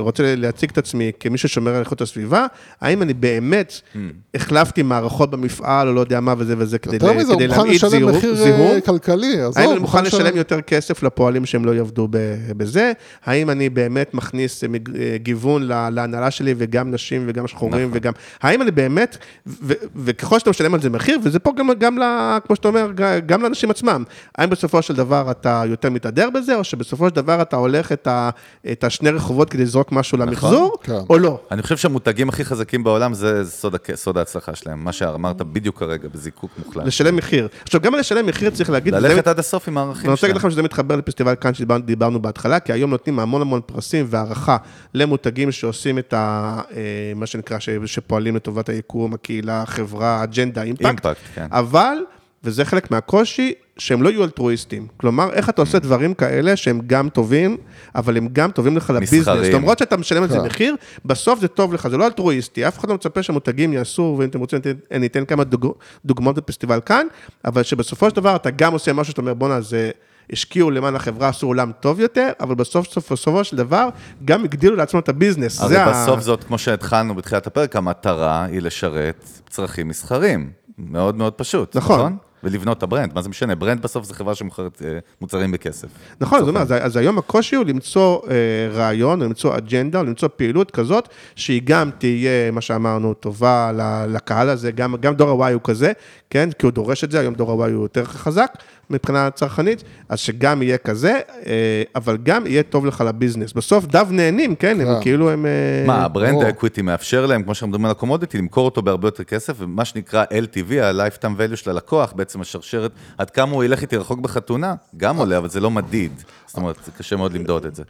רוצה 0.00 0.34
להציג 0.36 0.70
את 0.70 0.78
עצמי 0.78 1.12
כמי 1.20 1.38
ששומר 1.38 1.74
על 1.74 1.80
איכות 1.80 2.00
הסביבה, 2.00 2.46
האם 2.80 3.02
אני 3.02 3.14
באמת 3.14 3.72
Hmm. 3.94 3.98
החלפתי 4.34 4.82
מערכות 4.82 5.30
במפעל, 5.30 5.88
או 5.88 5.92
לא 5.92 6.00
יודע 6.00 6.20
מה 6.20 6.34
וזה 6.38 6.54
וזה, 6.58 6.78
כדי 6.78 6.96
יותר 6.96 7.12
ל- 7.12 7.16
מזה, 7.16 7.32
הוא 7.32 7.36
כדי 7.40 7.46
מוכן 7.46 7.58
להמעיט 7.60 7.76
לשלם 7.84 7.90
זיהום? 7.90 8.16
מחיר 8.16 8.34
זיהום? 8.34 8.60
אה, 8.60 8.80
כלכלי, 8.80 9.40
עזוב, 9.40 9.58
האם 9.58 9.70
אני 9.70 9.78
מוכן 9.78 10.04
לשלם 10.04 10.36
יותר 10.36 10.60
כסף 10.60 11.02
לפועלים 11.02 11.46
שהם 11.46 11.64
לא 11.64 11.74
יעבדו 11.74 12.08
ב- 12.10 12.16
בזה? 12.56 12.92
האם 13.24 13.50
אני 13.50 13.68
באמת 13.68 14.14
מכניס 14.14 14.64
אה, 14.64 14.68
אה, 15.00 15.16
גיוון 15.18 15.62
לה- 15.62 15.90
להנהלה 15.90 16.30
שלי, 16.30 16.54
וגם 16.58 16.90
נשים 16.90 17.24
וגם 17.28 17.46
שחורים, 17.46 17.90
וגם... 17.92 18.12
האם 18.42 18.62
אני 18.62 18.70
באמת... 18.70 19.16
ו- 19.46 19.72
וככל 19.96 20.38
שאתה 20.38 20.50
משלם 20.50 20.74
על 20.74 20.80
זה 20.82 20.90
מחיר, 20.90 21.18
וזה 21.24 21.38
פה 21.38 21.52
גם, 21.58 21.70
גם 21.78 21.98
ל- 21.98 22.38
כמו 22.46 22.56
שאתה 22.56 22.68
אומר, 22.68 22.90
גם 23.26 23.42
לאנשים 23.42 23.70
עצמם, 23.70 24.04
האם 24.38 24.50
בסופו 24.50 24.82
של 24.82 24.94
דבר 24.94 25.30
אתה 25.30 25.62
יותר 25.66 25.90
מתהדר 25.90 26.30
בזה, 26.30 26.54
או 26.56 26.64
שבסופו 26.64 27.08
של 27.08 27.14
דבר 27.14 27.42
אתה 27.42 27.56
הולך 27.58 27.92
את, 27.92 28.06
ה- 28.06 28.30
את 28.72 28.84
השני 28.84 29.10
רחובות 29.10 29.50
כדי 29.50 29.62
לזרוק 29.62 29.92
משהו 29.92 30.18
למחזור, 30.18 30.76
כן. 30.82 30.92
או 31.10 31.18
לא? 31.18 31.40
אני 31.50 31.62
חושב 31.62 31.76
שהמותגים 31.76 32.28
הכי 32.28 32.44
חזקים 32.44 32.84
בעולם 32.84 33.14
זה 33.14 33.50
סוד, 33.50 33.76
סוד 33.94 34.18
ההצלחה 34.18 34.54
שלהם, 34.54 34.84
מה 34.84 34.92
שאמרת 34.92 35.42
בדיוק 35.42 35.78
כרגע, 35.78 36.08
בזיקוק 36.14 36.50
מוחלט. 36.66 36.84
לשלם 36.86 37.16
מחיר. 37.16 37.48
עכשיו, 37.62 37.80
גם 37.80 37.94
לשלם 37.94 38.26
מחיר 38.26 38.50
צריך 38.50 38.70
להגיד... 38.70 38.94
ללכת 38.94 39.26
עד 39.26 39.38
הסוף 39.38 39.68
עם 39.68 39.78
הערכים 39.78 40.02
ואני 40.02 40.10
רוצה 40.10 40.20
שלהם. 40.20 40.28
להגיד 40.30 40.40
לכם 40.40 40.50
שזה 40.50 40.62
מתחבר 40.62 40.96
לפסטיבל 40.96 41.34
כאן 41.34 41.54
שדיברנו 41.54 42.22
בהתחלה, 42.22 42.60
כי 42.60 42.72
היום 42.72 42.90
נותנים 42.90 43.18
המון 43.18 43.42
המון 43.42 43.60
פרסים 43.66 44.06
והערכה 44.08 44.56
למותגים 44.94 45.52
שעושים 45.52 45.98
את 45.98 46.12
ה... 46.12 46.60
אה, 46.76 46.82
מה 47.16 47.26
שנקרא, 47.26 47.58
ש- 47.58 47.68
שפועלים 47.86 48.36
לטובת 48.36 48.68
היקום, 48.68 49.14
הקהילה, 49.14 49.62
החברה, 49.62 50.22
אג'נדה, 50.24 50.62
אימפקט. 50.62 50.86
אימפקט, 50.86 51.16
כן. 51.34 51.46
אבל, 51.50 51.96
וזה 52.44 52.64
חלק 52.64 52.90
מהקושי, 52.90 53.52
שהם 53.78 54.02
לא 54.02 54.08
יהיו 54.08 54.24
אלטרואיסטים. 54.24 54.86
כלומר, 54.96 55.32
איך 55.32 55.48
אתה 55.48 55.62
עושה 55.62 55.78
דברים 55.78 56.14
כאלה 56.14 56.56
שהם 56.56 56.80
גם 56.86 57.08
טובים, 57.08 57.56
אבל 57.94 58.16
הם 58.16 58.28
גם 58.32 58.50
טובים 58.50 58.76
לך 58.76 58.90
לביזנס. 58.90 59.28
למרות 59.28 59.78
שאתה 59.78 59.96
משלם 59.96 60.22
על 60.22 60.28
זה 60.28 60.38
כן. 60.38 60.44
מחיר, 60.46 60.76
בסוף 61.04 61.40
זה 61.40 61.48
טוב 61.48 61.74
לך, 61.74 61.88
זה 61.88 61.96
לא 61.96 62.06
אלטרואיסטי, 62.06 62.68
אף 62.68 62.78
אחד 62.78 62.88
לא 62.88 62.94
מצפה 62.94 63.22
שהמותגים 63.22 63.72
יעשו, 63.72 64.16
ואם 64.18 64.28
אתם 64.28 64.38
רוצים, 64.40 64.60
אני 64.92 65.06
אתן 65.06 65.24
כמה 65.24 65.44
דוג... 65.44 65.72
דוגמאות 66.04 66.36
בפסטיבל 66.36 66.80
כאן, 66.86 67.06
אבל 67.44 67.62
שבסופו 67.62 68.10
של 68.10 68.16
דבר 68.16 68.36
אתה 68.36 68.50
גם 68.50 68.72
עושה 68.72 68.92
משהו 68.92 69.10
שאתה 69.10 69.20
אומר, 69.20 69.34
בואנה, 69.34 69.60
זה... 69.60 69.90
השקיעו 70.32 70.70
למען 70.70 70.96
החברה, 70.96 71.28
עשו 71.28 71.46
עולם 71.46 71.72
טוב 71.80 72.00
יותר, 72.00 72.30
אבל 72.40 72.54
בסוף, 72.54 72.88
סוף, 72.88 73.12
בסופו 73.12 73.44
של 73.44 73.56
דבר, 73.56 73.88
גם 74.24 74.44
הגדילו 74.44 74.76
לעצמם 74.76 75.00
את 75.00 75.08
הביזנס. 75.08 75.60
הרי 75.60 75.68
זה 75.68 75.84
ה- 75.84 75.90
בסוף 76.04 76.20
זאת, 76.20 76.44
כמו 76.44 76.58
שהתחלנו 76.58 77.14
בתחילת 77.14 77.46
הפרק, 77.46 77.76
המטרה 77.76 78.44
היא 78.44 78.62
לשרת 78.62 79.24
צרכים 79.48 79.88
מסחרים. 79.88 80.50
מאוד 80.78 81.16
מאוד 81.16 81.32
פשוט, 81.32 81.76
נכון. 81.76 81.98
נכון? 81.98 82.16
ולבנות 82.44 82.78
את 82.78 82.82
ה 82.82 82.87
brand, 82.87 83.14
מה 83.14 83.22
זה 83.22 83.28
משנה? 83.28 83.54
brand 83.54 83.82
בסוף 83.82 84.04
זה 84.04 84.14
חברה 84.14 84.34
שמוכרת 84.34 84.82
אה, 84.84 84.98
מוצרים 85.20 85.52
בכסף. 85.52 85.88
נכון, 86.20 86.38
זאת 86.38 86.48
אומרת, 86.48 86.62
אז, 86.62 86.74
אז 86.80 86.96
היום 86.96 87.18
הקושי 87.18 87.56
הוא 87.56 87.64
למצוא 87.64 88.20
אה, 88.30 88.34
רעיון, 88.72 89.22
למצוא 89.22 89.56
אג'נדה, 89.56 90.02
למצוא 90.02 90.28
פעילות 90.36 90.70
כזאת, 90.70 91.08
שהיא 91.36 91.62
גם 91.64 91.90
תהיה, 91.98 92.50
מה 92.50 92.60
שאמרנו, 92.60 93.14
טובה 93.14 93.72
לקהל 94.08 94.48
הזה, 94.48 94.70
גם, 94.70 94.94
גם 95.00 95.14
דור 95.14 95.44
ה-Y 95.44 95.52
הוא 95.52 95.60
כזה, 95.64 95.92
כן? 96.30 96.48
כי 96.58 96.66
הוא 96.66 96.72
דורש 96.72 97.04
את 97.04 97.10
זה, 97.10 97.20
היום 97.20 97.34
דור 97.34 97.64
ה-Y 97.64 97.70
הוא 97.70 97.82
יותר 97.82 98.04
חזק 98.04 98.52
מבחינה 98.90 99.30
צרכנית, 99.30 99.82
אז 100.08 100.18
שגם 100.18 100.62
יהיה 100.62 100.78
כזה, 100.78 101.20
אה, 101.46 101.82
אבל 101.94 102.16
גם 102.22 102.46
יהיה 102.46 102.62
טוב 102.62 102.86
לך 102.86 103.04
ל 103.06 103.11
business. 103.11 103.52
בסוף 103.52 103.84
דו 103.84 104.00
נהנים, 104.10 104.54
כן? 104.54 104.80
הם 104.80 104.86
כן. 104.86 105.02
כאילו 105.02 105.30
הם... 105.30 105.46
אה, 105.46 105.50
מה, 105.86 106.04
הברנד 106.04 106.32
ברור. 106.32 106.48
אקוויטי 106.48 106.82
מאפשר 106.82 107.26
להם, 107.26 107.42
כמו 107.42 107.54
שאנחנו 107.54 107.68
מדברים 107.68 107.84
על 107.84 107.90
הקומודיטי, 107.90 108.38
למכור 108.38 108.64
אותו 108.64 108.82
בהרבה 108.82 109.08
יותר 109.08 109.24
כסף, 109.24 109.54
ומה 109.58 109.84
שנקרא 109.84 110.24
LTV, 110.24 110.74
ה-Lifetime 110.82 111.40
Value 111.40 111.56
של 111.56 111.70
הלקוח, 111.70 112.12
בעצם 112.12 112.40
השרשרת, 112.40 112.90
עד 113.18 113.30
כמה 113.30 113.52
הוא 113.52 113.64
ילך 113.64 113.82
איתי 113.82 113.96
רחוק 113.96 114.20
בחתונה, 114.20 114.74
גם 114.96 115.16
עולה, 115.16 115.38
אבל 115.38 115.48
זה 115.48 115.60
לא 115.60 115.70
מדיד. 115.70 116.12
זאת 116.46 116.56
אומרת, 116.56 116.76
זה 116.84 116.92
קשה 116.98 117.16
מאוד 117.16 117.32
למדוד 117.32 117.66
את 117.66 117.74
זה. 117.74 117.82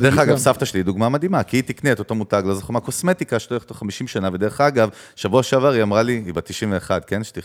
דרך 0.00 0.18
אגב, 0.18 0.36
סבתא 0.36 0.64
שלי 0.64 0.80
היא 0.80 0.84
דוגמה 0.84 1.08
מדהימה, 1.08 1.42
כי 1.42 1.56
היא 1.56 1.62
תקנה 1.62 1.92
את 1.92 1.98
אותו 1.98 2.14
מותג, 2.14 2.42
לא 2.46 2.54
זוכר 2.54 2.72
מה, 2.72 2.80
קוסמטיקה 2.80 3.38
שתלך 3.38 3.62
אותו 3.62 3.74
50 3.74 4.06
שנה, 4.06 4.28
ודרך 4.32 4.60
אגב, 4.60 4.88
שבוע 5.16 5.42
שעבר 5.42 5.70
היא 5.70 5.82
אמרה 5.82 6.02
לי, 6.02 6.22
היא 6.26 6.34
בת 6.34 6.44
91, 6.44 7.04
כן, 7.06 7.24
שתחיה, 7.24 7.43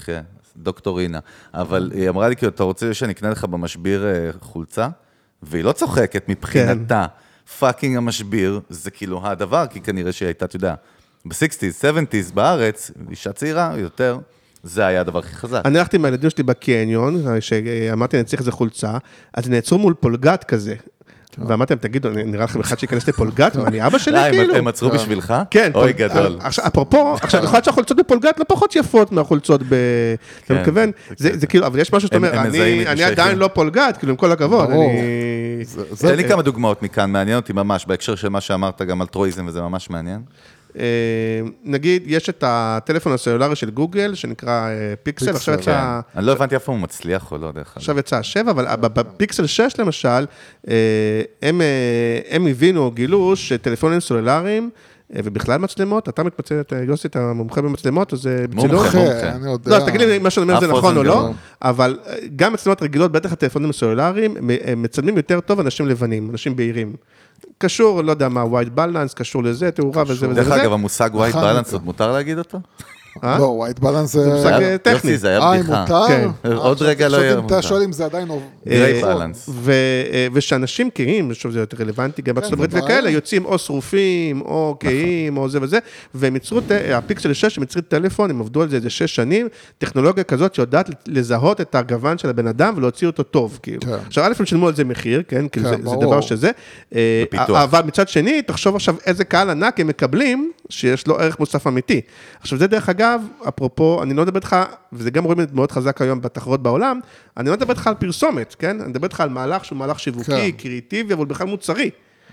דוקטור 0.57 0.97
רינה, 0.97 1.19
אבל 1.53 1.91
היא 1.93 2.09
אמרה 2.09 2.29
לי, 2.29 2.35
כאילו, 2.35 2.51
אתה 2.51 2.63
רוצה 2.63 2.93
שאני 2.93 3.13
אקנה 3.13 3.29
לך 3.29 3.45
במשביר 3.45 4.05
אה, 4.05 4.29
חולצה? 4.39 4.87
והיא 5.43 5.63
לא 5.63 5.71
צוחקת 5.71 6.29
מבחינתה, 6.29 7.05
fucking 7.59 7.97
המשביר, 7.97 8.59
זה 8.69 8.91
כאילו 8.91 9.27
הדבר, 9.27 9.65
כי 9.67 9.81
כנראה 9.81 10.11
שהיא 10.11 10.27
הייתה, 10.27 10.45
אתה 10.45 10.55
יודע, 10.55 10.75
ב-60's, 11.25 11.83
70's 11.83 12.33
בארץ, 12.33 12.91
אישה 13.09 13.31
צעירה 13.31 13.73
יותר, 13.77 14.19
זה 14.63 14.85
היה 14.85 15.01
הדבר 15.01 15.19
הכי 15.19 15.35
חזק. 15.35 15.61
אני 15.65 15.79
הלכתי 15.79 15.97
עם 15.97 16.05
הילדים 16.05 16.29
שלי 16.29 16.43
בקניון, 16.43 17.23
שאמרתי, 17.39 18.17
אני 18.17 18.23
צריך 18.23 18.39
איזה 18.39 18.51
חולצה, 18.51 18.97
אז 19.33 19.49
נעצרו 19.49 19.77
מול 19.77 19.93
פולגת 19.93 20.43
כזה. 20.43 20.75
ואמרתי 21.47 21.73
להם, 21.73 21.79
תגידו, 21.79 22.09
נראה 22.09 22.43
לכם 22.43 22.59
אחד 22.59 22.79
שייכנס 22.79 23.07
לפולגת? 23.07 23.55
מה, 23.55 23.67
אני 23.67 23.85
אבא 23.85 23.97
שלי 23.97 24.17
אה, 24.17 24.29
כאילו? 24.31 24.55
הם 24.55 24.67
עצרו 24.67 24.89
בשבילך? 24.89 25.33
כן. 25.51 25.71
אוי, 25.75 25.93
גדול. 25.93 26.37
עכשיו, 26.39 26.67
אפרופו, 26.67 27.13
עכשיו, 27.21 27.43
יכול 27.43 27.55
להיות 27.55 27.65
שהחולצות 27.65 27.97
בפולגת 27.97 28.39
לא 28.39 28.45
פחות 28.47 28.75
יפות 28.75 29.11
מהחולצות 29.11 29.61
ב... 29.63 29.65
אתה 29.65 29.75
כן, 30.45 30.59
מתכוון? 30.59 30.91
זה- 31.17 31.47
כאילו, 31.47 31.65
אבל 31.67 31.79
יש 31.79 31.93
משהו 31.93 32.07
שאתה 32.07 32.17
אומר, 32.17 32.41
אני. 32.41 32.85
עדיין 33.05 33.37
לא 33.37 33.49
פולגת, 33.53 33.97
כאילו, 33.97 34.11
עם 34.11 34.17
כל 34.17 34.31
הכבוד. 34.31 34.69
אני- 34.71 35.63
תן 35.99 36.15
לי 36.15 36.27
כמה 36.27 36.41
דוגמאות 36.41 36.83
מכאן, 36.83 37.11
מעניין 37.11 37.37
אותי 37.37 37.53
ממש, 37.53 37.85
בהקשר 37.85 38.15
של 38.15 38.29
מה 38.29 38.41
שאמרת 38.41 38.81
גם 38.81 39.01
על 39.01 39.07
טרויזם, 39.07 39.47
וזה 39.47 39.61
ממש 39.61 39.89
מעניין. 39.89 40.21
אה, 40.77 40.83
נגיד, 41.63 42.03
יש 42.05 42.29
את 42.29 42.43
הטלפון 42.47 43.13
הסלולרי 43.13 43.55
של 43.55 43.69
גוגל, 43.69 44.15
שנקרא 44.15 44.67
אה, 44.69 44.93
פיקסל, 45.03 45.29
עכשיו 45.29 45.53
יצא... 45.55 45.99
אני 46.15 46.25
לא 46.25 46.31
הבנתי 46.31 46.55
איפה 46.55 46.71
הוא 46.71 46.79
מצליח 46.79 47.31
או 47.31 47.37
לא, 47.37 47.51
דרך 47.51 47.67
אגב. 47.67 47.77
עכשיו 47.77 47.99
יצא 47.99 48.17
השבע, 48.17 48.51
אבל 48.51 48.65
בפיקסל 48.81 49.45
6 49.45 49.79
למשל, 49.79 50.25
אה, 50.69 50.73
הם, 51.41 51.61
הם 52.29 52.47
הבינו 52.47 52.81
או 52.83 52.91
גילו 52.91 53.35
שטלפונים 53.35 53.99
סלולריים, 53.99 54.69
ובכלל 55.15 55.57
מצלמות, 55.59 56.09
אתה 56.09 56.23
מתמצא, 56.23 56.59
אתה- 56.61 56.75
יוסי, 56.87 57.07
אתה 57.07 57.33
מומחה 57.33 57.61
במצלמות, 57.61 58.13
אז 58.13 58.29
מומחה. 58.53 58.67
בצילום. 58.67 58.83
מומחה, 58.85 59.29
אני 59.35 59.51
יודע. 59.51 59.79
לא, 59.79 59.85
תגיד 59.85 60.01
לי 60.01 60.17
אם 60.17 60.23
מה 60.23 60.29
שאני 60.29 60.43
אומר 60.43 60.59
זה 60.59 60.67
נכון 60.67 60.97
או 60.97 61.01
אוזן 61.01 61.09
לא. 61.09 61.29
אבל 61.61 61.99
גם 62.35 62.53
מצלמות 62.53 62.81
רגילות, 62.81 63.11
בטח 63.11 63.31
הטלפונים 63.31 63.69
הסלולריים, 63.69 64.35
מצלמים 64.77 65.17
יותר 65.17 65.39
טוב 65.39 65.59
אנשים 65.59 65.87
לבנים, 65.87 66.29
אנשים 66.29 66.55
בהירים. 66.55 66.93
קשור, 67.61 68.01
לא 68.01 68.11
יודע 68.11 68.29
מה, 68.29 68.43
white 68.43 68.77
balance, 68.79 69.13
קשור 69.15 69.43
לזה, 69.43 69.71
תאורה 69.71 70.03
וזה 70.07 70.29
וזה 70.29 70.43
דרך. 70.43 70.51
אגב, 70.51 70.73
המושג 70.73 71.09
white 71.13 71.35
balance, 71.35 71.71
עוד 71.73 71.83
מותר 71.83 72.11
להגיד 72.11 72.37
אותו? 72.37 72.59
אה? 73.23 73.37
לא, 73.39 73.43
ווייט 73.43 73.79
בלנס 73.79 74.13
זה 74.13 74.27
מושג, 74.29 74.57
זה... 74.59 74.71
אה, 74.71 74.77
טכני. 74.77 74.93
יוסי, 75.11 75.17
זה 75.17 75.27
היה 75.27 75.39
אה, 75.39 75.55
אם 75.55 75.59
בדיחה. 75.61 75.81
מותר? 75.81 76.07
כן. 76.07 76.29
אה, 76.45 76.55
עוד 76.55 76.71
עכשיו- 76.73 76.87
רגע 76.87 77.09
לא 77.09 77.17
יהיה 77.17 77.29
אם 77.33 77.37
אתה 77.37 77.41
מותר. 77.41 77.61
שואל 77.61 77.81
אם 77.83 77.91
זה 77.91 78.05
עדיין 78.05 78.27
עובד. 78.27 78.43
גריי 78.67 79.03
אה, 79.03 79.15
בלנס. 79.15 79.49
ו- 79.53 79.71
אה, 80.11 80.27
ושאנשים 80.33 80.89
כהים, 80.95 81.33
שוב 81.33 81.51
זה 81.51 81.59
יותר 81.59 81.77
רלוונטי, 81.83 82.21
גם 82.21 82.35
בארצות 82.35 82.53
הברית 82.53 82.71
וכאלה. 82.73 83.09
יוצאים 83.09 83.45
או 83.45 83.57
שרופים, 83.59 84.41
או 84.41 84.77
כהים, 84.79 85.37
או 85.37 85.49
זה 85.49 85.59
וזה, 85.61 85.79
והם 86.13 86.33
ייצרו, 86.33 86.59
הפיקסל 86.93 87.33
6, 87.33 87.57
הם 87.57 87.63
ייצרו 87.63 87.81
טלפון, 87.81 88.29
הם 88.29 88.41
עבדו 88.41 88.61
על 88.61 88.69
זה 88.69 88.75
איזה 88.75 88.89
6 88.89 89.15
שנים, 89.15 89.47
טכנולוגיה 89.77 90.23
כזאת 90.23 90.55
שיודעת 90.55 90.89
לזהות 91.07 91.61
את 91.61 91.75
הגוון 91.75 92.17
של 92.17 92.29
הבן 92.29 92.47
אדם 92.47 92.73
ולהוציא 92.77 93.07
אותו 93.07 93.23
טוב, 93.23 93.59
כאילו. 93.63 93.81
כן. 93.81 93.93
עכשיו, 94.07 94.23
א', 94.23 94.33
הם 94.39 94.45
שילמו 94.45 94.67
על 94.67 94.75
זה 94.75 94.83
מחיר, 94.83 95.23
כן, 95.27 95.47
כאילו 95.47 95.69
כן, 95.69 95.81
זה-. 95.81 95.95
דבר 96.01 96.21
שזה. 96.21 96.51
אה. 96.95 97.23
אבל 97.63 97.81
מצד 97.85 98.07
שני, 98.07 98.41
תחשוב 98.41 98.75
עכשיו 98.75 98.95
איזה 99.05 99.23
קהל 99.23 99.49
ענק 99.49 99.79
הם 99.79 99.87
מקבלים, 99.87 100.51
שיש 100.69 101.07
לו 101.07 101.19
ערך 101.19 101.39
מוסף 101.39 101.67
אמיתי. 101.67 102.01
עכשיו, 102.41 102.57
זה 102.59 102.67
דרך 102.67 102.89
אגב, 102.89 103.08
אפרופו, 103.47 104.03
אני 104.03 104.13
לא 104.13 104.23
מדבר 104.23 104.35
איתך, 104.37 104.55
וזה 104.93 105.11
גם 105.11 105.23
רואים 105.23 105.39
את 105.41 105.49
זה 105.49 105.55
מאוד 105.55 105.71
חזק 105.71 106.01
היום 106.01 106.21
בתחרות 106.21 106.63
בעולם, 106.63 106.99
אני 107.37 107.49
לא 107.49 107.55
מדבר 107.55 107.69
איתך 107.73 107.87
על 107.87 107.93
פרסומת, 107.93 108.55
כן? 108.59 108.79
אני 108.81 108.89
מדבר 108.89 109.03
איתך 109.07 109.21
על 109.21 109.29
מהלך 109.29 109.65
שהוא 109.65 109.77
מהלך 109.77 109.99
שיווקי, 109.99 110.31
כן. 110.31 110.51
קריאיטיבי, 110.57 111.13
אבל 111.13 111.25
בכלל 111.25 111.47
מוצרי. 111.47 111.89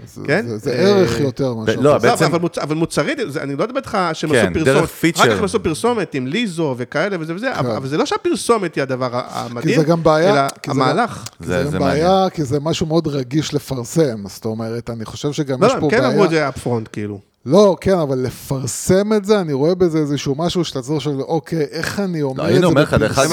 זה- 0.06 0.20
כן? 0.26 0.46
זה- 0.46 0.58
זה 0.58 0.72
אה, 0.72 0.78
ערך 0.78 1.20
יותר 1.20 1.54
מאשר... 1.54 1.80
לא, 1.80 1.98
בעצם- 1.98 2.24
אבל, 2.24 2.38
מוצ... 2.38 2.58
אבל 2.58 2.74
מוצרי, 2.76 3.14
זה, 3.28 3.42
אני 3.42 3.56
לא 3.56 3.64
מדבר 3.64 3.76
איתך 3.78 3.98
שהם 4.12 4.30
כן, 4.30 4.36
עשו 4.36 4.64
דרך 4.64 4.66
פרסומת, 4.66 4.90
פיצ'ר. 4.90 5.22
אחר 5.22 5.30
כך 5.32 5.38
הם 5.38 5.44
עשו 5.44 5.62
פרסומת 5.62 6.14
עם 6.14 6.26
ליזו 6.26 6.74
וכאלה 6.78 7.16
וזה 7.20 7.34
וזה, 7.34 7.58
אבל, 7.58 7.70
אבל 7.70 7.88
זה 7.88 7.96
לא 7.96 8.06
שהפרסומת 8.06 8.74
היא 8.74 8.82
הדבר 8.82 9.08
המדהים, 9.28 9.74
כי 9.74 9.80
זה 9.80 9.86
גם 9.86 10.02
בעיה, 10.02 10.32
אלא 10.32 10.48
כי 10.62 10.70
זה 10.74 10.82
המהלך. 10.82 11.28
זה- 11.40 11.64
זה 11.64 11.70
זה 11.70 11.76
גם 11.76 11.82
בעיה, 11.82 12.26
כי 12.34 12.44
זה 12.44 12.60
משהו 12.60 12.86
מאוד 12.86 13.06
רגיש 13.06 13.54
לפרסם, 13.54 14.28
זאת 14.28 14.44
אומרת, 14.44 14.90
אני 14.90 15.04
חושב 15.04 15.32
שגם 15.32 15.62
לא, 15.62 15.66
יש 15.66 15.72
לא, 15.74 15.80
פה 15.80 15.84
הם 15.86 15.90
כן 15.90 16.04
אמרו 16.04 16.12
בעיה... 16.16 16.24
את 16.24 16.30
זה 16.30 16.48
אפפרונט, 16.48 16.88
כאילו. 16.92 17.20
לא, 17.46 17.76
כן, 17.80 17.98
אבל 17.98 18.18
לפרסם 18.18 19.12
את 19.12 19.24
זה, 19.24 19.40
אני 19.40 19.52
רואה 19.52 19.74
בזה 19.74 19.98
איזשהו 19.98 20.34
משהו 20.38 20.64
שאתה 20.64 20.82
צריך 20.82 21.00
של, 21.00 21.20
אוקיי, 21.20 21.66
איך 21.70 22.00
אני 22.00 22.22
אומר 22.22 22.42
לא, 22.42 22.48
את 22.48 22.52
זה 22.52 22.58
הנה 22.58 22.66
אומר 22.66 22.82
לך, 22.82 22.94
דרך 22.94 23.18
אגב. 23.18 23.32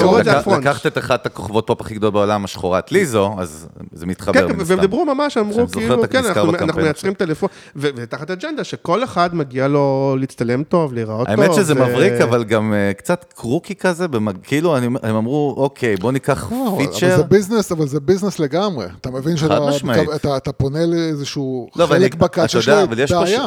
לקחת 0.60 0.86
את 0.86 0.98
אחת 0.98 1.26
הכוכבות 1.26 1.66
פופ 1.66 1.80
הכי 1.80 1.94
גדולות 1.94 2.14
בעולם, 2.14 2.44
השחורת 2.44 2.92
ליזו, 2.92 3.34
אז 3.38 3.66
זה 3.92 4.06
מתחבר 4.06 4.48
כן, 4.48 4.56
והם. 4.66 4.80
דיברו 4.80 5.04
ממש, 5.04 5.36
אמרו 5.36 5.66
כאילו, 5.72 6.02
כן, 6.10 6.24
אנחנו, 6.24 6.50
אנחנו 6.54 6.82
מייצרים 6.82 7.14
טלפון, 7.14 7.48
ו- 7.76 7.88
ותחת 7.96 8.30
אג'נדה 8.30 8.64
שכל 8.64 9.04
אחד 9.04 9.34
מגיע 9.34 9.68
לו 9.68 10.16
להצטלם 10.20 10.62
טוב, 10.62 10.92
להיראות 10.94 11.28
טוב. 11.28 11.40
האמת 11.40 11.54
שזה 11.54 11.72
ו- 11.76 11.84
מבריק, 11.88 12.12
אבל 12.12 12.44
גם 12.44 12.74
אה, 12.74 12.92
קצת 12.94 13.24
קרוקי 13.36 13.74
כזה, 13.74 14.08
במג- 14.08 14.36
כאילו 14.42 14.76
אני- 14.76 14.86
הם 15.02 15.16
אמרו, 15.16 15.54
אוקיי, 15.58 15.96
בוא 15.96 16.12
ניקח 16.12 16.52
לא, 16.52 16.68
אבל 16.76 16.86
פיצ'ר. 16.86 17.16
זה 17.16 17.22
ביזנס, 17.22 17.72
אבל 17.72 17.88
זה 17.88 18.00
ביזנס 18.00 18.38
לגמרי. 18.38 18.86
אתה 19.00 19.10
מבין 19.10 19.36
שאתה 19.36 20.52
פונה 20.52 20.86
לאיזשהו 20.86 21.68
לא, 21.76 21.86
חלק 21.86 22.14
בעיה. 23.24 23.44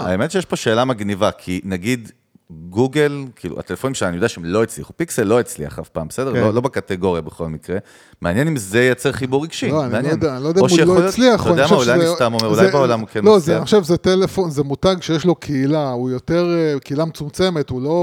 פה 0.58 0.64
שאלה 0.64 0.86
מגניבה, 0.86 1.32
כי 1.32 1.62
נגיד 1.64 2.12
גוגל, 2.52 3.12
כאילו, 3.36 3.60
הטלפונים 3.60 3.96
שלנו, 3.96 4.10
אני 4.10 4.18
יודע 4.18 4.28
שהם 4.28 4.46
לא 4.46 4.64
הצליחו, 4.64 4.94
פיקסל 4.98 5.24
לא 5.24 5.40
הצליח 5.40 5.80
אף 5.80 5.90
פעם, 5.90 6.08
בסדר? 6.08 6.34
כן. 6.34 6.40
לא, 6.42 6.54
לא 6.54 6.62
בקטגוריה 6.62 7.22
בכל 7.22 7.48
מקרה. 7.48 7.78
מעניין 8.22 8.48
אם 8.48 8.58
זה 8.58 8.82
ייצר 8.82 9.12
חיבור 9.12 9.44
רגשי, 9.44 9.68
לא, 9.70 9.84
אני 9.84 9.92
לא 9.92 9.96
מעניין. 9.96 10.14
יודע, 10.16 10.36
אני 10.36 10.44
לא 10.44 10.48
יודע 10.48 10.62
אם 10.62 10.88
הוא 10.88 11.00
לא 11.00 11.08
הצליח, 11.08 11.42
אתה 11.42 11.50
יודע 11.50 11.68
מה, 11.70 11.76
אולי 11.76 11.92
אני 11.94 12.04
סתם 12.16 12.34
אומר, 12.34 12.54
זה- 12.54 12.62
אולי 12.62 12.72
בעולם 12.72 13.00
הוא 13.00 13.08
כן 13.08 13.24
לא, 13.26 13.32
זה, 13.40 13.44
מצליח. 13.44 13.58
אני 13.58 13.66
חושב 13.66 13.84
שזה 13.84 13.98
טלפון, 13.98 14.50
זה 14.52 14.64
מותג 14.64 14.96
שיש 15.02 15.26
לו 15.26 15.36
קהילה, 15.36 15.90
הוא 15.92 16.10
יותר 16.10 16.48
אה, 16.58 16.80
קהילה 16.80 17.06
מצומצמת, 17.06 17.70
הוא 17.70 17.82
לא 17.82 17.98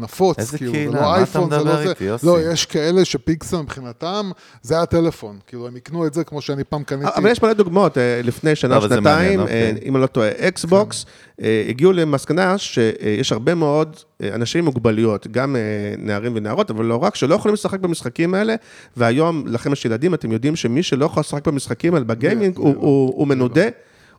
נפוץ, 0.00 0.38
איזה 0.38 0.58
כאילו, 0.58 0.72
קהילה? 0.72 0.92
זה 0.92 1.00
לא 1.00 1.14
אייפון, 1.14 1.50
זה 1.50 1.64
לא 1.64 1.76
זה. 1.76 1.88
איתי, 1.90 2.04
יוסי? 2.04 2.26
לא, 2.26 2.40
יש 2.52 2.66
כאלה 2.66 3.04
שפיקסל 3.04 3.56
מבחינתם, 3.56 4.30
זה 4.62 4.80
הטלפון, 4.82 5.38
כאילו, 5.46 5.66
הם 5.66 5.76
יקנו 5.76 6.06
את 6.06 6.14
זה 6.14 6.24
כמו 6.24 6.40
שאני 6.40 6.64
פעם 6.64 6.82
קניתי. 6.84 7.10
אבל 7.16 7.30
יש 7.30 7.42
מלא 7.42 7.52
דוגמאות, 7.52 7.98
אה, 7.98 8.20
לפני 8.24 8.54
שנה, 8.56 8.74
לא, 8.78 8.88
זה 8.88 8.94
שנתיים, 8.94 9.38
אה, 9.40 9.44
אוקיי. 9.44 9.74
אם 9.84 9.96
אני 9.96 10.02
לא 10.02 10.06
טועה, 10.06 10.28
אקסבוקס, 10.38 11.06
אה, 11.42 11.64
הגיעו 11.68 11.92
למסקנה 11.92 12.58
שיש 12.58 13.32
הרבה 13.32 13.54
מאוד 13.54 13.65
אה, 14.22 14.34
אנשים 14.34 14.58
עם 14.58 14.64
מוגבלויות, 14.64 15.26
גם 15.26 15.56
אה, 15.56 15.60
נערים 15.98 16.32
ונערות, 16.34 16.70
אבל 16.70 16.84
לא 16.84 16.96
רק, 16.96 17.14
שלא 17.14 17.34
יכולים 17.34 17.52
לשחק 17.54 17.80
במשחקים 17.80 18.34
האלה, 18.34 18.54
והיום, 18.96 19.44
לכם 19.46 19.72
יש 19.72 19.84
ילדים, 19.84 20.14
אתם 20.14 20.32
יודעים 20.32 20.56
שמי 20.56 20.82
שלא 20.82 21.04
יכול 21.04 21.20
לשחק 21.20 21.48
במשחקים 21.48 21.94
האלה 21.94 22.04
בגיימינג, 22.04 22.56
הוא- 22.56 22.74
לא. 22.74 22.80
הוא 23.16 23.26
מנודה. 23.26 23.64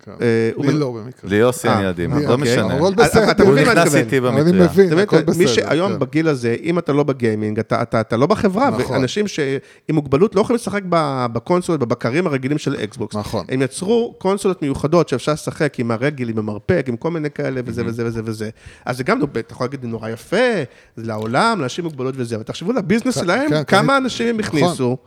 כן. 0.03 0.11
אה, 0.21 0.51
לי 0.57 0.73
לא 0.73 0.91
במקרה. 0.91 1.29
ליוסי 1.29 1.67
אה, 1.67 1.73
אין 1.77 1.85
ילדים, 1.85 2.13
לי, 2.17 2.25
לא 2.25 2.33
אוקיי. 2.33 2.51
משנה. 2.53 2.77
אבל 2.79 2.93
אתה- 2.93 3.03
בסדר. 3.03 3.31
אתה 3.31 3.43
הוא 3.43 3.51
מבין 3.51 3.65
מה 3.65 3.71
אני 3.71 3.79
נכנס 3.81 3.95
מתכוון? 3.95 4.05
איתי 4.05 4.17
אני 4.17 4.51
במקרה. 4.51 4.65
מבין, 4.71 4.85
אתה 4.87 4.93
מבין, 4.95 5.03
הכל 5.07 5.17
מי 5.17 5.23
בסדר. 5.23 5.47
שהיום 5.47 5.91
כן. 5.93 5.99
בגיל 5.99 6.27
הזה, 6.27 6.55
אם 6.63 6.79
אתה 6.79 6.93
לא 6.93 7.03
בגיימינג, 7.03 7.59
אתה, 7.59 7.81
אתה, 7.81 8.01
אתה 8.01 8.17
לא 8.17 8.25
בחברה, 8.25 8.69
נכון. 8.69 8.95
ואנשים 8.95 9.27
ש- 9.27 9.39
עם 9.89 9.95
מוגבלות 9.95 10.35
לא 10.35 10.41
יכולים 10.41 10.55
לשחק 10.55 10.81
ב- 10.89 11.25
בקונסולות, 11.33 11.79
בבקרים 11.81 12.27
הרגילים 12.27 12.57
של 12.57 12.75
אקסבוקס. 12.83 13.15
נכון. 13.15 13.45
הם 13.49 13.61
יצרו 13.61 14.15
קונסולות 14.17 14.61
מיוחדות 14.61 15.09
שאפשר 15.09 15.31
לשחק 15.33 15.79
עם 15.79 15.91
הרגל, 15.91 16.29
עם 16.29 16.37
המרפק, 16.37 16.85
עם 16.87 16.97
כל 16.97 17.11
מיני 17.11 17.31
כאלה 17.31 17.61
וזה 17.65 17.83
וזה 17.85 18.05
וזה 18.05 18.21
וזה. 18.25 18.49
אז 18.85 18.97
זה 18.97 19.03
גם, 19.03 19.19
אתה 19.23 19.53
יכול 19.53 19.65
להגיד, 19.65 19.85
נורא 19.85 20.09
יפה, 20.09 20.37
זה 20.95 21.03
לעולם, 21.07 21.57
לאנשים 21.59 21.85
עם 21.85 21.91
מוגבלות 21.91 22.13
וזה, 22.17 22.35
אבל 22.35 22.43
תחשבו 22.43 22.73
לביזנס 22.73 23.15
כן, 23.17 23.23
שלהם, 23.23 23.63
כמה. 23.67 23.97
אנשים 23.97 24.27
הם 24.27 24.37
נכון. 24.39 24.59
הכניסו. 24.59 24.97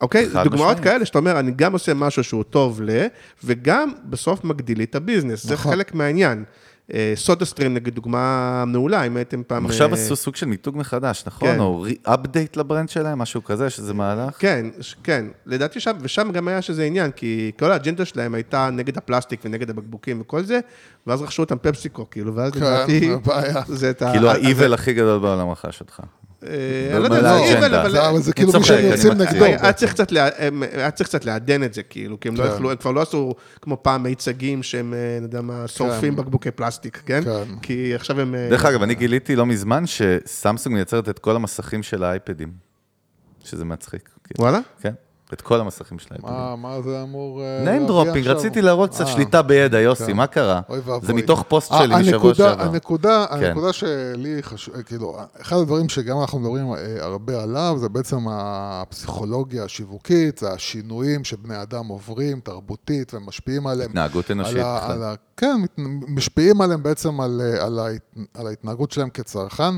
אוקיי? 0.00 0.30
חד 0.30 0.44
דוגמאות 0.44 0.76
משמעית. 0.76 0.84
כאלה 0.84 1.04
שאתה 1.04 1.18
אומר, 1.18 1.38
אני 1.38 1.50
גם 1.56 1.72
עושה 1.72 1.94
משהו 1.94 2.24
שהוא 2.24 2.44
טוב 2.44 2.80
ל, 2.82 3.06
וגם 3.44 3.92
בסוף 4.04 4.44
מגדיל 4.44 4.78
לי 4.78 4.84
את 4.84 4.94
הביזנס. 4.94 5.46
זה 5.46 5.54
נכון. 5.54 5.72
חלק 5.72 5.94
מהעניין. 5.94 6.44
אה, 6.94 7.12
סודה 7.16 7.44
סטרים, 7.44 7.74
נגיד, 7.74 7.94
דוגמה 7.94 8.64
מעולה, 8.66 9.02
אם 9.02 9.16
הייתם 9.16 9.42
פעם... 9.46 9.66
עכשיו 9.66 9.88
אה, 9.88 9.94
עשו 9.94 10.16
סוג 10.16 10.36
של 10.36 10.46
מיתוג 10.46 10.76
מחדש, 10.76 11.24
נכון? 11.26 11.48
כן. 11.48 11.60
או 11.60 11.86
update 12.02 12.56
ל 12.56 12.61
brand 12.61 12.88
שלהם, 12.88 13.18
משהו 13.18 13.44
כזה, 13.44 13.70
שזה 13.70 13.94
מהלך? 13.94 14.34
כן, 14.38 14.66
כן. 15.02 15.26
לדעתי 15.46 15.80
שם, 15.80 15.92
ושם 16.00 16.30
גם 16.32 16.48
היה 16.48 16.62
שזה 16.62 16.84
עניין, 16.84 17.10
כי 17.10 17.52
כל 17.58 17.72
האג'נדה 17.72 18.04
שלהם 18.04 18.34
הייתה 18.34 18.70
נגד 18.72 18.98
הפלסטיק 18.98 19.40
ונגד 19.44 19.70
הבקבוקים 19.70 20.20
וכל 20.20 20.42
זה, 20.42 20.60
ואז 21.06 21.22
רכשו 21.22 21.42
אותם 21.42 21.56
פפסיקו, 21.62 22.10
כאילו, 22.10 22.34
ואז 22.34 22.52
כן, 22.52 22.60
לדעתי... 22.60 23.00
זה 23.00 23.16
בעיה. 23.16 23.62
זה 23.68 23.90
את 23.90 24.02
ה... 24.02 24.10
כאילו 24.12 24.30
האיבל 24.30 24.74
הכי 24.74 24.92
גדול 24.92 25.18
בעולם 25.18 25.50
רכש 25.50 25.80
אותך. 25.80 26.00
אה, 26.46 26.50
אני 26.92 26.98
לא 27.00 27.04
יודע, 27.04 27.20
זה. 27.20 27.80
אבל- 27.82 27.96
אני 28.16 28.32
כאילו 28.36 28.52
מי 28.58 28.64
שהם 28.64 28.84
יוצאים. 28.90 29.12
נגדו. 29.12 29.44
היה 29.44 29.58
היה 29.62 30.90
צריך 30.90 31.08
קצת, 31.08 31.24
לעדן 31.24 31.62
את 31.62 31.74
זה, 31.74 31.82
כאילו, 31.82 32.20
כי 32.20 32.28
הם 32.28 32.36
לא 32.36 32.42
כן. 32.42 32.48
יכלו, 32.54 32.70
הם 32.70 32.76
כבר 32.76 32.92
לא 32.92 33.02
עשו 33.02 33.34
כמו 33.62 33.82
פעם 33.82 34.02
מיצגים 34.02 34.62
שהם, 34.62 34.94
אה, 34.94 35.16
אני 35.16 35.24
יודע 35.26 35.40
מה, 35.40 35.68
שורפים 35.68 36.16
בקבוקי 36.16 36.50
פלסטיק, 36.50 37.02
כן? 37.06 37.24
כן. 37.24 37.58
כי 37.62 37.94
עכשיו 37.94 38.20
הם... 38.20 38.34
אה, 38.34 38.48
דרך 38.50 38.64
אגב, 38.64 38.82
אני 38.82 38.94
גיליתי 38.94 39.36
לא 39.36 39.46
מזמן 39.46 39.84
שסמסונג 39.86 40.74
מייצרת 40.74 41.08
את 41.08 41.18
כל 41.18 41.36
המסכים 41.36 41.82
של 41.82 42.04
האייפדים. 42.04 42.68
שזה 43.44 43.64
מצחיק. 43.64 44.08
וואלה? 44.38 44.58
כן, 44.80 44.92
את 45.32 45.40
כל 45.40 45.60
המסכים 45.60 45.98
של 45.98 46.06
האייפדים. 46.10 46.34
מה, 46.34 46.56
מה 46.56 46.82
זה 46.82 47.02
אמור... 47.02 47.42
אה, 47.42 47.64
name 47.64 47.66
להביא 47.66 47.88
dropping, 47.88 48.18
עכשיו? 48.18 48.36
רציתי 48.36 48.62
להראות 48.62 48.90
קצת 48.90 49.00
אה, 49.00 49.06
שליטה 49.06 49.42
בידע, 49.42 49.80
יוסי, 49.80 50.06
כן. 50.06 50.16
מה 50.16 50.26
קרה? 50.26 50.60
אוי 50.68 50.78
ואבוי. 50.78 51.06
זה 51.06 51.12
מתוך 51.12 51.44
פוסט 51.48 51.72
ה- 51.72 51.78
שלי 51.78 51.94
משבוע 52.00 52.34
שעבר. 52.34 52.62
הנקודה, 52.62 53.26
כן. 53.30 53.44
הנקודה 53.44 53.72
שלי 53.72 54.42
חשוב, 54.42 54.82
כאילו, 54.82 55.16
אחד 55.40 55.56
הדברים 55.56 55.88
שגם 55.88 56.20
אנחנו 56.20 56.38
מדברים 56.38 56.72
אה, 56.72 56.76
הרבה 57.00 57.42
עליו, 57.42 57.76
זה 57.80 57.88
בעצם 57.88 58.18
הפסיכולוגיה 58.28 59.64
השיווקית, 59.64 60.38
זה 60.38 60.52
השינויים 60.52 61.24
שבני 61.24 61.62
אדם 61.62 61.86
עוברים 61.86 62.40
תרבותית 62.40 63.14
ומשפיעים 63.14 63.66
עליהם. 63.66 63.90
התנהגות 63.90 64.30
אנושית 64.30 64.62
כן, 65.36 65.60
משפיעים 66.08 66.60
עליהם 66.60 66.82
בעצם 66.82 67.20
אה, 67.20 67.26
על 68.34 68.46
ההתנהגות 68.46 68.90
שלהם 68.90 69.10
כצרכן, 69.10 69.74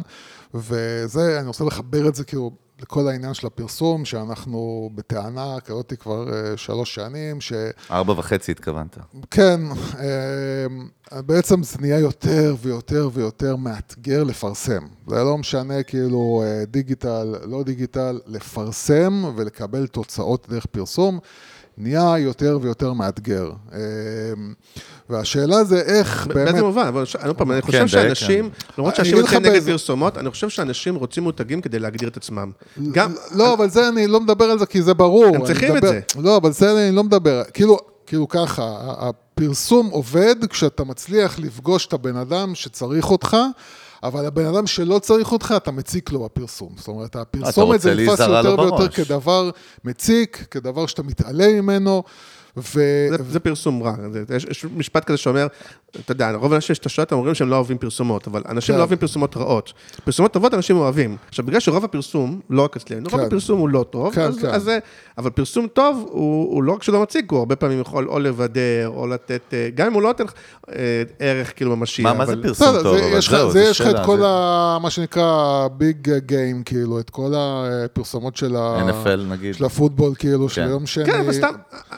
וזה, 0.55 1.39
אני 1.41 1.47
רוצה 1.47 1.65
לחבר 1.65 2.09
את 2.09 2.15
זה 2.15 2.25
כאילו 2.25 2.51
לכל 2.83 3.09
העניין 3.09 3.35
של 3.35 3.47
הפרסום, 3.47 4.05
שאנחנו 4.05 4.91
בטענה 4.95 5.61
כזאת 5.65 5.93
כבר 6.01 6.33
אה, 6.33 6.57
שלוש 6.57 6.95
שנים, 6.95 7.41
ש... 7.41 7.53
ארבע 7.91 8.13
וחצי 8.13 8.53
התכוונת. 8.53 8.99
כן, 9.31 9.61
אה, 9.99 11.23
בעצם 11.23 11.63
זה 11.63 11.79
נהיה 11.81 11.99
יותר 11.99 12.57
ויותר 12.63 13.09
ויותר 13.13 13.57
מאתגר 13.57 14.25
לפרסם. 14.25 14.87
זה 15.07 15.25
לא 15.25 15.39
משנה 15.39 15.83
כאילו 15.83 16.43
אה, 16.45 16.65
דיגיטל, 16.67 17.35
לא 17.45 17.63
דיגיטל, 17.63 18.21
לפרסם 18.27 19.25
ולקבל 19.37 19.87
תוצאות 19.87 20.47
דרך 20.51 20.67
פרסום, 20.67 21.19
נהיה 21.79 22.19
יותר 22.19 22.59
ויותר 22.63 22.93
מאתגר. 22.93 23.51
אה, 23.73 23.79
והשאלה 25.11 25.65
זה 25.65 25.81
איך 25.81 26.27
באמת... 26.27 26.49
באיזה 26.49 26.63
מובן, 26.63 26.87
אבל 26.87 27.05
עוד 27.27 27.37
פעם, 27.37 27.53
אני 27.53 27.63
כן, 27.63 27.67
חושב 27.67 27.87
שאנשים, 27.87 28.51
למרות 28.79 28.95
אני 28.95 28.97
שאנשים 28.97 29.17
יוצאים 29.19 29.43
נגד 29.43 29.63
פרסומות, 29.63 30.19
אני 30.19 30.31
חושב 30.31 30.49
שאנשים 30.49 30.95
רוצים 30.95 31.23
מותגים 31.23 31.61
כדי 31.61 31.79
להגדיר 31.79 32.09
את 32.09 32.17
עצמם. 32.17 32.51
גם, 32.93 33.13
לא, 33.35 33.55
אבל 33.55 33.71
זה 33.71 33.89
אני 33.89 34.07
לא 34.07 34.21
מדבר 34.21 34.45
על 34.45 34.59
זה 34.59 34.67
כי 34.67 34.83
זה 34.83 34.95
ברור. 34.95 35.37
הם 35.37 35.45
צריכים 35.45 35.77
את 35.77 35.83
זה. 35.83 36.01
לא, 36.23 36.37
אבל 36.37 36.53
זה 36.53 36.87
אני 36.87 36.97
לא 36.97 37.05
מדבר. 37.05 37.43
כאילו, 37.55 37.79
כאילו 38.07 38.29
ככה, 38.29 38.79
הפרסום 38.99 39.87
עובד 39.87 40.37
כשאתה 40.51 40.85
מצליח 40.85 41.39
לפגוש 41.39 41.87
את 41.87 41.93
הבן 41.93 42.17
אדם 42.17 42.55
שצריך 42.55 43.11
אותך. 43.11 43.37
אבל 44.03 44.27
הבן 44.27 44.47
אדם 44.47 44.67
שלא 44.67 44.99
צריך 44.99 45.33
אותך, 45.33 45.55
אתה 45.57 45.71
מציק 45.71 46.13
לו 46.13 46.25
בפרסום. 46.25 46.73
זאת 46.77 46.89
אומרת, 46.89 47.17
הפרסומת 47.17 47.81
זה 47.81 47.95
נתפס 47.95 48.21
יותר 48.21 48.31
ויותר 48.31 48.57
בראש. 48.57 49.01
כדבר 49.01 49.51
מציק, 49.85 50.47
כדבר 50.51 50.87
שאתה 50.87 51.03
מתעלם 51.03 51.55
ממנו, 51.55 52.03
ו... 52.57 52.81
זה, 53.11 53.17
זה 53.31 53.41
פרסום 53.41 53.83
רע. 53.83 53.95
זה, 54.13 54.37
יש, 54.37 54.45
יש 54.45 54.65
משפט 54.65 55.05
כזה 55.05 55.17
שאומר, 55.17 55.47
אתה 56.05 56.13
יודע, 56.13 56.31
רוב 56.33 56.53
האנשים 56.53 56.75
שאתה 56.75 56.89
שואל, 56.89 57.07
הם 57.11 57.19
אומרים 57.19 57.35
שהם 57.35 57.49
לא 57.49 57.57
אוהבים 57.57 57.79
פרסומות, 57.79 58.27
אבל 58.27 58.43
אנשים 58.49 58.73
כן. 58.73 58.77
לא 58.79 58.83
אוהבים 58.83 58.99
פרסומות 58.99 59.37
רעות. 59.37 59.73
פרסומות 60.05 60.33
טובות 60.33 60.55
אנשים 60.55 60.77
אוהבים. 60.77 61.17
עכשיו, 61.29 61.45
בגלל 61.47 61.61
שרוב 61.61 61.85
הפרסום, 61.85 62.41
לא 62.51 62.63
רק 62.65 62.77
אצלנו, 62.77 63.09
רוב 63.11 63.21
כן. 63.21 63.27
הפרסום 63.27 63.61
הוא 63.61 63.69
לא 63.69 63.85
טוב, 63.91 64.15
כן, 64.15 64.21
אז, 64.21 64.39
כן. 64.39 64.47
אז 64.49 64.71
אבל 65.19 65.31
פרסום 65.31 65.67
טוב, 65.67 66.09
הוא, 66.11 66.55
הוא 66.55 66.63
לא 66.63 66.73
רק 66.73 66.83
שלא 66.83 67.03
מציג, 67.03 67.25
הוא 67.31 67.39
הרבה 67.39 67.57
פעמים 67.57 67.81
יכול 67.81 68.09
או 68.09 68.19
לבדר, 68.19 68.89
או 68.97 69.07
לתת, 69.07 69.41
אה, 69.53 69.69
גם 69.75 69.87
אם 69.87 69.93
הוא 69.93 70.03
לא 70.03 70.09
נותן 70.09 70.25
אה, 70.73 71.03
ערך 71.19 71.53
כאילו 71.57 71.77
ממשי. 71.77 72.03
מה, 72.03 72.13
מה 72.15 72.27
זה 72.27 72.33
אבל- 72.33 72.43
פרסום 72.43 72.67
טוב? 72.83 72.97
זה 72.99 73.05
אבל 73.07 73.19
יש 73.19 73.29
לך- 73.29 73.35
זהו, 73.35 73.51
זה 73.51 73.61
יש 73.63 73.81
לך 73.81 73.87
את 73.87 74.07
כל 74.07 74.19
זה- 74.19 74.25
ה... 74.27 74.79
מה 74.83 74.91
שנקרא 74.91 75.69
ביג 75.73 76.11
גיים, 76.27 76.63
כאילו, 76.63 77.01
את 77.01 77.11
כל 77.11 77.33
הפרסומות 77.37 78.37
של 78.37 78.57
ה... 78.57 78.89
NFL 78.91 79.21
נגיד. 79.31 79.55
של 79.55 79.65
הפוטבול, 79.65 80.13
כאילו, 80.19 80.49
של 80.49 80.63
כן. 80.65 80.69
יום 80.71 80.87
שני. 80.87 81.05
כן, 81.07 81.21
אבל 81.21 81.33
סתם, 81.33 81.53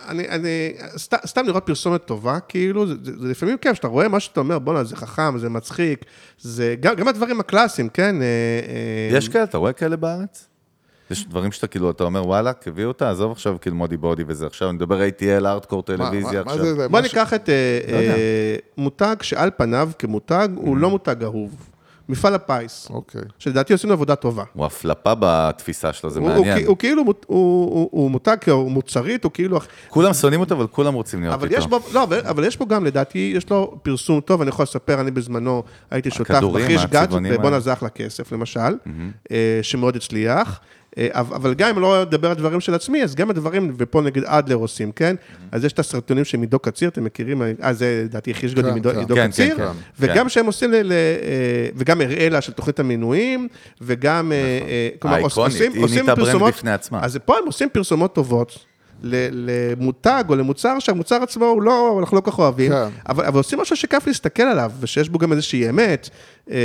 אני, 0.09 0.29
אני, 0.29 0.49
סתם, 0.97 1.17
סתם 1.27 1.47
לראות 1.47 1.63
פרסומת 1.67 2.05
טובה, 2.05 2.39
כאילו, 2.49 2.87
זה, 2.87 2.95
זה, 3.03 3.13
זה 3.21 3.29
לפעמים 3.29 3.57
כיף, 3.61 3.79
שאתה 3.83 3.93
רואה 3.93 4.09
משהו 4.09 4.29
שאתה 4.29 4.41
אומר, 4.41 4.59
בואנה, 4.59 4.85
זה 4.85 4.97
חכם, 4.97 5.39
זה 5.39 5.49
מצחיק, 5.49 6.05
זה 6.39 6.75
גם, 6.81 6.95
גם 6.95 7.09
הדברים 7.09 7.41
הקלאסיים, 7.41 7.89
כן? 7.89 8.23
אה, 8.23 8.27
אה, 9.13 9.17
יש 9.19 9.29
כאלה, 9.29 9.45
אתה 9.45 9.59
רואה 9.59 9.73
כאלה 9.73 9.97
בארץ? 9.97 10.49
יש 11.11 11.27
דברים 11.29 11.53
שאתה 11.53 11.67
כאילו, 11.67 11.91
אתה 11.91 12.05
אומר, 12.05 12.27
וואלה, 12.27 12.53
הביאו 12.67 12.89
אותה, 12.89 13.11
עזוב 13.11 13.33
עכשיו 13.33 13.57
כאילו 13.61 13.77
מודי 13.77 13.97
בודי 13.97 14.25
וזה, 14.27 14.47
עכשיו 14.47 14.69
אני 14.69 14.77
מדבר 14.77 15.01
ATL, 15.09 15.47
ארטקור 15.47 15.79
מה- 15.79 15.83
טלוויזיה 15.97 16.39
מה- 16.41 16.45
מה 16.45 16.53
עכשיו. 16.53 16.67
זה- 16.67 16.75
בוא 16.89 17.01
מה 17.01 17.09
ש- 17.09 17.15
ניקח 17.15 17.35
את 17.35 17.49
אה, 17.49 17.81
לא. 17.93 17.97
אה, 17.97 18.57
מותג 18.77 19.17
שעל 19.23 19.51
פניו 19.57 19.91
כמותג, 19.99 20.49
הוא 20.55 20.77
לא 20.77 20.91
מותג 20.91 21.17
אהוב. 21.23 21.57
מפעל 22.13 22.35
הפיס, 22.35 22.89
אוקיי. 22.91 23.21
שלדעתי 23.39 23.73
עושים 23.73 23.91
לו 23.91 23.95
עבודה 23.95 24.15
טובה. 24.15 24.45
הוא 24.53 24.67
הפלפה 24.67 25.13
בתפיסה 25.21 25.93
שלו, 25.93 26.11
זה 26.11 26.21
הוא- 26.21 26.31
הוא 26.31 26.47
מעניין. 26.47 26.65
כ- 26.65 26.69
הוא 26.69 26.77
כאילו, 26.77 27.03
הוא 27.03 27.15
הוא- 27.27 27.89
הוא 27.93 28.11
מותג, 28.11 28.37
הוא 28.51 28.71
מוצרית, 28.71 29.25
הוא 29.25 29.33
כאילו... 29.33 29.59
כולם 29.89 30.13
שונאים 30.15 30.41
אותו, 30.41 30.55
אבל 30.55 30.67
כולם 30.67 30.95
רוצים 30.95 31.21
להיות 31.21 31.35
אבל 31.35 31.45
איתו. 31.49 31.59
יש 31.59 31.67
בו, 31.67 31.79
לא, 31.93 32.03
אבל, 32.03 32.21
אבל 32.21 32.45
יש 32.45 32.57
בו 32.57 32.67
גם, 32.67 32.85
לדעתי, 32.85 33.33
יש 33.37 33.51
לו 33.51 33.79
פרסום 33.83 34.21
טוב, 34.21 34.41
אני 34.41 34.49
יכול 34.49 34.63
לספר, 34.63 35.01
אני 35.01 35.11
בזמנו 35.11 35.63
הייתי 35.91 36.11
שותף 36.11 36.41
בחיש 36.53 36.85
גת, 36.87 37.09
ובואנה. 37.39 37.61
זה 37.61 37.73
אחלה 37.73 37.89
כסף, 37.89 38.33
למשל, 38.33 38.61
אה, 39.31 39.59
שמאוד 39.63 39.97
הצליח. 39.97 40.61
אה, 40.99 41.09
אבל 41.13 41.55
גם 41.55 41.69
אם 41.69 41.79
לא 41.79 42.03
אדבר 42.03 42.29
על 42.29 42.35
דברים 42.35 42.61
של 42.61 42.75
עצמי, 42.75 43.03
אז 43.03 43.15
גם 43.15 43.31
הדברים, 43.31 43.75
ופה 43.79 44.01
נגיד 44.01 44.25
אדלר 44.27 44.57
עושים, 44.57 44.93
כן? 44.93 45.17
אז 45.53 45.65
יש 45.65 45.73
את 45.73 45.79
הסרטונים 45.79 46.25
של 46.25 46.41
עידו 46.41 46.59
קציר, 46.59 46.89
אתם 46.89 47.05
מכירים? 47.05 47.43
אה, 47.63 47.73
זה 47.73 48.03
לדעתי 48.05 48.33
גת 48.33 48.39
כן, 48.55 48.67
עם 48.67 48.75
עידו 48.75 48.91
כן. 48.91 49.15
כן, 49.15 49.31
קציר, 49.31 49.57
כן, 49.57 49.63
כן. 49.67 49.73
וגם. 50.01 50.29
שהם 50.29 50.47
עושים, 50.47 50.73
ל- 50.73 50.77
ל- 50.83 50.93
אה, 50.93 50.99
וגם 51.77 52.01
אראלה 52.01 52.41
של 52.41 52.53
תוכנית 52.53 52.81
המינויים, 52.81 53.49
וגם, 53.81 54.33
אה, 54.33 54.37
אה, 54.37 54.89
כלומר, 54.99 55.21
עושים 55.21 55.73
היא 55.73 55.85
עושים 55.85 55.97
נהייתה 55.97 56.15
ברנד 56.15 56.27
פרסומות, 56.27 56.55
בפני 56.55 56.73
עצמה. 56.73 56.99
אז 57.03 57.19
פה 57.25 57.37
הם 57.39 57.47
עושים 57.47 57.69
פרסומות 57.73 58.15
טובות. 58.15 58.59
ל- 59.05 59.51
למותג 59.51 60.25
או 60.29 60.35
למוצר 60.37 60.79
שהמוצר 60.79 61.23
עצמו 61.23 61.45
הוא 61.45 61.63
לא, 61.63 61.97
אנחנו 62.01 62.17
לא 62.17 62.21
כל 62.21 62.31
כך 62.31 62.39
אוהבים, 62.39 62.73
כן. 62.73 62.85
אבל, 63.09 63.25
אבל 63.25 63.37
עושים 63.37 63.61
משהו 63.61 63.77
שכיף 63.77 64.07
להסתכל 64.07 64.43
עליו, 64.43 64.73
ושיש 64.81 65.09
בו 65.09 65.19
גם 65.19 65.33
איזושהי 65.33 65.69
אמת. 65.69 66.11
אה, 66.51 66.57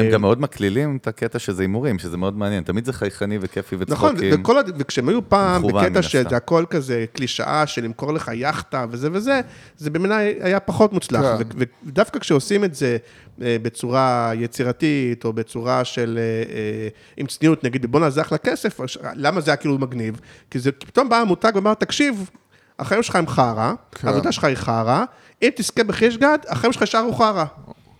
הם 0.00 0.10
גם 0.12 0.20
מאוד 0.20 0.40
מקלילים 0.40 0.96
את 0.96 1.06
הקטע 1.06 1.38
שזה 1.38 1.62
הימורים, 1.62 1.98
שזה 1.98 2.16
מאוד 2.16 2.36
מעניין. 2.38 2.62
תמיד 2.64 2.84
זה 2.84 2.92
חייכני 2.92 3.38
וכיפי 3.40 3.76
נכון, 3.88 4.10
וצחוקים. 4.14 4.40
וכל, 4.40 4.58
הד- 4.58 4.72
וכשהם 4.78 5.08
היו 5.08 5.28
פעם 5.28 5.62
בקטע. 5.62 6.02
שזה 6.02 6.36
הכל 6.36 6.64
כזה 6.70 7.04
קלישאה 7.12 7.66
של 7.66 7.84
למכור 7.84 8.12
לך 8.12 8.30
יאכטה 8.34 8.86
וזה 8.90 9.08
וזה, 9.12 9.40
זה 9.76 9.90
בעיניי 9.90 10.34
היה 10.40 10.60
פחות 10.60 10.92
מוצלח. 10.92 11.20
כן. 11.38 11.44
ו- 11.58 11.62
ודווקא 11.86 12.18
כשעושים 12.18 12.64
את 12.64 12.74
זה 12.74 12.96
אה, 13.42 13.56
בצורה 13.62 14.32
יצירתית, 14.34 15.24
או 15.24 15.32
בצורה 15.32 15.84
של, 15.84 16.18
אה, 16.52 16.88
עם 17.16 17.26
צניעות, 17.26 17.64
נגיד, 17.64 17.86
בוא 17.86 18.00
נעזח 18.00 18.32
לכסף, 18.32 18.80
למה 19.14 19.40
זה 19.40 19.50
היה 19.50 19.56
כאילו 19.56 19.78
מגניב? 19.78 20.20
כי 20.50 20.58
זה, 20.58 20.72
פתאום 20.72 21.08
בא 21.08 21.16
המותג 21.16 21.52
ואמר, 21.54 21.74
תקשיב, 21.74 22.30
החיים 22.78 23.02
שלך 23.02 23.16
הם 23.16 23.26
חרא, 23.26 23.72
כן. 23.92 24.08
העבודה 24.08 24.32
שלך 24.32 24.44
היא 24.44 24.56
חרא, 24.56 25.04
אם 25.42 25.48
תזכה 25.56 25.84
בחיש 25.84 26.16
גד, 26.16 26.38
החיים 26.48 26.72
שלך 26.72 26.82
יישארו 26.82 27.12
חרא. 27.12 27.44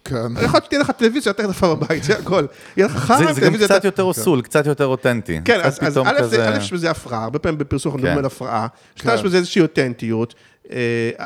כן. 0.09 0.15
יכול 0.45 0.53
להיות 0.53 0.65
שתהיה 0.65 0.81
לך 0.81 0.91
טלוויזיה 0.91 1.31
יותר 1.31 1.51
יפה 1.51 1.75
בבית, 1.75 2.05
זה 2.05 2.19
הכל. 2.19 2.47
יהיה 2.77 2.87
לך 2.87 2.93
חרא, 2.97 3.27
זה, 3.27 3.33
זה 3.33 3.41
גם 3.41 3.55
קצת 3.55 3.85
יותר 3.85 4.03
אוסול, 4.03 4.43
קצת 4.43 4.67
יותר 4.67 4.87
אותנטי. 4.87 5.41
כן, 5.45 5.61
אז, 5.63 5.79
א', 6.05 6.57
יש 6.59 6.73
בזה 6.73 6.91
הפרעה, 6.91 7.25
הרבה 7.25 7.39
פעמים 7.39 7.59
בפרסום 7.59 7.91
אנחנו 7.91 7.99
מדברים 7.99 8.15
כן. 8.15 8.19
על 8.19 8.25
הפרעה, 8.25 8.67
שתיים, 8.97 9.15
יש 9.15 9.21
כן. 9.21 9.27
בזה 9.27 9.37
איזושהי 9.37 9.63
אותנטיות, 9.63 10.35
אה, 10.71 10.77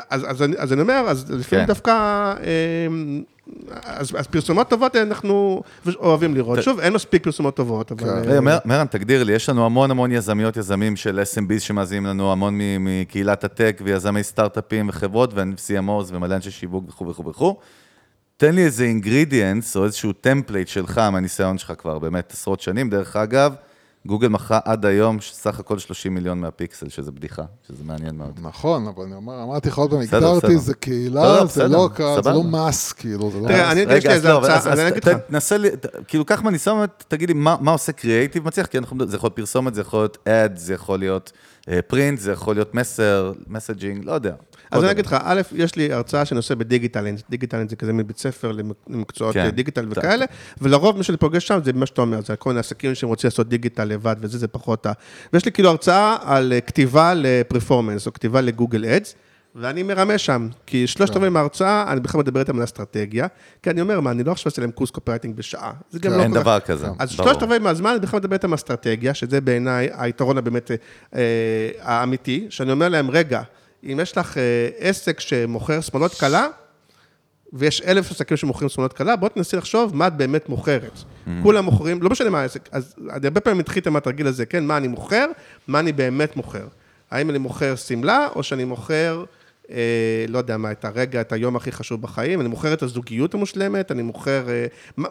אז, 0.09 0.21
אז, 0.27 0.41
אני- 0.41 0.55
אז 0.57 0.73
אני 0.73 0.81
אומר, 0.81 1.03
אז 1.07 1.25
לפעמים 1.31 1.65
כן. 1.65 1.67
דווקא, 1.67 1.91
אה, 1.91 2.87
אז, 3.83 4.11
אז 4.17 4.27
פרסומות 4.27 4.69
טובות 4.69 4.95
אנחנו 4.95 5.61
אוהבים 5.99 6.35
לראות, 6.35 6.59
ת- 6.59 6.63
שוב, 6.63 6.79
אין 6.79 6.93
מספיק 6.93 7.23
פרסומות 7.23 7.55
טובות, 7.55 7.91
אבל... 7.91 8.01
כן. 8.03 8.09
אה, 8.09 8.21
רגע, 8.21 8.39
מר- 8.41 8.57
מרן, 8.65 8.85
תגדיר 8.85 9.23
לי, 9.23 9.33
יש 9.33 9.49
לנו 9.49 9.65
המון 9.65 9.91
המון 9.91 10.11
יזמיות, 10.11 10.57
יזמים 10.57 10.95
של 10.95 11.19
SMBs 11.19 11.59
שמאזינים 11.59 12.05
לנו, 12.05 12.31
המון 12.31 12.57
מ- 12.57 13.01
מקהילת 13.01 13.43
הטק 13.43 13.81
ויזמי 13.83 14.23
סטארט-אפים 14.23 14.89
וחברות 14.89 15.33
ו-CMOs 15.35 15.81
ומלא 16.13 16.35
אנשי 16.35 16.51
שיווק 16.51 16.83
וכו' 16.89 17.07
וכו' 17.07 17.25
וכו'. 17.29 17.55
תן 18.41 18.55
לי 18.55 18.65
איזה 18.65 18.83
ingredients 18.83 19.75
או 19.77 19.85
איזשהו 19.85 20.13
template 20.13 20.67
שלך 20.67 20.97
מהניסיון 20.97 21.57
שלך 21.57 21.73
כבר 21.77 21.99
באמת 21.99 22.31
עשרות 22.33 22.61
שנים. 22.61 22.89
דרך 22.89 23.15
אגב, 23.15 23.53
גוגל 24.05 24.27
מכרה 24.27 24.59
עד 24.65 24.85
היום 24.85 25.17
סך 25.21 25.59
הכל 25.59 25.79
30 25.79 26.13
מיליון 26.13 26.39
מהפיקסל, 26.39 26.89
שזה 26.89 27.11
בדיחה, 27.11 27.41
שזה 27.67 27.83
מעניין 27.83 28.15
מאוד. 28.15 28.39
נכון, 28.41 28.87
אבל 28.87 29.03
אני 29.03 29.15
אומר, 29.15 29.43
אמרתי 29.43 29.69
לך 29.69 29.77
עוד 29.77 29.89
פעם, 29.89 29.99
הגדרתי. 29.99 30.57
זה 30.57 30.71
לא, 30.71 30.77
קהילה, 30.77 31.23
לא, 31.23 31.39
זה 31.39 31.45
בסדר, 31.45 31.67
לא 31.67 31.89
קהל, 31.95 32.23
זה. 32.23 32.29
לא 32.29 32.43
mass, 32.43 32.93
כאילו, 32.93 33.31
זה 33.31 33.39
לא 33.39 33.47
תראה. 33.47 33.71
אני- 33.71 33.81
יש 33.81 34.05
לי 34.05 34.13
איזה 34.13 34.27
לא, 34.27 34.47
אז 34.47 34.67
אני 34.67 34.87
אגיד 34.87 35.05
לך. 35.05 35.17
תנסה 35.29 35.57
לי, 35.57 35.69
כאילו, 36.07 36.25
קח 36.25 36.41
מהניסיון, 36.41 36.85
תגיד 37.07 37.29
לי 37.29 37.35
מה 37.35 37.71
עושה 37.71 37.91
קריאייטיב 37.91 38.45
מצליח, 38.45 38.65
כי 38.65 38.77
אנחנו, 38.77 39.07
זה 39.07 39.15
יכול 39.17 39.27
להיות 39.27 39.35
פרסומת, 39.35 39.75
זה 39.75 39.81
יכול 39.81 39.99
להיות 39.99 40.17
ad, 40.27 40.57
זה 40.57 40.73
יכול 40.73 40.99
להיות 40.99 41.31
print, 41.87 42.19
זה 42.19 42.31
יכול 42.31 42.55
להיות 42.55 42.75
מסר, 42.75 43.31
messaging, 43.47 44.05
לא 44.05 44.11
יודע. 44.11 44.33
אז 44.71 44.83
אני. 44.83 44.91
אגיד 44.91 45.05
לך, 45.05 45.15
א', 45.23 45.41
יש 45.55 45.75
לי 45.75 45.93
הרצאה 45.93 46.25
שאני 46.25 46.37
עושה 46.37 46.55
בדיגיטלנט, 46.55 47.21
דיגיטלנט 47.29 47.69
זה 47.69 47.75
כזה 47.75 47.93
מבית 47.93 48.17
ספר 48.17 48.51
למק- 48.51 48.89
למקצועות 48.89 49.33
כן, 49.33 49.43
כן, 49.49 49.55
דיגיטל. 49.55 49.87
וכאלה, 49.89 50.25
ולרוב 50.61 50.97
מי 50.97 51.03
שאני 51.03 51.17
פוגש 51.17 51.47
שם 51.47 51.59
זה 51.63 51.73
מה 51.73 51.85
שאתה 51.85 52.01
אומר, 52.01 52.21
זה 52.21 52.35
כל 52.35 52.49
מיני 52.49 52.59
עסקים 52.59 52.95
שהם 52.95 53.09
רוצים 53.09 53.27
לעשות 53.27 53.49
דיגיטל 53.49 53.83
לבד 53.85 54.15
וזה, 54.19 54.37
זה 54.37 54.47
פחות 54.47 54.85
ה... 54.85 54.91
ויש 55.33 55.45
לי 55.45 55.51
כאילו 55.51 55.69
הרצאה 55.69 56.17
על 56.23 56.53
אה, 56.53 56.61
כתיבה 56.61 57.13
ל 57.15 57.22
performance, 57.22 58.07
או 58.07 58.13
כתיבה 58.13 58.41
לגוגל 58.41 58.85
אדס, 58.85 59.15
ואני 59.55 59.83
מרמה 59.83 60.17
שם, 60.17 60.47
כי 60.65 60.87
שלושת 60.87 61.15
רבעי 61.15 61.29
מההרצאה, 61.29 61.91
אני 61.91 61.99
בכלל 61.99 62.21
מדבר 62.21 62.39
איתם 62.39 62.57
על 62.57 62.63
אסטרטגיה, 62.63 63.27
כי 63.63 63.69
אני 63.69 63.81
אומר, 63.81 63.99
מה, 63.99 64.11
אני 64.11 64.23
לא 64.23 64.31
עכשיו 64.31 64.49
עושה 64.49 64.61
להם 64.61 64.71
קורס 64.71 64.89
קופרייטינג 64.91 65.35
בשעה. 65.35 65.71
זה 65.89 65.99
גם 65.99 66.11
כן. 66.11 66.17
לא 66.17 66.23
אין 66.23 66.33
דבר 66.33 66.59
כזה, 66.59 66.87
אז. 66.99 67.09
שלושת 67.09 67.43
רבעי 67.43 67.59
מהזמן, 67.59 67.89
אני 67.89 67.99
בכלל 67.99 68.19
מדבר 68.19 68.33
איתם 68.33 68.47
על 68.47 68.55
אסטרטגיה, 68.55 69.13
שזה 69.13 69.41
בעיניי 69.41 69.89
היתרון 69.93 70.37
הבאמת 70.37 70.71
אה, 71.15 71.21
האמיתי, 71.81 72.47
שאני 72.49 72.71
אומר 72.71 72.89
להם, 72.89 73.11
רגע, 73.11 73.41
אם 73.83 73.99
יש 74.01 74.17
לך 74.17 74.37
אה, 74.37 74.69
עסק 74.77 75.19
שמוכר 75.19 75.81
שמאלות 75.81 76.13
קלה, 76.13 76.47
ויש 77.53 77.81
אלף 77.81 78.11
עסקים 78.11 78.37
שמוכרים 78.37 78.69
שמאלות 78.69 78.93
קלה, 78.93 79.15
בוא 79.15 79.29
תנסי 79.29 79.55
לחשוב 79.55 79.95
מה 79.95 80.07
את 80.07 80.17
באמת 80.17 80.49
מוכרת. 80.49 80.91
Mm. 80.97 81.29
כולם 81.43 81.65
מוכרים, 81.65 82.03
לא 82.03 82.09
משנה 82.09 82.29
מה 82.29 82.41
העסק, 82.41 82.69
אז 82.71 82.95
אני 83.09 83.27
הרבה 83.27 83.41
פעמים 83.41 83.59
התחיל 83.59 83.83
עם 83.85 83.95
התרגיל 83.95 84.27
הזה, 84.27 84.45
כן, 84.45 84.65
מה 84.65 84.77
אני 84.77 84.87
מוכר, 84.87 85.25
מה 85.67 85.79
אני 85.79 85.91
באמת 85.91 86.35
מוכר. 86.35 86.67
האם 87.11 87.29
אני 87.29 87.37
מוכר 87.37 87.75
שמלה, 87.75 88.27
או 88.35 88.43
שאני 88.43 88.63
מוכר, 88.63 89.23
אה, 89.71 90.25
לא 90.27 90.37
יודע 90.37 90.57
מה, 90.57 90.71
את 90.71 90.85
הרגע, 90.85 91.21
את 91.21 91.31
היום 91.31 91.55
הכי 91.55 91.71
חשוב 91.71 92.01
בחיים, 92.01 92.41
אני 92.41 92.49
מוכר 92.49 92.73
את 92.73 92.83
הזוגיות 92.83 93.33
המושלמת, 93.33 93.91
אני 93.91 94.01
מוכר... 94.01 94.49
אה, 94.49 94.65
מה, 94.97 95.09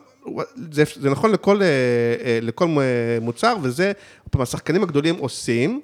זה, 0.72 0.84
זה 1.00 1.10
נכון 1.10 1.30
לכל, 1.30 1.62
אה, 1.62 1.66
אה, 2.24 2.38
לכל 2.42 2.64
אה, 2.64 3.18
מוצר, 3.20 3.56
וזה, 3.62 3.92
פעם, 4.30 4.42
השחקנים 4.42 4.82
הגדולים 4.82 5.16
עושים, 5.16 5.80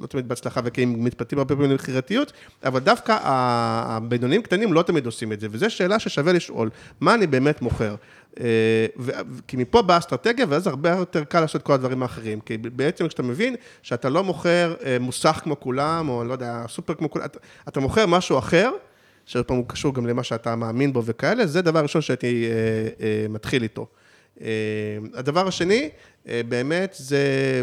לא 0.00 0.06
תמיד 0.06 0.28
בהצלחה 0.28 0.60
וכי 0.64 0.82
הם 0.82 1.04
מתפתים 1.04 1.38
הרבה 1.38 1.54
פעמים 1.54 1.70
למכירתיות, 1.70 2.32
אבל 2.64 2.80
דווקא 2.80 3.18
הבינוניים 3.22 4.42
קטנים 4.42 4.72
לא 4.72 4.82
תמיד 4.82 5.06
עושים 5.06 5.32
את 5.32 5.40
זה, 5.40 5.48
וזו 5.50 5.70
שאלה 5.70 5.98
ששווה 5.98 6.32
לשאול, 6.32 6.70
מה 7.00 7.14
אני 7.14 7.26
באמת 7.26 7.62
מוכר? 7.62 7.94
אה, 8.40 8.86
ו- 8.98 9.12
כי 9.48 9.56
מפה 9.56 9.82
באה 9.82 9.98
אסטרטגיה, 9.98 10.46
ואז 10.48 10.66
הרבה 10.66 10.90
יותר 10.90 11.24
קל 11.24 11.40
לעשות 11.40 11.62
כל 11.62 11.72
הדברים 11.72 12.02
האחרים. 12.02 12.40
כי 12.40 12.56
בעצם 12.58 13.08
כשאתה 13.08 13.22
מבין 13.22 13.56
שאתה 13.82 14.08
לא 14.08 14.24
מוכר 14.24 14.74
אה, 14.84 14.96
מוסך 15.00 15.40
כמו 15.42 15.60
כולם, 15.60 16.08
או 16.08 16.24
לא 16.24 16.32
יודע, 16.32 16.64
סופר 16.68 16.94
כמו 16.94 17.10
כולם, 17.10 17.24
אתה, 17.24 17.38
אתה 17.68 17.80
מוכר 17.80 18.06
משהו 18.06 18.38
אחר, 18.38 18.70
שעוד 19.26 19.44
פעם 19.44 19.56
הוא 19.56 19.68
קשור 19.68 19.94
גם 19.94 20.06
למה 20.06 20.22
שאתה 20.22 20.56
מאמין 20.56 20.92
בו 20.92 21.04
וכאלה, 21.04 21.46
זה 21.46 21.62
דבר 21.62 21.80
ראשון 21.80 22.02
שהייתי 22.02 22.44
אה, 22.44 23.06
אה, 23.06 23.26
מתחיל 23.28 23.62
איתו. 23.62 23.86
אה, 24.40 24.46
הדבר 25.14 25.48
השני, 25.48 25.88
אה, 26.28 26.40
באמת, 26.48 26.94
זה, 26.98 27.18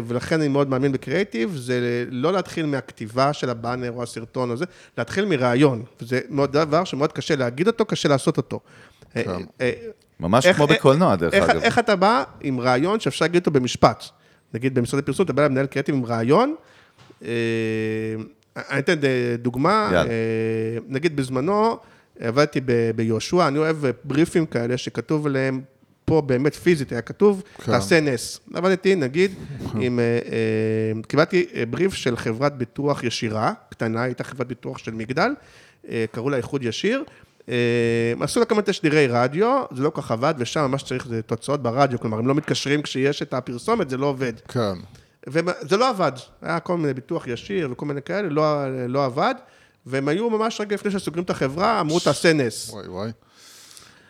ולכן 0.06 0.40
אני 0.40 0.48
מאוד 0.48 0.68
מאמין 0.68 0.92
בקריאיטיב, 0.92 1.56
זה 1.56 2.04
לא 2.10 2.32
להתחיל 2.32 2.66
מהכתיבה 2.66 3.32
של 3.32 3.50
הבאנר 3.50 3.90
או 3.92 4.02
הסרטון 4.02 4.50
או 4.50 4.56
זה, 4.56 4.64
להתחיל 4.98 5.24
מרעיון. 5.24 5.82
מאוד 6.30 6.52
דבר 6.52 6.84
שמאוד 6.84 7.12
קשה 7.12 7.36
להגיד 7.36 7.66
אותו, 7.66 7.84
קשה 7.84 8.08
לעשות 8.08 8.36
אותו. 8.36 8.60
אה, 9.16 9.22
אה, 9.60 9.72
ממש 10.20 10.46
איך- 10.46 10.56
כמו 10.56 10.66
איך- 10.68 10.78
בקולנוע, 10.78 11.16
דרך 11.16 11.34
איך, 11.34 11.50
אגב. 11.50 11.60
איך 11.62 11.78
אתה 11.78 11.96
בא 11.96 12.22
עם 12.40 12.60
רעיון 12.60 13.00
שאפשר 13.00 13.24
להגיד 13.24 13.40
אותו 13.40 13.50
במשפט? 13.50 14.04
נגיד 14.54 14.74
במשרד 14.74 15.00
הפרסום, 15.02 15.24
אתה 15.24 15.32
בא 15.32 15.44
למנהל 15.44 15.66
קריאיטיב 15.66 15.94
עם 15.94 16.04
רעיון, 16.04 16.54
אני 18.56 18.78
אתן 18.78 18.94
דוגמה, 19.38 19.90
יאללה. 19.92 20.10
נגיד 20.88 21.16
בזמנו, 21.16 21.76
עבדתי 22.20 22.60
ביהושע, 22.96 23.48
אני 23.48 23.58
אוהב 23.58 23.76
בריפים 24.04 24.46
כאלה 24.46 24.76
שכתוב 24.78 25.26
עליהם, 25.26 25.60
פה 26.04 26.20
באמת 26.20 26.54
פיזית 26.54 26.92
היה 26.92 27.00
כתוב, 27.02 27.42
כן. 27.56 27.72
תעשה 27.72 28.00
נס. 28.00 28.40
עבדתי, 28.54 28.94
נגיד, 28.94 29.34
עם, 29.80 29.98
אה, 29.98 30.04
אה, 30.04 31.02
קיבלתי 31.08 31.46
אה, 31.54 31.66
בריף 31.66 31.94
של 31.94 32.16
חברת 32.16 32.56
ביטוח 32.56 33.04
ישירה, 33.04 33.52
קטנה, 33.70 34.02
הייתה 34.02 34.24
חברת 34.24 34.46
ביטוח 34.46 34.78
של 34.78 34.94
מגדל, 34.94 35.30
קראו 36.12 36.30
לה 36.30 36.36
איחוד 36.36 36.62
ישיר. 36.62 37.04
עשו 38.20 38.40
לה 38.40 38.46
כמה 38.46 38.62
תשדירי 38.62 39.06
רדיו, 39.06 39.62
זה 39.70 39.82
לא 39.82 39.90
כל 39.90 40.02
כך 40.02 40.10
עבד, 40.10 40.34
ושם 40.38 40.60
ממש 40.60 40.82
צריך 40.82 41.06
זה 41.06 41.22
תוצאות 41.22 41.62
ברדיו, 41.62 42.00
כלומר, 42.00 42.18
הם 42.18 42.26
לא 42.26 42.34
מתקשרים 42.34 42.82
כשיש 42.82 43.22
את 43.22 43.34
הפרסומת, 43.34 43.90
זה 43.90 43.96
לא 43.96 44.06
עובד. 44.06 44.32
כן. 44.48 44.74
וזה 45.26 45.76
לא 45.76 45.88
עבד, 45.88 46.12
היה 46.42 46.60
כל 46.60 46.76
מיני 46.76 46.94
ביטוח 46.94 47.26
ישיר 47.26 47.68
וכל 47.72 47.86
מיני 47.86 48.02
כאלה, 48.02 48.28
לא, 48.28 48.64
לא 48.88 49.04
עבד, 49.04 49.34
והם 49.86 50.08
היו 50.08 50.30
ממש 50.30 50.60
רגע 50.60 50.74
לפני 50.74 50.90
שסוגרים 50.90 51.24
את 51.24 51.30
החברה, 51.30 51.80
אמרו 51.80 52.00
תעשה 52.00 52.32
נס. 52.32 52.70
וואי 52.70 52.88
וואי. 52.88 53.10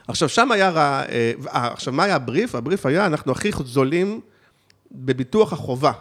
עכשיו, 0.08 0.28
שם 0.28 0.52
היה, 0.52 0.70
רע- 0.70 1.02
אה, 1.08 1.32
אה, 1.54 1.66
עכשיו, 1.72 1.92
מה 1.92 2.04
היה 2.04 2.14
הבריף? 2.14 2.54
הבריף 2.54 2.86
היה, 2.86 3.06
אנחנו 3.06 3.32
הכי 3.32 3.50
זולים 3.64 4.20
בביטוח 4.92 5.52
החובה, 5.52 5.92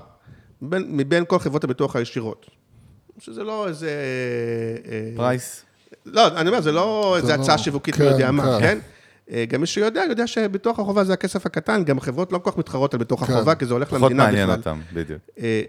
מבין, 0.62 0.86
מבין 0.90 1.24
כל 1.28 1.40
חברות 1.40 1.64
הביטוח 1.64 1.96
הישירות. 1.96 2.46
שזה 3.20 3.44
לא 3.44 3.68
איזה... 3.68 3.90
אה, 4.92 5.12
פרייס. 5.16 5.64
לא, 6.06 6.28
אני 6.28 6.50
אומר, 6.50 6.62
זה 6.62 6.72
לא 6.72 7.14
איזה 7.18 7.28
לא- 7.38 7.42
הצעה 7.44 7.58
שיווקית, 7.58 7.96
כן, 7.96 8.04
לא 8.04 8.10
יודע 8.10 8.32
מה, 8.32 8.58
כן. 8.60 8.60
כן? 8.60 8.80
גם 9.50 9.62
מי 9.62 9.68
שיודע, 9.68 10.04
יודע 10.10 10.28
שביטוח 10.28 10.80
החובה 10.80 11.04
זה 11.04 11.14
הכסף 11.14 11.46
הקטן, 11.46 11.84
גם 11.84 12.00
חברות 12.00 12.32
לא 12.32 12.38
כל 12.38 12.52
כך 12.52 12.58
מתחרות 12.58 12.94
על 12.94 13.00
ביטוח 13.00 13.26
כן. 13.26 13.34
החובה, 13.34 13.56
כי 13.56 13.66
זה 13.66 13.74
הולך 13.74 13.88
פחות 13.88 14.02
למדינה 14.02 14.24
מעניין 14.24 14.48
בכלל. 14.48 14.58
אותם, 14.60 14.80
בדיוק. 14.94 15.20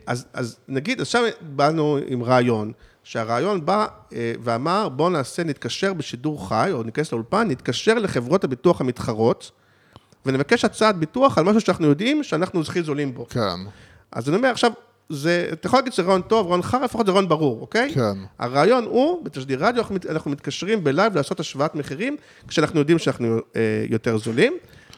אז, 0.07 0.27
אז 0.33 0.57
נגיד, 0.69 1.01
עכשיו 1.01 1.23
באנו 1.41 1.99
עם 2.07 2.23
רעיון, 2.23 2.73
שהרעיון 3.05 3.67
בא 3.67 3.87
אה, 4.13 4.33
ואמר, 4.41 4.89
בואו 4.89 5.11
נעשה, 5.11 5.45
נתקשר 5.45 5.93
בשידור 5.93 6.49
חי, 6.49 6.71
או 6.73 6.83
ניכנס 6.83 7.13
לאולפן, 7.13 7.49
נתקשר 7.51 7.95
לחברות 7.95 8.45
הביטוח 8.45 8.81
המתחרות, 8.81 9.51
ונבקש 10.27 10.65
הצעת 10.65 10.97
ביטוח 10.97 11.39
על 11.39 11.45
משהו 11.45 11.61
שאנחנו 11.61 11.87
יודעים 11.87 12.23
שאנחנו 12.23 12.61
הכי 12.61 12.83
זולים 12.83 13.15
בו. 13.15 13.27
כן. 13.29 13.41
אז 14.13 14.29
אני 14.29 14.37
אומר, 14.37 14.49
עכשיו, 14.49 14.73
זה, 15.09 15.49
אתה 15.53 15.67
יכול 15.67 15.79
להגיד 15.79 15.93
שזה 15.93 16.03
רעיון 16.03 16.23
טוב, 16.23 16.47
רעיון 16.47 16.63
חרא, 16.63 16.85
לפחות 16.85 17.07
זה 17.07 17.13
רעיון 17.13 17.29
ברור, 17.29 17.61
אוקיי? 17.61 17.93
כן. 17.95 18.19
הרעיון 18.39 18.85
הוא, 18.85 19.25
בתשדיר 19.25 19.67
רדיו, 19.67 19.83
אנחנו, 19.83 19.97
אנחנו 20.11 20.31
מתקשרים 20.31 20.85
בלייב 20.85 21.17
לעשות 21.17 21.41
השוואת 21.41 21.75
מחירים, 21.75 22.17
כשאנחנו 22.49 22.79
יודעים 22.79 22.99
שאנחנו 22.99 23.39
אה, 23.57 23.85
יותר 23.89 24.19
זולים. 24.19 24.53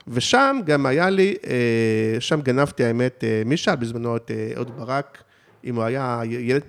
ושם 0.09 0.60
גם 0.64 0.86
היה 0.86 1.10
לי, 1.10 1.35
אה, 1.47 2.20
שם 2.20 2.40
גנבתי, 2.40 2.85
האמת, 2.85 3.24
אה, 3.24 3.43
מי 3.47 3.56
שאל 3.56 3.76
בזמנו 3.76 4.16
את 4.16 4.31
אה, 4.31 4.52
אהוד 4.56 4.76
ברק, 4.76 5.22
אם 5.66 5.74
הוא 5.77 5.85
היה 5.85 6.20
ילד 6.24 6.62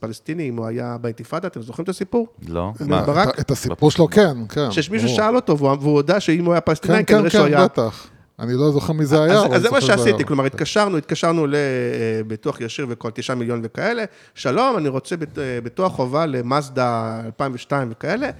פלסטיני, 0.00 0.48
אם 0.48 0.56
הוא 0.56 0.66
היה 0.66 0.96
באינתיפאדה, 1.00 1.48
אתם 1.48 1.62
זוכרים 1.62 1.84
את 1.84 1.88
הסיפור? 1.88 2.28
לא? 2.48 2.72
ברק? 2.80 3.28
את- 3.28 3.40
את 3.40 3.50
הסיפור 3.50 3.90
שלו 3.90 4.08
כן, 4.10 4.36
כן. 4.48 4.70
שיש 4.70 4.90
מישהו. 4.90 5.08
שאל 5.08 5.36
אותו, 5.36 5.58
והוא 5.58 5.76
והוא 5.80 5.92
הודה 5.92 6.20
שאם 6.20 6.44
הוא 6.44 6.52
היה 6.54 6.60
פלסטיני, 6.60 6.94
כן, 6.94 7.04
כן, 7.04 7.14
כנראה 7.14 7.30
שהוא 7.30 7.46
כן, 7.48 7.54
היה... 7.54 7.64
בטח. 7.64 8.06
אני 8.38 8.52
לא 8.54 8.70
זוכר 8.72 8.92
מי 8.92 9.06
זה 9.06 9.22
היה, 9.22 9.42
אז, 9.52 9.62
זה 9.62 9.70
מה 9.70 9.80
שעשיתי, 9.80 10.10
היה. 10.16 10.24
כלומר, 10.26 10.44
התקשרנו, 10.44 10.96
התקשרנו 10.96 11.46
לביטוח 11.48 12.60
ישיר 12.60 12.86
וכל 12.88 13.10
תשעה 13.14 13.36
מיליון 13.36 13.60
וכאלה, 13.64 14.04
שלום, 14.34 14.76
אני 14.78 14.88
רוצה 14.88 15.14
אה, 15.38 15.58
ביטוח 15.64 15.92
חובה 15.92 16.26
למאזדה 16.26 17.20
2002 17.26 17.88
וכאלה, 17.90 18.30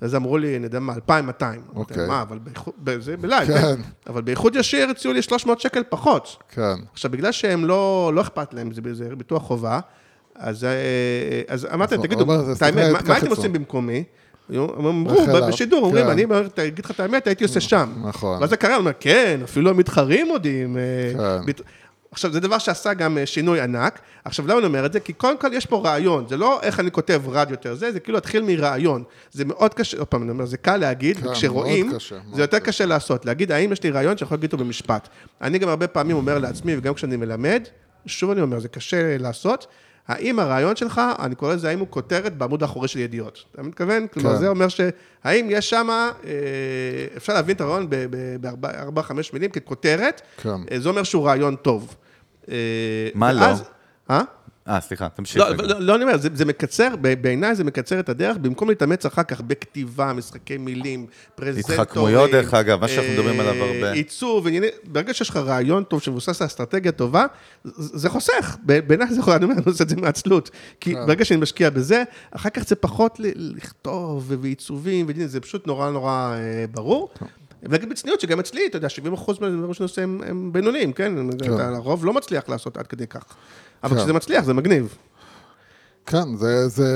אז 0.00 0.14
אמרו 0.14 0.38
לי, 0.38 0.56
אני 0.56 0.64
יודע 0.64 0.80
מה, 0.80 0.92
2,200. 0.94 1.60
אמרתי, 1.74 1.78
אוקיי. 1.92 2.06
מה, 2.08 2.22
אבל 2.22 2.38
באיחוד- 2.38 2.74
זה 3.00 3.16
בלייב, 3.16 3.46
כן. 3.48 3.60
כן. 3.60 3.74
אבל 4.06 4.22
באיחוד 4.22 4.56
ישיר 4.56 4.90
הציעו 4.90 5.14
לי 5.14 5.22
300 5.22 5.60
שקל 5.60 5.82
פחות. 5.88 6.36
כן. 6.48 6.74
עכשיו, 6.92 7.10
בגלל 7.10 7.32
שהם 7.32 7.64
לא, 7.64 8.12
לא 8.14 8.20
אכפת 8.20 8.54
להם, 8.54 8.72
זה, 8.72 8.80
זה 8.94 9.16
ביטוח 9.16 9.42
חובה, 9.42 9.80
אז, 10.34 10.64
אה, 10.64 10.70
אז 11.48 11.66
אמרתי, 11.74 11.94
אז 11.94 12.00
תגידו, 12.00 12.22
את 12.52 12.62
האמת, 12.62 12.92
מה, 12.92 12.98
מה 13.08 13.14
הייתם. 13.14 13.30
עושים 13.30 13.52
במקומי? 13.52 14.04
הם 14.48 14.86
אמרו? 14.86 15.26
בשידור, 15.48 15.84
אומרים, 15.84 16.04
כן. 16.04 16.10
אני 16.10 16.24
אגיד 16.68 16.84
לך 16.84 16.90
את 16.90 17.00
האמת, 17.00 17.26
הייתי 17.26 17.44
עושה 17.44 17.60
שם. 17.60 17.92
נכון. 18.04 18.40
ואז 18.40 18.50
זה 18.50 18.56
קרה, 18.56 18.74
הוא 18.74 18.78
אומר, 18.80 18.90
כן, 19.00 19.40
אפילו 19.44 19.70
המתחרים 19.70 20.26
מודיעים. 20.28 20.76
עכשיו, 22.12 22.32
זה 22.32 22.40
דבר 22.40 22.58
שעשה 22.58 22.94
גם 22.94 23.18
אה, 23.18 23.26
שינוי 23.26 23.60
ענק. 23.60 24.00
עכשיו, 24.24 24.46
למה 24.46 24.58
אני 24.58 24.66
אומר 24.66 24.86
את 24.86 24.92
זה? 24.92 25.00
כי 25.00 25.12
קודם 25.12 25.38
כל 25.38 25.48
יש 25.52 25.66
פה 25.66 25.82
רעיון, 25.84 26.28
זה 26.28 26.36
לא 26.36 26.60
איך 26.62 26.80
אני 26.80 26.90
כותב 26.90 27.22
רדיו 27.26 27.54
יותר 27.54 27.74
זה, 27.74 27.92
זה 27.92 28.00
כאילו 28.00 28.14
להתחיל 28.14 28.42
מרעיון. 28.42 29.04
זה 29.32 29.44
מאוד 29.44 29.74
קשה, 29.74 29.98
עוד 29.98 30.06
פעם, 30.06 30.22
אני 30.22 30.30
אומר, 30.30 30.46
זה 30.46 30.56
קל 30.56 30.76
להגיד, 30.76 31.16
כן, 31.16 31.28
וכשרואים, 31.28 31.86
מאוד 31.86 31.96
קשה, 31.96 32.14
מאוד 32.24 32.34
זה 32.34 32.42
יותר 32.42 32.58
קשה. 32.58 32.66
קשה 32.66 32.86
לעשות. 32.86 33.26
להגיד, 33.26 33.52
האם 33.52 33.72
יש 33.72 33.82
לי 33.82 33.90
רעיון 33.90 34.16
שיכול 34.16 34.36
להגיד 34.36 34.52
אותו 34.52 34.64
במשפט. 34.64 35.08
אני 35.40 35.58
גם 35.58 35.68
הרבה 35.68 35.86
פעמים 35.86 36.16
אומר 36.16 36.38
לעצמי, 36.38 36.76
וגם 36.76 36.94
כשאני 36.94 37.16
מלמד, 37.16 37.62
שוב 38.06 38.30
אני 38.30 38.40
אומר, 38.40 38.60
זה 38.60 38.68
קשה 38.68 39.18
לעשות. 39.18 39.66
האם 40.08 40.38
הרעיון 40.38 40.76
שלך, 40.76 41.00
אני 41.18 41.34
קורא 41.34 41.54
לזה, 41.54 41.68
האם 41.68 41.78
הוא 41.78 41.86
כותרת 41.90 42.36
בעמוד 42.38 42.62
האחורי 42.62 42.88
של 42.88 42.98
ידיעות. 42.98 43.44
אתה 43.54 43.62
מתכוון? 43.62 44.06
כלומר, 44.06 44.30
כן. 44.32 44.38
זה 44.38 44.48
אומר 44.48 44.68
ש... 44.68 44.80
האם 45.24 45.46
יש 45.50 45.70
שם, 45.70 45.88
אפשר 47.16 47.34
להבין 47.34 47.56
את 47.56 47.60
הרעיון 47.60 47.86
בארבע, 48.60 49.02
חמש 49.02 49.32
מילים 49.32 49.50
ככותרת, 49.50 50.22
כן. 50.36 50.48
אה, 50.70 50.80
זה 50.80 50.88
אומר 50.88 51.02
שהוא 51.02 51.26
רעיון 51.26 51.56
טוב. 51.56 51.94
אה, 52.50 52.54
מה 53.14 53.32
לא? 53.32 53.40
ואז- 53.40 53.62
אה? 54.10 54.20
אה, 54.70 54.80
סליחה, 54.80 55.08
תמשיך. 55.08 55.36
לא. 55.36 55.50
לא, 55.56 55.80
לא, 55.80 55.94
אני 55.94 56.04
אומר, 56.04 56.18
זה, 56.18 56.28
זה 56.34 56.44
מקצר, 56.44 56.88
בעיניי 57.20 57.54
זה 57.54 57.64
מקצר 57.64 58.00
את 58.00 58.08
הדרך, 58.08 58.36
במקום 58.36 58.68
להתאמץ 58.68 59.06
אחר 59.06 59.22
כך 59.22 59.40
בכתיבה, 59.40 60.12
משחקי 60.12 60.58
מילים, 60.58 61.06
פרזנטורים. 61.34 61.80
התחכמויות, 61.80 62.30
דרך 62.30 62.54
אגב, 62.54 62.80
מה 62.80 62.88
שאנחנו 62.88 63.10
אה, 63.10 63.14
מדברים 63.16 63.40
עליו 63.40 63.64
הרבה. 63.64 63.92
עיצוב, 63.92 64.46
ענייני, 64.46 64.66
ברגע 64.84 65.14
שיש 65.14 65.30
לך 65.30 65.36
רעיון 65.36 65.84
טוב 65.84 66.02
שמבוסס 66.02 66.40
על 66.42 66.46
אסטרטגיה 66.46 66.92
טובה, 66.92 67.26
זה 67.64 68.08
חוסך. 68.08 68.56
בעיניי 68.62 69.06
זה 69.10 69.20
יכול, 69.20 69.32
אני 69.34 69.44
אומר, 69.44 69.54
אני 69.54 69.62
עושה 69.66 69.84
את 69.84 69.88
זה 69.88 69.96
מעצלות. 69.96 70.50
כי 70.80 70.94
כן. 70.94 71.06
ברגע 71.06 71.24
שאני 71.24 71.40
משקיע 71.40 71.70
בזה, 71.70 72.02
אחר 72.30 72.50
כך 72.50 72.62
זה 72.68 72.76
פחות 72.76 73.20
ל- 73.20 73.56
לכתוב 73.56 74.32
ועיצובים, 74.40 75.06
זה 75.26 75.40
פשוט 75.40 75.66
נורא 75.66 75.90
נורא 75.90 76.34
אה, 76.34 76.64
ברור. 76.70 77.10
ולהגיד 77.62 77.90
בצניעות 77.90 78.20
שגם 78.20 78.40
אצלי, 78.40 78.66
אתה 78.66 78.76
יודע, 78.76 78.88
70 78.88 79.12
אחוז 79.12 79.38
מהדברים 79.40 79.74
שאני 79.74 79.84
עושה 79.84 80.02
הם, 80.02 80.20
הם 80.26 80.52
בינוניים, 80.52 80.92
כן? 80.92 81.30
אתה 81.36 81.70
לרוב 81.70 82.04
לא 82.04 82.12
מצליח 82.12 82.48
לעשות 82.48 82.76
עד 82.76 82.86
כדי 82.86 83.06
כך. 83.06 83.24
אבל 83.82 83.94
כן. 83.94 84.00
כשזה 84.00 84.12
מצליח, 84.12 84.44
זה 84.44 84.54
מגניב. 84.54 84.94
כן, 86.06 86.36
זה, 86.36 86.68
זה, 86.68 86.86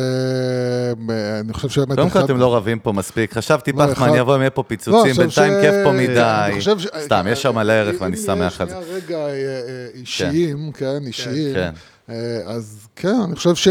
אני 1.40 1.52
חושב 1.52 1.69
שבאמת... 1.69 1.89
קודם 1.98 2.11
כל 2.11 2.19
אחד- 2.19 2.24
אתם 2.24 2.36
לא 2.39 2.56
רבים 2.56 2.78
פה 2.78 2.93
מספיק. 2.93 3.32
חשבתי 3.35 3.73
לא, 3.73 3.77
פחמן 3.94 4.09
אחד- 4.09 4.16
יבוא, 4.19 4.36
יהיה 4.39 4.51
פה 4.51 4.62
לא, 4.62 4.69
פיצוצים, 4.69 5.11
חושב 5.11 5.23
בינתיים 5.23 5.52
ש- 5.52 5.56
כיף 5.61 5.74
פה 5.85 5.90
אני 5.90 6.09
מדי. 6.09 6.59
סתם, 7.05 7.27
יש 7.28 7.43
שם 7.43 7.55
מלא 7.55 7.73
ערך 7.73 8.01
ואני 8.01 8.16
אם 8.16 8.23
שמח 8.23 8.61
על 8.61 8.69
זה. 8.69 8.74
שנייה 8.74 8.97
רגע 8.97 9.16
אה, 9.19 9.28
אה, 9.28 9.86
אישיים, 9.94 10.73
כן, 10.73 10.98
אישיים. 11.06 11.55
כן. 11.55 11.70
אה, 12.11 12.15
אז 12.47 12.89
כן, 12.97 13.16
אני 13.24 13.36
חושב 13.36 13.55
ש... 13.55 13.69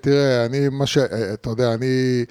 תראה, 0.00 0.44
אני, 0.46 0.68
מה 0.68 0.86
ש... 0.86 0.98
אה, 0.98 1.04
אתה 1.34 1.50
יודע, 1.50 1.74
אני... 1.74 2.24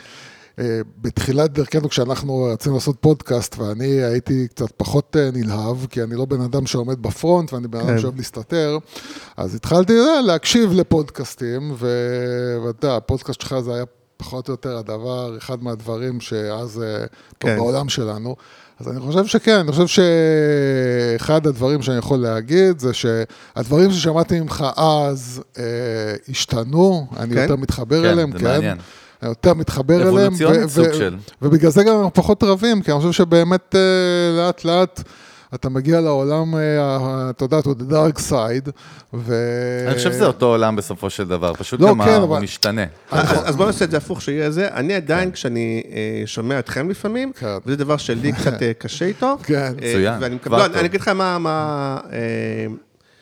אה, 0.59 0.79
בתחילת 1.01 1.53
דרכנו, 1.53 1.89
כשאנחנו 1.89 2.43
רצינו 2.43 2.75
לעשות 2.75 2.95
פודקאסט, 2.99 3.59
ואני 3.59 3.85
הייתי 3.85 4.47
קצת 4.47 4.71
פחות 4.77 5.15
אה, 5.19 5.29
נלהב, 5.33 5.85
כי 5.85 6.03
אני 6.03 6.15
לא 6.15 6.25
בן 6.25 6.41
אדם 6.41 6.65
שעומד 6.65 7.01
בפרונט, 7.01 7.53
ואני 7.53 7.67
בן 7.67 7.79
אדם 7.79 7.87
כן. 7.87 7.99
שאוהב 7.99 8.17
להסתתר, 8.17 8.77
אז 9.37 9.55
התחלתי 9.55 9.93
אה, 9.93 10.21
להקשיב 10.21 10.73
לפודקאסטים, 10.73 11.73
ואתה 11.77 12.85
יודע, 12.85 12.97
הפודקאסט 12.97 13.41
שלך 13.41 13.59
זה 13.59 13.73
היה 13.73 13.83
פחות 14.17 14.47
או 14.47 14.53
יותר 14.53 14.77
הדבר, 14.77 15.37
אחד 15.37 15.63
מהדברים 15.63 16.21
שאז 16.21 16.83
אה, 16.83 17.05
פה 17.39 17.47
כן. 17.47 17.57
בעולם 17.57 17.89
שלנו. 17.89 18.35
אז 18.79 18.87
אני 18.87 18.99
חושב 18.99 19.25
שכן, 19.25 19.55
אני 19.59 19.71
חושב 19.71 19.87
שאחד 19.87 21.47
הדברים 21.47 21.81
שאני 21.81 21.97
יכול 21.97 22.19
להגיד 22.19 22.79
זה 22.79 22.93
שהדברים 22.93 23.91
ששמעתי 23.91 24.39
ממך 24.39 24.65
אז 24.75 25.41
אה, 25.57 25.63
השתנו, 26.29 27.07
אני 27.17 27.35
כן? 27.35 27.41
יותר 27.41 27.55
מתחבר 27.55 28.03
כן, 28.03 28.09
אליהם, 28.09 28.31
זה 28.31 28.37
כן. 28.37 28.45
מעניין. 28.45 28.77
יותר 29.27 29.53
מתחבר 29.53 29.95
אליהם. 29.95 30.17
אבולוציונית 30.17 30.69
סוג 30.69 30.93
של. 30.93 31.15
ובגלל 31.41 31.71
זה 31.71 31.83
גם 31.83 31.95
אנחנו 31.95 32.13
פחות 32.13 32.43
רבים, 32.43 32.81
כי 32.81 32.91
אני 32.91 32.99
חושב 32.99 33.11
שבאמת 33.11 33.75
אה, 33.75 33.79
לאט 34.37 34.65
לאט 34.65 35.01
אתה 35.55 35.69
מגיע 35.69 36.01
לעולם, 36.01 36.55
אה, 36.55 37.29
אתה 37.29 37.45
יודע, 37.45 37.59
to 37.59 37.63
the 37.63 37.91
dark 37.91 38.19
side, 38.31 38.69
ו... 39.13 39.35
אני 39.87 39.95
חושב 39.95 40.11
שזה 40.11 40.25
אותו 40.25 40.45
עולם 40.45 40.75
בסופו 40.75 41.09
של 41.09 41.27
דבר, 41.27 41.53
פשוט 41.53 41.79
לא, 41.81 41.87
גם 41.89 42.03
כן, 42.03 42.09
ה- 42.09 42.17
אבל- 42.17 42.25
הוא 42.27 42.39
משתנה. 42.39 42.83
אז 43.11 43.49
אז 43.49 43.55
בוא 43.55 43.65
נעשה 43.65 43.85
את 43.85 43.91
זה 43.91 43.97
הפוך, 43.97 44.21
שיהיה 44.21 44.51
זה. 44.51 44.67
אני 44.73 44.93
עדיין, 44.93 45.31
כשאני 45.31 45.83
אה, 45.91 46.23
שומע 46.25 46.59
אתכם 46.59 46.89
לפעמים, 46.89 47.31
כן. 47.39 47.47
וזה 47.65 47.75
דבר 47.77 47.97
שלי 47.97 48.31
קצת 48.31 48.53
קשה 48.79 49.05
איתו. 49.05 49.35
כן. 49.43 49.73
מצוין, 49.77 50.13
לא. 50.51 50.65
אני 50.65 50.85
אגיד 50.85 51.01
לך 51.01 51.07
מה... 51.07 51.97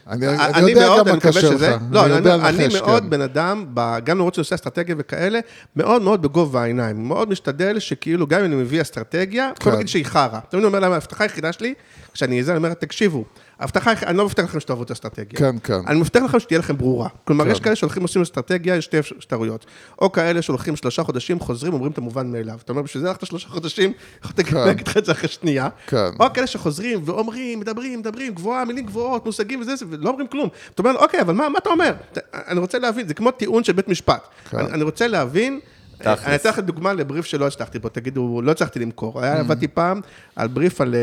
אני, 0.07 0.27
אני 0.27 0.37
אני 0.53 0.71
יודע 0.71 0.87
מאוד, 0.87 0.99
גם 0.99 1.07
אני 1.07 1.15
מה 1.15 1.19
קשה 1.19 1.41
שזה... 1.41 1.69
לך. 1.69 1.81
לא, 1.91 2.05
אני, 2.05 2.17
אומר, 2.17 2.49
אני 2.49 2.57
לנחש, 2.57 2.75
מאוד 2.75 3.03
כן. 3.03 3.09
בן 3.09 3.21
אדם, 3.21 3.65
גם 4.03 4.17
למרות 4.17 4.33
שנושא 4.33 4.55
אסטרטגיה 4.55 4.95
וכאלה, 4.97 5.39
מאוד 5.75 6.01
מאוד 6.01 6.21
בגובה 6.21 6.61
העיניים. 6.61 7.07
מאוד 7.07 7.29
משתדל 7.29 7.79
שכאילו, 7.79 8.27
גם 8.27 8.39
אם 8.39 8.45
אני 8.45 8.55
מביא 8.55 8.81
אסטרטגיה, 8.81 9.49
כן. 9.55 9.61
יכול 9.61 9.71
להגיד 9.71 9.87
שהיא 9.87 10.05
חרא. 10.05 10.39
תמיד 10.49 10.63
אומר 10.63 10.79
להם, 10.79 10.91
ההבטחה 10.91 11.23
היחידה 11.23 11.51
שלי, 11.51 11.73
כשאני 12.13 12.43
זה, 12.43 12.51
אני 12.51 12.57
אומר, 12.57 12.73
תקשיבו, 12.73 13.23
ההבטחה, 13.63 13.91
היח- 13.91 14.03
אני 14.03 14.17
לא 14.17 14.25
מבטיח 14.25 14.45
לכם 14.45 14.59
שתאהבו 14.59 14.83
את 14.83 14.89
האסטרטגיה. 14.89 15.39
כן, 15.39 15.55
כן. 15.63 15.79
אני 15.87 15.99
מבטיח 15.99 16.23
לכם 16.23 16.39
שתהיה 16.39 16.59
לכם 16.59 16.77
ברורה. 16.77 17.09
כלומר, 17.25 17.45
כן. 17.45 17.51
יש 17.51 17.59
כאלה 17.59 17.75
שהולכים 17.75 18.03
עושים 18.03 18.21
אסטרטגיה, 18.21 18.75
יש 18.75 18.85
שתי 18.85 18.99
אפשרויות. 18.99 19.65
או 20.01 20.11
כאלה 20.11 20.41
שהולכים 20.41 20.75
שלושה 20.75 21.03
חודשים, 21.03 21.39
חוזרים, 21.39 21.73
אומרים 21.73 21.91
את 21.91 21.97
המובן 21.97 22.31
מאליו. 22.31 22.59
אתה 22.63 22.71
אומר, 22.71 22.81
בשביל 22.81 23.03
זה 23.03 23.09
הלכת 23.09 23.25
שלושה 23.25 23.47
חודשים, 23.49 23.93
יכולת 24.23 24.39
כן. 24.45 24.55
להגיד 24.57 24.87
לך 24.87 24.97
את 24.97 25.05
זה 25.05 25.11
אחרי 25.11 25.29
שנייה. 25.29 25.69
כן. 25.87 26.09
או 26.19 26.33
כאלה 26.33 26.47
שחוזרים 26.47 27.01
ואומרים, 27.05 27.59
מדברים, 27.59 27.99
מדברים, 27.99 28.33
גבוהה, 28.33 28.65
מילים 28.65 28.85
גבוהות, 28.85 29.25
מושגים 29.25 29.61
וזה, 29.61 29.75
זה, 29.75 29.85
ולא 29.89 30.09
אומרים 30.09 30.27
כלום. 30.27 30.49
אתה 30.75 30.81
אומר, 30.81 30.95
אוקיי, 30.95 31.21
אבל 31.21 31.33
מה, 31.33 31.49
מה 31.49 31.57
אתה 31.61 31.69
אומר? 31.69 31.93
אני 32.33 32.59
רוצה 32.59 32.79
להבין, 32.79 33.07
זה 33.07 33.13
כמו 33.13 33.31
טיעון 33.31 33.63
של 33.63 33.73
בית 33.73 33.87
משפט. 33.87 34.27
כן. 34.49 34.57
אני, 34.57 34.67
אני 34.71 34.83
רוצה 34.83 35.07
להבין, 35.07 35.59
תכלס. 35.97 36.19
אני 36.25 36.35
אתן 36.35 36.49
לך 36.49 36.59
דוגמה 36.59 36.93
לבריף 36.93 37.25
שלא 37.25 37.47
הצלחתי 37.47 37.79
בו, 37.79 37.89
תגידו, 37.89 38.41
לא 38.43 38.51
הצלחתי 38.51 38.79
למכור. 38.79 39.19
Mm. 39.19 39.23
היה, 39.23 39.39
עבדתי 39.39 39.67
פעם 39.67 40.01
על 40.35 40.47
בריף 40.47 40.81
על 40.81 40.95
אה, 40.95 40.99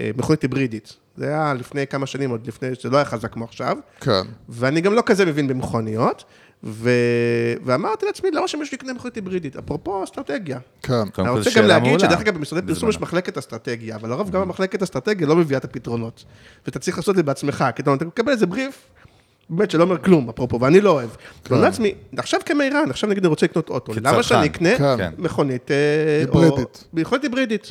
אה, 0.00 0.10
מכונית 0.16 0.42
היברידית. 0.42 0.96
זה 1.16 1.28
היה 1.28 1.54
לפני 1.54 1.86
כמה 1.86 2.06
שנים, 2.06 2.30
עוד 2.30 2.46
לפני, 2.46 2.68
זה 2.82 2.90
לא 2.90 2.96
היה 2.96 3.04
חזק 3.04 3.32
כמו 3.32 3.44
עכשיו. 3.44 3.76
כן. 4.00 4.22
ואני 4.48 4.80
גם 4.80 4.94
לא 4.94 5.02
כזה 5.06 5.26
מבין 5.26 5.48
במכוניות. 5.48 6.24
ו... 6.64 6.90
ואמרתי 7.64 8.06
לעצמי, 8.06 8.30
למה 8.30 8.48
שמישהו 8.48 8.74
יקנה 8.74 8.92
מכונית 8.92 9.14
היברידית? 9.16 9.56
אפרופו 9.56 10.04
אסטרטגיה. 10.04 10.58
כן. 10.82 11.08
קודם 11.08 11.28
אני 11.28 11.38
רוצה 11.38 11.50
גם 11.56 11.66
להגיד. 11.66 12.00
שדרך 12.00 12.20
אגב, 12.20 12.34
במשרדי 12.34 12.66
פרסום 12.66 12.88
יש. 12.88 13.00
מחלקת 13.00 13.38
אסטרטגיה, 13.38 13.96
אבל 13.96 14.10
לרוב 14.10 14.30
גם 14.30 14.40
המחלקת 14.40 14.82
אסטרטגיה 14.82 15.26
לא 15.26 15.36
מביאה 15.36 15.58
את 15.58 15.64
הפתרונות. 15.64 16.24
ואתה 16.66 16.78
צריך 16.78 16.96
לעשות 16.96 17.12
את 17.12 17.16
זה 17.16 17.22
בעצמך, 17.22 17.64
כי 17.76 17.82
אתה 17.82 17.90
מקבל 18.04 18.32
איזה 18.32 18.46
בריף, 18.46 18.78
באמת 19.50 19.70
שלא 19.70 19.82
אומר 19.82 19.98
כלום, 20.02 20.28
אפרופו, 20.28 20.60
ואני 20.60 20.80
לא 20.80 20.90
אוהב. 20.90 21.10
אומר 21.50 21.60
לעצמי, 21.62 21.94
עכשיו 22.16 22.40
כמירן, 22.46 22.90
עכשיו 22.90 23.10
נגיד 23.10 23.22
אני 23.22 23.28
רוצה 23.28 23.46
לקנות 23.46 23.68
אוטו. 23.68 23.92
למה 24.02 24.22
שאני 24.22 24.46
אקנה 24.46 24.78
כן. 24.78 25.10
מכונית... 25.18 25.70
אה, 25.70 25.76
היברידית. 26.20 26.84
או- 26.92 27.00
מכונית 27.00 27.22
היברידית. 27.24 27.68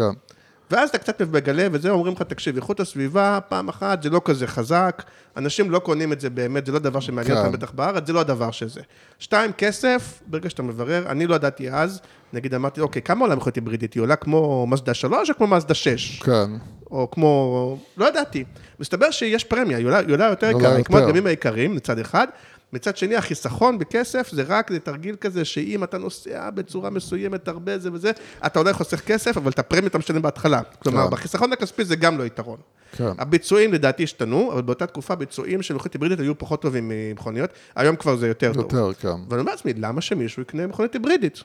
ואז 0.72 0.89
אתה 0.89 0.98
קצת 0.98 1.22
מגלה, 1.22 1.68
וזה 1.72 1.89
אומרים 1.89 2.14
לך, 2.14 2.22
תקשיב, 2.22 2.56
איכות 2.56 2.80
הסביבה, 2.80 3.39
פעם 3.48 3.69
אחת, 3.69 4.03
זה 4.03 4.10
לא 4.10 4.22
כזה 4.26 4.48
חזק, 4.48 5.03
אנשים 5.38 5.72
לא 5.72 5.80
קונים 5.80 6.14
את 6.14 6.22
זה 6.22 6.30
באמת, 6.30 6.65
זה 6.65 6.72
לא 6.72 6.80
דבר 6.80 6.99
שמעניין 6.99 7.35
כן. 7.35 7.39
אותם 7.39 7.52
בטח 7.52 7.72
בארץ, 7.72 8.07
זה 8.07 8.14
לא 8.14 8.19
הדבר 8.19 8.52
שזה. 8.52 8.81
שתיים, 9.19 9.52
כסף, 9.52 10.22
ברגע 10.27 10.49
שאתה 10.49 10.64
מברר, 10.64 11.03
אני 11.10 11.27
לא 11.27 11.35
ידעתי 11.35 11.72
אז, 11.72 12.02
נגיד 12.34 12.53
אמרתי, 12.53 12.81
אוקיי, 12.81 13.02
כמה 13.02 13.22
עולה 13.22 13.35
מכונית 13.35 13.56
היברידית? 13.56 13.93
היא 13.93 14.02
עולה 14.02 14.15
כמו 14.15 14.68
מזדה 14.68 14.93
3 14.93 15.30
או 15.30 15.35
כמו 15.35 15.48
מזדה 15.48 15.73
6? 15.73 16.22
כן. 16.22 16.49
או 16.91 17.11
כמו... 17.11 17.77
לא 17.98 18.07
ידעתי. 18.07 18.43
מסתבר 18.80 19.11
שיש 19.11 19.43
פרמיה, 19.43 19.77
היא 19.77 19.85
עולה, 19.85 19.99
היא 19.99 20.14
עולה 20.14 20.26
יותר 20.26 20.49
יקרה, 20.49 20.84
כמו. 20.84 20.98
הדגמים 20.98 21.27
העיקריים, 21.27 21.76
מצד 21.76 21.99
אחד. 21.99 22.27
מצד 22.73 22.98
שני, 22.98 23.15
החיסכון 23.15 23.80
בכסף 23.80 24.30
זה 24.31 24.43
רק 24.48 24.72
תרגיל 24.72 25.15
כזה, 25.15 25.45
שאם 25.45 25.84
אתה 25.84 25.98
נוסע 25.98 26.49
בצורה 26.49 26.89
מסוימת 26.89 27.48
הרבה 27.48 27.77
זה 27.77 27.89
וזה, 27.93 28.11
אתה 28.45 28.60
אולי 28.60 28.73
חוסך 28.73 28.99
כסף, 28.99 29.38
אבל 29.38 29.52
את 29.52 29.60
הפרמיה 29.60 29.88
אתה 29.88 29.98
משלם 29.98 30.22
בהתחלה. 30.22 30.61
כלומר, 30.84 31.06
כן. 31.06 31.11
בחיסכון 31.11 31.53
הכספי 31.53 31.85
זה 31.85 31.95
גם 31.95 32.18
לא 32.18 32.23
יתרון. 32.23 32.57
כן. 32.91 33.11
הביצועים 33.18 33.73
לדעתי 33.73 34.03
השתנו, 34.03 34.52
אבל 34.53 34.61
באותה 34.61 34.88
תקופה 34.88 35.15
ביצועים 35.15 35.61
של 35.61 35.73
מכונית 35.73 35.93
היברידית 35.93 36.19
היו 36.19 36.38
פחות 36.38 36.61
טובים 36.61 36.91
ממכוניות, 36.93 37.49
היום 37.76 37.95
כבר 37.95 38.15
זה 38.15 38.27
יותר 38.27 38.53
טוב. 38.53 38.64
יותר, 38.64 38.93
כן. 38.93 39.07
ואני 39.07 39.41
אומר 39.41 39.52
לעצמי, 39.52 39.73
למה 39.73 40.02
שמישהו 40.02 40.41
יקנה 40.41 40.68
מכונית 40.68 40.93
היברידית? 40.93 41.43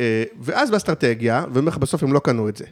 אה, 0.00 0.24
ואז 0.40 0.70
באסטרטגיה, 0.70 1.44
ואני 1.48 1.58
אומר 1.58 1.68
לך, 1.68 1.78
בסוף 1.78 2.02
הם 2.02 2.12
לא 2.12 2.18
קנו 2.18 2.48
את 2.48 2.56
זה. 2.56 2.64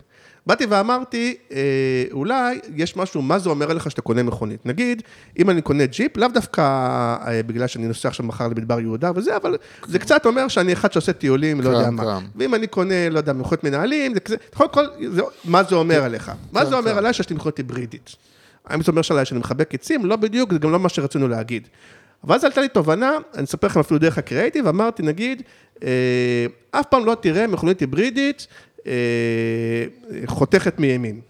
באתי 0.47 0.67
ואמרתי, 0.69 1.37
אה, 1.53 2.05
אולי 2.13 2.61
יש 2.77 2.97
משהו, 2.97 3.23
מה 3.23 3.39
זה 3.39 3.51
אומר 3.51 3.71
עליך 3.71 3.91
שאתה 3.91 4.03
קונה 4.03 4.23
מכונית? 4.23 4.67
נגיד, 4.67 5.03
אם 5.39 5.51
אני 5.51 5.63
קונה 5.63 5.87
ג'יפ, 5.87 6.17
לאו 6.17 6.29
דווקא 6.29 6.61
אה, 6.61 7.41
בגלל 7.47 7.67
שאני 7.67 7.87
נוסע 7.87 8.09
עכשיו 8.09 8.27
מחר 8.27 8.49
למדבר 8.49 8.81
יהודה 8.81 9.11
וזה, 9.15 9.37
אבל 9.37 9.57
זה 9.87 9.99
קצת 9.99 10.27
אומר 10.27 10.49
שאני 10.49 10.73
אחד 10.73 10.93
שעושה 10.93 11.13
טיולים, 11.13 11.61
לא 11.61 11.71
יודע 11.71 11.85
כן, 11.85 11.95
מה. 11.95 12.21
כן. 12.21 12.27
ואם 12.37 12.55
אני 12.55 12.67
קונה, 12.67 13.09
לא 13.11 13.19
יודע, 13.19 13.33
מכונית 13.33 13.65
מנהלים, 13.65 14.15
זה 14.15 14.21
כזה, 14.21 14.37
יכול 14.55 14.69
כל, 14.69 14.85
זה, 15.11 15.23
מה 15.45 15.63
זה 15.63 15.75
אומר 15.75 16.05
עליך? 16.05 16.33
מה 16.53 16.65
זה 16.65 16.77
אומר 16.77 16.93
כן. 16.93 16.99
עליי 16.99 17.13
שיש 17.13 17.31
לי 17.31 17.37
מכונית 17.37 17.57
היברידית? 17.57 18.17
האם 18.67 18.83
זה 18.83 18.91
אומר 18.91 19.03
שעליי 19.03 19.25
שאני 19.25 19.41
מחבק 19.41 19.75
עצים? 19.75 20.07
לא 20.07 20.17
בדיוק, 20.17 20.53
זה 20.53 20.59
גם 20.59 20.73
לא 20.73 20.79
מה 20.79 20.89
שרצינו 20.89 21.29
להגיד. 21.29 21.69
אבל 22.25 22.35
אז 22.35 22.45
עלתה 22.45 22.61
לי 22.61 22.69
תובנה, 22.69 23.11
אני 23.35 23.45
אספר 23.45 23.67
לכם 23.67 23.81
אפילו 23.81 24.01
דרך 24.01 24.19
הקריאייטיב, 24.19 24.67
אמרתי, 24.67 25.03
נגיד, 25.03 25.43
אה, 25.83 26.47
אף 26.71 26.87
פעם 26.91 27.07
לא 27.07 27.17
תראה 27.21 27.47
מכונית 27.47 27.81
היברידית 27.81 28.47
חותכת 30.27 30.79
מימין. 30.81 31.21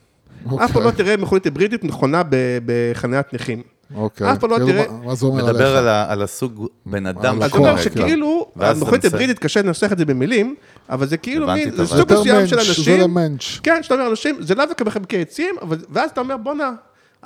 אף 0.65 0.73
פעם 0.73 0.83
לא 0.83 0.91
תראה 0.91 1.17
מכונית 1.17 1.45
היברידית 1.45 1.85
נכונה 1.85 2.23
בחניית 2.67 3.35
נכים. 3.35 3.63
אוקיי. 3.95 4.33
אף 4.33 4.39
פעם 4.39 4.51
לא 4.51 4.57
תראה- 4.57 4.85
מה- 5.05 5.15
זה 5.15 5.27
אומר 5.27 5.41
עליך? 5.49 5.55
מדבר 5.57 5.77
על 5.77 5.89
על 5.89 6.23
הסוג 6.23 6.67
בן 6.87 7.07
אדם 7.07 7.43
אז 7.43 7.49
אתה 7.51 7.59
אומר. 7.59 7.77
שכאילו, 7.83 8.47
המכונית 8.61 9.05
היברידית, 9.05 9.39
קשה 9.39 9.63
לנסח 9.63 9.93
את 9.93 9.99
זה 9.99 10.05
במילים, 10.05 10.55
אבל 10.91 11.07
זה 11.07 11.17
כאילו 11.17 11.47
מין, 11.47 11.71
זה. 11.71 11.87
סוג 11.87 12.13
מסוים 12.13 12.47
של 12.47 12.57
מענטש, 12.57 12.67
זה 12.67 12.79
אנשים. 12.79 13.01
למענטש. 13.01 13.43
כן, 13.63 13.83
שאתה 13.83 13.95
אומר 13.95 14.07
אנשים, 14.11 14.37
זה 14.41 14.55
לאו 14.55 14.67
דווקא 14.67 14.85
מחבקי 14.85 15.21
עצים, 15.21 15.55
אבל- 15.63 15.79
ואז 15.91 16.11
אתה 16.11 16.21
אומר, 16.21 16.37
בואנה, 16.37 16.71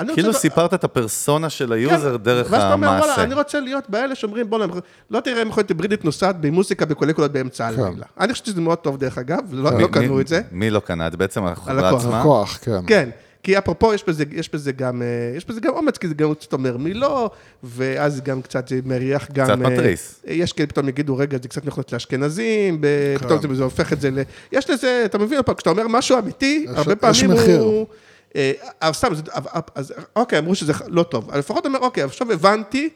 רוצה... 0.02 0.14
כאילו 0.14 0.32
ב- 0.32 0.36
סיפרת 0.36 0.74
את 0.74 0.84
הפרסונה 0.84 1.50
של 1.50 1.72
ה 1.72 1.81
user 1.81 2.16
כן, 2.16 2.22
דרך 2.22 2.46
אתה 2.54 2.72
אומר, 2.72 2.86
וואלה, 2.88 3.04
המעשה. 3.04 3.22
אני 3.22 3.34
רוצה 3.34 3.60
להיות 3.60 3.90
באלה 3.90 4.14
שאומרים, 4.14 4.50
בוא'נה, 4.50 4.66
לא 5.10 5.20
תראה 5.20 5.44
מכונית 5.44 5.68
היברידית 5.68 6.04
נוסעת 6.04 6.40
במוזיקה 6.40 6.84
בקולי 6.86 7.12
קולות 7.12 7.32
באמצע 7.32 7.70
כן. 7.72 7.82
הלילה. 7.82 8.06
אני 8.20 8.32
חושב 8.32 8.44
שזה 8.44 8.60
מאוד 8.60 8.78
טוב, 8.78 8.96
דרך 8.96 9.18
אגב, 9.18 9.38
לא 9.52 9.70
מי- 9.70 9.82
לא 9.82 9.86
קנו 9.88 10.14
מי- 10.14 10.22
את 10.22 10.28
זה. 10.28 10.40
מי 10.52 10.70
לא 10.70 10.80
קנה 10.80 11.06
את 11.06 11.12
זה? 11.12 11.18
בעצם 11.18 11.44
החברה 11.44 11.88
הלקוח. 11.88 12.04
עצמה? 12.04 12.20
לקוח, 12.20 12.58
כן. 12.62 12.80
כן, 12.86 13.10
כי 13.42 13.58
אפרופו, 13.58 13.94
יש 13.94 14.04
בזה, 14.08 14.24
יש 14.32 14.54
בזה 14.54 14.72
גם, 14.72 15.02
אה, 15.02 15.06
יש 15.36 15.44
בזה 15.48 15.60
גם 15.60 15.72
אומץ, 15.74 15.98
כי 15.98 16.08
זה 16.08 16.14
גם 16.14 16.34
קצת 16.34 16.52
אומר 16.52 16.76
מי 16.76 16.94
לא, 16.94 17.30
ואז 17.62 18.20
גם 18.20 18.42
קצת 18.42 18.70
מריח 18.84 19.28
גם... 19.32 19.44
קצת 19.46 19.64
אה, 19.64 19.70
מתריס. 19.70 20.20
יש 20.26 20.52
כאלה 20.52 20.66
פתאום 20.66 20.88
יגידו, 20.88 21.16
רגע, 21.16 21.38
זה 21.42 21.48
קצת 21.48 21.64
מכונות 21.64 21.92
לאשכנזים, 21.92 22.80
ב- 22.80 22.86
כן. 23.18 23.26
פתאום 23.26 23.40
זה- 23.42 23.54
זה 23.54 23.64
הופך 23.64 23.92
את 23.92 24.00
זה 24.00 24.10
ל... 24.10 24.18
יש 24.52 24.70
לזה, 24.70 25.02
אתה 25.04 25.18
מבין, 25.18 25.40
כשאתה 25.56 25.70
אומר 25.70 25.88
משהו 25.88 26.18
אמיתי, 26.18 26.66
יש- 26.70 26.78
הרבה 26.78 26.92
יש 26.92 26.98
פעמים 27.22 27.36
מחיר. 27.36 27.60
הוא... 27.60 27.86
אה, 28.36 28.52
אבל 28.82 28.92
סתם, 28.92 29.14
זה- 29.14 29.22
אבל- 29.34 29.60
אז 29.74 29.92
אוקיי, 30.16 30.38
אמרו 30.38 30.54
שזה 30.54 30.72
לא 30.88 31.02
טוב. 31.02 31.30
אבל 31.30 31.38
לפחות 31.38 31.66
אומר, 31.66 31.78
אוקיי, 31.78 32.02
עכשיו 32.04 32.32
הבנתי, 32.32 32.88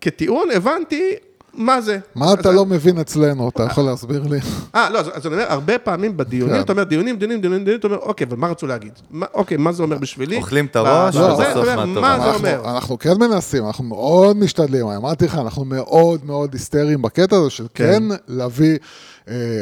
כטיעון, 0.00 0.48
הבנתי 0.54 1.12
מה 1.54 1.80
זה. 1.80 1.98
מה 2.14 2.32
אתה 2.32 2.50
לא 2.52 2.66
מבין 2.66 2.98
אצלנו? 2.98 3.48
אתה 3.48 3.62
יכול 3.62 3.84
להסביר 3.84 4.22
לי? 4.30 4.38
אה, 4.74 4.90
לא, 4.90 4.98
אז, 4.98 5.26
אני 5.26 5.34
אומר, 5.34 5.46
הרבה 5.48 5.78
פעמים 5.78 6.16
בדיונים, 6.16 6.54
כן. 6.56 6.60
אתה 6.60 6.72
אומר, 6.72 6.82
דיונים, 6.84 7.16
דיונים, 7.18 7.40
דיונים, 7.40 7.64
דיונים, 7.64 7.78
אתה 7.80 7.88
אומר, 7.88 7.98
אוקיי, 7.98 8.26
אבל 8.26 8.36
מה 8.36 8.48
רצו 8.48 8.66
להגיד? 8.66 8.92
אוקיי, 9.34 9.56
מה 9.56 9.72
זה 9.72 9.82
אומר 9.82 9.98
בשבילי? 9.98 10.36
אוכלים 10.36 10.66
את 10.66 10.76
הראש, 10.76 11.16
בזה, 11.16 11.24
ובסוף 11.26 11.42
אתה 11.46 11.58
אומר, 11.82 11.84
מה 12.00 12.14
אנחנו- 12.14 12.34
אומר? 12.34 12.70
אנחנו 12.74 12.98
כן 12.98 13.14
מנסים, 13.20 13.66
אנחנו 13.66 13.84
מאוד 13.84 14.36
משתדלים, 14.36 14.86
אמרתי 14.86 15.24
לך, 15.24 15.34
אנחנו 15.34 15.64
מאוד 15.64 16.24
מאוד 16.24 16.52
היסטריים 16.52 17.02
בקטע 17.02 17.36
הזה 17.36 17.50
של 17.50 17.66
כן. 17.74 17.92
כן 17.92 18.16
להביא, 18.28 18.70
אה, 18.72 18.76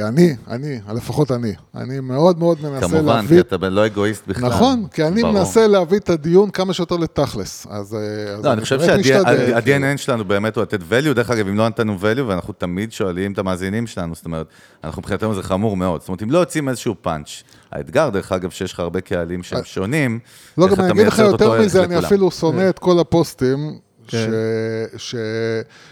אני, 0.09 0.37
אני, 0.49 0.81
לפחות 0.95 1.33
אני, 1.33 1.53
אני 1.75 2.01
מאוד 2.01 2.39
מאוד 2.39 2.59
מנסה 2.63 2.89
כמובן, 2.89 3.17
להביא... 3.17 3.43
כי 3.43 3.55
אתה 3.57 3.69
לא 3.69 3.87
אגואיסט 3.87 4.27
בכלל. 4.27 4.49
נכון, 4.49 4.87
כי 4.93 5.05
אני 5.05 5.23
ברור. 5.23 5.35
מנסה 5.35 5.67
להביא 5.67 5.99
את 5.99 6.11
הדיון 6.11 6.51
כמה 6.51 6.73
שיותר 6.73 6.97
לתכלס, 6.97 7.67
אז 7.71 7.95
אה, 7.95 8.35
אז 8.35 8.45
לא, 8.45 8.53
אני 8.53 8.61
חושב. 8.61 8.81
שה-DNA 8.81 9.97
שלנו 9.97 10.25
באמת 10.25 10.57
הוא 10.57 10.63
לתת 10.63 10.81
value, 10.81 11.15
דרך 11.15 11.31
אגב, 11.31 11.49
אם 11.49 11.57
לא 11.57 11.69
נתנו 11.69 11.97
value, 12.01 12.23
ואנחנו 12.27 12.55
תמיד 12.55 12.93
שואלים 12.93 13.33
את 13.33 13.39
המאזינים 13.39 13.87
שלנו, 13.87 14.15
זאת 14.15 14.25
אומרת, 14.25 14.47
אנחנו 14.85 15.03
מבחינתנו 15.03 15.35
זה 15.35 15.43
חמור 15.43 15.77
מאוד, 15.77 16.01
זאת 16.01 16.09
אומרת, 16.09 16.23
אם 16.23 16.31
לא 16.31 16.39
יוצאים 16.39 16.69
איזשהו 16.69 16.95
פאנץ', 17.01 17.43
האתגר, 17.73 18.09
דרך 18.09 18.33
אגב, 18.33 18.51
שיש 18.51 18.73
לך 18.73 18.81
הרבה 18.81 19.01
קהלים 19.01 19.43
שהם 19.43 19.65
שונים, 19.65 20.19
לא, 20.59 20.69
גם 20.69 20.81
אני 20.81 20.93
אגיד 20.93 21.07
לך 21.07 21.19
יותר 21.19 21.61
מזה, 21.61 21.85
אני. 21.85 21.99
אפילו 21.99 22.31
שונא 22.31 22.69
את 22.69 22.79
כל 22.79 22.99
הפוסטים 22.99 23.79
ש, 24.11 24.15
ש, 24.97 25.15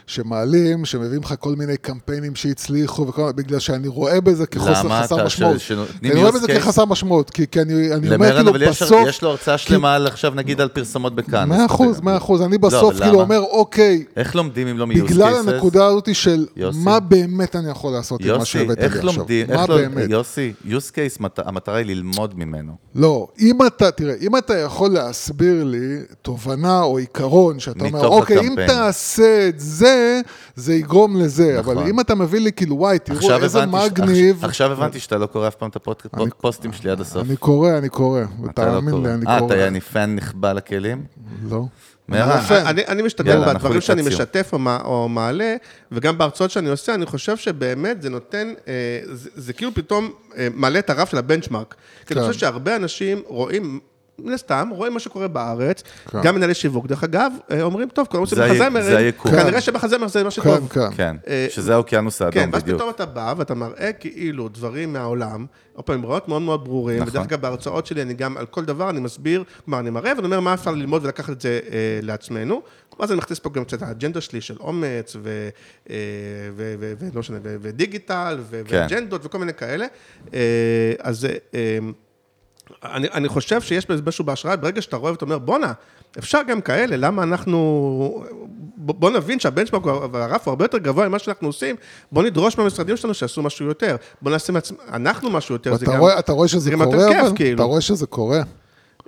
שמעלים, 0.06 0.84
שמביאים 0.84 1.22
לך 1.22 1.34
כל 1.40 1.55
מיני 1.56 1.76
קמפיינים 1.76 2.34
שהצליחו, 2.34 3.06
וכל, 3.09 3.32
בגלל 3.34 3.59
שאני 3.59 3.88
רואה 3.88 4.20
בזה 4.20 4.47
כחוסר 4.47 5.02
חסר 5.02 5.24
משמעות. 5.24 5.60
ש- 5.60 5.72
אני 6.02 6.14
רואה 6.20 6.32
בזה? 6.32 6.47
כחסר 6.47 6.84
משמעות, 6.84 7.30
כי, 7.30 7.44
כי 7.51 7.60
אני, 7.62 7.72
אני 7.93 8.14
אומר 8.14 8.14
למרן, 8.14 8.34
כאילו 8.36 8.51
אבל 8.51 8.68
בסוף... 8.68 9.06
יש 9.09 9.22
לו 9.22 9.30
הרצאה 9.30 9.59
שלמה 9.59 9.94
על 9.94 10.06
עכשיו 10.06 10.32
נגיד 10.34 10.60
על 10.60 10.68
פרסומות 10.68 11.14
בכאן. 11.14 11.48
מאה 11.48 11.66
אחוז, 11.66 12.01
מאה 12.01 12.16
אחוז, 12.16 12.43
אני 12.43 12.59
בסוף 12.59 12.94
אבל 12.94 13.01
כאילו 13.05 13.12
למה? 13.12 13.22
אומר, 13.22 13.48
אוקיי, 13.51 14.05
איך 14.16 14.36
לומדים 14.36 14.66
אם 14.68 14.78
לא 14.78 14.86
מ-use 14.86 15.02
בגלל 15.05 15.32
cases? 15.34 15.51
הנקודה 15.51 15.86
הזאת 15.86 16.14
של 16.14 16.47
יוסי. 16.56 16.78
מה 16.78 17.01
באמת 17.01 17.56
אני 17.56 17.70
יכול 17.70 17.93
לעשות 17.93 18.20
עם 18.20 18.28
מה 18.28 18.32
יוסי, 18.34 18.47
שהבאת 18.51 18.78
לי 18.78 18.84
עכשיו. 18.86 19.24
מה 19.48 19.66
לא, 19.68 19.76
באמת? 19.76 20.10
יוסי, 20.10 20.52
case, 20.68 21.20
מת- 21.22 21.38
המטרה 21.44 21.76
היא 21.76 21.86
ללמוד 21.86 22.38
ממנו. 22.38 22.72
לא, 22.94 23.28
אם 23.40 23.59
אתה, 23.66 23.90
תראה, 23.90 24.14
אם 24.20 24.36
אתה 24.36 24.59
יכול 24.59 24.90
להסביר 24.90 25.64
לי 25.64 25.97
תובנה 26.22 26.82
או 26.82 26.98
עיקרון, 26.98 27.59
שאתה 27.60 27.84
אומר, 27.84 28.05
מתוך 28.06 28.20
אוקיי, 28.20 28.38
אם 28.40 28.44
הקמפיין." 28.46 28.68
תעשה 28.68 29.48
את 29.48 29.60
זה, 29.60 30.20
זה 30.54 30.74
יגרום 30.74 31.20
לזה, 31.20 31.56
נכון. 31.58 31.78
אבל 31.78 31.88
אם 31.88 32.00
אתה 32.00 32.14
מביא 32.14 32.40
לי 32.40 32.52
כאילו, 32.52 32.76
וואי, 32.76 32.98
תראו 32.98 33.42
איזה 33.42 33.66
מגניב. 33.66 34.34
עכשיו- 34.36 34.48
עכשיו 34.48 34.72
הבנתי 34.72 35.00
שאתה 35.00 35.18
לא 35.18 35.26
קורא 35.26 35.48
אף 35.48 35.54
פעם 35.54 35.68
את 35.68 35.76
הפוסטים 36.32 36.72
שלי 36.72 36.90
עד 36.90 37.00
הסוף. 37.00 37.26
אני 37.28 37.36
קורא, 37.36 37.78
אני 37.78 37.88
קורא, 37.88 38.20
אתה 38.50 38.66
לא 38.66 38.70
ותאמין 38.70 38.94
קורא. 38.94 39.08
לי, 39.08 39.14
אני 39.14 39.26
אה, 39.26 39.38
קורא. 39.38 39.46
אתה 39.52 39.60
יעני 39.60 39.80
פן 39.80 40.14
נכבה 40.16 40.52
לכלים? 40.52 41.04
לא. 41.50 41.64
מרן, 42.08 42.38
יפה. 42.38 42.58
אני, 42.62 43.02
משתדל 43.02 43.32
אנחנו 43.36 43.54
בדברים 43.54 43.80
שאני. 43.80 44.02
משתף 44.02 44.50
או, 44.52 44.58
מע- 44.58 44.80
או 44.84 45.08
מעלה, 45.08 45.56
וגם 45.92 46.18
בהרצאות 46.18 46.50
שאני 46.50 46.68
עושה, 46.68 46.94
אני 46.94 47.06
חושב 47.06 47.36
שבאמת 47.36 48.02
זה 48.02 48.10
נותן, 48.10 48.52
אה, 48.68 48.72
זה, 49.12 49.30
זה 49.34 49.52
כאילו 49.52 49.74
פתאום 49.74 50.10
אה, 50.36 50.48
מעלה 50.54 50.78
את 50.78 50.90
הרף 50.90 51.10
של 51.10 51.18
הבנצ'מארק. 51.18 51.74
כי 52.06 52.14
אני 52.14 52.20
כן. 52.22 52.26
חושב 52.28 52.40
שהרבה 52.40 52.76
אנשים 52.76 53.22
רואים... 53.26 53.80
מן 54.18 54.32
הסתם, 54.32 54.68
רואים 54.72 54.93
מה 54.94 55.01
שקורה 55.01 55.28
בארץ, 55.28 55.82
כן. 56.10 56.22
גם 56.22 56.34
מנהלי 56.34 56.55
שיווק, 56.55 56.86
דרך 56.86 57.05
אגב, 57.05 57.32
אה, 57.51 57.62
אומרים, 57.62 57.88
טוב, 57.88 58.06
כל 58.10 58.20
מה 58.20 58.26
זה 58.26 58.36
שעושים 58.36 58.62
ה- 58.62 58.64
בחזמר, 58.64 58.82
זה 58.82 58.97
היקום. 58.98 59.30
כנראה 59.32 59.60
שבחזמר 59.60 60.09
זה 60.09 60.18
מה 60.24 60.30
כן, 60.30 60.43
שטוב. 60.43 60.68
כן. 60.68 60.80
כן, 60.97 61.16
אה, 61.28 61.47
שזה 61.51 61.74
האוקיינוס 61.74 62.22
האדום 62.22 62.34
כן, 62.44 62.51
ואז 62.52 62.62
בדיוק. 62.62 62.78
פתאום 62.78 62.90
אתה 62.90 63.06
בא 63.06 63.34
ואתה 63.36 63.55
מראה 63.55 63.93
כאילו 63.93 64.48
דברים 64.48 64.93
מהעולם, 64.93 65.47
עוד 65.74 65.84
פעם, 65.84 65.97
עם 65.97 66.05
רעיונות 66.05 66.28
מאוד 66.28 66.43
מאוד 66.43 66.64
ברורים, 66.64 66.97
נכון. 67.02 67.09
ודרך 67.09 67.22
אגב 67.22 67.40
בהרצאות 67.40 67.86
שלי 67.86 68.02
אני 68.02 68.14
גם 68.14 68.36
על 68.36 68.47
כל 68.47 68.64
דבר 68.64 68.90
אני 68.90 69.01
מסביר, 69.01 69.44
כלומר 69.64 69.78
אני 69.80 69.90
מראה 69.90 70.12
ואני 70.16 70.26
אומר 70.26 70.40
מה 70.40 70.55
אפשר 70.55 70.70
ללמוד 70.70 71.05
ולקחת 71.05 71.30
את 71.30 71.40
זה 71.40 71.60
אה, 71.70 71.76
לעצמנו, 72.02 72.62
ואז 73.01 73.10
אני 73.10 73.18
מכניס 73.18 73.38
פה 73.38 73.51
גם 73.51 73.64
קצת 73.64 73.82
האג'נדה 73.82 74.20
שלי 74.20 74.40
של 74.40 74.56
אומץ, 74.60 75.16
ו- 75.22 75.48
אה, 75.90 75.97
ולא 76.56 77.20
משנה, 77.20 77.38
ודיגיטל, 77.43 78.38
כן. 78.51 78.62
ואג'נדות 78.68 79.26
וכל 79.26 79.38
מיני 79.38 79.55
כאלה, 79.55 79.86
אה, 80.34 80.40
אז 80.98 81.24
אה, 81.24 81.30
אה, 81.55 81.78
אני, 82.84 83.09
אני 83.14 83.28
חושב 83.28 83.60
שיש 83.60 83.86
בזה 83.90 84.02
משהו 84.06 84.24
בהשראה, 84.24 84.56
ברגע 84.56 84.82
שאתה 84.82 84.97
רואה 84.97 85.12
ואתה 85.12 85.24
אומר, 85.24 85.38
בואנה, 85.38 85.72
אפשר 86.18 86.40
גם 86.48 86.60
כאלה, 86.60 86.97
למה 86.97 87.22
אנחנו... 87.22 88.24
בוא, 88.76 89.10
נבין 89.10 89.40
שהבנצ'מרק 89.40 89.82
והרף 90.12 90.47
הוא 90.48 90.52
הרבה 90.52 90.64
יותר 90.64 90.78
גבוה 90.78 91.09
ממה 91.09 91.18
שאנחנו 91.18 91.48
עושים, 91.48 91.76
בוא 92.12 92.22
נדרוש 92.22 92.59
מהמשרדים 92.59 92.97
שלנו 92.97 93.14
שיעשו 93.14 93.43
משהו 93.43 93.66
יותר, 93.66 93.97
בוא 94.22 94.30
נעשה 94.30 94.52
מעצמ... 94.52 94.74
אנחנו 94.93 95.30
משהו 95.30 95.55
יותר, 95.55 95.70
זה 95.76 95.84
ואתה 95.84 95.93
גם... 95.93 96.01
רואה- 96.01 96.18
אתה 96.18 96.32
רואה 96.32 96.48
שזה 96.48 96.60
זה 96.60 96.70
גם 96.70 96.80
יותר 96.80 96.93
קורה, 96.97 97.09
כיף, 97.09 97.20
אבל? 97.26 97.36
כאילו. 97.36 97.55
אתה 97.56 97.62
רואה 97.62 97.80
שזה 97.80 98.06
קורה? 98.06 98.43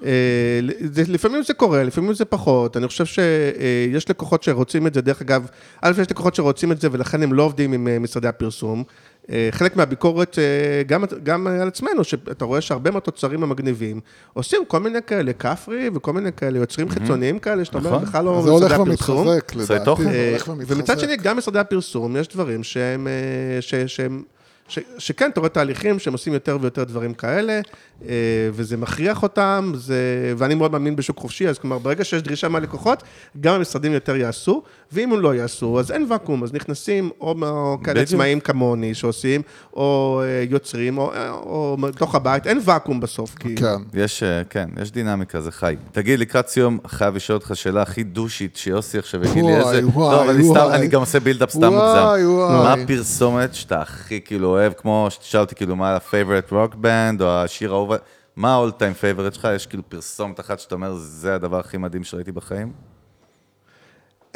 אה, 0.05 0.61
זה, 0.93 1.03
לפעמים 1.09 1.43
זה 1.43 1.55
קורה, 1.55 1.83
לפעמים 1.83 2.15
זה 2.15 2.25
פחות. 2.25 2.77
אני 2.77 2.89
חושב 2.89 3.05
שיש 3.05 4.11
לקוחות 4.11 4.43
שרוצים 4.43 4.87
את 4.87 4.95
זה, 4.95 5.01
דרך 5.01 5.21
אגב, 5.21 5.47
א', 5.83 5.93
יש 6.01 6.11
לקוחות 6.11 6.35
שרוצים 6.35 6.73
את 6.73 6.81
זה 6.81 6.89
ולכן 6.93 7.23
הם 7.23 7.33
לא 7.33 7.43
עובדים 7.43 7.73
עם 7.73 7.89
אה, 7.89 7.99
משרדי 7.99 8.29
הפרסום. 8.29 8.85
אה, 9.31 9.49
חלק 9.51 9.77
מהביקורת, 9.77 10.39
גם, 10.87 11.05
גם 11.23 11.47
על 11.47 11.69
עצמנו, 11.69 12.05
שאתה 12.05 12.45
רואה 12.45 12.61
שהרבה 12.61 12.91
מהתוצרים 12.91 13.43
המגניבים 13.43 14.01
עושים 14.33 14.63
כל 14.69 14.81
מיני 14.81 14.99
כאלה 15.07 15.33
כפרי 15.33 15.91
וכל 15.95 16.13
מיני 16.13 16.33
כאלה 16.33 16.59
יוצרים 16.59 16.89
חיצוניים 16.89 17.39
כאלה, 17.39 17.65
שאתה 17.65 17.79
אומר, 17.79 17.91
נכון. 17.91 18.05
בכלל 18.05 18.25
לא 18.25 18.43
זה 18.45 18.51
הולך 18.51 18.73
משרדי 18.73 18.93
הפרסום. 18.93 19.27
ומתחזק, 19.27 19.55
עושה 19.55 19.75
לדעתי. 19.75 19.85
תוכן. 19.85 20.03
זה 20.03 20.29
הולך 20.31 20.49
ומתחזק. 20.49 20.77
ומצד 20.77 20.99
שני, 20.99 21.17
גם 21.17 21.37
משרדי 21.37 21.59
הפרסום, 21.59 22.17
יש 22.17 22.29
דברים 22.29 22.65
שהם, 22.65 23.09
אה, 23.09 23.63
ש, 23.63 23.75
שהם, 23.75 24.23
ש, 24.69 24.79
שכן, 24.99 25.31
אתה 25.31 25.41
רואה 25.41 25.51
תהליכים 25.51 25.99
שהם 25.99 26.13
עושים 26.13 26.33
יותר 26.33 26.59
ויותר 26.61 26.85
דברים 26.85 27.15
כאלה, 27.15 27.61
אה, 28.09 28.09
וזה 28.53 28.77
מכריח 28.77 29.23
אותם, 29.23 29.73
זה, 29.75 30.35
ואני 30.37 30.55
מאוד 30.55 30.73
מאמין 30.73 30.97
בשוק 30.97 31.19
חופשי, 31.19 31.49
אז 31.49 31.59
כלומר, 31.59 31.79
ברגע 31.79 32.05
שיש 32.05 32.23
דרישה 32.23 32.49
מהלקוחות, 32.49 33.03
גם 33.41 33.55
המשרדים 33.55 33.93
יותר 33.93 34.17
יעשו, 34.17 34.63
ואם 34.93 35.13
הם 35.13 35.21
לא 35.21 35.35
יעשו, 35.35 35.81
אז 35.81 35.91
אין 35.91 36.07
ואקום, 36.09 36.45
אז 36.45 36.53
נכנסים 36.53 37.11
או, 37.21 37.35
או 37.43 37.79
כאלה. 37.85 38.01
עצמאים 38.01 38.41
כמוני 38.41 38.95
שעושים, 38.95 39.43
או 39.73 40.21
אה, 40.25 40.45
יוצרים, 40.51 40.99
או, 40.99 41.13
או 41.31 41.77
בתוך 41.81 42.15
הבית, 42.15 42.47
אין 42.47 42.61
ואקום 42.65 43.01
בסוף, 43.01 43.35
כי... 43.35 43.57
כן. 43.57 43.77
יש, 43.95 44.23
אה, 44.23 44.43
כן, 44.51 44.69
יש 44.83 44.93
דינמיקה, 44.93 45.41
זה 45.41 45.53
חי. 45.53 45.77
תגיד, 45.93 46.19
לקראת 46.19 46.49
סיום, 46.49 46.79
חייב 46.87 47.17
לשאול 47.17 47.37
אותך 47.39 47.51
שאלה 47.55 47.83
הכי 47.83 48.03
דושית, 48.03 48.57
שיוסי 48.57 48.99
עכשיו 48.99 49.25
יגיד 49.25 49.45
לי 49.45 49.53
וואי, 49.53 49.77
איזה... 49.77 49.89
וואי, 49.89 50.15
לא, 50.15 50.23
אבל 50.23 50.31
אני 50.31 50.45
סתם, 50.45 50.55
וואי. 50.55 50.77
אני 50.77 50.87
גם 50.87 51.01
עושה 51.01 51.21
בילדאפ 51.21 51.51
סתם 51.51 51.73
וואי, 51.73 52.23
מוגזם. 52.25 52.35
וואי. 52.35 52.65
מה 52.65 52.73
הפרסומת 52.73 53.55
שאתה 53.55 53.81
הכי 53.81 54.21
כאילו 54.21 54.49
אוהב, 54.49 54.73
כמו 54.73 55.07
שתשאל 55.11 55.41
אותי 55.41 55.55
כאילו 55.55 55.77
מה 55.77 55.97
ה-favorite 55.97 56.53
rock 56.53 56.75
band, 56.75 57.23
או 57.23 57.31
השיר 57.31 57.73
האהוב, 57.73 57.93
מה 58.37 58.55
ה-all 58.55 58.71
time 58.71 59.03
favorite 59.03 59.35
שלך? 59.35 59.49
יש 59.57 59.67
כאילו 59.67 59.83
פרסומת 59.89 60.41
אחת 60.41 60.61
שאתה 60.61 60.75
אומר, 60.75 60.95
זה 60.95 61.35
הדבר 61.35 61.59
הכי 61.59 61.77
מדהים 61.77 62.05
שראיתי 62.05 62.33
בחיים? 62.33 62.73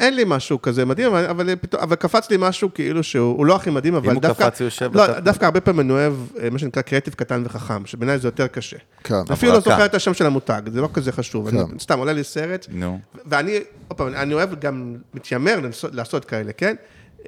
אין 0.03 0.15
לי 0.15 0.23
משהו 0.27 0.61
כזה 0.61 0.85
מדהים, 0.85 1.07
אבל, 1.07 1.25
אבל, 1.25 1.49
אבל 1.73 1.95
קפץ 1.95 2.29
לי 2.29 2.37
משהו 2.39 2.73
כאילו 2.73 3.03
שהוא 3.03 3.37
הוא 3.37 3.45
לא 3.45 3.55
הכי 3.55 3.69
מדהים, 3.69 3.95
אבל 3.95 4.13
הוא 4.13 4.21
דווקא... 4.21 4.49
קפץ, 4.49 4.61
הוא 4.61 4.65
יושב 4.65 4.91
לא, 4.93 5.07
בתחת. 5.07 5.23
דווקא 5.23 5.45
הרבה 5.45 5.61
פעמים 5.61 5.79
אני 5.79 5.91
אוהב 5.91 6.13
אה, 6.41 6.49
מה 6.49 6.59
שנקרא 6.59 6.81
קריאטיב 6.81 7.13
קטן 7.13 7.43
וחכם, 7.45 7.85
שבעיניי 7.85 8.19
זה 8.19 8.27
יותר 8.27 8.47
קשה. 8.47 8.77
כן. 9.03 9.15
אפילו 9.33 9.51
לא. 9.51 9.59
זוכר 9.59 9.85
את 9.85 9.95
השם 9.95 10.13
של 10.13 10.25
המותג, 10.25 10.61
זה 10.71 10.81
לא 10.81 10.89
כזה 10.93 11.11
חשוב. 11.11 11.51
כן. 11.51 11.57
אני, 11.57 11.79
סתם, 11.79 11.99
עולה 11.99 12.13
לי 12.13 12.23
סרט, 12.23 12.65
נו. 12.69 12.99
ואני, 13.25 13.59
עוד 13.87 13.97
פעם, 13.97 14.07
אני 14.07 14.33
אוהב 14.33 14.59
גם, 14.59 14.95
מתיימר 15.13 15.59
לעשות, 15.59 15.95
לעשות 15.95 16.25
כאלה, 16.25 16.53
כן? 16.53 16.75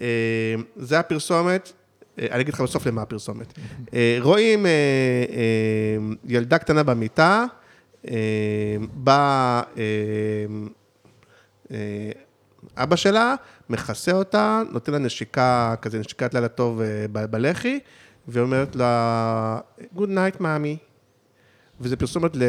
אה, 0.01 0.07
זה 0.75 0.99
הפרסומת, 0.99 1.71
אה, 2.19 2.27
אני 2.31 2.41
אגיד 2.41 2.53
לך 2.53 2.61
בסוף 2.61 2.87
למה 2.87 3.01
הפרסומת. 3.01 3.59
רואים 4.19 4.65
ילדה 6.25 6.57
קטנה 6.57 6.83
במיטה, 6.83 7.45
בא 8.93 9.61
אבא 12.77 12.95
שלה, 12.95 13.35
מכסה 13.69 14.11
אותה, 14.11 14.61
נותן 14.71 14.91
לה 14.91 14.97
נשיקה, 14.99 15.75
כזה 15.81 15.99
נשיקת 15.99 16.33
לילה 16.33 16.47
טוב 16.47 16.81
אה, 16.81 16.85
ב- 17.11 17.25
בלחי, 17.25 17.79
ואומרת 18.27 18.75
לה, 18.75 19.59
Good 19.97 20.09
night, 20.09 20.37
מאמי. 20.39 20.77
וזה 21.81 21.95
פרסומת 21.95 22.35
ל- 22.35 22.43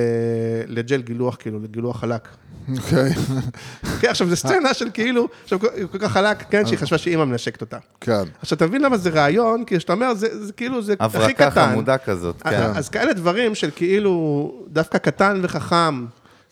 לג'ל 0.66 1.00
גילוח, 1.02 1.36
כאילו, 1.36 1.58
לגילוח 1.60 2.00
חלק. 2.00 2.28
אוקיי, 2.76 3.10
כן, 4.00 4.08
עכשיו, 4.08 4.28
זו 4.28 4.36
סצנה 4.36 4.74
של 4.74 4.88
כאילו, 4.94 5.28
עכשיו, 5.44 5.60
כל 5.60 5.66
כל 5.92 5.98
כך 5.98 6.12
חלק, 6.12 6.42
כן, 6.50 6.66
שהיא 6.66 6.78
חשבה 6.78 6.98
שאימא 6.98 7.24
מנשקת 7.24 7.60
אותה. 7.60 7.78
כן. 8.00 8.22
עכשיו, 8.40 8.56
אתה 8.56 8.66
מבין 8.66 8.82
למה 8.82 8.96
זה 8.96 9.10
רעיון? 9.10 9.64
כי 9.64 9.76
כשאתה 9.78 9.92
אומר, 9.92 10.14
זה 10.14 10.46
זה 10.46 10.52
כאילו, 10.52 10.82
זה 10.82 10.94
הכי 11.00 11.16
הברקה 11.18 11.50
קטן. 11.50 11.70
חמודה 11.70 11.98
כזאת, 11.98 12.42
כן. 12.42 12.62
אז 12.74 12.88
כאלה 12.88 13.12
דברים 13.12 13.54
של 13.54 13.70
כאילו, 13.76 14.52
דווקא 14.68 14.98
קטן 14.98 15.38
וחכם. 15.42 16.04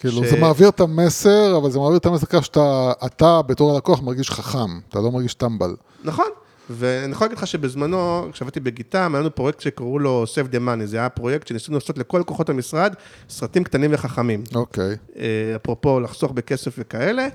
כאילו, 0.09 0.25
ש- 0.25 0.31
זה 0.31 0.37
מעביר 0.41 0.69
את 0.69 0.81
המסר, 0.81 1.57
אבל 1.57 1.71
זה 1.71 1.79
מעביר 1.79 1.97
את 1.99 2.07
המסר 2.07 2.27
כך 2.27 2.45
שאתה, 2.45 2.93
אתה 3.07 3.41
בתור 3.43 3.75
הלקוח 3.75 4.03
מרגיש 4.03 4.31
חכם, 4.31 4.79
אתה 4.89 5.01
לא 5.01 5.11
מרגיש 5.11 5.35
טמבל. 5.35 5.77
נכון. 6.05 6.27
ואני 6.71 7.13
יכול 7.13 7.25
להגיד 7.25 7.39
לך 7.39 7.47
שבזמנו, 7.47 8.27
כשעבדתי 8.33 8.61
בגיטם, 8.61 9.11
היה 9.15 9.21
לנו 9.21 9.35
פרויקט 9.35 9.61
שקראו 9.61 9.99
לו 9.99 10.25
Save 10.35 10.55
the 10.55 10.59
Money, 10.59 10.85
זה 10.85 10.97
היה 10.97 11.09
פרויקט 11.09 11.47
שניסינו 11.47 11.77
לעשות 11.79 11.99
לכל 11.99 12.19
לקוחות 12.19 12.49
המשרד 12.49 12.95
סרטים 13.29 13.65
קטנים 13.65 13.91
וחכמים. 13.95 14.45
אוקיי. 14.55 14.97
אה, 15.17 15.23
אפרופו 15.57 16.01
לחסוך 16.01 16.33
בכסף 16.33 16.75
וכאלה. 16.79 17.27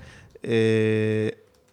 אה, 0.46 0.52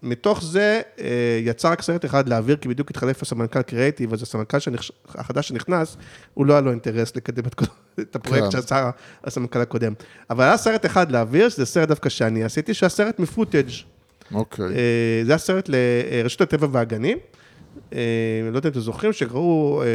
מתוך 0.03 0.43
זה 0.45 0.81
אה, 1.01 1.07
יצא 1.45 1.71
רק 1.71 1.83
סרט 1.83 2.05
אחד 2.05 2.29
להעביר, 2.29 2.57
כי 2.57 2.69
בדיוק 2.69 2.91
התחלף 2.91 3.23
הסמנכ"ל 3.23 3.63
קריאיטיב, 3.63 4.13
אז 4.13 4.23
הסמנכ"ל 4.23 4.59
שנכ- 4.59 4.91
החדש 5.15 5.49
שנכנס, 5.49 5.97
הוא 6.35 6.47
לא 6.47 6.53
היה 6.53 6.61
לו 6.61 6.71
אינטרס 6.71 7.17
לקדם 7.17 7.43
את, 7.47 7.55
כל- 7.55 7.65
את 8.01 8.17
הפרויקט 8.17 8.45
כן. 8.45 8.51
שעשה 8.51 8.91
הסמנכ"ל 9.25 9.61
הקודם. 9.61 9.93
אבל 10.31 10.45
היה 10.45 10.57
סרט 10.57 10.87
אחד 10.87 11.13
להעביר, 11.13 11.49
שזה 11.49 11.67
סרט 11.67 11.89
דווקא 11.89 12.09
שאני 12.09 12.45
עשיתי, 12.45 12.75
שהיה 12.75 12.91
סרט 12.91 13.19
מפוטאג'. 13.19 13.71
אוקיי. 14.35 14.65
אה, 14.65 15.23
זה 15.25 15.33
היה 15.33 15.39
סרט 15.39 15.69
לרשות 15.69 16.41
הטבע 16.41 16.67
והגנים. 16.71 17.19
אה, 17.93 17.99
לא 18.53 18.57
יודע 18.57 18.69
אם 18.69 18.73
אתם 18.73 18.81
זוכרים, 18.81 19.13
שראו, 19.13 19.83
אה, 19.83 19.87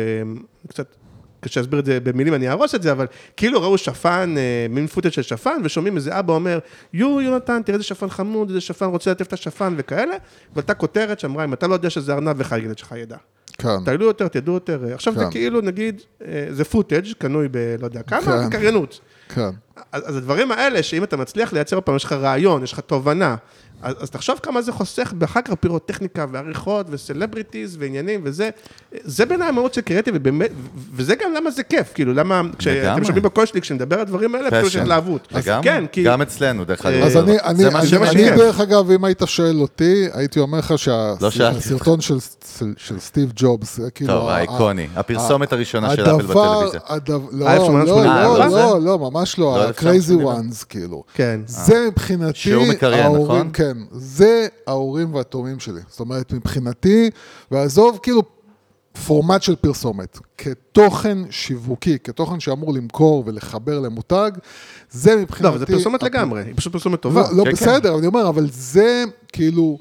קצת 0.68 0.96
קשה 1.40 1.60
להסביר 1.60 1.80
את 1.80 1.86
זה 1.86 2.00
במילים, 2.00 2.34
אני 2.34 2.50
אהרוס 2.50 2.76
את 2.76 2.84
זה, 2.84 2.92
אבל 2.92 3.06
כאילו 3.38 3.62
ראו 3.62 3.78
שפן, 3.78 4.36
מין 4.70 4.88
footage 4.88 5.12
של 5.12 5.22
שפן, 5.22 5.62
ושומעים 5.64 5.96
איזה 5.96 6.20
אבא 6.20 6.34
אומר, 6.34 6.60
יו, 6.94 7.22
יונתן, 7.22 7.62
תראה 7.66 7.76
איזה 7.76 7.84
שפן 7.84 8.10
חמוד, 8.10 8.48
איזה 8.48 8.62
שפן 8.62 8.86
רוצה 8.86 9.12
לטף 9.12 9.28
את 9.28 9.34
השפן 9.34 9.74
וכאלה, 9.78 10.16
ועלתה 10.56 10.74
כותרת 10.74 11.20
שאמרה, 11.20 11.44
אם 11.44 11.54
אתה 11.54 11.68
לא 11.68 11.74
יודע 11.74 11.90
שזה 11.90 12.14
ארנב, 12.14 12.40
איך 12.40 12.54
הילד 12.54 12.78
שלך 12.78 12.92
ידע. 12.98 13.18
כן. 13.62 13.84
תעלו 13.86 14.06
יותר, 14.06 14.28
תדעו 14.28 14.54
יותר. 14.54 14.94
עכשיו 14.94 15.14
זה 15.14 15.24
כן. 15.24 15.32
כאילו, 15.32 15.62
נגיד, 15.62 16.02
אה, 16.26 16.48
זה 16.50 16.66
footage 16.66 17.14
קנוי 17.18 17.48
ב... 17.52 17.76
לא 17.80 17.86
יודע 17.86 18.04
כמה, 18.04 18.50
כן. 18.52 18.60
כן. 19.36 19.50
אז, 19.92 20.04
אז 20.10 20.16
הדברים 20.18 20.52
האלה, 20.52 20.84
שאם 20.84 21.04
אתה 21.04 21.18
מצליח 21.18 21.54
לייצר 21.54 21.82
פעם, 21.82 21.96
יש 21.96 22.04
לך 22.04 22.12
רעיון, 22.14 22.64
יש 22.64 22.74
לך 22.74 22.80
תובנה, 22.80 23.36
אז, 23.84 23.96
אז 24.00 24.10
תחשוב 24.10 24.40
כמה 24.44 24.62
זה 24.62 24.72
חוסך 24.72 25.14
באחר 25.18 25.42
כך 25.42 25.54
פירוטכניקה 25.54 26.26
ועריכות 26.32 26.86
ו 26.90 26.97
celebrities 26.97 27.78
ועניינים 27.80 28.22
וזה, 28.24 28.50
זה 29.04 29.26
בעיניי 29.26 29.48
המהות 29.48 29.74
של 29.74 29.82
קריאטיב, 29.82 30.14
ובאמת, 30.18 30.52
וזה 30.94 31.16
גם 31.16 31.34
למה 31.34 31.52
זה 31.52 31.64
כיף, 31.64 31.92
כאילו, 31.94 32.14
למה, 32.14 32.42
כשאתם. 32.58 33.04
שומעים 33.04 33.24
בקול 33.24 33.46
שלי, 33.46 33.62
כשנדבר 33.62 33.96
על 33.96 34.02
הדברים 34.02 34.36
האלה, 34.36 34.52
פשוט 34.52 34.66
יש. 34.66 34.76
התלהבות. 34.76 35.28
לגמרי, 35.32 35.64
כן, 35.64 35.84
כי... 35.92 36.04
גם 36.04 36.22
אצלנו, 36.22 36.66
דרך 36.66 36.86
אגב. 36.86 37.04
אז 37.04 37.18
אני, 37.18 37.40
אני, 37.40 37.66
אני, 37.68 38.10
אני. 38.10 38.38
דרך 38.38 38.60
אגב, 38.60 38.92
אם 38.92 39.06
היית 39.06 39.22
שואל 39.26 39.62
אותי, 39.62 40.08
הייתי 40.14 40.40
אומר 40.40 40.60
לך 40.60 40.72
לא 40.72 40.78
שאלתי 40.78 41.32
שהסרטון 41.62 42.02
של, 42.02 42.18
של, 42.60 42.74
של 42.78 43.00
סטיב 43.00 43.32
ג'ובס, 43.36 43.78
זה 43.78 43.92
כאילו... 43.92 44.14
טוב, 44.14 44.30
האיקוני. 44.30 44.88
הפרסומת 44.96 45.54
הראשונה 45.54 45.96
של 45.96 46.02
אפל 46.02 46.10
הדבר- 46.10 46.44
בטלוויזיה. 46.58 46.80
הדבר- 46.88 47.28
לא, 47.32 47.48
אה, 47.48 47.56
לא, 47.58 47.64
1884? 47.64 48.48
לא, 48.48 48.56
לא, 48.56 48.82
לא, 48.82 48.98
ממש 49.22 49.40
לא, 49.40 49.46
לא, 49.58 49.64
ה-crazy 49.64 49.86
1984. 49.86 50.40
ones, 50.40 50.66
כאילו. 50.70 51.04
כן. 51.14 51.40
זה 51.46 51.88
מבחינתי, 51.92 52.40
שיעור 52.40 52.66
מקריין, 52.70 53.04
ההורים, 53.04 53.24
נכון? 53.26 53.50
כן, 53.54 53.78
זה 53.92 54.48
ההורים 54.68 55.14
והתאומים 55.14 55.60
שלי. 55.60 55.80
זאת 55.90 56.00
אומרת, 56.00 56.34
מבחינתי, 56.34 57.10
ועזוב 57.52 58.00
כאילו 58.04 58.22
פורמט 59.06 59.42
של 59.42 59.56
פרסומת, 59.56 60.20
כתוכן 60.38 61.18
שיווקי, 61.30 61.98
כתוכן 62.04 62.40
שאמור 62.40 62.74
למכור 62.74 63.24
ולחבר 63.26 63.80
למותג, 63.80 64.32
זה 64.92 65.16
מבחינתי... 65.16 65.44
לא, 65.44 65.50
אבל 65.50 65.60
זה 65.60 65.66
פרסומת 65.66 66.04
הפ- 66.04 66.06
לגמרי, 66.10 66.44
היא 66.44 66.54
פשוט 66.56 66.74
פרסומת 66.74 67.00
טובה. 67.02 67.22
לא, 67.22 67.38
לא 67.38 67.44
כן, 67.44 67.50
כן. 67.56 67.56
בסדר, 67.56 67.98
אני 67.98 68.08
אומר, 68.08 68.30
אבל 68.30 68.48
זה 68.52 69.04
כאילו, 69.34 69.78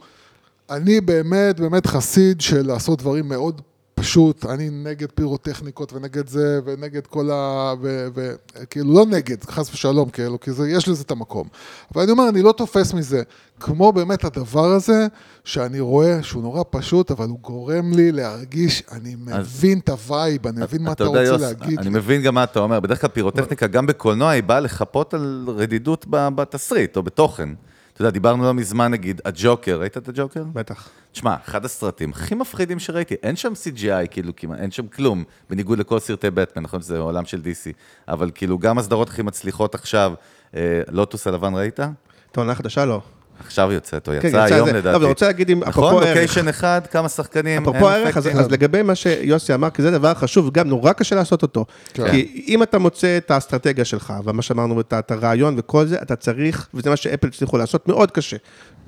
אני 0.71 1.01
באמת 1.01 1.61
באמת 1.61 1.87
חסיד 1.87 2.41
של 2.41 2.67
לעשות 2.67 2.99
דברים 2.99 3.29
מאוד 3.29 3.61
פשוט, 4.01 4.47
אני 4.47 4.71
נגד 4.71 5.11
פירוטכניקות 5.15 5.93
ונגד 5.93 6.29
זה 6.29 6.61
ונגד 6.65 7.07
כל 7.07 7.31
ה... 7.31 7.75
וכאילו 8.15 8.95
לא 8.95 9.07
נגד, 9.07 9.45
חס 9.45 9.73
ושלום, 9.73 10.11
כאילו, 10.11 10.41
כי 10.41 10.53
זה, 10.53 10.71
יש 10.71 10.89
לזה 10.89 11.03
את 11.03 11.11
המקום. 11.11 11.49
אבל 11.95 12.03
אני 12.03 12.13
אומר, 12.13 12.29
אני 12.29 12.43
לא 12.43 12.53
תופס 12.53 12.95
מזה, 12.95 13.23
כמו 13.61 13.93
באמת 13.93 14.25
הדבר 14.25 14.65
הזה, 14.65 15.07
שאני 15.45 15.81
רואה 15.81 16.23
שהוא 16.23 16.43
נורא 16.43 16.63
פשוט, 16.71 17.11
אבל 17.11 17.29
הוא 17.29 17.39
גורם 17.41 17.93
לי 17.93 18.13
להרגיש, 18.13 18.83
אני 18.93 19.17
מבין 19.19 19.79
את 19.79 19.89
ה 19.89 19.98
vibe, 19.98 20.47
אני 20.47 20.61
מבין 20.61 20.83
מה 20.83 20.93
אתה 20.93 21.05
יודע, 21.05 21.21
רוצה 21.21 21.33
יוס, 21.33 21.43
להגיד. 21.43 21.79
אני 21.79 21.89
לי. 21.89 21.95
מבין 21.99 22.23
גם 22.23 22.35
מה 22.35 22.45
אתה 22.45 22.61
אומר. 22.61 22.81
בדרך 22.81 23.01
כלל 23.01 23.11
פירוטכניקה, 23.11 23.67
גם 23.67 23.87
בקולנוע, 23.87 24.31
היא 24.31 24.43
באה 24.43 24.61
לחפות 24.61 25.15
על 25.15 25.45
רדידות 25.57 26.07
בתסריט 26.11 26.97
או 26.97 27.03
בתוכן. 27.03 27.49
אתה 27.93 28.03
יודע, 28.03 28.11
דיברנו 28.11 28.45
לא 28.45 28.55
מזמן, 28.55 28.91
נגיד, 28.91 29.21
הג'וקר, 29.25 29.81
ראית 29.81 29.97
את 29.97 30.09
הג'וקר? 30.09 30.45
בטח. 30.53 30.89
תשמע, 31.13 31.37
אחד 31.45 31.65
הסרטים 31.65 32.11
הכי 32.11 32.35
מפחידים 32.35 32.79
שראיתי, 32.79 33.15
אין 33.23 33.37
שם 33.37 33.53
CGI, 33.53 34.07
כאילו, 34.11 34.37
כמעט, 34.37 34.59
אין 34.59 34.71
שם 34.71 34.87
כלום, 34.87 35.25
בניגוד 35.51 35.79
לכל 35.79 35.99
סרטי 35.99 36.31
בטמן, 36.31 36.63
נכון 36.63 36.83
שזה 36.83 36.99
עולם 36.99 37.25
של 37.25 37.41
DC, 37.41 37.73
אבל 38.09 38.31
כאילו, 38.35 38.59
גם 38.59 38.79
הסדרות 38.79 39.09
הכי 39.09 39.23
מצליחות 39.23 39.75
עכשיו, 39.75 40.13
אה, 40.55 40.83
לוטוס 40.89 41.27
הלבן 41.27 41.55
ראית? 41.55 41.81
את 41.81 42.37
העונה 42.37 42.53
החדשה 42.53 42.85
לא. 42.85 43.03
עכשיו 43.47 43.73
יוצאת, 43.73 44.09
או 44.09 44.13
כן, 44.21 44.29
יצא 44.29 44.43
היום. 44.43 44.69
לדעתי. 44.69 44.87
לא, 44.89 44.97
אבל 44.97 45.07
רוצה 45.07 45.27
להגיד, 45.27 45.51
אם- 45.51 45.63
אפרופו 45.63 45.89
נכון, 45.89 46.03
ערך. 46.03 46.09
לוקיישן 46.17 46.49
אחד, 46.49 46.81
כמה 46.91 47.09
שחקנים, 47.09 47.63
אפרופו 47.63 47.89
הערך, 47.89 48.17
אז, 48.17 48.27
לגבי 48.51 48.83
מה 48.83 48.95
שיוסי 48.95 49.55
אמר, 49.55 49.71
כי 49.71 49.83
זה 49.83 49.91
דבר 49.91 50.15
חשוב, 50.15 50.51
גם 50.51 50.69
נורא 50.69 50.93
קשה 50.93 51.17
לעשות 51.17 51.43
אותו. 51.43 51.65
כן. 51.95 52.11
כי 52.11 52.45
אם 52.49 52.63
אתה 52.63 52.79
מוצא 52.79 53.17
את 53.17 53.31
האסטרטגיה 53.31 53.85
שלך, 53.85 54.13
ומה 54.25 54.43
שאמרנו, 54.43 54.81
את, 54.81 55.11
הרעיון 55.11 55.55
וכל 55.59 55.87
זה, 55.87 55.97
אתה 56.03 56.17
צריך, 56.17 56.69
וזה 56.75 56.91
מה 56.91 56.97
שאפל 56.97 57.29
הצליחו 57.29 57.59
לעשות, 57.59 57.89
מאוד 57.89 58.11
קשה. 58.11 58.37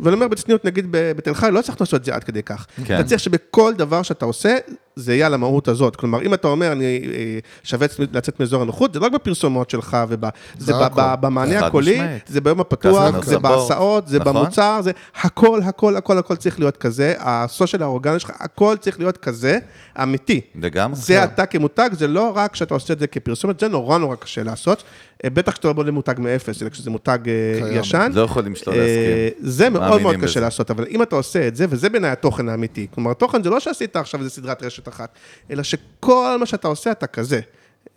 ואני 0.01 0.15
אומר 0.15 0.29
בצניעות, 0.29 0.65
נגיד 0.65 0.87
בתל 0.91 1.35
חי, 1.35 1.49
לא 1.53 1.59
הצלחנו 1.59 1.77
לעשות 1.81 2.01
את 2.01 2.05
זה 2.05 2.15
עד 2.15 2.25
כדי 2.25 2.43
כך. 2.43 2.67
כן. 2.85 2.95
אתה 2.95 3.05
צריך 3.05 3.21
שבכל 3.21 3.75
דבר 3.75 4.03
שאתה 4.03 4.25
עושה, 4.25 4.57
זה 4.97 5.15
יהיה 5.15 5.27
על 5.27 5.35
המהות 5.35 5.69
הזאת. 5.69 5.97
כלומר, 5.97 6.23
אם 6.23 6.35
אתה 6.35 6.49
אומר, 6.49 6.73
אני 6.73 6.85
אה, 6.85 7.39
שווה 7.63 7.87
לצאת 8.13 8.41
מאזור 8.41 8.63
הנוחות, 8.63 8.95
זה 8.95 9.01
לא 9.01 9.07
רק 9.07 9.13
בפרסומות 9.13 9.71
שלך, 9.71 9.97
וב, 10.09 10.25
זה 10.59 10.73
ב-. 10.73 10.89
ב- 10.95 11.15
במענה 11.21 11.67
הקולי, 11.67 11.95
משמעית. 11.95 12.23
זה 12.29 12.41
ביום 12.41 12.61
הפתוח, 12.61 13.25
זה. 13.25 13.39
בהסעות, 13.39 14.09
זה 14.09 14.19
נכון. 14.19 14.33
במוצר, 14.35 14.81
זה 14.83 14.91
הכל, 15.21 15.61
הכל, 15.65 15.97
הכל, 15.97 16.19
הכל 16.19 16.37
צריך 16.37 16.59
להיות 16.59 16.77
כזה. 16.77 17.15
הסושיאל 17.19 17.83
האורגני 17.83 18.19
שלך, 18.19 18.31
הכל 18.39 18.77
צריך 18.81 18.99
להיות 18.99 19.17
כזה, 19.17 19.59
אמיתי. 20.03 20.41
לגמרי. 20.55 20.97
זה 20.97 21.25
אתה 21.25 21.47
כמותג, 21.47 21.91
זה 21.93 22.09
לא 22.09 22.33
רק 22.35 22.57
שאתה 22.57 22.75
עושה 22.75 22.93
את 22.93 22.99
זה 22.99 23.07
כפרסומת, 23.07 23.61
זה 23.61 23.69
נורא 23.69 23.99
נורא 23.99 24.17
קשה 24.17 24.43
לעשות. 24.43 24.83
אה, 25.25 25.31
בטח 25.31 25.53
כשאתה 25.53 25.69
לא 25.69 25.75
בונה 25.75 25.91
מותג 25.91 26.15
מאפס, 26.19 26.63
אלא 26.63 26.71
כשזה 26.71 26.91
מותג 26.91 27.19
אה. 27.27 27.73
ישן. 27.73 28.11
לא 28.15 28.21
יכולים 28.21 28.57
שלא 28.57 28.73
אה, 28.73 28.79
להסכים. 28.79 29.49
זה 29.51 29.71
מאוד 29.71 30.03
מאוד 30.03 30.17
קשה 30.17 30.27
בזה. 30.27 30.41
לעשות, 30.41 30.71
אבל 30.71 30.87
אם 30.89 31.03
אתה 31.03 31.17
עושה 31.17 31.49
את 31.49 31.57
זה, 31.57 31.67
וזה 31.69 31.89
בעיניי 31.89 32.11
התוכן 32.11 32.49
האמיתי. 32.49 32.87
כלומר, 32.95 33.13
תוכן 33.13 33.43
זה 33.43 33.51
לא 33.51 33.61
שעשית 33.61 33.97
עכשיו 33.97 34.21
איזה 34.21 34.31
סדרת 34.31 34.63
רשת 34.63 34.89
אחת, 34.89 35.15
אלא 35.51 35.63
שכל 35.63 36.37
מה 36.41 36.47
שאתה 36.47 36.69
עושה, 36.69 36.91
אתה 36.93 37.07
כזה. 37.07 37.41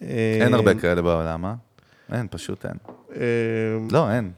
אין 0.02 0.54
הרבה 0.54 0.74
כאלה 0.74 1.02
בעולם, 1.02 1.46
אה? 1.46 1.54
אין, 2.12 2.28
פשוט 2.32 2.66
אין. 2.66 2.78
לא, 3.92 4.12
אין. 4.12 4.32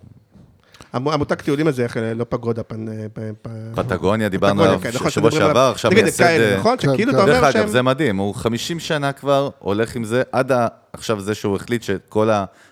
המו- 0.97 1.13
המותג 1.13 1.35
טיולים 1.35 1.67
הזה, 1.67 1.83
איך, 1.83 1.97
לא 2.15 2.25
פגודה, 2.29 2.63
פן... 2.63 2.87
אה, 2.87 2.93
פ- 3.13 3.19
פ- 3.41 3.49
פטגוניה, 3.75 4.29
דיברנו 4.29 4.63
עליו 4.63 4.79
כן, 4.83 4.89
נכון, 4.95 5.09
שבוע 5.11 5.31
שעבר. 5.31 5.69
עכשיו 5.71 5.91
מייסד... 5.91 6.23
אה, 6.23 6.55
נכון? 6.59 6.75
כן, 6.79 6.87
שכאילו 6.93 7.11
כן. 7.11 7.17
אתה 7.17 7.23
אומר 7.25 7.33
דרך 7.33 7.43
אגב, 7.43 7.53
שהם... 7.53 7.67
זה 7.67 7.81
מדהים, 7.81 8.17
הוא 8.17 8.35
50 8.35 8.79
שנה 8.79 9.11
כבר 9.11 9.49
הולך 9.59 9.95
עם 9.95 10.03
זה, 10.03 10.23
עד 10.31 10.51
עכשיו 10.93 11.21
זה 11.21 11.35
שהוא 11.35 11.55
החליט 11.55 11.83
שכל 11.83 12.29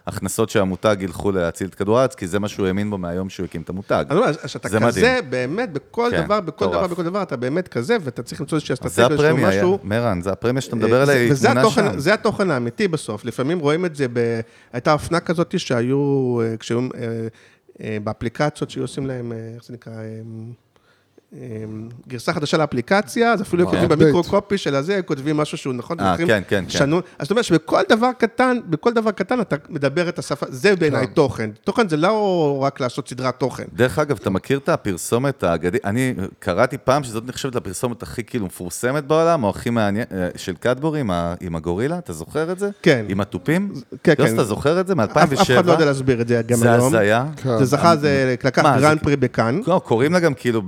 ההכנסות 0.07 0.49
של 0.49 0.59
המותג 0.61 0.95
ילכו 0.99 1.31
להציל 1.31 1.67
את 1.67 1.75
כדור 1.75 1.99
הארץ, 1.99 2.15
כי 2.15 2.27
זה 2.27 2.39
מה 2.39 2.47
שהוא 2.47 2.67
האמין 2.67 2.89
בו 2.89 2.97
מהיום 2.97 3.29
שהוא 3.29 3.43
הקים 3.45 3.61
את 3.61 3.69
המותג. 3.69 4.05
אני 4.09 4.19
אומר, 4.19 4.31
שאתה 4.45 4.69
זה 4.69 4.79
כזה. 4.79 5.19
באמת, 5.29 5.73
בכל 5.73 6.11
דבר, 6.23 6.39
בכל. 6.41 6.65
דבר, 6.65 6.87
בכל 6.87 7.03
דבר, 7.03 7.21
אתה 7.21 7.35
באמת 7.35 7.67
כזה, 7.67 7.97
ואתה 8.01 8.23
צריך 8.23 8.41
למצוא 8.41 8.55
איזושהי 8.55 8.73
אז 8.73 8.87
אסטרטגיה, 8.87 9.25
היה- 9.35 9.47
משהו. 9.47 9.79
מרן, 9.83 10.21
זה 10.21 10.31
הפרמיה 10.31 10.61
שאתה 10.61 10.75
מדבר 10.75 11.01
עליה, 11.01 11.15
היא 11.15 11.33
תמונה 11.45 11.69
שם. 11.69 11.99
זה 11.99 12.13
התוכן 12.13 12.51
האמיתי 12.51 12.87
בסוף. 12.87 13.25
לפעמים 13.25 13.59
רואים 13.59 13.85
את 13.85 13.95
זה. 13.95 14.05
הייתה 14.73 14.93
אופנה 14.93 15.19
כזאת 15.19 15.59
שהיו, 15.59 15.97
אה, 16.41 16.57
כשהיו 16.57 16.79
אה, 16.79 16.85
אה, 17.01 17.27
באפליקציות 18.03 18.69
שהיו 18.69 18.83
עושים 18.83 19.05
להם, 19.05 19.31
אה, 19.31 19.51
איך 19.55 19.65
זה 19.65 19.73
נקרא, 19.73 19.93
אה, 19.93 19.99
אה, 19.99 20.21
גרסה 22.07 22.33
חדשה 22.33 22.57
לאפליקציה, 22.57 23.33
אז 23.33 23.41
אפילו. 23.41 23.65
כותבים. 23.65 23.89
במיקרו-קופי 23.89 24.57
של 24.57 24.75
הזה, 24.75 25.01
כותבים 25.01 25.37
משהו 25.37 25.57
שהוא 25.57 25.73
נכון, 25.73 25.99
אה, 25.99 26.17
כן, 26.17 26.25
כן, 26.47 26.65
כן. 26.69 26.93
אז 27.19 27.25
זאת 27.25 27.31
אומרת 27.31 27.45
שבכל 27.45 27.81
דבר 27.89 28.11
קטן, 28.17 28.57
בכל 28.69 28.93
דבר 28.93 29.11
קטן 29.11 29.41
אתה 29.41 29.55
מדבר 29.69 30.09
את 30.09 30.19
השפה, 30.19 30.45
זה 30.49 30.75
בעיניי 30.75 31.07
כן. 31.07 31.13
תוכן. 31.13 31.49
תוכן 31.63 31.89
זה 31.89 31.97
לא 31.97 32.57
רק 32.61 32.79
לעשות 32.79 33.09
סדרת 33.09 33.39
תוכן. 33.39 33.63
דרך 33.73 33.99
אגב, 33.99 34.17
אתה 34.21 34.29
מכיר 34.29 34.57
את 34.57 34.69
הפרסומת 34.69 35.43
האגדית? 35.43 35.85
אני 35.85 36.13
קראתי 36.39 36.77
פעם 36.77 37.03
שזאת 37.03 37.27
נחשבת 37.27 37.55
לפרסומת 37.55 38.03
הכי 38.03 38.23
כאילו 38.23 38.45
מפורסמת 38.45 39.05
בעולם, 39.05 39.43
או 39.43 39.49
הכי 39.49 39.69
מעניין, 39.69 40.05
אה, 40.11 40.29
של 40.35 40.55
קדבורי 40.55 40.99
עם 41.41 41.55
הגורילה, 41.55 41.97
אתה 41.97 42.13
זוכר 42.13 42.51
את 42.51 42.59
זה? 42.59 42.69
כן. 42.81 43.05
עם 43.09 43.21
התופים? 43.21 43.73
כן, 44.03 44.15
כן. 44.15 44.33
אתה 44.33 44.43
זוכר 44.43 44.79
את 44.79 44.87
זה? 44.87 44.93
אף 44.93 45.17
אף 45.17 45.33
אחד 45.33 45.65
לא 45.65 45.71
מ-2007? 45.71 45.71
יודע 45.71 45.85
להסביר 45.85 46.21
את 46.21 46.27
זה 46.27 46.41
גם 46.47 46.57
זה 46.57 46.73
היום. 46.73 46.87
הזיה. 46.87 47.25
כן. 47.35 47.57
זה 47.57 47.65
זכה, 47.65 47.95
זה 47.95 48.35
לקח 48.43 48.75
זה 48.75 48.81
גרנד 48.81 48.99
פרי 48.99 49.15
בקאן. 49.15 49.61
לא, 49.67 49.81
קוראים 49.85 50.13
לה 50.13 50.19
גם 50.19 50.33
כאילו, 50.33 50.61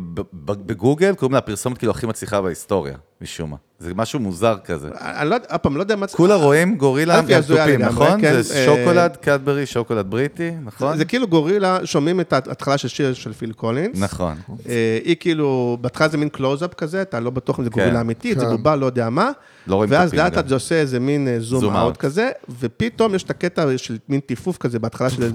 בגוגל 0.48 1.16
קוראים 1.16 1.34
לה 1.34 1.38
הפרסומת 1.38 1.78
כאילו 1.78 1.92
הכי 1.92 2.06
מצליחה 2.08 2.42
בהיסטוריה, 2.42 2.98
משום 3.22 3.52
מה. 3.52 3.58
זה 3.80 3.94
משהו 3.96 4.20
מוזר 4.20 4.58
כזה. 4.64 4.90
אני 5.02 5.30
לא 5.30 5.36
יודע, 5.36 5.48
עוד 5.52 5.60
פעם, 5.62 5.78
לא 5.78 5.82
יודע 5.82 5.96
מה... 5.96 6.08
כולה 6.08 6.36
רואים 6.36 6.78
גורילה 6.78 7.20
עם 7.20 7.26
תופים, 7.48 7.82
נכון? 7.82 8.22
כן, 8.22 8.42
זה 8.42 8.56
אה, 8.56 8.66
שוקולד, 8.66 9.16
קדברי, 9.16 9.66
שוקולד 9.66 10.10
בריטי, 10.10 10.52
נכון? 10.64 10.98
זה 10.98 11.06
כאילו 11.06 11.28
גורילה, 11.28 11.80
שומעים 11.86 12.20
את 12.20 12.34
ההתחלה 12.34 12.78
של 12.78 12.88
שיר 12.88 13.14
של 13.14 13.34
פיל 13.34 13.52
קולינס. 13.52 14.00
נכון. 14.00 14.36
אה, 14.70 15.00
היא 15.04 15.16
כאילו, 15.20 15.78
בהתחלה 15.82 16.08
זה 16.08 16.18
מין 16.18 16.30
קלוז-אפ 16.30 16.74
כזה, 16.74 17.02
אתה 17.02 17.20
לא 17.20 17.30
בטוח 17.30 17.60
אם 17.60 17.64
זה 17.64 17.70
כן. 17.70 17.80
גורילה 17.80 18.02
אמיתית, 18.02 18.40
זה 18.40 18.46
כן. 18.46 18.52
בובה, 18.52 18.76
לא 18.76 18.86
יודע 18.86 19.10
מה. 19.10 19.32
לא 19.68 19.76
רואים 19.76 19.92
ואז 19.92 20.10
תופים 20.10 20.20
לאט 20.20 20.32
גם. 20.32 20.38
לאט 20.38 20.48
זה 20.48 20.54
עושה 20.54 20.76
איזה 20.76 21.00
מין 21.00 21.28
אה, 21.28 21.40
zoom 21.40 21.62
zoom 21.62 21.76
out. 21.76 21.84
out 21.84 21.98
כזה, 21.98 22.30
ופתאום 22.60 23.16
יש 23.16 23.24
את 23.24 23.30
הקטע 23.30 23.78
של 23.78 23.98
מין 24.10 24.20
טיפוף 24.20 24.58
כזה 24.58 24.80
בהתחלה 24.80 25.10
של... 25.10 25.24
אה, 25.24 25.30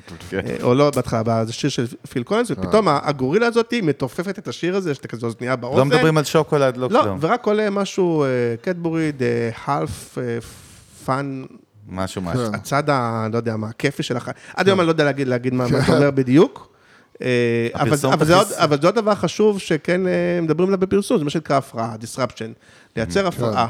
כן. 0.30 0.40
אה, 0.46 0.56
או 0.62 0.74
לא 0.74 0.90
בהתחלה, 0.96 1.44
זה 1.44 1.52
שיר 1.52 1.70
של 1.70 1.86
פיל 2.10 2.22
קולינס, 2.22 2.50
ופתאום 2.50 2.88
הגורילה 2.88 3.46
הזאת 3.46 3.74
מתופפת 3.82 4.38
את 4.38 4.48
השיר 4.48 4.76
הזה, 4.76 4.90
יש 4.90 4.98
את 4.98 5.06
כזה 5.06 5.26
אוזנייה 5.26 5.56
באוזן. 5.56 5.78
לא 5.78 5.84
מדברים 5.84 6.18
על 6.18 6.24
שוקולד, 6.24 6.76
לא 6.76 6.88
לא, 6.90 7.02
כלום. 7.02 7.18
ורק 7.22 7.46
עולה 7.46 7.70
משהו, 7.70 8.24
קדברי, 8.62 9.12
the 9.18 9.66
half 9.66 9.70
אה, 10.18 10.38
fun, 11.06 11.52
משהו 11.88 12.22
משהו. 12.22 12.46
כן. 12.48 12.54
הצד 12.54 12.90
ה... 12.90 13.26
לא 13.32 13.36
יודע 13.36 13.56
מה, 13.56 13.68
הכיפי 13.68 14.02
של 14.02 14.16
החיים. 14.16 14.34
עד 14.56 14.68
היום 14.68 14.80
אני 14.80 14.86
לא 14.86 14.92
יודע 14.92 15.04
להגיד, 15.04 15.28
להגיד 15.28 15.54
מה, 15.54 15.66
אתה 15.66 15.94
אומר 15.96 16.10
בדיוק. 16.10 16.68
אה, 17.22 17.28
אבל, 17.74 17.96
זה 17.96 18.06
עוד, 18.06 18.22
הכי- 18.22 18.32
אבל 18.56 18.80
זה 18.80 18.86
עוד 18.86 18.94
דבר 18.94 19.14
חשוב 19.14 19.58
שכן 19.60 20.06
אה, 20.06 20.12
מדברים 20.42 20.68
עליו 20.68 20.78
בפרסום, 20.80 21.18
זה 21.18 21.24
מה 21.24 21.30
שנקרא 21.30 21.56
הפרעה, 21.56 21.94
disruption. 22.00 22.52
לייצר 22.96 23.26
הפרעה. 23.26 23.66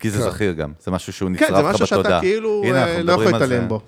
כי 0.00 0.10
זה 0.10 0.30
זכיר 0.30 0.52
גם, 0.52 0.72
זה 0.84 0.90
משהו 0.90 1.12
שהוא 1.12 1.30
כן, 1.38 1.44
נצרב 1.44 1.56
זה 1.64 1.68
לך 1.68 1.74
משהו 1.74 1.86
שאתה 1.86 1.98
בתודעה. 2.00 2.20
כאילו 2.20 2.62
הנה, 2.64 2.76
אה, 2.84 2.90
אנחנו 2.90 3.02
לא 3.06 3.12
יכול 3.12 3.24
זה. 3.26 3.32
להתעלם 3.32 3.68
בו. 3.68 3.80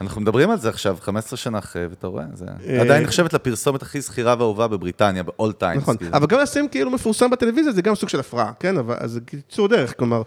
אנחנו 0.00 0.20
מדברים 0.20 0.50
על 0.50 0.58
זה 0.58 0.68
עכשיו, 0.68 0.96
15 1.00 1.36
שנה 1.36 1.58
אחרי, 1.58 1.86
ואתה 1.86 2.06
רואה, 2.06 2.24
זה 2.34 2.44
אה, 2.68 2.80
עדיין 2.80 3.02
נחשבת 3.02 3.32
לפרסומת 3.32 3.82
הכי 3.82 4.00
זכירה 4.00 4.34
ואהובה 4.38 4.68
בבריטניה, 4.68 5.22
ב-all 5.22 5.32
times. 5.62 5.76
נכון, 5.76 5.96
כאילו. 5.96 6.12
אבל 6.16 6.26
גם 6.26 6.38
לשים 6.40 6.68
כאילו 6.68 6.90
מפורסם 6.90 7.30
בטלוויזיה 7.30 7.72
זה 7.72 7.82
גם 7.82 7.94
סוג 7.94 8.08
של 8.08 8.20
הפרעה, 8.20 8.52
כן? 8.60 8.76
אבל 8.78 8.94
אז 8.98 9.10
זה 9.10 9.20
קיצור 9.20 9.68
דרך, 9.68 9.98
כלומר, 9.98 10.22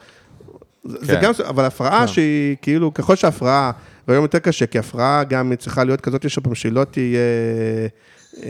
זה 0.86 1.14
כן. 1.16 1.22
גם, 1.22 1.32
אבל 1.48 1.66
הפרעה 1.66 2.08
שהיא 2.08 2.56
כאילו, 2.62 2.94
ככל 2.94 3.16
שהפרעה, 3.16 3.72
והיום 4.08 4.24
יותר 4.24 4.40
קשה, 4.40 4.66
כי 4.66 4.80
הפרעה 4.80 5.24
גם 5.24 5.50
היא 5.52 5.58
צריכה 5.58 5.84
להיות 5.84 6.02
כזאת 6.02 6.30
שפעם 6.30 6.56
שהיא 6.56 6.72
לא 6.72 6.84
תהיה, 6.84 7.20
אה, 8.44 8.50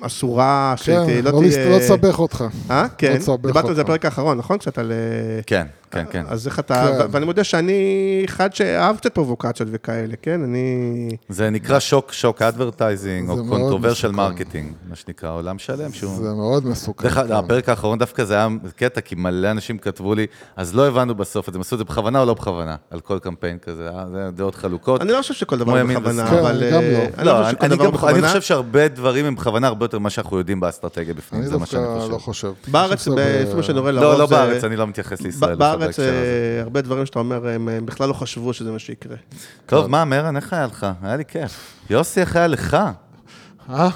אסורה, 0.00 0.74
כן, 0.84 0.84
שלא 1.06 1.30
לא 1.32 1.42
לס- 1.42 1.56
לא 1.56 1.78
תסבך 1.78 2.18
אותך. 2.18 2.44
אה? 2.70 2.86
כן, 2.98 3.16
תסבך 3.18 3.36
דיברת 3.46 3.64
על 3.64 3.74
זה. 3.74 3.82
בפרק 3.84 4.04
האחרון, 4.04 4.38
נכון? 4.38 4.58
קצת 4.58 4.78
על... 4.78 4.92
אה, 4.92 5.42
כן, 5.46 5.66
כן, 5.92 6.04
כן. 6.10 6.24
אז 6.28 6.46
איך 6.46 6.58
אתה... 6.58 6.74
כן. 6.98 7.06
ואני 7.10 7.24
מודה 7.24 7.44
שאני 7.44 7.72
אחד 8.24 8.54
שאהב 8.54 8.96
קצת 8.96 9.14
פרובוקציות 9.14 9.68
וכאלה, 9.72 10.14
כן? 10.22 10.42
אני... 10.42 11.08
זה 11.28 11.50
נקרא 11.50 11.78
shock, 11.78 12.12
shock 12.12 12.42
advertising, 12.42 13.30
או 13.30 13.36
זה 13.36 13.42
controversial 13.48 14.08
מסוכן. 14.08 14.16
marketing, 14.32 14.72
מה 14.90 14.96
שנקרא, 14.96 15.30
עולם 15.30 15.58
שלם 15.58 15.92
שהוא... 15.92 16.16
זה 16.16 16.32
מאוד 16.34 16.66
מסוכן. 16.66 17.04
דרך 17.08 17.16
אגב, 17.18 17.28
כן. 17.28 17.34
הפרק 17.44 17.68
האחרון 17.68 17.98
דווקא 17.98 18.24
זה 18.24 18.34
היה 18.34 18.48
קטע, 18.76 19.00
כי 19.00 19.14
מלא 19.14 19.50
אנשים 19.50 19.78
כתבו 19.78 20.14
לי, 20.14 20.26
אז 20.56 20.74
לא 20.74 20.88
הבנו 20.88 21.14
בסוף 21.14 21.48
את 21.48 21.54
זה, 21.54 21.58
הם 21.58 21.60
עשו 21.60 21.74
את 21.74 21.78
זה 21.78 21.84
בכוונה 21.84 22.20
או 22.20 22.26
לא 22.26 22.34
בכוונה, 22.34 22.76
על 22.90 23.00
כל 23.00 23.18
קמפיין 23.18 23.58
כזה, 23.58 23.88
אה, 23.88 24.04
זה 24.12 24.30
דעות 24.30 24.54
חלוקות. 24.54 25.00
אני 25.02 25.12
לא 25.12 25.18
חושב 25.22 25.34
שכל 25.34 25.58
דבר 25.58 25.84
בכוונה. 25.84 26.28
אבל... 26.28 26.60
כן, 26.70 26.76
גם 26.76 26.82
אה, 26.82 27.08
לא. 27.08 27.18
אני 27.18 27.26
לא, 27.26 27.32
לא 27.40 27.44
חושב 27.44 27.56
אני 27.56 27.56
שכל 27.56 27.64
אני 27.66 27.74
דבר 27.76 27.84
גם 27.84 27.90
אני 27.90 27.96
בכוונה. 27.98 28.26
חושב 28.28 28.40
שהרבה 28.40 28.88
דברים 28.88 29.24
הם 29.24 29.34
בכוונה 29.34 29.66
הרבה 29.66 29.84
יותר 29.84 29.98
ממה 29.98 30.10
שאנחנו 30.10 30.38
יודעים 30.38 30.60
באסטרטגיה 30.60 31.14
בפנים, 31.14 31.42
אני 31.42 31.50
זה 31.50 31.58
מה 31.58 31.66
שאני 31.66 31.82
דווקא 31.84 32.12
לא 32.12 32.18
חושב. 32.18 32.48
חושב. 32.54 32.70
בארץ, 32.72 33.08
אני 33.08 33.16
חושב 33.16 33.22
שזה 33.22 33.42
לפי 33.46 33.54
מה 33.56 33.62
שאני 33.62 33.78
רואה, 33.78 33.92
לא, 33.92 34.00
לרוב 34.02 34.18
לא 34.20 34.26
זה- 34.26 34.34
בארץ, 34.34 34.64
אני 34.64 34.76
לא 34.76 34.86
מתייחס 34.86 35.20
לישראל. 35.20 35.56
בארץ. 35.82 35.98
אה, 35.98 36.60
הרבה 36.60 36.80
דברים 36.80 37.06
שאתה 37.06 37.18
אומר, 37.18 37.48
הם 37.48 37.68
בכלל 37.84 38.08
לא 38.08 38.12
חשבו 38.12 38.52
שזה 38.52 38.72
מה 38.72 38.78
שיקרה. 38.78 39.16
טוב, 39.66 39.86
מה, 39.86 40.04
מירן, 40.04 40.36
איך 40.36 40.52
היה 40.52 40.66
לך? 40.66 40.86
היה 41.02 41.16
לי 41.16 41.24
כיף. 41.24 41.76
יוסי, 41.90 42.20
איך 42.20 42.36
היה 42.36 42.46
לך? 42.46 42.76
אה, 43.70 43.88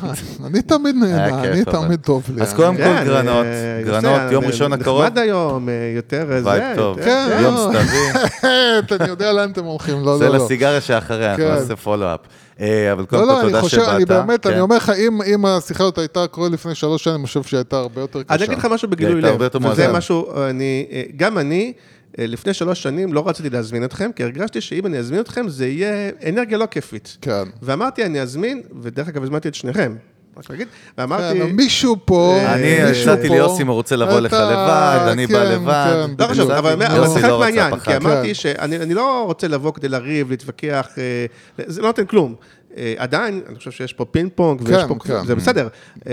אני 0.47 0.62
תמיד 0.62 0.94
נהנה, 0.97 1.26
אני. 1.44 1.64
תמיד 1.64 2.01
טוב 2.01 2.22
לי. 2.34 2.43
אז 2.43 2.48
אני- 2.48 2.56
קודם 2.56 2.76
כל 2.76 2.82
כן, 2.82 3.05
גרנות, 3.06 3.47
אה, 3.47 3.82
גרנות, 3.84 4.32
יום 4.32 4.44
אה, 4.44 4.48
ראשון 4.51 4.72
הקרוב, 4.72 5.02
נחמד 5.05 5.18
היום, 5.18 5.68
אה, 5.68 5.74
יותר 5.97 6.32
אה, 6.32 6.43
זה. 6.43 6.48
וייב 6.48 6.76
טוב, 6.76 6.98
יותר- 6.98 7.10
כן, 7.10 7.38
יום 7.43 7.55
לא. 7.55 7.70
סתווי, 7.72 8.97
אני 9.01 9.09
יודע 9.09 9.32
לאן 9.32 9.51
אתם 9.51 9.64
הולכים, 9.64 10.05
לא, 10.05 10.18
זה 10.18 10.28
לא, 10.28 10.36
לא. 10.38 10.44
לסיגריה 10.44 10.80
שאחריה, 10.80 11.30
אנחנו 11.30 11.44
כן. 11.44 11.51
נעשה 11.55 11.76
פולו-אפ. 11.76 12.20
אבל 12.60 12.66
לא, 13.01 13.05
קודם 13.06 13.22
לא, 13.22 13.32
כל 13.32 13.38
אני 13.40 13.43
תודה 13.47 13.60
חושב, 13.60 13.76
שבאת. 13.76 13.88
אני 13.88 14.05
באמת, 14.05 14.47
אני 14.47 14.55
כן. 14.55 14.60
אומר 14.60 14.76
לך, 14.76 14.90
אם- 14.90 15.22
אם 15.22 15.47
השיחה 15.47 15.84
הזאת 15.84 15.98
הייתה 15.98 16.26
קורית 16.26 16.52
לפני 16.52 16.74
שלוש 16.74 17.05
שנים, 17.05 17.16
אני 17.16 17.26
חושב 17.26 17.43
שהיא 17.43 17.59
הייתה 17.59 17.76
הרבה 17.76 18.01
יותר 18.01 18.22
קשה. 18.22 18.34
אני 18.34 18.44
אגיד 18.44 18.59
לך 18.59 18.64
משהו 18.64 18.88
בגילוי 18.88 19.14
הייתה 19.14 19.26
לב, 19.26 19.32
הרבה 19.32 19.44
יותר 19.44 19.59
וזה. 19.70 19.93
משהו, 19.93 20.26
אני, 20.51 20.86
אה, 20.93 21.02
גם 21.16 21.38
אני, 21.38 21.72
אה, 21.76 21.80
לפני 22.18 22.55
שלוש 22.55 22.82
שנים 22.82 23.12
לא 23.12 23.28
רציתי 23.28 23.51
להזמין 23.51 23.84
אתכם, 23.84 24.10
כי 24.16 24.22
הרגשתי 24.22 24.60
שאם 24.60 24.86
אני 24.86 24.98
אזמין 24.98 25.20
אתכם, 25.20 25.48
זה 25.48 25.66
יהיה 25.66 26.10
אנרגיה 26.28 26.59
לא 26.59 26.66
כיפית. 26.66 27.16
כן. 27.20 27.43
ואמרתי, 27.62 28.05
אני 28.05 28.20
אזמין, 28.20 28.62
ודרך 28.82 29.09
אגב, 29.09 29.22
הזמנתי 29.22 29.48
את 29.48 29.55
שניכם, 29.55 29.97
רק 30.36 30.51
להגיד, 30.51 30.68
ואמרתי... 30.98 31.38
כן, 31.40 31.47
מישהו 31.47 31.97
פה, 32.05 32.38
אני 32.47 32.84
מישהו 32.88 33.10
הצעתי 33.12 33.28
אם 33.62 33.66
הוא 33.66 33.74
רוצה 33.74 33.97
לבוא 33.97 34.20
לך 34.20 34.32
לבד, 34.32 35.09
אני 35.12 35.26
בא 35.26 35.44
כן, 35.47 35.52
לבד. 35.52 36.06
כן, 36.18 36.22
לא 36.24 36.28
חשוב, 36.28 36.51
אבל 36.51 36.78
זה 36.78 36.86
חלק 37.20 37.24
לא 37.24 37.38
מהעניין. 37.40 37.78
כי 37.78 37.97
אמרתי 37.97 38.28
כן. 38.28 38.34
שאני 38.34 38.76
אני 38.76 38.94
לא 38.94 39.24
רוצה 39.26 39.48
לבוא 39.48 39.72
כדי 39.72 39.88
לריב, 39.88 40.30
להתווכח, 40.30 40.88
אה, 40.98 41.26
זה 41.66 41.80
לא 41.82 41.86
נותן 41.86 42.05
כלום. 42.06 42.34
אה, 42.76 42.94
עדיין, 42.97 43.40
אני 43.48 43.56
חושב 43.56 43.70
שיש 43.70 43.93
פה 43.93 44.05
פינג 44.05 44.30
פונג, 44.34 44.60
ויש 44.64 44.82
כן, 44.82 44.88
פה, 44.88 44.94
כן. 45.05 45.26
זה 45.26 45.34
בסדר. 45.34 45.68
אה, 46.09 46.12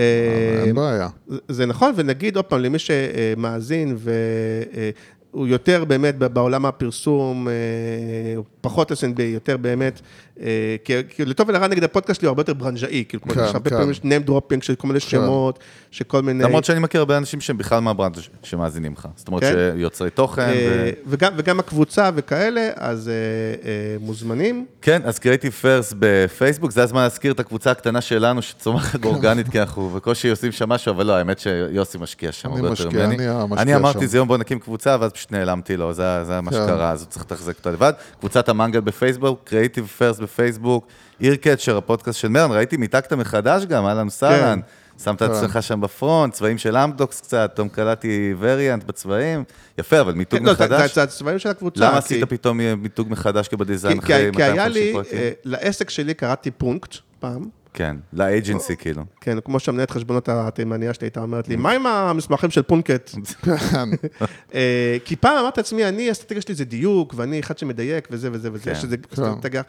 אין 0.66 0.76
בעיה. 0.76 1.08
זה- 1.28 1.38
זה 1.50 1.66
נכון, 1.66 1.94
ונגיד 1.96 2.36
עוד 2.36 2.46
פעם, 2.46 2.60
למי 2.60 2.78
שמאזין 2.80 3.98
והוא 5.34 5.48
יותר 5.48 5.86
באמת 5.86 6.16
בעולם 6.18 6.66
הפרסום, 6.66 7.48
אה, 7.48 7.54
הוא 8.36 8.46
פחות 8.62 8.92
S&B, 8.92 9.22
יותר 9.22 9.58
באמת, 9.58 10.02
אה, 10.02 10.33
כי 10.84 10.94
כי 11.10 11.26
לטוב 11.26 11.50
ולרע 11.50 11.68
נגד 11.68 11.84
הפודקאסט 11.84 12.20
שלי 12.20 12.28
הוא 12.28 12.32
הרבה 12.32 12.42
יותר 12.42 12.54
ברנז'אי, 12.54 13.04
כאילו, 13.10 13.24
כמו 13.24 13.34
כן, 13.34 13.46
שהרבה 13.46 13.70
כן. 13.70 13.76
פעמים 13.76 13.92
יש 13.92 14.00
name 14.00 14.30
dropping 14.30 14.62
של 14.62 14.76
כל 14.76 14.88
מיני 14.88 15.00
שמות, 15.00 15.60
שכל 15.92 16.22
מיני... 16.22 16.44
למרות 16.44 16.66
שאני 16.66 16.80
מכיר 16.80 17.00
הרבה 17.02 17.18
אנשים 17.18 17.42
שהם 17.42 17.58
בכלל 17.58 17.80
מהברנד 17.80 18.16
ש- 18.16 18.30
שמאזינים 18.44 18.94
לך. 18.94 19.08
זאת 19.16 19.28
אומרת 19.28 19.44
כן? 19.44 19.54
שיוצרי 19.76 20.10
תוכן. 20.10 20.42
אה, 20.42 20.50
ו- 20.86 20.90
וגם, 21.08 21.34
וגם 21.38 21.60
הקבוצה 21.60 22.10
וכאלה, 22.16 22.70
אז 22.76 23.08
אה, 23.10 23.14
אה, 23.70 23.72
מוזמנים. 24.00 24.66
כן, 24.82 25.02
אז 25.06 25.20
קריאיטיב 25.20 25.52
פרס 25.52 25.94
בפייסבוק, 26.00 26.72
זה 26.72 26.84
הזמן 26.84 27.02
להזכיר 27.02 27.32
את 27.32 27.40
הקבוצה 27.40 27.72
הקטנה 27.72 28.02
שלנו 28.02 28.42
שצומחת 28.42 29.00
באורגנית, 29.00 29.50
כי 29.50 29.60
אנחנו 29.60 29.90
בקושי 29.90 30.30
עושים 30.30 30.52
שם 30.52 30.70
משהו, 30.70 30.92
אבל 30.94 31.06
לא, 31.06 31.14
האמת 31.14 31.40
שיוסי 31.40 31.98
משקיע 31.98 32.32
שם 32.32 32.50
אני 32.50 32.56
הרבה 32.56 32.70
יותר 32.70 32.88
משקיע, 32.88 33.08
ממני. 33.08 33.30
אני 33.58 33.76
אמרתי. 33.76 34.08
זה 34.08 34.18
יום 34.18 34.28
בוא 34.28 34.38
נקים 34.38 34.60
קבוצה, 34.60 34.98
ואז 35.00 35.12
פשוט 35.12 35.32
נעלמתי 35.32 35.78
לו, 35.78 35.94
זה 35.94 36.24
זה 36.24 36.42
מה 36.42 36.52
כן. 36.52 36.58
שקרה, 36.58 36.92
אז 36.92 37.02
הוא 37.02 37.10
צריך 37.10 37.26
לתחזק 37.26 37.58
אותה 37.58 37.72
לבד. 37.72 37.94
קבוצת 38.20 38.50
המנגל 38.50 38.80
בפייסבוק, 38.80 39.42
קריאיטיב 39.44 39.86
פרס 39.98 40.20
בפייסבוק, 40.24 40.88
איר 41.22 41.36
קצ'ר, 41.36 41.78
הפודקאסט 41.78 42.20
של 42.20 42.28
מרן, 42.28 42.52
ראיתי, 42.52 42.78
מיתגת 42.78 43.14
מחדש 43.14 43.66
גם, 43.66 43.86
אהלן 43.86 44.08
וסהלן. 44.08 44.60
שמת 45.04 45.22
את 45.24 45.28
כן. 45.30 45.36
עצמך 45.36 45.58
שם 45.62 45.82
בפרונט, 45.82 46.34
צבעים 46.34 46.58
של 46.58 46.78
אמדוקס 46.78 47.22
קצת, 47.22 47.50
פתאום 47.54 47.70
קלטתי 47.70 48.34
וריאנט 48.40 48.84
בצבעים. 48.84 49.44
יפה, 49.78 50.02
אבל 50.02 50.14
מיתוג 50.14 50.40
כן, 50.40 50.46
לא, 50.46 50.52
מחדש. 50.52 50.96
זה- 50.96 51.04
הצבעים 51.04 51.40
של 51.40 51.50
הקבוצה. 51.50 51.86
למה 51.90 51.98
עשית 51.98 52.24
פתאום 52.24 52.58
מיתוג 52.78 53.08
מחדש 53.10 53.48
כבדיזיין 53.48 54.00
כי- 54.02 54.06
כי- 54.08 54.14
אחרי 54.14 54.32
כי 54.36 54.44
היה 54.44 54.52
250 54.54 54.74
לי, 54.84 54.94
פרקים? 54.94 55.18
אה, 55.20 55.32
לעסק 55.44 55.90
שלי 55.90 56.14
קראתי 56.14 56.52
פונקט 56.52 56.96
פעם. 57.20 57.46
כן, 57.74 57.96
לאג'נסי 58.14 58.76
כאילו. 58.78 59.04
כן, 59.22 59.38
כמו 59.46 59.60
שהמנהלת 59.60 59.92
חשבונות 59.92 60.30
התימניה 60.30 60.94
שלי 60.94 61.06
הייתה 61.06 61.20
אומרת 61.22 61.48
לי, 61.48 61.56
מה 61.56 61.72
עם 61.72 61.86
המסמכים 61.88 62.50
של 62.52 62.62
פונקט? 62.62 63.10
כן. 63.72 63.90
אה, 64.56 64.98
כי 65.06 65.16
פעם 65.16 65.38
אמרתי 65.38 65.60
לעצמי, 65.60 65.86
אני, 65.86 66.10
האסטרטגיה 66.10 66.42
שלי 66.42 66.56
זה 66.56 66.66
דיוק, 66.66 67.14
ואני 67.18 67.40
אחד 67.40 67.58
שמדייק, 67.58 68.08
וזה 68.12 68.30
וזה 68.32 68.50
וזה, 68.54 68.64
כן, 68.64 68.76
שזה 68.76 68.98
כן. 68.98 69.24
אה, 69.24 69.62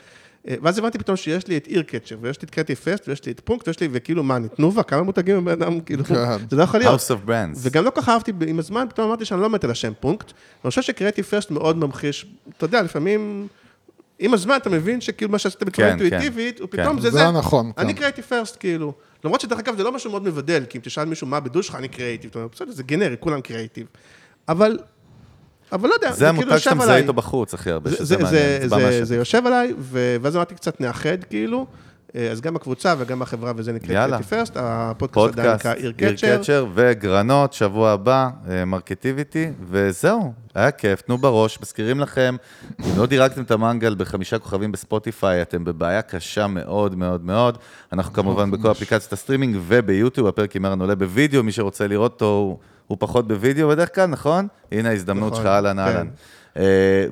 ואז 0.62 0.79
הבנתי 0.79 0.99
פתאום 0.99 1.16
שיש 1.16 1.47
לי 1.47 1.57
את 1.57 1.66
איר 1.66 1.83
קצ'ר, 1.83 2.16
ויש 2.21 2.43
לי 2.43 2.47
את 2.47 2.51
קרטי 2.51 2.75
פסט, 2.75 3.09
ויש 3.09 3.25
לי 3.25 3.33
את 3.33 3.41
פונקט, 3.45 3.69
ויש 3.69 3.81
לי, 3.81 3.89
וכאילו, 3.93 4.23
מה, 4.23 4.37
אני 4.37 4.49
תנובה? 4.49 4.83
כמה 4.83 5.03
מותגים 5.03 5.37
הם 5.37 5.45
בן 5.45 5.53
אדם? 5.53 5.81
כאילו, 5.81 6.05
כן. 6.05 6.15
זה 6.51 6.57
לא 6.57 6.62
יכול 6.62 6.81
להיות. 6.81 7.01
House 7.01 7.11
of 7.12 7.29
Brands. 7.29 7.59
וגם 7.59 7.85
לא 7.85 7.91
כל 7.91 8.01
כך 8.01 8.09
אהבתי 8.09 8.33
עם 8.47 8.59
הזמן, 8.59 8.87
פתאום 8.91 9.07
אמרתי 9.07 9.25
שאני 9.25 9.41
לא 9.41 9.51
מת 9.51 9.65
על 9.65 9.71
השם 9.71 9.93
פונקט. 10.01 10.33
ואני 10.65 10.71
חושב 10.71 10.83
שקריאיטי 10.83 11.23
פרסט 11.23 11.51
מאוד 11.51 11.77
ממחיש, 11.77 12.27
אתה 12.57 12.65
יודע, 12.65 12.83
לפעמים, 12.83 13.47
עם 14.19 14.35
הזמן 14.35 14.57
אתה 14.57 14.71
מבין 14.71 15.01
שכאילו 15.01 15.31
מה 15.31 15.39
שעשית 15.39 15.62
בצורה 15.62 15.89
כן, 15.89 16.01
אינטואיטיבית, 16.01 16.61
הוא 16.61 16.69
כן. 16.69 16.83
פתאום 16.83 17.01
זה 17.01 17.11
זה 17.11 17.19
זה. 17.19 17.27
הנכון, 17.27 17.73
אני 17.79 17.93
כן. 17.95 17.99
קריאיטי 17.99 18.23
פרסט, 18.23 18.57
כאילו. 18.61 18.93
למרות 19.25 19.41
שדרך 19.41 19.59
אגב 19.59 19.77
זה 19.77 19.83
לא 19.83 19.93
משהו 19.93 20.11
מאוד 20.11 20.23
מבדל, 20.23 20.65
כי 20.69 20.79
אם 20.79 20.83
תשאל 20.83 21.05
מישהו 21.05 21.27
מה 21.27 21.41
בדוש 21.41 21.66
שלך, 21.66 21.75
אני 21.77 21.89
קריאיטיב. 21.89 22.31
אתה 22.31 22.39
אומר, 22.39 22.49
בסדר, 22.53 22.73
זה 22.73 22.83
גנרי, 22.83 23.16
כולם 23.21 23.41
קריאיטיב. 23.41 23.87
אבל, 24.49 24.79
אבל 25.74 25.88
לא 25.88 25.94
יודע, 25.94 26.12
זה 26.12 26.28
המותג 26.28 26.44
כאילו 26.46 26.59
שאתה 26.59 26.70
יושב 26.70 26.76
מזהה 26.82 26.88
עליי. 26.90 27.02
איתו 27.02 27.12
בחוץ 27.12 27.55
הכי 27.55 27.70
הרבה, 27.70 27.90
זה- 27.90 27.96
שזה 27.96 28.05
זה- 28.05 28.16
מעניין. 28.22 28.32
זה- 28.62 28.68
זה 28.68 28.98
זה-. 28.98 29.05
זה 29.05 29.16
יושב 29.16 29.42
עליי, 29.46 29.74
ו- 29.78 30.16
ואז 30.22 30.36
אמרתי 30.36 30.55
קצת 30.55 30.80
נאחד, 30.80 31.24
כאילו. 31.30 31.66
אה, 32.16 32.30
אז 32.30 32.40
גם 32.40 32.56
הקבוצה 32.56 32.94
וגם 32.98 33.22
החברה, 33.22 33.52
וזה 33.56 33.72
נקרא 33.72 33.92
יאללה. 33.94 34.06
Creative 34.06 34.27
First, 34.31 34.52
הפודקאסט 34.56 35.38
עדיין 35.38 35.55
נקרא 35.55 35.74
Ear 35.74 35.93
Catcher. 35.93 36.39
Catcher 36.39 36.66
וגרנות, 36.74 37.52
שבוע 37.52 37.90
הבא, 37.90 38.28
אה, 38.51 38.64
Marketivity, 38.65 39.51
וזהו, 39.70 40.32
היה 40.55 40.70
כיף, 40.70 41.01
תנו 41.01 41.18
בראש, 41.18 41.59
מזכירים 41.62 42.01
לכם, 42.01 42.36
אם 42.80 42.98
לא 42.98 43.06
דירגתם 43.06 43.42
את 43.42 43.51
המנגל 43.51 43.94
בחמישה 43.98 44.38
כוכבים 44.38 44.72
בספוטיפיי, 44.72 45.42
אתם 45.42 45.64
בבעיה 45.64 46.02
קשה 46.02 46.46
מאוד 46.46 46.96
מאוד 46.96 47.24
מאוד. 47.24 47.59
אנחנו 47.92 48.12
כמובן 48.12 48.51
בכל 48.51 48.70
אפליקציות 48.70 49.12
הסטרימינג 49.12 49.56
וביוטיוב, 49.66 50.26
הפרק 50.26 50.56
עם 50.56 50.64
מירן 50.65 50.81
עולה 50.80 50.94
בווידאו, 50.94 51.42
מי 51.42 51.52
שרוצה 51.52 51.86
לראות 51.86 52.12
אותו 52.12 52.24
הוא- 52.26 52.59
הוא 52.86 52.97
פחות 53.01 53.28
בווידאו 53.28 53.69
בדרך 53.69 53.94
כלל, 53.94 54.06
נכון? 54.06 54.47
הנה 54.73 54.89
ההזדמנות 54.89 55.32
נכון, 55.32 55.43
שלך, 55.44 55.52
אהלן 55.52 55.77
כן. 55.77 55.78
אהלן. 55.78 56.06
אה, 56.59 56.62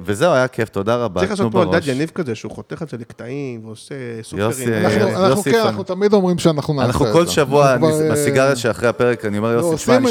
וזהו, 0.04 0.32
היה 0.32 0.48
כיף, 0.48 0.68
תודה 0.68 0.96
רבה, 0.96 1.20
צריך 1.20 1.30
לעשות 1.30 1.52
פה 1.52 1.64
בראש. 1.64 1.76
דד 1.84 1.88
יניב 1.88 2.10
כזה, 2.14 2.34
שהוא 2.34 2.52
חותך 2.52 2.82
את 2.82 2.88
זה 2.88 2.96
לקטעים 3.00 3.60
ועושה 3.66 3.94
סופרים. 4.22 4.42
יוסי, 4.46 4.64
אנחנו- 4.74 5.38
אה, 5.38 5.42
כן. 5.52 5.60
אנחנו 5.64 5.82
תמיד 5.82 6.12
אומרים 6.12 6.38
שאנחנו 6.38 6.74
נעשה 6.74 6.88
את 6.88 6.92
זה. 6.92 6.98
אנחנו 7.04 7.12
כל 7.12 7.26
שבוע, 7.26 7.76
כבר, 7.78 8.00
אה, 8.02 8.10
בסיגריה 8.12 8.56
שאחרי 8.56 8.88
הפרק, 8.88 9.24
אני 9.24 9.38
אומר, 9.38 9.50
יוסי, 9.52 9.70
לא, 9.70 9.76
תשמע, 9.76 9.96
אני 9.96 10.06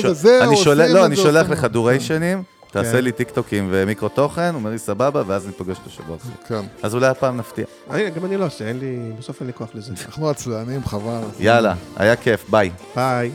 את 0.53 0.57
שולח- 0.57 0.87
לא, 0.89 0.99
את 0.99 1.05
אני 1.05 1.15
שולח 1.15 1.41
עושים 1.41 1.53
לך 1.53 1.65
את. 1.65 1.71
דוריישנים, 1.71 2.43
תעשה 2.71 2.91
כן. 2.91 3.03
לי 3.03 3.11
טיקטוקים 3.11 3.67
ומיקרו 3.71 4.09
תוכן, 4.09 4.55
אומר 4.55 4.69
לי, 4.69 4.79
סבבה, 4.79 5.23
ואז 5.27 5.45
ניפגש 5.47 5.77
אותו 5.77 5.89
שבוע 5.89 6.17
אחרי. 6.17 6.31
כן. 6.47 6.65
אז 6.83 6.93
אולי 6.95 7.07
הפעם 7.07 7.37
נפתיע. 7.37 7.65
אני- 7.91 8.09
גם 8.09 8.25
אני 8.25 8.37
לא 8.37 8.45
עושה, 8.45 8.67
אין 8.67 8.79
לי, 8.79 9.11
בסוף 9.19 9.39
אין 9.39 9.47
לי 9.47 9.53
כוח 9.53 9.69
לזה. 9.73 9.93
אנחנו 10.05 10.29
עצלנים, 10.29 10.83
חבל. 10.85 11.19
יאללה, 11.39 11.73
היה 11.97 12.15
כיף, 12.15 12.45
ביי. 12.49 12.71
ביי. 12.95 13.31